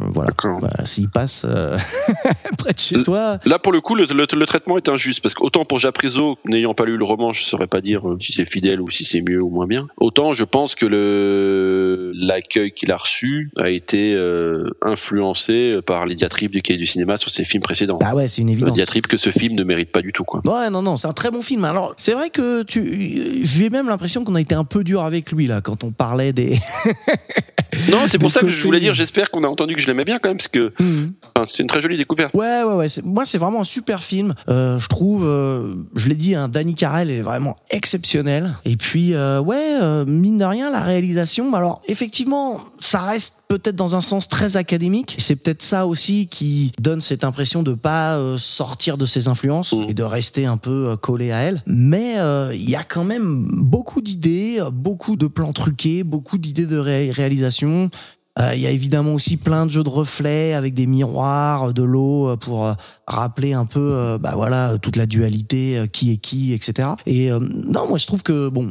voilà. 0.09 0.27
D'accord. 0.29 0.59
Bah, 0.59 0.69
S'il 0.85 1.09
passe 1.09 1.45
euh, 1.49 1.77
près 2.57 2.73
de 2.73 2.79
chez 2.79 3.01
toi. 3.01 3.37
Là, 3.45 3.57
pour 3.59 3.71
le 3.71 3.81
coup, 3.81 3.95
le, 3.95 4.05
le- 4.05 4.27
le 4.31 4.45
traitement 4.45 4.77
est 4.77 4.87
injuste 4.89 5.21
parce 5.21 5.33
qu'autant 5.33 5.63
pour 5.63 5.79
Japrizo, 5.79 6.37
n'ayant 6.45 6.73
pas 6.73 6.85
lu 6.85 6.97
le 6.97 7.03
roman, 7.05 7.33
je 7.33 7.43
saurais 7.43 7.67
pas 7.67 7.81
dire 7.81 8.03
si 8.19 8.31
c'est 8.33 8.45
fidèle 8.45 8.79
ou 8.81 8.89
si 8.89 9.05
c'est 9.05 9.21
mieux 9.21 9.41
ou 9.41 9.49
moins 9.49 9.67
bien. 9.67 9.87
Autant, 9.97 10.33
je 10.33 10.43
pense 10.43 10.75
que 10.75 10.85
le 10.85 12.11
l'accueil 12.13 12.71
qu'il 12.71 12.91
a 12.91 12.97
reçu 12.97 13.49
a 13.57 13.69
été 13.69 14.13
euh, 14.13 14.69
influencé 14.81 15.79
par 15.85 16.05
les 16.05 16.15
diatribes 16.15 16.51
du 16.51 16.61
cahier 16.61 16.77
du 16.79 16.85
cinéma 16.85 17.17
sur 17.17 17.29
ses 17.31 17.43
films 17.43 17.63
précédents. 17.63 17.97
Bah 17.99 18.13
ouais, 18.13 18.27
c'est 18.27 18.41
une 18.41 18.47
Le 18.47 18.53
évidence. 18.53 18.73
diatribe 18.73 19.07
que 19.07 19.17
ce 19.17 19.31
film 19.31 19.55
ne 19.55 19.63
mérite 19.63 19.91
pas 19.91 20.01
du 20.01 20.13
tout, 20.13 20.23
quoi. 20.23 20.41
Ouais, 20.45 20.69
non, 20.69 20.81
non, 20.81 20.90
c'est 20.97 21.07
un 21.07 21.13
très 21.13 21.31
bon 21.31 21.41
film. 21.41 21.65
Alors, 21.65 21.93
c'est 21.97 22.13
vrai 22.13 22.29
que 22.29 22.63
tu, 22.63 23.41
j'ai 23.43 23.69
même 23.69 23.87
l'impression 23.87 24.23
qu'on 24.23 24.35
a 24.35 24.41
été 24.41 24.55
un 24.55 24.63
peu 24.63 24.83
dur 24.83 25.03
avec 25.03 25.31
lui 25.31 25.47
là 25.47 25.61
quand 25.61 25.83
on 25.83 25.91
parlait 25.91 26.33
des. 26.33 26.59
Non, 27.89 27.99
c'est 28.05 28.19
pour 28.19 28.33
ça 28.33 28.41
que 28.41 28.49
je 28.49 28.63
voulais 28.63 28.81
dire. 28.81 28.93
J'espère 28.93 29.31
qu'on 29.31 29.45
a 29.45 29.47
entendu 29.47 29.75
que 29.75 29.81
je 29.81 29.87
l'aimais 29.87 30.03
bien 30.03 30.19
quand 30.19 30.27
même, 30.27 30.37
parce 30.37 30.49
que 30.49 30.73
enfin, 31.35 31.45
c'est 31.45 31.59
une 31.59 31.67
très 31.67 31.79
jolie 31.79 31.97
découverte. 31.97 32.33
Ouais, 32.33 32.63
ouais, 32.63 32.73
ouais. 32.73 32.87
Moi, 33.03 33.23
c'est 33.23 33.37
vraiment 33.37 33.61
un 33.61 33.65
super 33.65 34.03
film. 34.03 34.35
Euh, 34.49 34.77
je 34.77 34.87
trouve, 34.87 35.23
euh, 35.25 35.75
je 35.95 36.09
l'ai 36.09 36.15
dit, 36.15 36.35
hein, 36.35 36.49
Danny 36.49 36.75
Carell 36.75 37.09
est 37.09 37.21
vraiment 37.21 37.55
exceptionnel. 37.69 38.53
Et 38.65 38.75
puis, 38.75 39.13
euh, 39.13 39.39
ouais, 39.39 40.05
mine 40.05 40.37
de 40.37 40.43
rien, 40.43 40.69
la 40.69 40.81
réalisation. 40.81 41.53
Alors, 41.55 41.81
effectivement, 41.87 42.59
ça 42.77 42.99
reste 43.03 43.35
peut-être 43.47 43.75
dans 43.77 43.95
un 43.95 44.01
sens 44.01 44.27
très 44.27 44.57
académique. 44.57 45.15
C'est 45.17 45.37
peut-être 45.37 45.61
ça 45.63 45.87
aussi 45.87 46.27
qui 46.27 46.73
donne 46.79 46.99
cette 46.99 47.23
impression 47.23 47.63
de 47.63 47.73
pas 47.73 48.19
sortir 48.37 48.97
de 48.97 49.05
ses 49.05 49.29
influences 49.29 49.71
Mhm. 49.71 49.85
et 49.89 49.93
de 49.93 50.03
rester 50.03 50.45
un 50.45 50.57
peu 50.57 50.80
euh, 50.87 50.95
collé 50.97 51.31
à 51.31 51.39
elle. 51.39 51.63
Mais 51.67 52.15
euh, 52.17 52.51
il 52.53 52.69
y 52.69 52.75
a 52.75 52.83
quand 52.83 53.03
même 53.03 53.47
beaucoup 53.51 54.01
d'idées, 54.01 54.57
euh, 54.59 54.69
beaucoup 54.71 55.15
de 55.15 55.27
plans 55.27 55.53
truqués, 55.53 56.03
beaucoup 56.03 56.37
d'idées 56.37 56.65
de 56.65 56.77
ré- 56.77 57.11
réalisation. 57.11 57.89
Il 58.53 58.61
y 58.61 58.65
a 58.65 58.71
évidemment 58.71 59.13
aussi 59.13 59.35
plein 59.35 59.65
de 59.65 59.71
jeux 59.71 59.83
de 59.83 59.89
reflets 59.89 60.53
avec 60.53 60.73
des 60.73 60.87
miroirs, 60.87 61.73
de 61.73 61.83
l'eau 61.83 62.35
pour 62.37 62.73
rappeler 63.05 63.51
un 63.53 63.65
peu, 63.65 64.17
bah 64.19 64.31
voilà, 64.35 64.77
toute 64.81 64.95
la 64.95 65.05
dualité, 65.05 65.83
qui 65.91 66.13
est 66.13 66.17
qui, 66.17 66.53
etc. 66.53 66.87
Et 67.05 67.29
non, 67.29 67.87
moi 67.89 67.97
je 67.97 68.07
trouve 68.07 68.23
que 68.23 68.47
bon, 68.47 68.69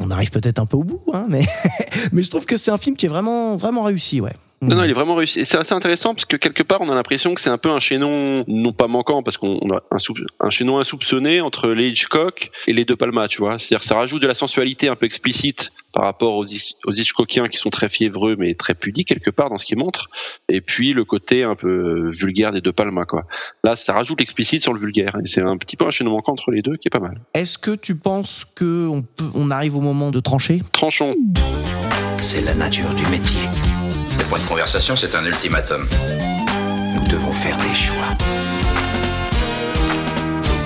on 0.00 0.10
arrive 0.10 0.30
peut-être 0.32 0.58
un 0.58 0.66
peu 0.66 0.76
au 0.76 0.82
bout, 0.82 1.00
hein, 1.14 1.26
mais 1.28 1.46
mais 2.12 2.22
je 2.24 2.30
trouve 2.30 2.44
que 2.44 2.56
c'est 2.56 2.72
un 2.72 2.78
film 2.78 2.96
qui 2.96 3.06
est 3.06 3.08
vraiment 3.08 3.56
vraiment 3.56 3.84
réussi, 3.84 4.20
ouais. 4.20 4.34
Non, 4.62 4.76
non, 4.76 4.84
il 4.84 4.90
est 4.90 4.94
vraiment 4.94 5.14
réussi. 5.14 5.40
Et 5.40 5.46
c'est 5.46 5.56
assez 5.56 5.72
intéressant 5.72 6.12
parce 6.12 6.26
que 6.26 6.36
quelque 6.36 6.62
part, 6.62 6.82
on 6.82 6.90
a 6.90 6.94
l'impression 6.94 7.34
que 7.34 7.40
c'est 7.40 7.48
un 7.48 7.56
peu 7.56 7.70
un 7.70 7.80
chaînon, 7.80 8.44
non 8.46 8.72
pas 8.72 8.88
manquant, 8.88 9.22
parce 9.22 9.38
qu'on 9.38 9.58
on 9.62 9.74
a 9.74 9.80
un, 9.90 9.98
soup- 9.98 10.18
un 10.38 10.50
chaînon 10.50 10.78
insoupçonné 10.78 11.40
entre 11.40 11.70
les 11.70 11.88
Hitchcock 11.88 12.50
et 12.66 12.74
les 12.74 12.84
De 12.84 12.92
Palma, 12.94 13.26
tu 13.26 13.38
vois. 13.38 13.58
C'est-à-dire, 13.58 13.78
que 13.80 13.86
ça 13.86 13.94
rajoute 13.94 14.20
de 14.20 14.26
la 14.26 14.34
sensualité 14.34 14.88
un 14.88 14.96
peu 14.96 15.06
explicite 15.06 15.72
par 15.92 16.04
rapport 16.04 16.34
aux, 16.34 16.44
Hitch- 16.44 16.74
aux 16.84 16.92
Hitchcockiens 16.92 17.48
qui 17.48 17.56
sont 17.56 17.70
très 17.70 17.88
fiévreux 17.88 18.36
mais 18.38 18.54
très 18.54 18.74
pudiques 18.74 19.08
quelque 19.08 19.30
part 19.30 19.48
dans 19.48 19.56
ce 19.56 19.64
qu'ils 19.64 19.78
montrent. 19.78 20.10
Et 20.50 20.60
puis 20.60 20.92
le 20.92 21.06
côté 21.06 21.42
un 21.42 21.54
peu 21.54 22.10
vulgaire 22.10 22.52
des 22.52 22.60
De 22.60 22.70
Palma, 22.70 23.06
quoi. 23.06 23.24
Là, 23.64 23.76
ça 23.76 23.94
rajoute 23.94 24.20
l'explicite 24.20 24.60
sur 24.62 24.74
le 24.74 24.78
vulgaire. 24.80 25.16
Et 25.24 25.26
c'est 25.26 25.40
un 25.40 25.56
petit 25.56 25.78
peu 25.78 25.86
un 25.86 25.90
chaînon 25.90 26.10
manquant 26.10 26.32
entre 26.32 26.50
les 26.50 26.60
deux 26.60 26.76
qui 26.76 26.88
est 26.88 26.90
pas 26.90 27.00
mal. 27.00 27.18
Est-ce 27.32 27.56
que 27.56 27.70
tu 27.74 27.94
penses 27.96 28.44
que 28.44 28.86
on 28.88 29.00
peut, 29.00 29.24
on 29.34 29.50
arrive 29.50 29.74
au 29.76 29.80
moment 29.80 30.10
de 30.10 30.20
trancher? 30.20 30.62
Tranchons. 30.72 31.14
C'est 32.20 32.42
la 32.42 32.52
nature 32.52 32.92
du 32.94 33.06
métier. 33.06 33.40
Le 34.30 34.36
point 34.36 34.44
de 34.44 34.48
conversation, 34.48 34.94
c'est 34.94 35.16
un 35.16 35.24
ultimatum. 35.24 35.88
Nous 36.94 37.08
devons 37.08 37.32
faire 37.32 37.56
des 37.56 37.74
choix. 37.74 37.96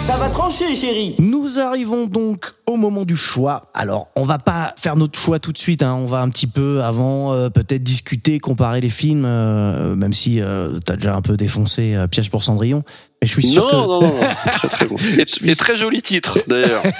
Ça 0.06 0.16
va 0.18 0.28
trancher, 0.28 0.74
chérie. 0.76 1.14
Nous 1.18 1.58
arrivons 1.58 2.04
donc 2.04 2.52
au 2.66 2.76
moment 2.76 3.06
du 3.06 3.16
choix. 3.16 3.70
Alors, 3.72 4.08
on 4.16 4.26
va 4.26 4.36
pas 4.36 4.74
faire 4.78 4.96
notre 4.96 5.18
choix 5.18 5.38
tout 5.38 5.50
de 5.50 5.56
suite. 5.56 5.82
Hein. 5.82 5.94
On 5.94 6.04
va 6.04 6.20
un 6.20 6.28
petit 6.28 6.46
peu 6.46 6.82
avant, 6.82 7.32
euh, 7.32 7.48
peut-être 7.48 7.82
discuter, 7.82 8.38
comparer 8.38 8.82
les 8.82 8.90
films, 8.90 9.24
euh, 9.24 9.94
même 9.96 10.12
si 10.12 10.42
euh, 10.42 10.78
t'as 10.84 10.96
déjà 10.96 11.14
un 11.16 11.22
peu 11.22 11.38
défoncé 11.38 11.94
euh, 11.94 12.06
Piège 12.06 12.28
pour 12.28 12.44
Cendrillon. 12.44 12.82
Mais 13.22 13.28
je 13.28 13.32
suis 13.32 13.44
sûr 13.46 13.62
Non, 13.64 13.70
que 13.70 13.76
non, 13.76 13.86
non, 13.86 14.00
non. 14.20 14.28
très 14.52 14.68
très 14.68 14.86
bon. 14.86 14.96
Et, 15.42 15.50
et 15.50 15.56
très 15.56 15.78
joli 15.78 16.02
titre 16.02 16.32
d'ailleurs. 16.48 16.82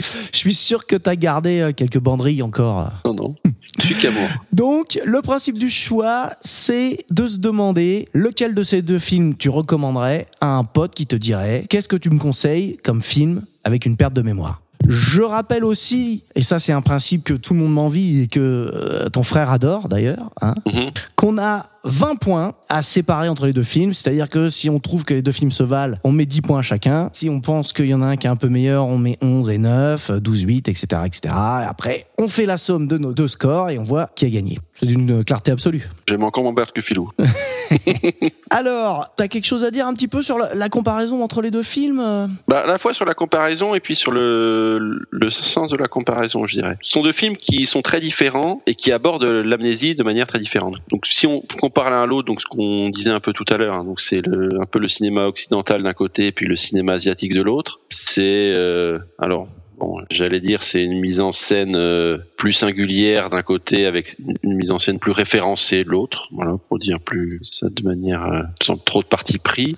je 0.32 0.36
suis 0.38 0.54
sûr 0.54 0.86
que 0.86 0.96
t'as 0.96 1.16
gardé 1.16 1.60
euh, 1.60 1.72
quelques 1.72 1.98
banderilles 1.98 2.42
encore. 2.42 2.90
Non, 3.04 3.14
non. 3.14 3.34
Je 3.80 3.94
suis. 3.94 4.08
Donc, 4.52 5.00
le 5.04 5.22
principe 5.22 5.58
du 5.58 5.70
choix, 5.70 6.30
c'est 6.42 7.04
de 7.10 7.26
se 7.26 7.38
demander 7.38 8.08
lequel 8.12 8.54
de 8.54 8.62
ces 8.62 8.82
deux 8.82 8.98
films 8.98 9.36
tu 9.36 9.48
recommanderais 9.50 10.26
à 10.40 10.48
un 10.56 10.64
pote 10.64 10.94
qui 10.94 11.06
te 11.06 11.16
dirait 11.16 11.64
qu'est-ce 11.68 11.88
que 11.88 11.96
tu 11.96 12.10
me 12.10 12.18
conseilles 12.18 12.76
comme 12.82 13.02
film 13.02 13.42
avec 13.64 13.86
une 13.86 13.96
perte 13.96 14.14
de 14.14 14.22
mémoire? 14.22 14.62
Je 14.88 15.22
rappelle 15.22 15.64
aussi, 15.64 16.22
et 16.36 16.42
ça 16.42 16.58
c'est 16.60 16.72
un 16.72 16.80
principe 16.82 17.24
que 17.24 17.34
tout 17.34 17.52
le 17.52 17.60
monde 17.60 17.72
m'envie 17.72 18.22
et 18.22 18.26
que 18.28 18.40
euh, 18.40 19.08
ton 19.08 19.22
frère 19.24 19.50
adore 19.50 19.88
d'ailleurs, 19.88 20.30
hein, 20.40 20.54
Mhm. 20.66 20.90
qu'on 21.16 21.36
a 21.36 21.66
20 21.88 22.16
points 22.16 22.54
à 22.68 22.82
séparer 22.82 23.28
entre 23.28 23.46
les 23.46 23.52
deux 23.52 23.62
films. 23.62 23.92
C'est-à-dire 23.92 24.28
que 24.28 24.48
si 24.48 24.70
on 24.70 24.78
trouve 24.78 25.04
que 25.04 25.14
les 25.14 25.22
deux 25.22 25.32
films 25.32 25.50
se 25.50 25.62
valent, 25.62 25.96
on 26.04 26.12
met 26.12 26.26
10 26.26 26.42
points 26.42 26.62
chacun. 26.62 27.10
Si 27.12 27.28
on 27.28 27.40
pense 27.40 27.72
qu'il 27.72 27.86
y 27.86 27.94
en 27.94 28.02
a 28.02 28.06
un 28.06 28.16
qui 28.16 28.26
est 28.26 28.30
un 28.30 28.36
peu 28.36 28.48
meilleur, 28.48 28.86
on 28.86 28.98
met 28.98 29.18
11 29.22 29.50
et 29.50 29.58
9, 29.58 30.12
12, 30.12 30.42
8, 30.42 30.68
etc., 30.68 30.86
etc. 31.06 31.34
Et 31.62 31.66
après, 31.66 32.06
on 32.18 32.28
fait 32.28 32.46
la 32.46 32.56
somme 32.56 32.86
de 32.86 32.98
nos 32.98 33.12
deux 33.12 33.28
scores 33.28 33.70
et 33.70 33.78
on 33.78 33.84
voit 33.84 34.10
qui 34.14 34.24
a 34.24 34.30
gagné. 34.30 34.58
C'est 34.74 34.86
d'une 34.86 35.24
clarté 35.24 35.50
absolue. 35.50 35.88
J'aime 36.08 36.22
encore 36.22 36.44
mon 36.44 36.54
père 36.54 36.72
que 36.72 36.80
Philou. 36.80 37.10
Alors, 38.50 39.12
t'as 39.16 39.28
quelque 39.28 39.46
chose 39.46 39.64
à 39.64 39.70
dire 39.70 39.86
un 39.86 39.94
petit 39.94 40.08
peu 40.08 40.22
sur 40.22 40.38
la, 40.38 40.54
la 40.54 40.68
comparaison 40.68 41.22
entre 41.22 41.42
les 41.42 41.50
deux 41.50 41.62
films 41.62 42.00
euh? 42.00 42.26
Bah, 42.46 42.60
à 42.60 42.66
la 42.66 42.78
fois 42.78 42.94
sur 42.94 43.04
la 43.04 43.14
comparaison 43.14 43.74
et 43.74 43.80
puis 43.80 43.94
sur 43.94 44.12
le, 44.12 45.06
le 45.10 45.30
sens 45.30 45.70
de 45.70 45.76
la 45.76 45.88
comparaison, 45.88 46.46
je 46.46 46.56
dirais. 46.56 46.78
Ce 46.82 46.92
sont 46.92 47.02
deux 47.02 47.12
films 47.12 47.36
qui 47.36 47.66
sont 47.66 47.82
très 47.82 48.00
différents 48.00 48.62
et 48.66 48.74
qui 48.74 48.92
abordent 48.92 49.24
l'amnésie 49.24 49.94
de 49.94 50.02
manière 50.02 50.26
très 50.26 50.38
différente. 50.38 50.76
Donc, 50.90 51.06
si 51.06 51.26
on 51.26 51.42
compare 51.60 51.77
l'un 51.84 52.02
à 52.02 52.06
l'autre, 52.06 52.26
donc 52.26 52.40
ce 52.40 52.46
qu'on 52.46 52.88
disait 52.90 53.10
un 53.10 53.20
peu 53.20 53.32
tout 53.32 53.46
à 53.48 53.56
l'heure, 53.56 53.74
hein, 53.74 53.84
donc 53.84 54.00
c'est 54.00 54.22
un 54.26 54.66
peu 54.66 54.78
le 54.78 54.88
cinéma 54.88 55.26
occidental 55.26 55.82
d'un 55.82 55.94
côté 55.94 56.32
puis 56.32 56.46
le 56.46 56.56
cinéma 56.56 56.94
asiatique 56.94 57.34
de 57.34 57.42
l'autre. 57.42 57.80
C'est 57.90 58.52
euh, 58.52 58.98
alors. 59.18 59.48
Bon, 59.78 59.94
j'allais 60.10 60.40
dire 60.40 60.64
c'est 60.64 60.82
une 60.82 60.98
mise 60.98 61.20
en 61.20 61.30
scène 61.30 61.76
euh, 61.76 62.18
plus 62.36 62.50
singulière 62.50 63.28
d'un 63.28 63.42
côté 63.42 63.86
avec 63.86 64.16
une 64.42 64.54
mise 64.54 64.72
en 64.72 64.80
scène 64.80 64.98
plus 64.98 65.12
référencée 65.12 65.84
de 65.84 65.90
l'autre, 65.90 66.26
voilà 66.32 66.56
pour 66.68 66.80
dire 66.80 66.98
plus 66.98 67.38
ça 67.44 67.68
de 67.70 67.84
manière 67.84 68.24
euh, 68.24 68.42
sans 68.60 68.76
trop 68.76 69.02
de 69.02 69.06
parti 69.06 69.38
pris. 69.38 69.76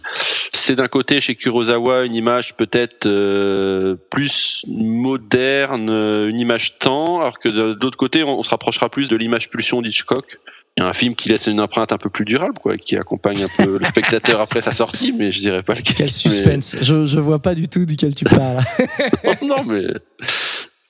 C'est 0.53 0.77
d'un 0.77 0.89
côté 0.89 1.21
chez 1.21 1.35
Kurosawa 1.35 2.07
une 2.07 2.15
image 2.15 2.57
peut-être 2.57 3.05
euh, 3.05 3.97
plus 4.09 4.65
moderne, 4.69 5.91
euh, 5.91 6.31
une 6.31 6.39
image 6.39 6.79
temps, 6.79 7.21
alors 7.21 7.39
que 7.39 7.51
de 7.51 7.77
l'autre 7.79 7.99
côté 7.99 8.25
on, 8.25 8.39
on 8.39 8.43
se 8.43 8.49
rapprochera 8.49 8.89
plus 8.89 9.11
de 9.11 9.17
l'image 9.17 9.51
pulsion 9.51 9.83
d'Hitchcock. 9.83 10.39
Il 10.81 10.85
y 10.85 10.87
a 10.87 10.89
un 10.89 10.95
film 10.95 11.14
qui 11.14 11.28
laisse 11.28 11.47
une 11.47 11.61
empreinte 11.61 11.93
un 11.93 11.99
peu 11.99 12.09
plus 12.09 12.24
durable, 12.24 12.55
quoi, 12.59 12.78
qui 12.78 12.97
accompagne 12.97 13.45
un 13.45 13.64
peu 13.64 13.76
le 13.78 13.85
spectateur 13.85 14.41
après 14.47 14.62
sa 14.62 14.74
sortie, 14.74 15.12
mais 15.12 15.31
je 15.31 15.39
dirais 15.41 15.62
pas 15.62 15.74
lequel. 15.74 15.95
Quel 15.95 16.11
suspense 16.11 16.74
je, 16.81 17.05
je 17.05 17.20
vois 17.20 17.39
pas 17.39 17.55
du 17.55 17.68
tout 17.68 17.85
duquel 17.85 18.14
tu 18.14 18.24
parles. 18.24 18.64
Mais- 19.22 19.39
non, 19.47 19.62
mais 19.64 19.85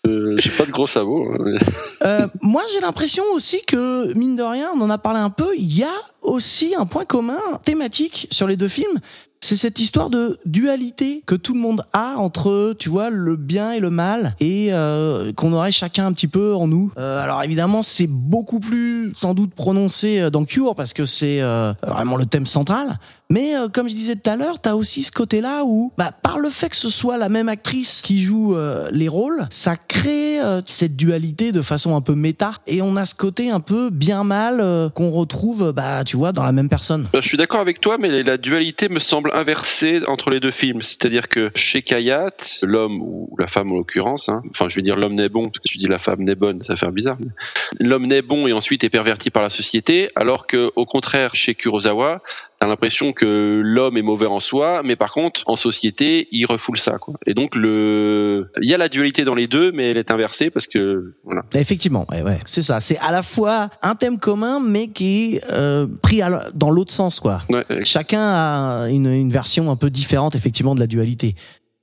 euh, 0.06 0.36
j'ai 0.38 0.50
pas 0.50 0.64
de 0.64 0.70
gros 0.70 0.86
sabots. 0.86 1.26
hein, 1.32 1.38
mais- 1.44 1.58
Euh, 2.06 2.26
moi, 2.40 2.62
j'ai 2.72 2.80
l'impression 2.80 3.24
aussi 3.34 3.62
que, 3.66 4.16
mine 4.16 4.36
de 4.36 4.44
rien, 4.44 4.70
on 4.76 4.80
en 4.80 4.90
a 4.90 4.98
parlé 4.98 5.18
un 5.18 5.30
peu, 5.30 5.54
il 5.58 5.76
y 5.76 5.82
a 5.82 5.92
aussi 6.22 6.74
un 6.78 6.86
point 6.86 7.04
commun 7.04 7.40
thématique 7.64 8.28
sur 8.30 8.46
les 8.46 8.56
deux 8.56 8.68
films. 8.68 9.00
C'est 9.42 9.56
cette 9.56 9.80
histoire 9.80 10.10
de 10.10 10.38
dualité 10.44 11.22
que 11.26 11.34
tout 11.34 11.54
le 11.54 11.60
monde 11.60 11.82
a 11.94 12.16
entre, 12.18 12.74
tu 12.78 12.90
vois, 12.90 13.08
le 13.08 13.36
bien 13.36 13.72
et 13.72 13.80
le 13.80 13.88
mal, 13.88 14.36
et 14.38 14.68
euh, 14.70 15.32
qu'on 15.32 15.52
aurait 15.54 15.72
chacun 15.72 16.06
un 16.06 16.12
petit 16.12 16.28
peu 16.28 16.54
en 16.54 16.68
nous. 16.68 16.92
Euh, 16.98 17.22
alors 17.22 17.42
évidemment, 17.42 17.82
c'est 17.82 18.06
beaucoup 18.06 18.60
plus 18.60 19.12
sans 19.14 19.32
doute 19.32 19.54
prononcé 19.54 20.30
dans 20.30 20.44
Cure 20.44 20.74
parce 20.74 20.92
que 20.92 21.06
c'est 21.06 21.40
euh, 21.40 21.72
vraiment 21.82 22.16
le 22.16 22.26
thème 22.26 22.46
central. 22.46 22.98
Mais 23.30 23.56
euh, 23.56 23.68
comme 23.68 23.88
je 23.88 23.94
disais 23.94 24.16
tout 24.16 24.28
à 24.28 24.36
l'heure, 24.36 24.60
t'as 24.60 24.74
aussi 24.74 25.04
ce 25.04 25.12
côté-là 25.12 25.62
où, 25.64 25.92
bah, 25.96 26.12
par 26.22 26.40
le 26.40 26.50
fait 26.50 26.68
que 26.68 26.76
ce 26.76 26.90
soit 26.90 27.16
la 27.16 27.28
même 27.28 27.48
actrice 27.48 28.02
qui 28.02 28.20
joue 28.20 28.56
euh, 28.56 28.88
les 28.90 29.08
rôles, 29.08 29.46
ça 29.50 29.76
crée 29.76 30.40
euh, 30.40 30.60
cette 30.66 30.96
dualité 30.96 31.52
de 31.52 31.62
façon 31.62 31.94
un 31.94 32.00
peu 32.00 32.14
méta. 32.14 32.52
Et 32.66 32.82
on 32.82 32.96
a 32.96 33.04
ce 33.04 33.14
côté 33.14 33.50
un 33.50 33.60
peu 33.60 33.90
bien 33.90 34.24
mal 34.24 34.60
euh, 34.60 34.88
qu'on 34.88 35.10
retrouve, 35.10 35.72
bah, 35.72 36.02
tu 36.04 36.16
vois, 36.16 36.32
dans 36.32 36.42
la 36.42 36.52
même 36.52 36.68
personne. 36.68 37.08
Bah, 37.12 37.20
Je 37.22 37.28
suis 37.28 37.36
d'accord 37.36 37.60
avec 37.60 37.80
toi, 37.80 37.98
mais 37.98 38.22
la 38.22 38.36
dualité 38.36 38.88
me 38.88 38.98
semble 38.98 39.30
inversée 39.32 40.00
entre 40.08 40.30
les 40.30 40.40
deux 40.40 40.50
films. 40.50 40.82
C'est-à-dire 40.82 41.28
que 41.28 41.52
chez 41.54 41.82
Kayat, 41.82 42.32
l'homme 42.62 43.00
ou 43.00 43.34
la 43.38 43.46
femme 43.46 43.70
en 43.70 43.76
l'occurrence, 43.76 44.28
hein, 44.28 44.42
enfin 44.50 44.68
je 44.68 44.76
vais 44.76 44.82
dire 44.82 44.96
l'homme 44.96 45.14
n'est 45.14 45.28
bon, 45.28 45.44
parce 45.44 45.58
que 45.58 45.72
je 45.72 45.78
dis 45.78 45.86
la 45.86 45.98
femme 45.98 46.24
n'est 46.24 46.34
bonne, 46.34 46.62
ça 46.62 46.76
fait 46.76 46.90
bizarre. 46.90 47.16
mais 47.20 47.86
L'homme 47.86 48.06
n'est 48.06 48.22
bon 48.22 48.48
et 48.48 48.52
ensuite 48.52 48.82
est 48.82 48.90
perverti 48.90 49.30
par 49.30 49.42
la 49.42 49.50
société, 49.50 50.08
alors 50.16 50.46
que 50.46 50.72
au 50.74 50.86
contraire 50.86 51.34
chez 51.34 51.54
Kurosawa, 51.54 52.22
t'as 52.60 52.68
l'impression 52.68 53.12
que 53.12 53.62
l'homme 53.64 53.96
est 53.96 54.02
mauvais 54.02 54.26
en 54.26 54.38
soi, 54.38 54.82
mais 54.84 54.94
par 54.94 55.12
contre 55.12 55.42
en 55.46 55.56
société 55.56 56.28
il 56.30 56.44
refoule 56.44 56.78
ça. 56.78 56.98
Quoi. 56.98 57.14
Et 57.26 57.32
donc 57.32 57.56
le, 57.56 58.50
il 58.60 58.68
y 58.68 58.74
a 58.74 58.78
la 58.78 58.88
dualité 58.88 59.24
dans 59.24 59.34
les 59.34 59.46
deux, 59.46 59.72
mais 59.72 59.90
elle 59.90 59.96
est 59.96 60.10
inversée 60.10 60.50
parce 60.50 60.66
que 60.66 61.14
voilà. 61.24 61.42
Effectivement, 61.54 62.06
ouais, 62.10 62.22
ouais, 62.22 62.38
c'est 62.44 62.62
ça. 62.62 62.80
C'est 62.80 62.98
à 62.98 63.10
la 63.12 63.22
fois 63.22 63.70
un 63.82 63.94
thème 63.94 64.18
commun, 64.18 64.60
mais 64.60 64.88
qui 64.88 65.36
est 65.36 65.52
euh, 65.52 65.86
pris 66.02 66.20
dans 66.54 66.70
l'autre 66.70 66.92
sens, 66.92 67.18
quoi. 67.18 67.40
Ouais. 67.48 67.64
Chacun 67.84 68.20
a 68.20 68.88
une, 68.90 69.06
une 69.06 69.30
version 69.30 69.70
un 69.70 69.76
peu 69.76 69.88
différente, 69.88 70.34
effectivement, 70.34 70.74
de 70.74 70.80
la 70.80 70.86
dualité. 70.86 71.34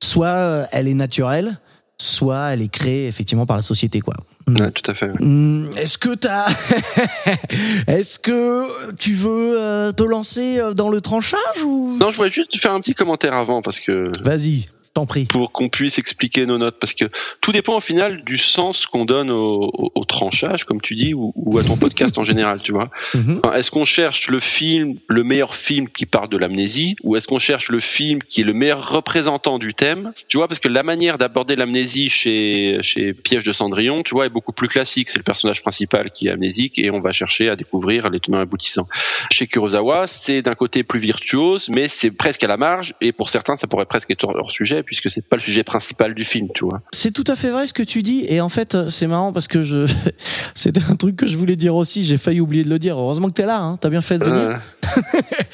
soit 0.02 0.28
euh, 0.28 0.66
elle 0.72 0.88
est 0.88 0.94
naturelle, 0.94 1.60
soit 2.00 2.54
elle 2.54 2.62
est 2.62 2.72
créée 2.72 3.08
effectivement 3.08 3.46
par 3.46 3.58
la 3.58 3.64
société, 3.64 4.00
quoi. 4.00 4.14
Ouais, 4.48 4.72
tout 4.72 4.90
à 4.90 4.94
fait. 4.94 5.10
Hmm, 5.20 5.70
Est-ce 5.76 5.98
que 5.98 6.16
t'as, 6.16 6.48
est-ce 7.88 8.18
que 8.20 8.66
tu 8.96 9.14
veux 9.14 9.60
euh, 9.60 9.92
te 9.92 10.04
lancer 10.04 10.60
euh, 10.60 10.74
dans 10.74 10.90
le 10.90 11.02
tranchage 11.02 11.64
ou? 11.66 11.98
Non, 12.00 12.12
je 12.12 12.18
voulais 12.18 12.30
juste 12.30 12.58
faire 12.58 12.74
un 12.74 12.80
petit 12.80 12.94
commentaire 12.94 13.34
avant 13.34 13.62
parce 13.62 13.80
que 13.80 14.10
Vas-y, 14.22 14.68
prie. 15.06 15.26
pour 15.26 15.52
qu'on 15.52 15.70
puisse 15.70 16.00
expliquer 16.00 16.46
nos 16.46 16.58
notes 16.58 16.78
parce 16.80 16.94
que 16.94 17.06
tout 17.42 17.52
dépend 17.52 17.78
au 17.78 17.82
final 17.82 18.24
du 18.24 18.38
sens 18.38 18.86
qu'on 18.86 19.06
donne 19.06 19.30
au, 19.30 19.70
au- 19.74 19.92
au 19.96 20.04
tranchage, 20.06 20.64
comme 20.66 20.82
tu 20.82 20.96
dis, 20.96 21.14
ou, 21.14 21.32
ou 21.36 21.58
à 21.58 21.64
ton 21.64 21.76
podcast 21.78 22.18
en 22.18 22.24
général, 22.24 22.62
tu 22.64 22.72
vois. 22.72 22.90
Mhm. 23.14 23.42
Est-ce 23.56 23.72
qu'on 23.72 23.86
cherche 23.86 24.30
le 24.30 24.40
film, 24.40 24.94
le 25.08 25.24
meilleur 25.24 25.56
film 25.56 25.88
qui 25.90 26.06
parle 26.06 26.30
de 26.30 26.38
l'amnésie, 26.38 26.96
ou 27.04 27.16
est-ce 27.16 27.28
qu'on 27.28 27.40
cherche 27.40 27.70
le 27.70 27.80
film 27.80 28.22
qui 28.24 28.42
est 28.42 28.44
le 28.44 28.54
meilleur 28.54 28.90
représentant 28.90 29.60
du 29.60 29.74
thème 29.74 30.12
Tu 30.28 30.38
vois, 30.38 30.48
parce 30.48 30.60
que 30.60 30.68
la 30.68 30.84
manière 30.84 31.18
d'aborder 31.18 31.56
l'amnésie 31.56 32.10
chez 32.10 32.78
chez 32.82 33.14
Piège 33.14 33.44
de 33.44 33.54
Cendrillon, 33.54 34.04
tu 34.04 34.14
vois, 34.14 34.26
est 34.26 34.30
beaucoup 34.30 34.52
plus 34.54 34.68
classique. 34.68 35.10
C'est 35.10 35.18
le 35.18 35.24
personnage 35.24 35.62
principal 35.62 36.12
qui 36.12 36.28
est 36.28 36.32
amnésique 36.32 36.80
et 36.80 36.90
on 36.92 37.02
va 37.02 37.12
chercher 37.12 37.50
à 37.50 37.56
découvrir 37.56 38.10
les 38.10 38.20
tenants 38.20 38.40
aboutissants. 38.40 38.88
Chez 39.32 39.48
Kurosawa, 39.48 40.08
c'est 40.08 40.42
d'un 40.42 40.56
côté 40.56 40.84
plus 40.84 41.00
virtuose, 41.00 41.70
mais 41.70 41.88
c'est 41.88 42.12
presque 42.12 42.44
à 42.44 42.48
la 42.48 42.58
marge 42.58 42.94
et 43.02 43.12
pour 43.12 43.30
certains, 43.30 43.56
ça 43.56 43.68
pourrait 43.68 43.86
presque 43.86 44.12
être 44.12 44.26
hors 44.26 44.52
sujet 44.52 44.84
puisque 44.88 45.12
c'est 45.12 45.22
pas 45.22 45.36
le 45.36 45.42
sujet 45.44 45.64
principal 45.64 46.16
du 46.16 46.24
film, 46.24 46.48
tu 46.56 46.66
vois. 46.66 46.82
C'est 46.92 47.12
tout 47.12 47.26
à 47.28 47.36
fait 47.36 47.52
vrai 47.52 47.68
ce 47.68 47.74
que 47.74 47.84
tu 47.84 48.02
dis 48.02 48.26
et 48.28 48.42
en 48.42 48.50
fait 48.50 48.90
c'est 48.90 49.06
marrant 49.06 49.32
parce 49.32 49.48
que 49.48 49.62
je 49.62 49.86
c'était 50.56 50.84
un 50.90 50.96
truc 50.96 51.16
que 51.16 51.28
je 51.28 51.38
voulais 51.38 51.56
dire 51.56 51.76
aussi, 51.76 52.04
j'ai 52.04 52.18
failli 52.18 52.40
oublier 52.40 52.64
de 52.64 52.70
le 52.70 52.80
dire. 52.80 52.98
Heureusement 52.98 53.28
que 53.28 53.34
t'es 53.34 53.46
là, 53.46 53.60
hein. 53.60 53.78
t'as 53.80 53.90
bien 53.90 54.02
fait 54.02 54.18
de 54.18 54.26
venir. 54.26 54.60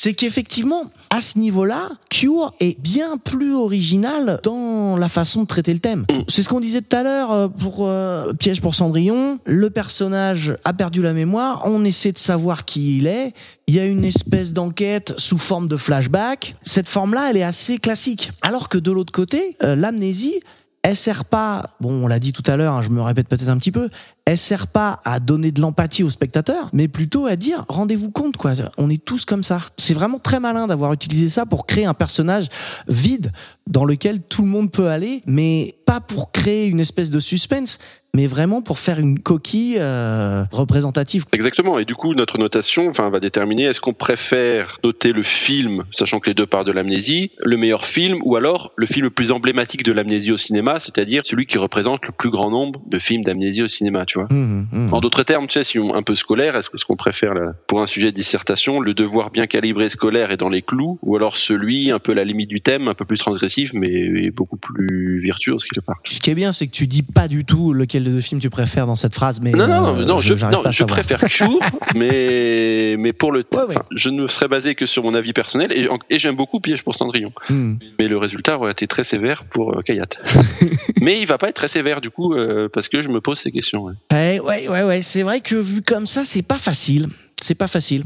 C'est 0.00 0.14
qu'effectivement, 0.14 0.92
à 1.10 1.20
ce 1.20 1.40
niveau-là, 1.40 1.88
Cure 2.08 2.54
est 2.60 2.80
bien 2.80 3.18
plus 3.18 3.52
original 3.52 4.38
dans 4.44 4.96
la 4.96 5.08
façon 5.08 5.42
de 5.42 5.48
traiter 5.48 5.72
le 5.72 5.80
thème. 5.80 6.06
C'est 6.28 6.44
ce 6.44 6.48
qu'on 6.48 6.60
disait 6.60 6.82
tout 6.82 6.96
à 6.96 7.02
l'heure 7.02 7.32
euh, 7.32 7.48
pour 7.48 7.78
euh, 7.80 8.32
Piège 8.32 8.60
pour 8.60 8.76
Cendrillon. 8.76 9.40
Le 9.44 9.70
personnage 9.70 10.56
a 10.64 10.72
perdu 10.72 11.02
la 11.02 11.14
mémoire, 11.14 11.62
on 11.64 11.84
essaie 11.84 12.12
de 12.12 12.18
savoir 12.18 12.64
qui 12.64 12.98
il 12.98 13.08
est. 13.08 13.34
Il 13.66 13.74
y 13.74 13.80
a 13.80 13.86
une 13.86 14.04
espèce 14.04 14.52
d'enquête 14.52 15.14
sous 15.16 15.36
forme 15.36 15.66
de 15.66 15.76
flashback. 15.76 16.54
Cette 16.62 16.86
forme-là, 16.86 17.30
elle 17.30 17.36
est 17.36 17.42
assez 17.42 17.78
classique. 17.78 18.30
Alors 18.42 18.68
que 18.68 18.78
de 18.78 18.92
l'autre 18.92 19.12
côté, 19.12 19.56
euh, 19.64 19.74
l'amnésie, 19.74 20.38
elle 20.82 20.96
sert 20.96 21.24
pas, 21.24 21.70
bon, 21.80 22.04
on 22.04 22.06
l'a 22.06 22.18
dit 22.18 22.32
tout 22.32 22.42
à 22.46 22.56
l'heure, 22.56 22.74
hein, 22.74 22.82
je 22.82 22.90
me 22.90 23.02
répète 23.02 23.28
peut-être 23.28 23.48
un 23.48 23.58
petit 23.58 23.72
peu, 23.72 23.90
elle 24.24 24.38
sert 24.38 24.66
pas 24.68 25.00
à 25.04 25.20
donner 25.20 25.52
de 25.52 25.60
l'empathie 25.60 26.02
au 26.02 26.10
spectateur, 26.10 26.70
mais 26.72 26.88
plutôt 26.88 27.26
à 27.26 27.36
dire, 27.36 27.64
rendez-vous 27.68 28.10
compte, 28.10 28.36
quoi, 28.36 28.52
on 28.76 28.88
est 28.88 29.02
tous 29.02 29.24
comme 29.24 29.42
ça. 29.42 29.60
C'est 29.76 29.94
vraiment 29.94 30.18
très 30.18 30.40
malin 30.40 30.66
d'avoir 30.66 30.92
utilisé 30.92 31.28
ça 31.28 31.46
pour 31.46 31.66
créer 31.66 31.86
un 31.86 31.94
personnage 31.94 32.48
vide 32.88 33.32
dans 33.66 33.84
lequel 33.84 34.22
tout 34.22 34.42
le 34.42 34.48
monde 34.48 34.70
peut 34.70 34.88
aller, 34.88 35.22
mais 35.26 35.76
pas 35.84 36.00
pour 36.00 36.30
créer 36.32 36.66
une 36.66 36.80
espèce 36.80 37.10
de 37.10 37.20
suspense, 37.20 37.78
mais 38.14 38.26
vraiment 38.26 38.62
pour 38.62 38.78
faire 38.78 38.98
une 38.98 39.18
coquille 39.18 39.76
euh, 39.78 40.44
représentative. 40.50 41.24
Exactement. 41.32 41.78
Et 41.78 41.84
du 41.84 41.94
coup, 41.94 42.14
notre 42.14 42.38
notation, 42.38 42.88
enfin, 42.88 43.10
va 43.10 43.20
déterminer 43.20 43.64
est-ce 43.64 43.80
qu'on 43.80 43.92
préfère 43.92 44.78
noter 44.82 45.12
le 45.12 45.22
film, 45.22 45.84
sachant 45.92 46.18
que 46.20 46.28
les 46.28 46.34
deux 46.34 46.46
partent 46.46 46.66
de 46.66 46.72
l'amnésie, 46.72 47.30
le 47.44 47.56
meilleur 47.56 47.84
film, 47.84 48.18
ou 48.24 48.36
alors 48.36 48.72
le 48.76 48.86
film 48.86 49.04
le 49.04 49.10
plus 49.10 49.30
emblématique 49.30 49.84
de 49.84 49.92
l'amnésie 49.92 50.32
au 50.32 50.36
cinéma, 50.36 50.80
c'est-à-dire 50.80 51.22
celui 51.24 51.46
qui 51.46 51.58
représente 51.58 52.06
le 52.06 52.12
plus 52.12 52.30
grand 52.30 52.50
nombre 52.50 52.80
de 52.86 52.98
films 52.98 53.22
d'amnésie 53.22 53.62
au 53.62 53.68
cinéma, 53.68 54.06
tu 54.06 54.18
vois. 54.18 54.28
Mmh, 54.30 54.66
mmh. 54.72 54.94
En 54.94 55.00
d'autres 55.00 55.22
termes, 55.22 55.46
tu 55.46 55.54
sais, 55.54 55.64
si 55.64 55.78
on 55.78 55.94
un 55.94 56.02
peu 56.02 56.14
scolaire, 56.14 56.56
est-ce 56.56 56.84
qu'on 56.84 56.96
préfère 56.96 57.34
là, 57.34 57.52
pour 57.66 57.82
un 57.82 57.86
sujet 57.86 58.10
de 58.10 58.16
dissertation, 58.16 58.80
le 58.80 58.94
devoir 58.94 59.30
bien 59.30 59.46
calibré 59.46 59.88
scolaire 59.88 60.30
est 60.30 60.36
dans 60.36 60.48
les 60.48 60.62
clous, 60.62 60.98
ou 61.02 61.16
alors 61.16 61.36
celui 61.36 61.90
un 61.90 61.98
peu 61.98 62.12
à 62.12 62.14
la 62.14 62.24
limite 62.24 62.48
du 62.48 62.60
thème, 62.60 62.88
un 62.88 62.94
peu 62.94 63.04
plus 63.04 63.18
transgressif, 63.18 63.72
mais 63.74 64.30
beaucoup 64.30 64.56
plus 64.56 65.18
virtuose 65.18 65.64
quelque 65.64 65.84
part. 65.84 65.96
Ce 66.04 66.20
qui 66.20 66.30
est 66.30 66.34
bien, 66.34 66.52
c'est 66.52 66.66
que 66.66 66.72
tu 66.72 66.86
dis 66.86 67.02
pas 67.02 67.28
du 67.28 67.44
tout 67.44 67.72
lequel 67.72 67.97
des 68.04 68.10
deux 68.10 68.20
films 68.20 68.40
tu 68.40 68.50
préfères 68.50 68.86
dans 68.86 68.96
cette 68.96 69.14
phrase, 69.14 69.40
mais 69.40 69.52
Non, 69.52 69.66
non, 69.66 69.98
euh, 69.98 70.04
non, 70.04 70.18
je, 70.18 70.34
non, 70.34 70.86
préfère 70.86 71.20
Cure, 71.28 71.58
mais, 71.94 72.96
mais 72.98 73.12
pour 73.12 73.32
le, 73.32 73.44
Ouais, 73.54 73.74
je 73.94 74.10
ne 74.10 74.28
serais 74.28 74.48
basé 74.48 74.74
que 74.74 74.86
sur 74.86 75.02
mon 75.02 75.14
avis 75.14 75.32
personnel 75.32 75.72
et, 75.72 75.88
et 76.10 76.18
j'aime 76.18 76.36
beaucoup 76.36 76.60
Piège 76.60 76.84
pour 76.84 76.94
Cendrillon. 76.94 77.32
Hmm. 77.48 77.74
Mais 77.98 78.06
le 78.06 78.18
résultat 78.18 78.56
aurait 78.56 78.72
été 78.72 78.86
très 78.86 79.04
sévère 79.04 79.40
pour 79.50 79.76
euh, 79.76 79.82
Kayat. 79.82 80.08
mais 81.00 81.20
il 81.20 81.26
va 81.26 81.38
pas 81.38 81.48
être 81.48 81.56
très 81.56 81.68
sévère 81.68 82.00
du 82.00 82.10
coup, 82.10 82.34
euh, 82.34 82.68
parce 82.72 82.88
que 82.88 83.00
je 83.00 83.08
me 83.08 83.20
pose 83.20 83.38
ces 83.38 83.50
questions. 83.50 83.84
ouais. 83.84 83.94
Ouais, 84.12 84.40
ouais, 84.40 84.68
ouais, 84.68 84.82
ouais. 84.82 85.02
C'est 85.02 85.22
vrai 85.22 85.40
que 85.40 85.56
vu 85.56 85.82
comme 85.82 86.06
ça, 86.06 86.24
c'est 86.24 86.42
pas 86.42 86.58
facile. 86.58 87.08
C'est 87.40 87.54
pas 87.54 87.68
facile. 87.68 88.04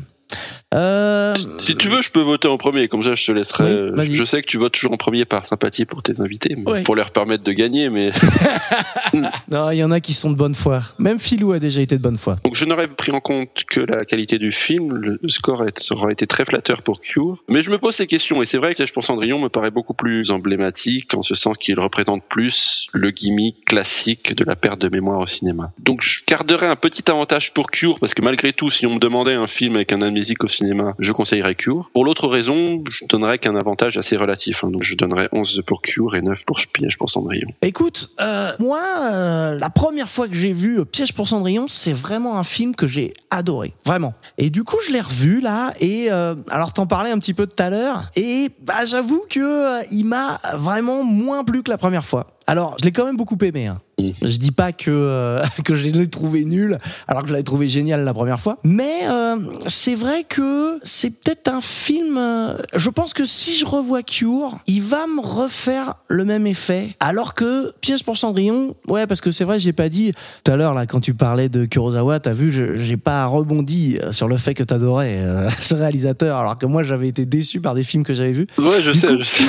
Euh, 0.72 1.36
Si 1.58 1.76
tu 1.76 1.88
veux, 1.88 2.00
je 2.02 2.10
peux 2.10 2.20
voter 2.22 2.48
en 2.48 2.56
premier, 2.58 2.88
comme 2.88 3.04
ça 3.04 3.14
je 3.14 3.24
te 3.26 3.32
laisserai. 3.32 3.84
Oui, 3.84 3.90
vas-y. 3.94 4.16
je 4.16 4.24
sais 4.24 4.40
que 4.42 4.46
tu 4.46 4.58
votes 4.58 4.72
toujours 4.72 4.92
en 4.92 4.96
premier 4.96 5.24
par 5.24 5.44
sympathie 5.44 5.84
pour 5.84 6.02
tes 6.02 6.20
invités, 6.20 6.54
mais- 6.56 6.70
Ouais. 6.70 6.82
pour 6.82 6.96
leur 6.96 7.10
permettre 7.10 7.44
de 7.44 7.52
gagner, 7.52 7.90
mais 7.90 8.10
non, 9.50 9.70
il 9.70 9.76
y 9.78 9.84
en 9.84 9.90
a 9.90 10.00
qui 10.00 10.14
sont 10.14 10.30
de 10.30 10.36
bonne 10.36 10.54
foi. 10.54 10.82
Même 10.98 11.18
Philou 11.18 11.52
a 11.52 11.58
déjà 11.58 11.80
été 11.80 11.96
de 11.96 12.02
bonne 12.02 12.16
foi. 12.16 12.38
donc 12.44 12.54
je 12.54 12.64
n'aurais 12.64 12.88
pris 12.88 13.12
en 13.12 13.20
compte 13.20 13.64
que 13.68 13.80
la 13.80 14.04
qualité 14.04 14.38
du 14.38 14.52
film. 14.52 14.94
Le 14.94 15.18
score 15.28 15.64
aura 15.90 16.12
été 16.12 16.26
très 16.26 16.44
flatteur 16.44 16.82
pour 16.82 17.00
Cure, 17.00 17.42
mais 17.48 17.62
je 17.62 17.70
me 17.70 17.78
pose 17.78 17.94
ces 17.94 18.06
questions 18.06 18.42
et 18.42 18.46
c'est 18.46 18.58
vrai 18.58 18.70
que 18.72 18.76
Piège 18.76 18.92
pour 18.92 19.04
Cendrillon 19.04 19.38
me 19.38 19.48
paraît 19.48 19.70
beaucoup 19.70 19.94
plus 19.94 20.30
emblématique 20.30 21.12
en 21.14 21.22
ce 21.22 21.34
sens 21.34 21.56
qu'il 21.58 21.78
représente 21.78 22.24
plus 22.28 22.86
le 22.92 23.10
gimmick 23.10 23.64
classique 23.64 24.34
de 24.34 24.44
la 24.44 24.56
perte 24.56 24.80
de 24.80 24.88
mémoire 24.88 25.20
au 25.20 25.26
cinéma. 25.26 25.72
Donc 25.78 26.02
je 26.02 26.20
garderais 26.26 26.66
un 26.66 26.76
petit 26.76 27.08
avantage 27.10 27.52
pour 27.52 27.70
Cure 27.70 27.98
parce 28.00 28.14
que 28.14 28.22
malgré 28.22 28.52
tout, 28.52 28.70
si 28.70 28.86
on 28.86 28.94
me 28.94 28.98
demandait 29.00 29.34
un 29.34 29.46
film 29.46 29.76
avec 29.76 29.92
un 29.92 30.00
amnésique 30.02 30.42
au 30.44 30.48
cinéma, 30.48 30.61
je 30.98 31.12
conseillerais 31.12 31.54
Cure. 31.54 31.90
Pour 31.92 32.04
l'autre 32.04 32.28
raison, 32.28 32.82
je 32.90 33.06
donnerais 33.08 33.38
qu'un 33.38 33.56
avantage 33.56 33.96
assez 33.96 34.16
relatif. 34.16 34.64
hein. 34.64 34.70
Donc 34.70 34.82
je 34.82 34.94
donnerais 34.94 35.28
11 35.32 35.62
pour 35.66 35.82
Cure 35.82 36.14
et 36.14 36.22
9 36.22 36.44
pour 36.46 36.60
Piège 36.72 36.98
pour 36.98 37.10
Cendrillon. 37.10 37.48
Écoute, 37.62 38.10
euh, 38.20 38.52
moi, 38.58 38.80
euh, 39.00 39.58
la 39.58 39.70
première 39.70 40.08
fois 40.08 40.28
que 40.28 40.34
j'ai 40.34 40.52
vu 40.52 40.80
euh, 40.80 40.84
Piège 40.84 41.12
pour 41.12 41.28
Cendrillon, 41.28 41.66
c'est 41.68 41.92
vraiment 41.92 42.38
un 42.38 42.44
film 42.44 42.74
que 42.74 42.86
j'ai 42.86 43.12
adoré, 43.30 43.74
vraiment. 43.84 44.14
Et 44.38 44.50
du 44.50 44.64
coup, 44.64 44.76
je 44.86 44.92
l'ai 44.92 45.00
revu 45.00 45.40
là, 45.40 45.72
et 45.80 46.10
alors 46.10 46.72
t'en 46.72 46.86
parlais 46.86 47.10
un 47.10 47.18
petit 47.18 47.34
peu 47.34 47.46
tout 47.46 47.60
à 47.62 47.70
l'heure, 47.70 48.10
et 48.16 48.50
bah 48.60 48.84
j'avoue 48.84 49.24
que 49.28 49.82
il 49.92 50.04
m'a 50.04 50.40
vraiment 50.54 51.04
moins 51.04 51.44
plu 51.44 51.62
que 51.62 51.70
la 51.70 51.78
première 51.78 52.04
fois. 52.04 52.26
Alors, 52.46 52.76
je 52.80 52.84
l'ai 52.84 52.92
quand 52.92 53.04
même 53.04 53.16
beaucoup 53.16 53.38
aimé. 53.42 53.66
Hein. 53.66 53.80
Je 53.98 54.36
dis 54.36 54.50
pas 54.50 54.72
que 54.72 54.90
euh, 54.90 55.42
que 55.64 55.74
je 55.74 55.86
l'ai 55.88 56.08
trouvé 56.08 56.44
nul, 56.44 56.78
alors 57.06 57.22
que 57.22 57.28
je 57.28 57.32
l'avais 57.34 57.44
trouvé 57.44 57.68
génial 57.68 58.04
la 58.04 58.12
première 58.14 58.40
fois. 58.40 58.58
Mais 58.64 59.00
euh, 59.08 59.36
c'est 59.66 59.94
vrai 59.94 60.24
que 60.28 60.80
c'est 60.82 61.10
peut-être 61.10 61.48
un 61.48 61.60
film. 61.60 62.16
euh, 62.18 62.56
je 62.74 62.90
pense 62.90 63.14
que 63.14 63.24
si 63.24 63.54
je 63.56 63.64
revois 63.64 64.02
Cure, 64.02 64.58
il 64.66 64.82
va 64.82 65.06
me 65.06 65.20
refaire 65.20 65.94
le 66.08 66.24
même 66.24 66.46
effet. 66.46 66.88
Alors 67.00 67.34
que 67.34 67.72
Piège 67.80 68.02
pour 68.02 68.16
Cendrillon, 68.16 68.74
ouais, 68.88 69.06
parce 69.06 69.20
que 69.20 69.30
c'est 69.30 69.44
vrai, 69.44 69.58
j'ai 69.60 69.72
pas 69.72 69.88
dit 69.88 70.12
tout 70.42 70.50
à 70.50 70.56
l'heure 70.56 70.74
là 70.74 70.86
quand 70.86 71.00
tu 71.00 71.14
parlais 71.14 71.48
de 71.48 71.64
Kurosawa, 71.64 72.18
t'as 72.18 72.32
vu, 72.32 72.50
je- 72.50 72.76
j'ai 72.76 72.96
pas 72.96 73.24
rebondi 73.26 73.98
sur 74.10 74.26
le 74.26 74.36
fait 74.36 74.54
que 74.54 74.64
t'adorais 74.64 75.18
euh, 75.18 75.48
ce 75.60 75.74
réalisateur, 75.74 76.38
alors 76.38 76.58
que 76.58 76.66
moi 76.66 76.82
j'avais 76.82 77.08
été 77.08 77.24
déçu 77.24 77.60
par 77.60 77.74
des 77.74 77.84
films 77.84 78.02
que 78.04 78.14
j'avais 78.14 78.32
vus. 78.32 78.46
Ouais, 78.58 78.80
je 78.82 78.90
Du 78.90 79.00
sais. 79.00 79.06
coup, 79.06 79.14
je 79.30 79.36
sais. 79.36 79.44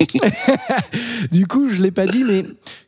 du 1.32 1.46
coup, 1.46 1.68
je 1.70 1.82
l'ai 1.82 1.90
pas 1.90 2.06
dit, 2.06 2.24
mais 2.24 2.44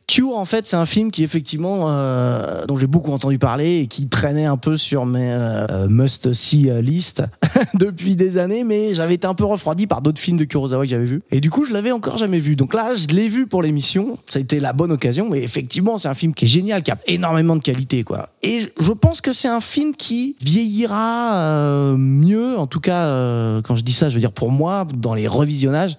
Cure, 0.07 0.35
en 0.35 0.45
fait, 0.45 0.65
c'est 0.65 0.75
un 0.75 0.85
film 0.85 1.11
qui 1.11 1.23
effectivement, 1.23 1.85
euh, 1.87 2.65
dont 2.65 2.75
j'ai 2.77 2.87
beaucoup 2.87 3.11
entendu 3.11 3.37
parler 3.37 3.79
et 3.81 3.87
qui 3.87 4.09
traînait 4.09 4.45
un 4.45 4.57
peu 4.57 4.75
sur 4.75 5.05
mes 5.05 5.31
euh, 5.31 5.87
must-see 5.87 6.71
list 6.81 7.21
depuis 7.75 8.15
des 8.15 8.37
années, 8.37 8.63
mais 8.63 8.95
j'avais 8.95 9.15
été 9.15 9.27
un 9.27 9.35
peu 9.35 9.45
refroidi 9.45 9.85
par 9.85 10.01
d'autres 10.01 10.19
films 10.19 10.37
de 10.37 10.45
Kurosawa 10.45 10.83
que 10.83 10.89
j'avais 10.89 11.05
vus. 11.05 11.21
Et 11.31 11.41
du 11.41 11.51
coup, 11.51 11.65
je 11.65 11.73
l'avais 11.73 11.91
encore 11.91 12.17
jamais 12.17 12.39
vu. 12.39 12.55
Donc 12.55 12.73
là, 12.73 12.95
je 12.95 13.07
l'ai 13.07 13.29
vu 13.29 13.45
pour 13.45 13.61
l'émission. 13.61 14.17
Été 14.35 14.59
la 14.59 14.73
bonne 14.73 14.91
occasion. 14.91 15.33
Et 15.35 15.43
effectivement, 15.43 15.97
c'est 15.97 16.07
un 16.07 16.13
film 16.13 16.33
qui 16.33 16.45
est 16.45 16.49
génial, 16.49 16.81
qui 16.81 16.91
a 16.91 16.97
énormément 17.07 17.55
de 17.55 17.61
qualité, 17.61 18.03
quoi. 18.03 18.29
Et 18.41 18.61
je 18.79 18.91
pense 18.93 19.21
que 19.21 19.31
c'est 19.31 19.47
un 19.47 19.61
film 19.61 19.95
qui 19.95 20.35
vieillira 20.41 21.35
euh, 21.35 21.97
mieux, 21.97 22.57
en 22.57 22.67
tout 22.67 22.79
cas, 22.79 23.05
euh, 23.05 23.61
quand 23.61 23.75
je 23.75 23.83
dis 23.83 23.93
ça, 23.93 24.09
je 24.09 24.15
veux 24.15 24.21
dire 24.21 24.31
pour 24.31 24.51
moi, 24.51 24.87
dans 24.95 25.13
les 25.13 25.27
revisionnages, 25.27 25.97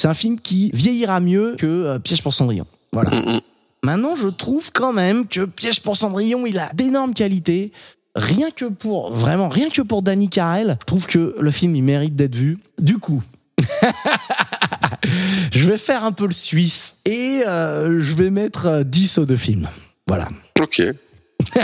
c'est 0.00 0.08
un 0.08 0.14
film 0.14 0.40
qui 0.40 0.70
vieillira 0.72 1.20
mieux 1.20 1.56
que 1.58 1.66
euh, 1.66 1.98
Piège 1.98 2.22
pour 2.22 2.32
Cendrillon. 2.32 2.64
Voilà. 2.94 3.10
Mm, 3.10 3.34
mm. 3.34 3.40
Maintenant, 3.82 4.16
je 4.16 4.28
trouve 4.28 4.70
quand 4.72 4.94
même 4.94 5.28
que 5.28 5.44
Piège 5.44 5.80
pour 5.80 5.94
Cendrillon, 5.94 6.46
il 6.46 6.58
a 6.58 6.70
d'énormes 6.72 7.12
qualités. 7.12 7.70
Rien 8.14 8.50
que 8.50 8.64
pour, 8.64 9.12
vraiment, 9.12 9.50
rien 9.50 9.68
que 9.68 9.82
pour 9.82 10.00
Danny 10.00 10.30
Carell, 10.30 10.78
je 10.80 10.86
trouve 10.86 11.06
que 11.06 11.36
le 11.38 11.50
film, 11.50 11.76
il 11.76 11.82
mérite 11.82 12.16
d'être 12.16 12.34
vu. 12.34 12.56
Du 12.78 12.96
coup, 12.96 13.22
je 15.52 15.68
vais 15.68 15.76
faire 15.76 16.02
un 16.02 16.12
peu 16.12 16.26
le 16.26 16.32
suisse 16.32 16.96
et 17.04 17.42
euh, 17.46 18.00
je 18.00 18.14
vais 18.14 18.30
mettre 18.30 18.66
euh, 18.66 18.82
10 18.84 19.18
aux 19.18 19.26
deux 19.26 19.36
films. 19.36 19.68
Voilà. 20.06 20.30
Ok. 20.58 20.80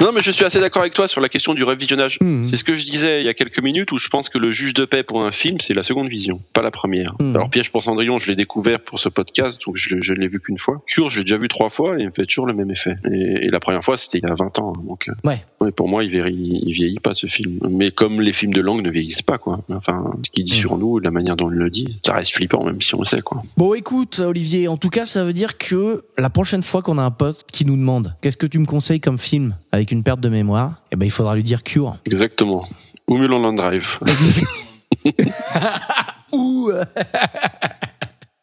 Non, 0.00 0.10
mais 0.14 0.20
je 0.22 0.30
suis 0.30 0.44
assez 0.44 0.58
d'accord 0.60 0.82
avec 0.82 0.94
toi 0.94 1.06
sur 1.08 1.20
la 1.20 1.28
question 1.28 1.54
du 1.54 1.62
revisionnage. 1.64 2.18
Mhm. 2.20 2.48
C'est 2.48 2.56
ce 2.56 2.64
que 2.64 2.76
je 2.76 2.84
disais 2.84 3.20
il 3.20 3.26
y 3.26 3.28
a 3.28 3.34
quelques 3.34 3.62
minutes 3.62 3.92
où 3.92 3.98
je 3.98 4.08
pense 4.08 4.28
que 4.28 4.38
le 4.38 4.50
juge 4.52 4.74
de 4.74 4.84
paix 4.84 5.02
pour 5.02 5.24
un 5.24 5.32
film, 5.32 5.58
c'est 5.60 5.74
la 5.74 5.82
seconde 5.82 6.08
vision, 6.08 6.40
pas 6.52 6.62
la 6.62 6.70
première. 6.70 7.14
Mhm. 7.20 7.36
Alors 7.36 7.50
Piège 7.50 7.70
pour 7.70 7.82
Cendrillon, 7.82 8.18
je 8.18 8.28
l'ai 8.28 8.36
découvert 8.36 8.80
pour 8.80 8.98
ce 8.98 9.08
podcast, 9.08 9.60
donc 9.66 9.76
je, 9.76 9.96
je 10.00 10.12
ne 10.12 10.18
l'ai 10.18 10.28
vu 10.28 10.40
qu'une 10.40 10.58
fois. 10.58 10.82
Cure, 10.86 11.10
je 11.10 11.18
l'ai 11.18 11.24
déjà 11.24 11.36
vu 11.38 11.48
trois 11.48 11.70
fois 11.70 11.96
et 11.96 12.00
il 12.00 12.06
me 12.06 12.12
fait 12.12 12.26
toujours 12.26 12.46
le 12.46 12.54
même 12.54 12.70
effet. 12.70 12.94
Et, 13.10 13.46
et 13.46 13.50
la 13.50 13.60
première 13.60 13.84
fois, 13.84 13.96
c'était 13.96 14.18
il 14.18 14.28
y 14.28 14.30
a 14.30 14.34
20 14.34 14.58
ans. 14.58 14.72
hein, 14.76 14.82
Donc, 14.86 15.08
euh, 15.08 15.12
Ouais. 15.24 15.44
ouais, 15.60 15.70
pour 15.72 15.88
moi, 15.88 16.02
il 16.04 16.10
vieillit, 16.10 16.62
il 16.66 16.72
vieillit 16.72 17.00
pas 17.00 17.14
ce 17.14 17.26
film. 17.26 17.58
Mais 17.70 17.90
comme 17.90 18.20
les 18.20 18.32
films 18.32 18.52
de 18.54 18.60
langue 18.60 18.82
ne 18.82 18.90
vieillissent 18.90 19.22
pas, 19.22 19.38
quoi. 19.38 19.60
Enfin, 19.70 20.04
ce 20.24 20.30
qu'il 20.30 20.44
dit 20.44 20.52
Mhm. 20.52 20.58
sur 20.58 20.78
nous, 20.78 20.98
la 20.98 21.10
manière 21.10 21.36
dont 21.36 21.50
il 21.50 21.56
le 21.56 21.70
dit, 21.70 21.98
ça 22.04 22.14
reste 22.14 22.32
flippant, 22.32 22.64
même 22.64 22.80
si 22.82 22.94
on 22.94 23.00
le 23.00 23.04
sait, 23.04 23.20
quoi. 23.22 23.42
Bon, 23.56 23.74
écoute, 23.74 24.18
Olivier, 24.20 24.68
en 24.68 24.76
tout 24.76 24.90
cas, 24.90 25.06
ça 25.06 25.24
veut 25.24 25.32
dire 25.32 25.58
que 25.58 26.04
la 26.18 26.30
prochaine 26.30 26.62
fois 26.62 26.82
qu'on 26.82 26.98
a 26.98 27.02
un 27.02 27.10
pote 27.10 27.44
qui 27.52 27.64
nous 27.64 27.76
demande 27.76 28.14
qu'est-ce 28.22 28.36
que 28.36 28.46
tu 28.46 28.58
me 28.58 28.66
conseilles 28.66 29.00
comme 29.00 29.18
film 29.18 29.51
avec 29.72 29.92
une 29.92 30.02
perte 30.02 30.20
de 30.20 30.28
mémoire, 30.28 30.82
eh 30.90 30.96
ben, 30.96 31.06
il 31.06 31.10
faudra 31.10 31.34
lui 31.34 31.42
dire 31.42 31.62
Cure. 31.62 31.96
Exactement. 32.06 32.62
Ou 33.08 33.16
Mulholland 33.18 33.56
Drive. 33.56 33.84
Ou. 36.32 36.70
euh, 36.70 36.84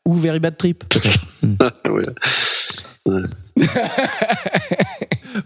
Ou 0.05 0.13
Very 0.15 0.39
Bad 0.39 0.57
Trip, 0.57 0.83
ouais. 1.89 2.05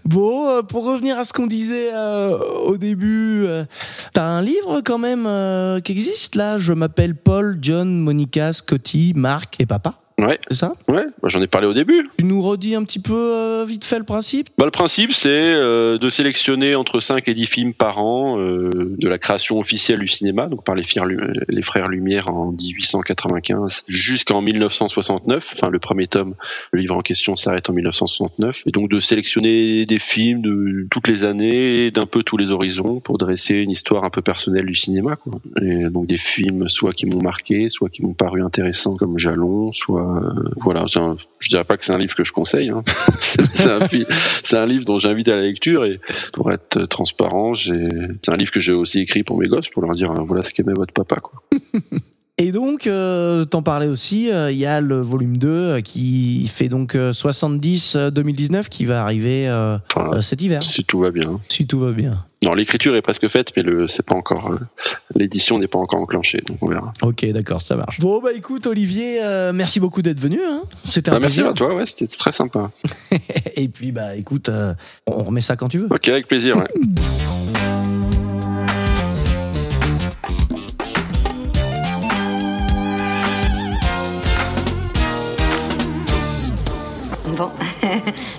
Bon, 0.05 0.47
euh, 0.49 0.61
pour 0.61 0.85
revenir 0.85 1.17
à 1.17 1.23
ce 1.23 1.33
qu'on 1.33 1.47
disait 1.47 1.91
euh, 1.93 2.37
au 2.65 2.77
début, 2.77 3.43
euh, 3.45 3.65
t'as 4.13 4.23
un 4.23 4.41
livre 4.41 4.81
quand 4.83 4.97
même 4.97 5.25
euh, 5.27 5.79
qui 5.81 5.91
existe 5.91 6.35
là. 6.35 6.57
Je 6.57 6.73
m'appelle 6.73 7.15
Paul, 7.15 7.57
John, 7.61 7.99
Monica, 7.99 8.53
Scotty, 8.53 9.13
Marc 9.15 9.55
et 9.59 9.65
Papa. 9.65 9.95
Ouais. 10.19 10.39
C'est 10.49 10.57
ça? 10.57 10.73
Ouais, 10.87 11.05
bah, 11.21 11.27
j'en 11.29 11.41
ai 11.41 11.47
parlé 11.47 11.67
au 11.67 11.73
début. 11.73 12.07
Tu 12.17 12.23
nous 12.23 12.41
redis 12.41 12.75
un 12.75 12.83
petit 12.83 12.99
peu 12.99 13.13
euh, 13.13 13.65
vite 13.65 13.83
fait 13.83 13.97
le 13.97 14.03
principe? 14.05 14.49
Bah, 14.57 14.65
le 14.65 14.71
principe, 14.71 15.11
c'est 15.11 15.29
euh, 15.29 15.97
de 15.97 16.09
sélectionner 16.09 16.75
entre 16.75 16.99
5 16.99 17.27
et 17.27 17.33
10 17.33 17.45
films 17.47 17.73
par 17.73 17.97
an 17.99 18.39
euh, 18.39 18.69
de 18.99 19.07
la 19.09 19.17
création 19.17 19.57
officielle 19.59 19.99
du 19.99 20.07
cinéma, 20.07 20.47
donc 20.47 20.63
par 20.63 20.75
les, 20.75 20.83
frères 20.83 21.05
Lu- 21.05 21.17
les 21.49 21.61
frères 21.61 21.87
Lumière 21.87 22.29
en 22.29 22.51
1895 22.51 23.83
jusqu'en 23.87 24.41
1969. 24.41 25.53
Enfin, 25.57 25.69
le 25.71 25.79
premier 25.79 26.07
tome, 26.07 26.35
le 26.71 26.79
livre 26.79 26.95
en 26.95 27.01
question 27.01 27.35
s'arrête 27.35 27.69
en 27.69 27.73
1969. 27.73 28.63
Et 28.67 28.71
donc 28.71 28.89
de 28.89 28.99
sélectionner 28.99 29.85
des 29.85 29.99
films 29.99 30.41
de 30.41 30.87
toutes 30.91 31.07
les 31.07 31.23
années, 31.23 31.91
d'un 31.91 32.05
peu 32.05 32.23
tous 32.23 32.37
les 32.37 32.51
horizons, 32.51 32.99
pour 32.99 33.17
dresser 33.17 33.55
une 33.55 33.71
histoire 33.71 34.03
un 34.03 34.09
peu 34.09 34.21
personnelle 34.21 34.65
du 34.65 34.75
cinéma. 34.75 35.15
Quoi. 35.15 35.33
Et 35.61 35.89
donc 35.89 36.07
des 36.07 36.17
films 36.17 36.69
soit 36.69 36.93
qui 36.93 37.05
m'ont 37.07 37.21
marqué, 37.21 37.69
soit 37.69 37.89
qui 37.89 38.03
m'ont 38.03 38.13
paru 38.13 38.41
intéressants 38.43 38.95
comme 38.95 39.17
Jalon, 39.17 39.71
soit... 39.71 40.02
euh, 40.03 40.49
voilà, 40.61 40.85
un- 40.95 41.17
je 41.39 41.49
dirais 41.49 41.63
pas 41.63 41.77
que 41.77 41.83
c'est 41.83 41.93
un 41.93 41.97
livre 41.97 42.15
que 42.15 42.23
je 42.23 42.31
conseille. 42.31 42.69
Hein. 42.69 42.83
c'est 44.43 44.57
un, 44.57 44.65
livre 44.65 44.85
dont 44.85 44.99
j'invite 44.99 45.29
à 45.29 45.35
la 45.35 45.41
lecture 45.41 45.85
et 45.85 45.99
pour 46.33 46.51
être 46.51 46.85
transparent, 46.85 47.55
c'est 47.55 48.29
un 48.29 48.35
livre 48.35 48.51
que 48.51 48.59
j'ai 48.59 48.73
aussi 48.73 48.99
écrit 48.99 49.23
pour 49.23 49.39
mes 49.39 49.47
gosses 49.47 49.69
pour 49.69 49.81
leur 49.81 49.95
dire 49.95 50.11
voilà 50.13 50.43
ce 50.43 50.53
qu'aimait 50.53 50.73
votre 50.73 50.93
papa. 50.93 51.17
Quoi. 51.17 51.41
Et 52.39 52.51
donc, 52.51 52.87
euh, 52.87 53.45
t'en 53.45 53.61
parlais 53.61 53.85
aussi, 53.85 54.31
euh, 54.31 54.51
il 54.51 54.57
y 54.57 54.65
a 54.65 54.81
le 54.81 54.99
volume 55.01 55.37
2 55.37 55.47
euh, 55.49 55.81
qui 55.81 56.47
fait 56.47 56.67
donc 56.67 56.95
euh, 56.95 57.11
70-2019 57.11 58.69
qui 58.69 58.85
va 58.85 59.03
arriver 59.03 59.47
euh, 59.47 59.77
cet 60.21 60.41
hiver, 60.41 60.63
si 60.63 60.83
tout 60.83 60.97
va 60.99 61.11
bien. 61.11 61.39
si 61.47 61.67
tout 61.67 61.79
va 61.79 61.91
bien. 61.91 62.25
Non, 62.43 62.55
l'écriture 62.55 62.95
est 62.95 63.03
presque 63.03 63.27
faite, 63.27 63.51
mais 63.55 63.61
le 63.61 63.87
c'est 63.87 64.03
pas 64.03 64.15
encore 64.15 64.51
euh, 64.51 64.57
l'édition 65.15 65.59
n'est 65.59 65.67
pas 65.67 65.77
encore 65.77 65.99
enclenchée, 65.99 66.41
donc 66.45 66.57
on 66.61 66.69
verra. 66.69 66.91
Ok, 67.03 67.23
d'accord, 67.31 67.61
ça 67.61 67.75
marche. 67.75 67.99
Bon, 67.99 68.19
bah 68.19 68.31
écoute, 68.35 68.65
Olivier, 68.65 69.23
euh, 69.23 69.53
merci 69.53 69.79
beaucoup 69.79 70.01
d'être 70.01 70.19
venu. 70.19 70.39
Hein. 70.43 70.63
C'était 70.85 71.11
un 71.11 71.13
Bah, 71.13 71.19
merci 71.19 71.37
plaisir. 71.37 71.51
à 71.51 71.53
toi, 71.53 71.75
ouais, 71.75 71.85
c'était 71.85 72.07
très 72.07 72.31
sympa. 72.31 72.71
Et 73.55 73.67
puis, 73.67 73.91
bah 73.91 74.15
écoute, 74.15 74.49
euh, 74.49 74.73
on 75.05 75.23
remet 75.23 75.41
ça 75.41 75.55
quand 75.55 75.69
tu 75.69 75.77
veux. 75.77 75.87
Ok, 75.91 76.07
avec 76.07 76.27
plaisir. 76.27 76.57
Ouais. 76.57 76.63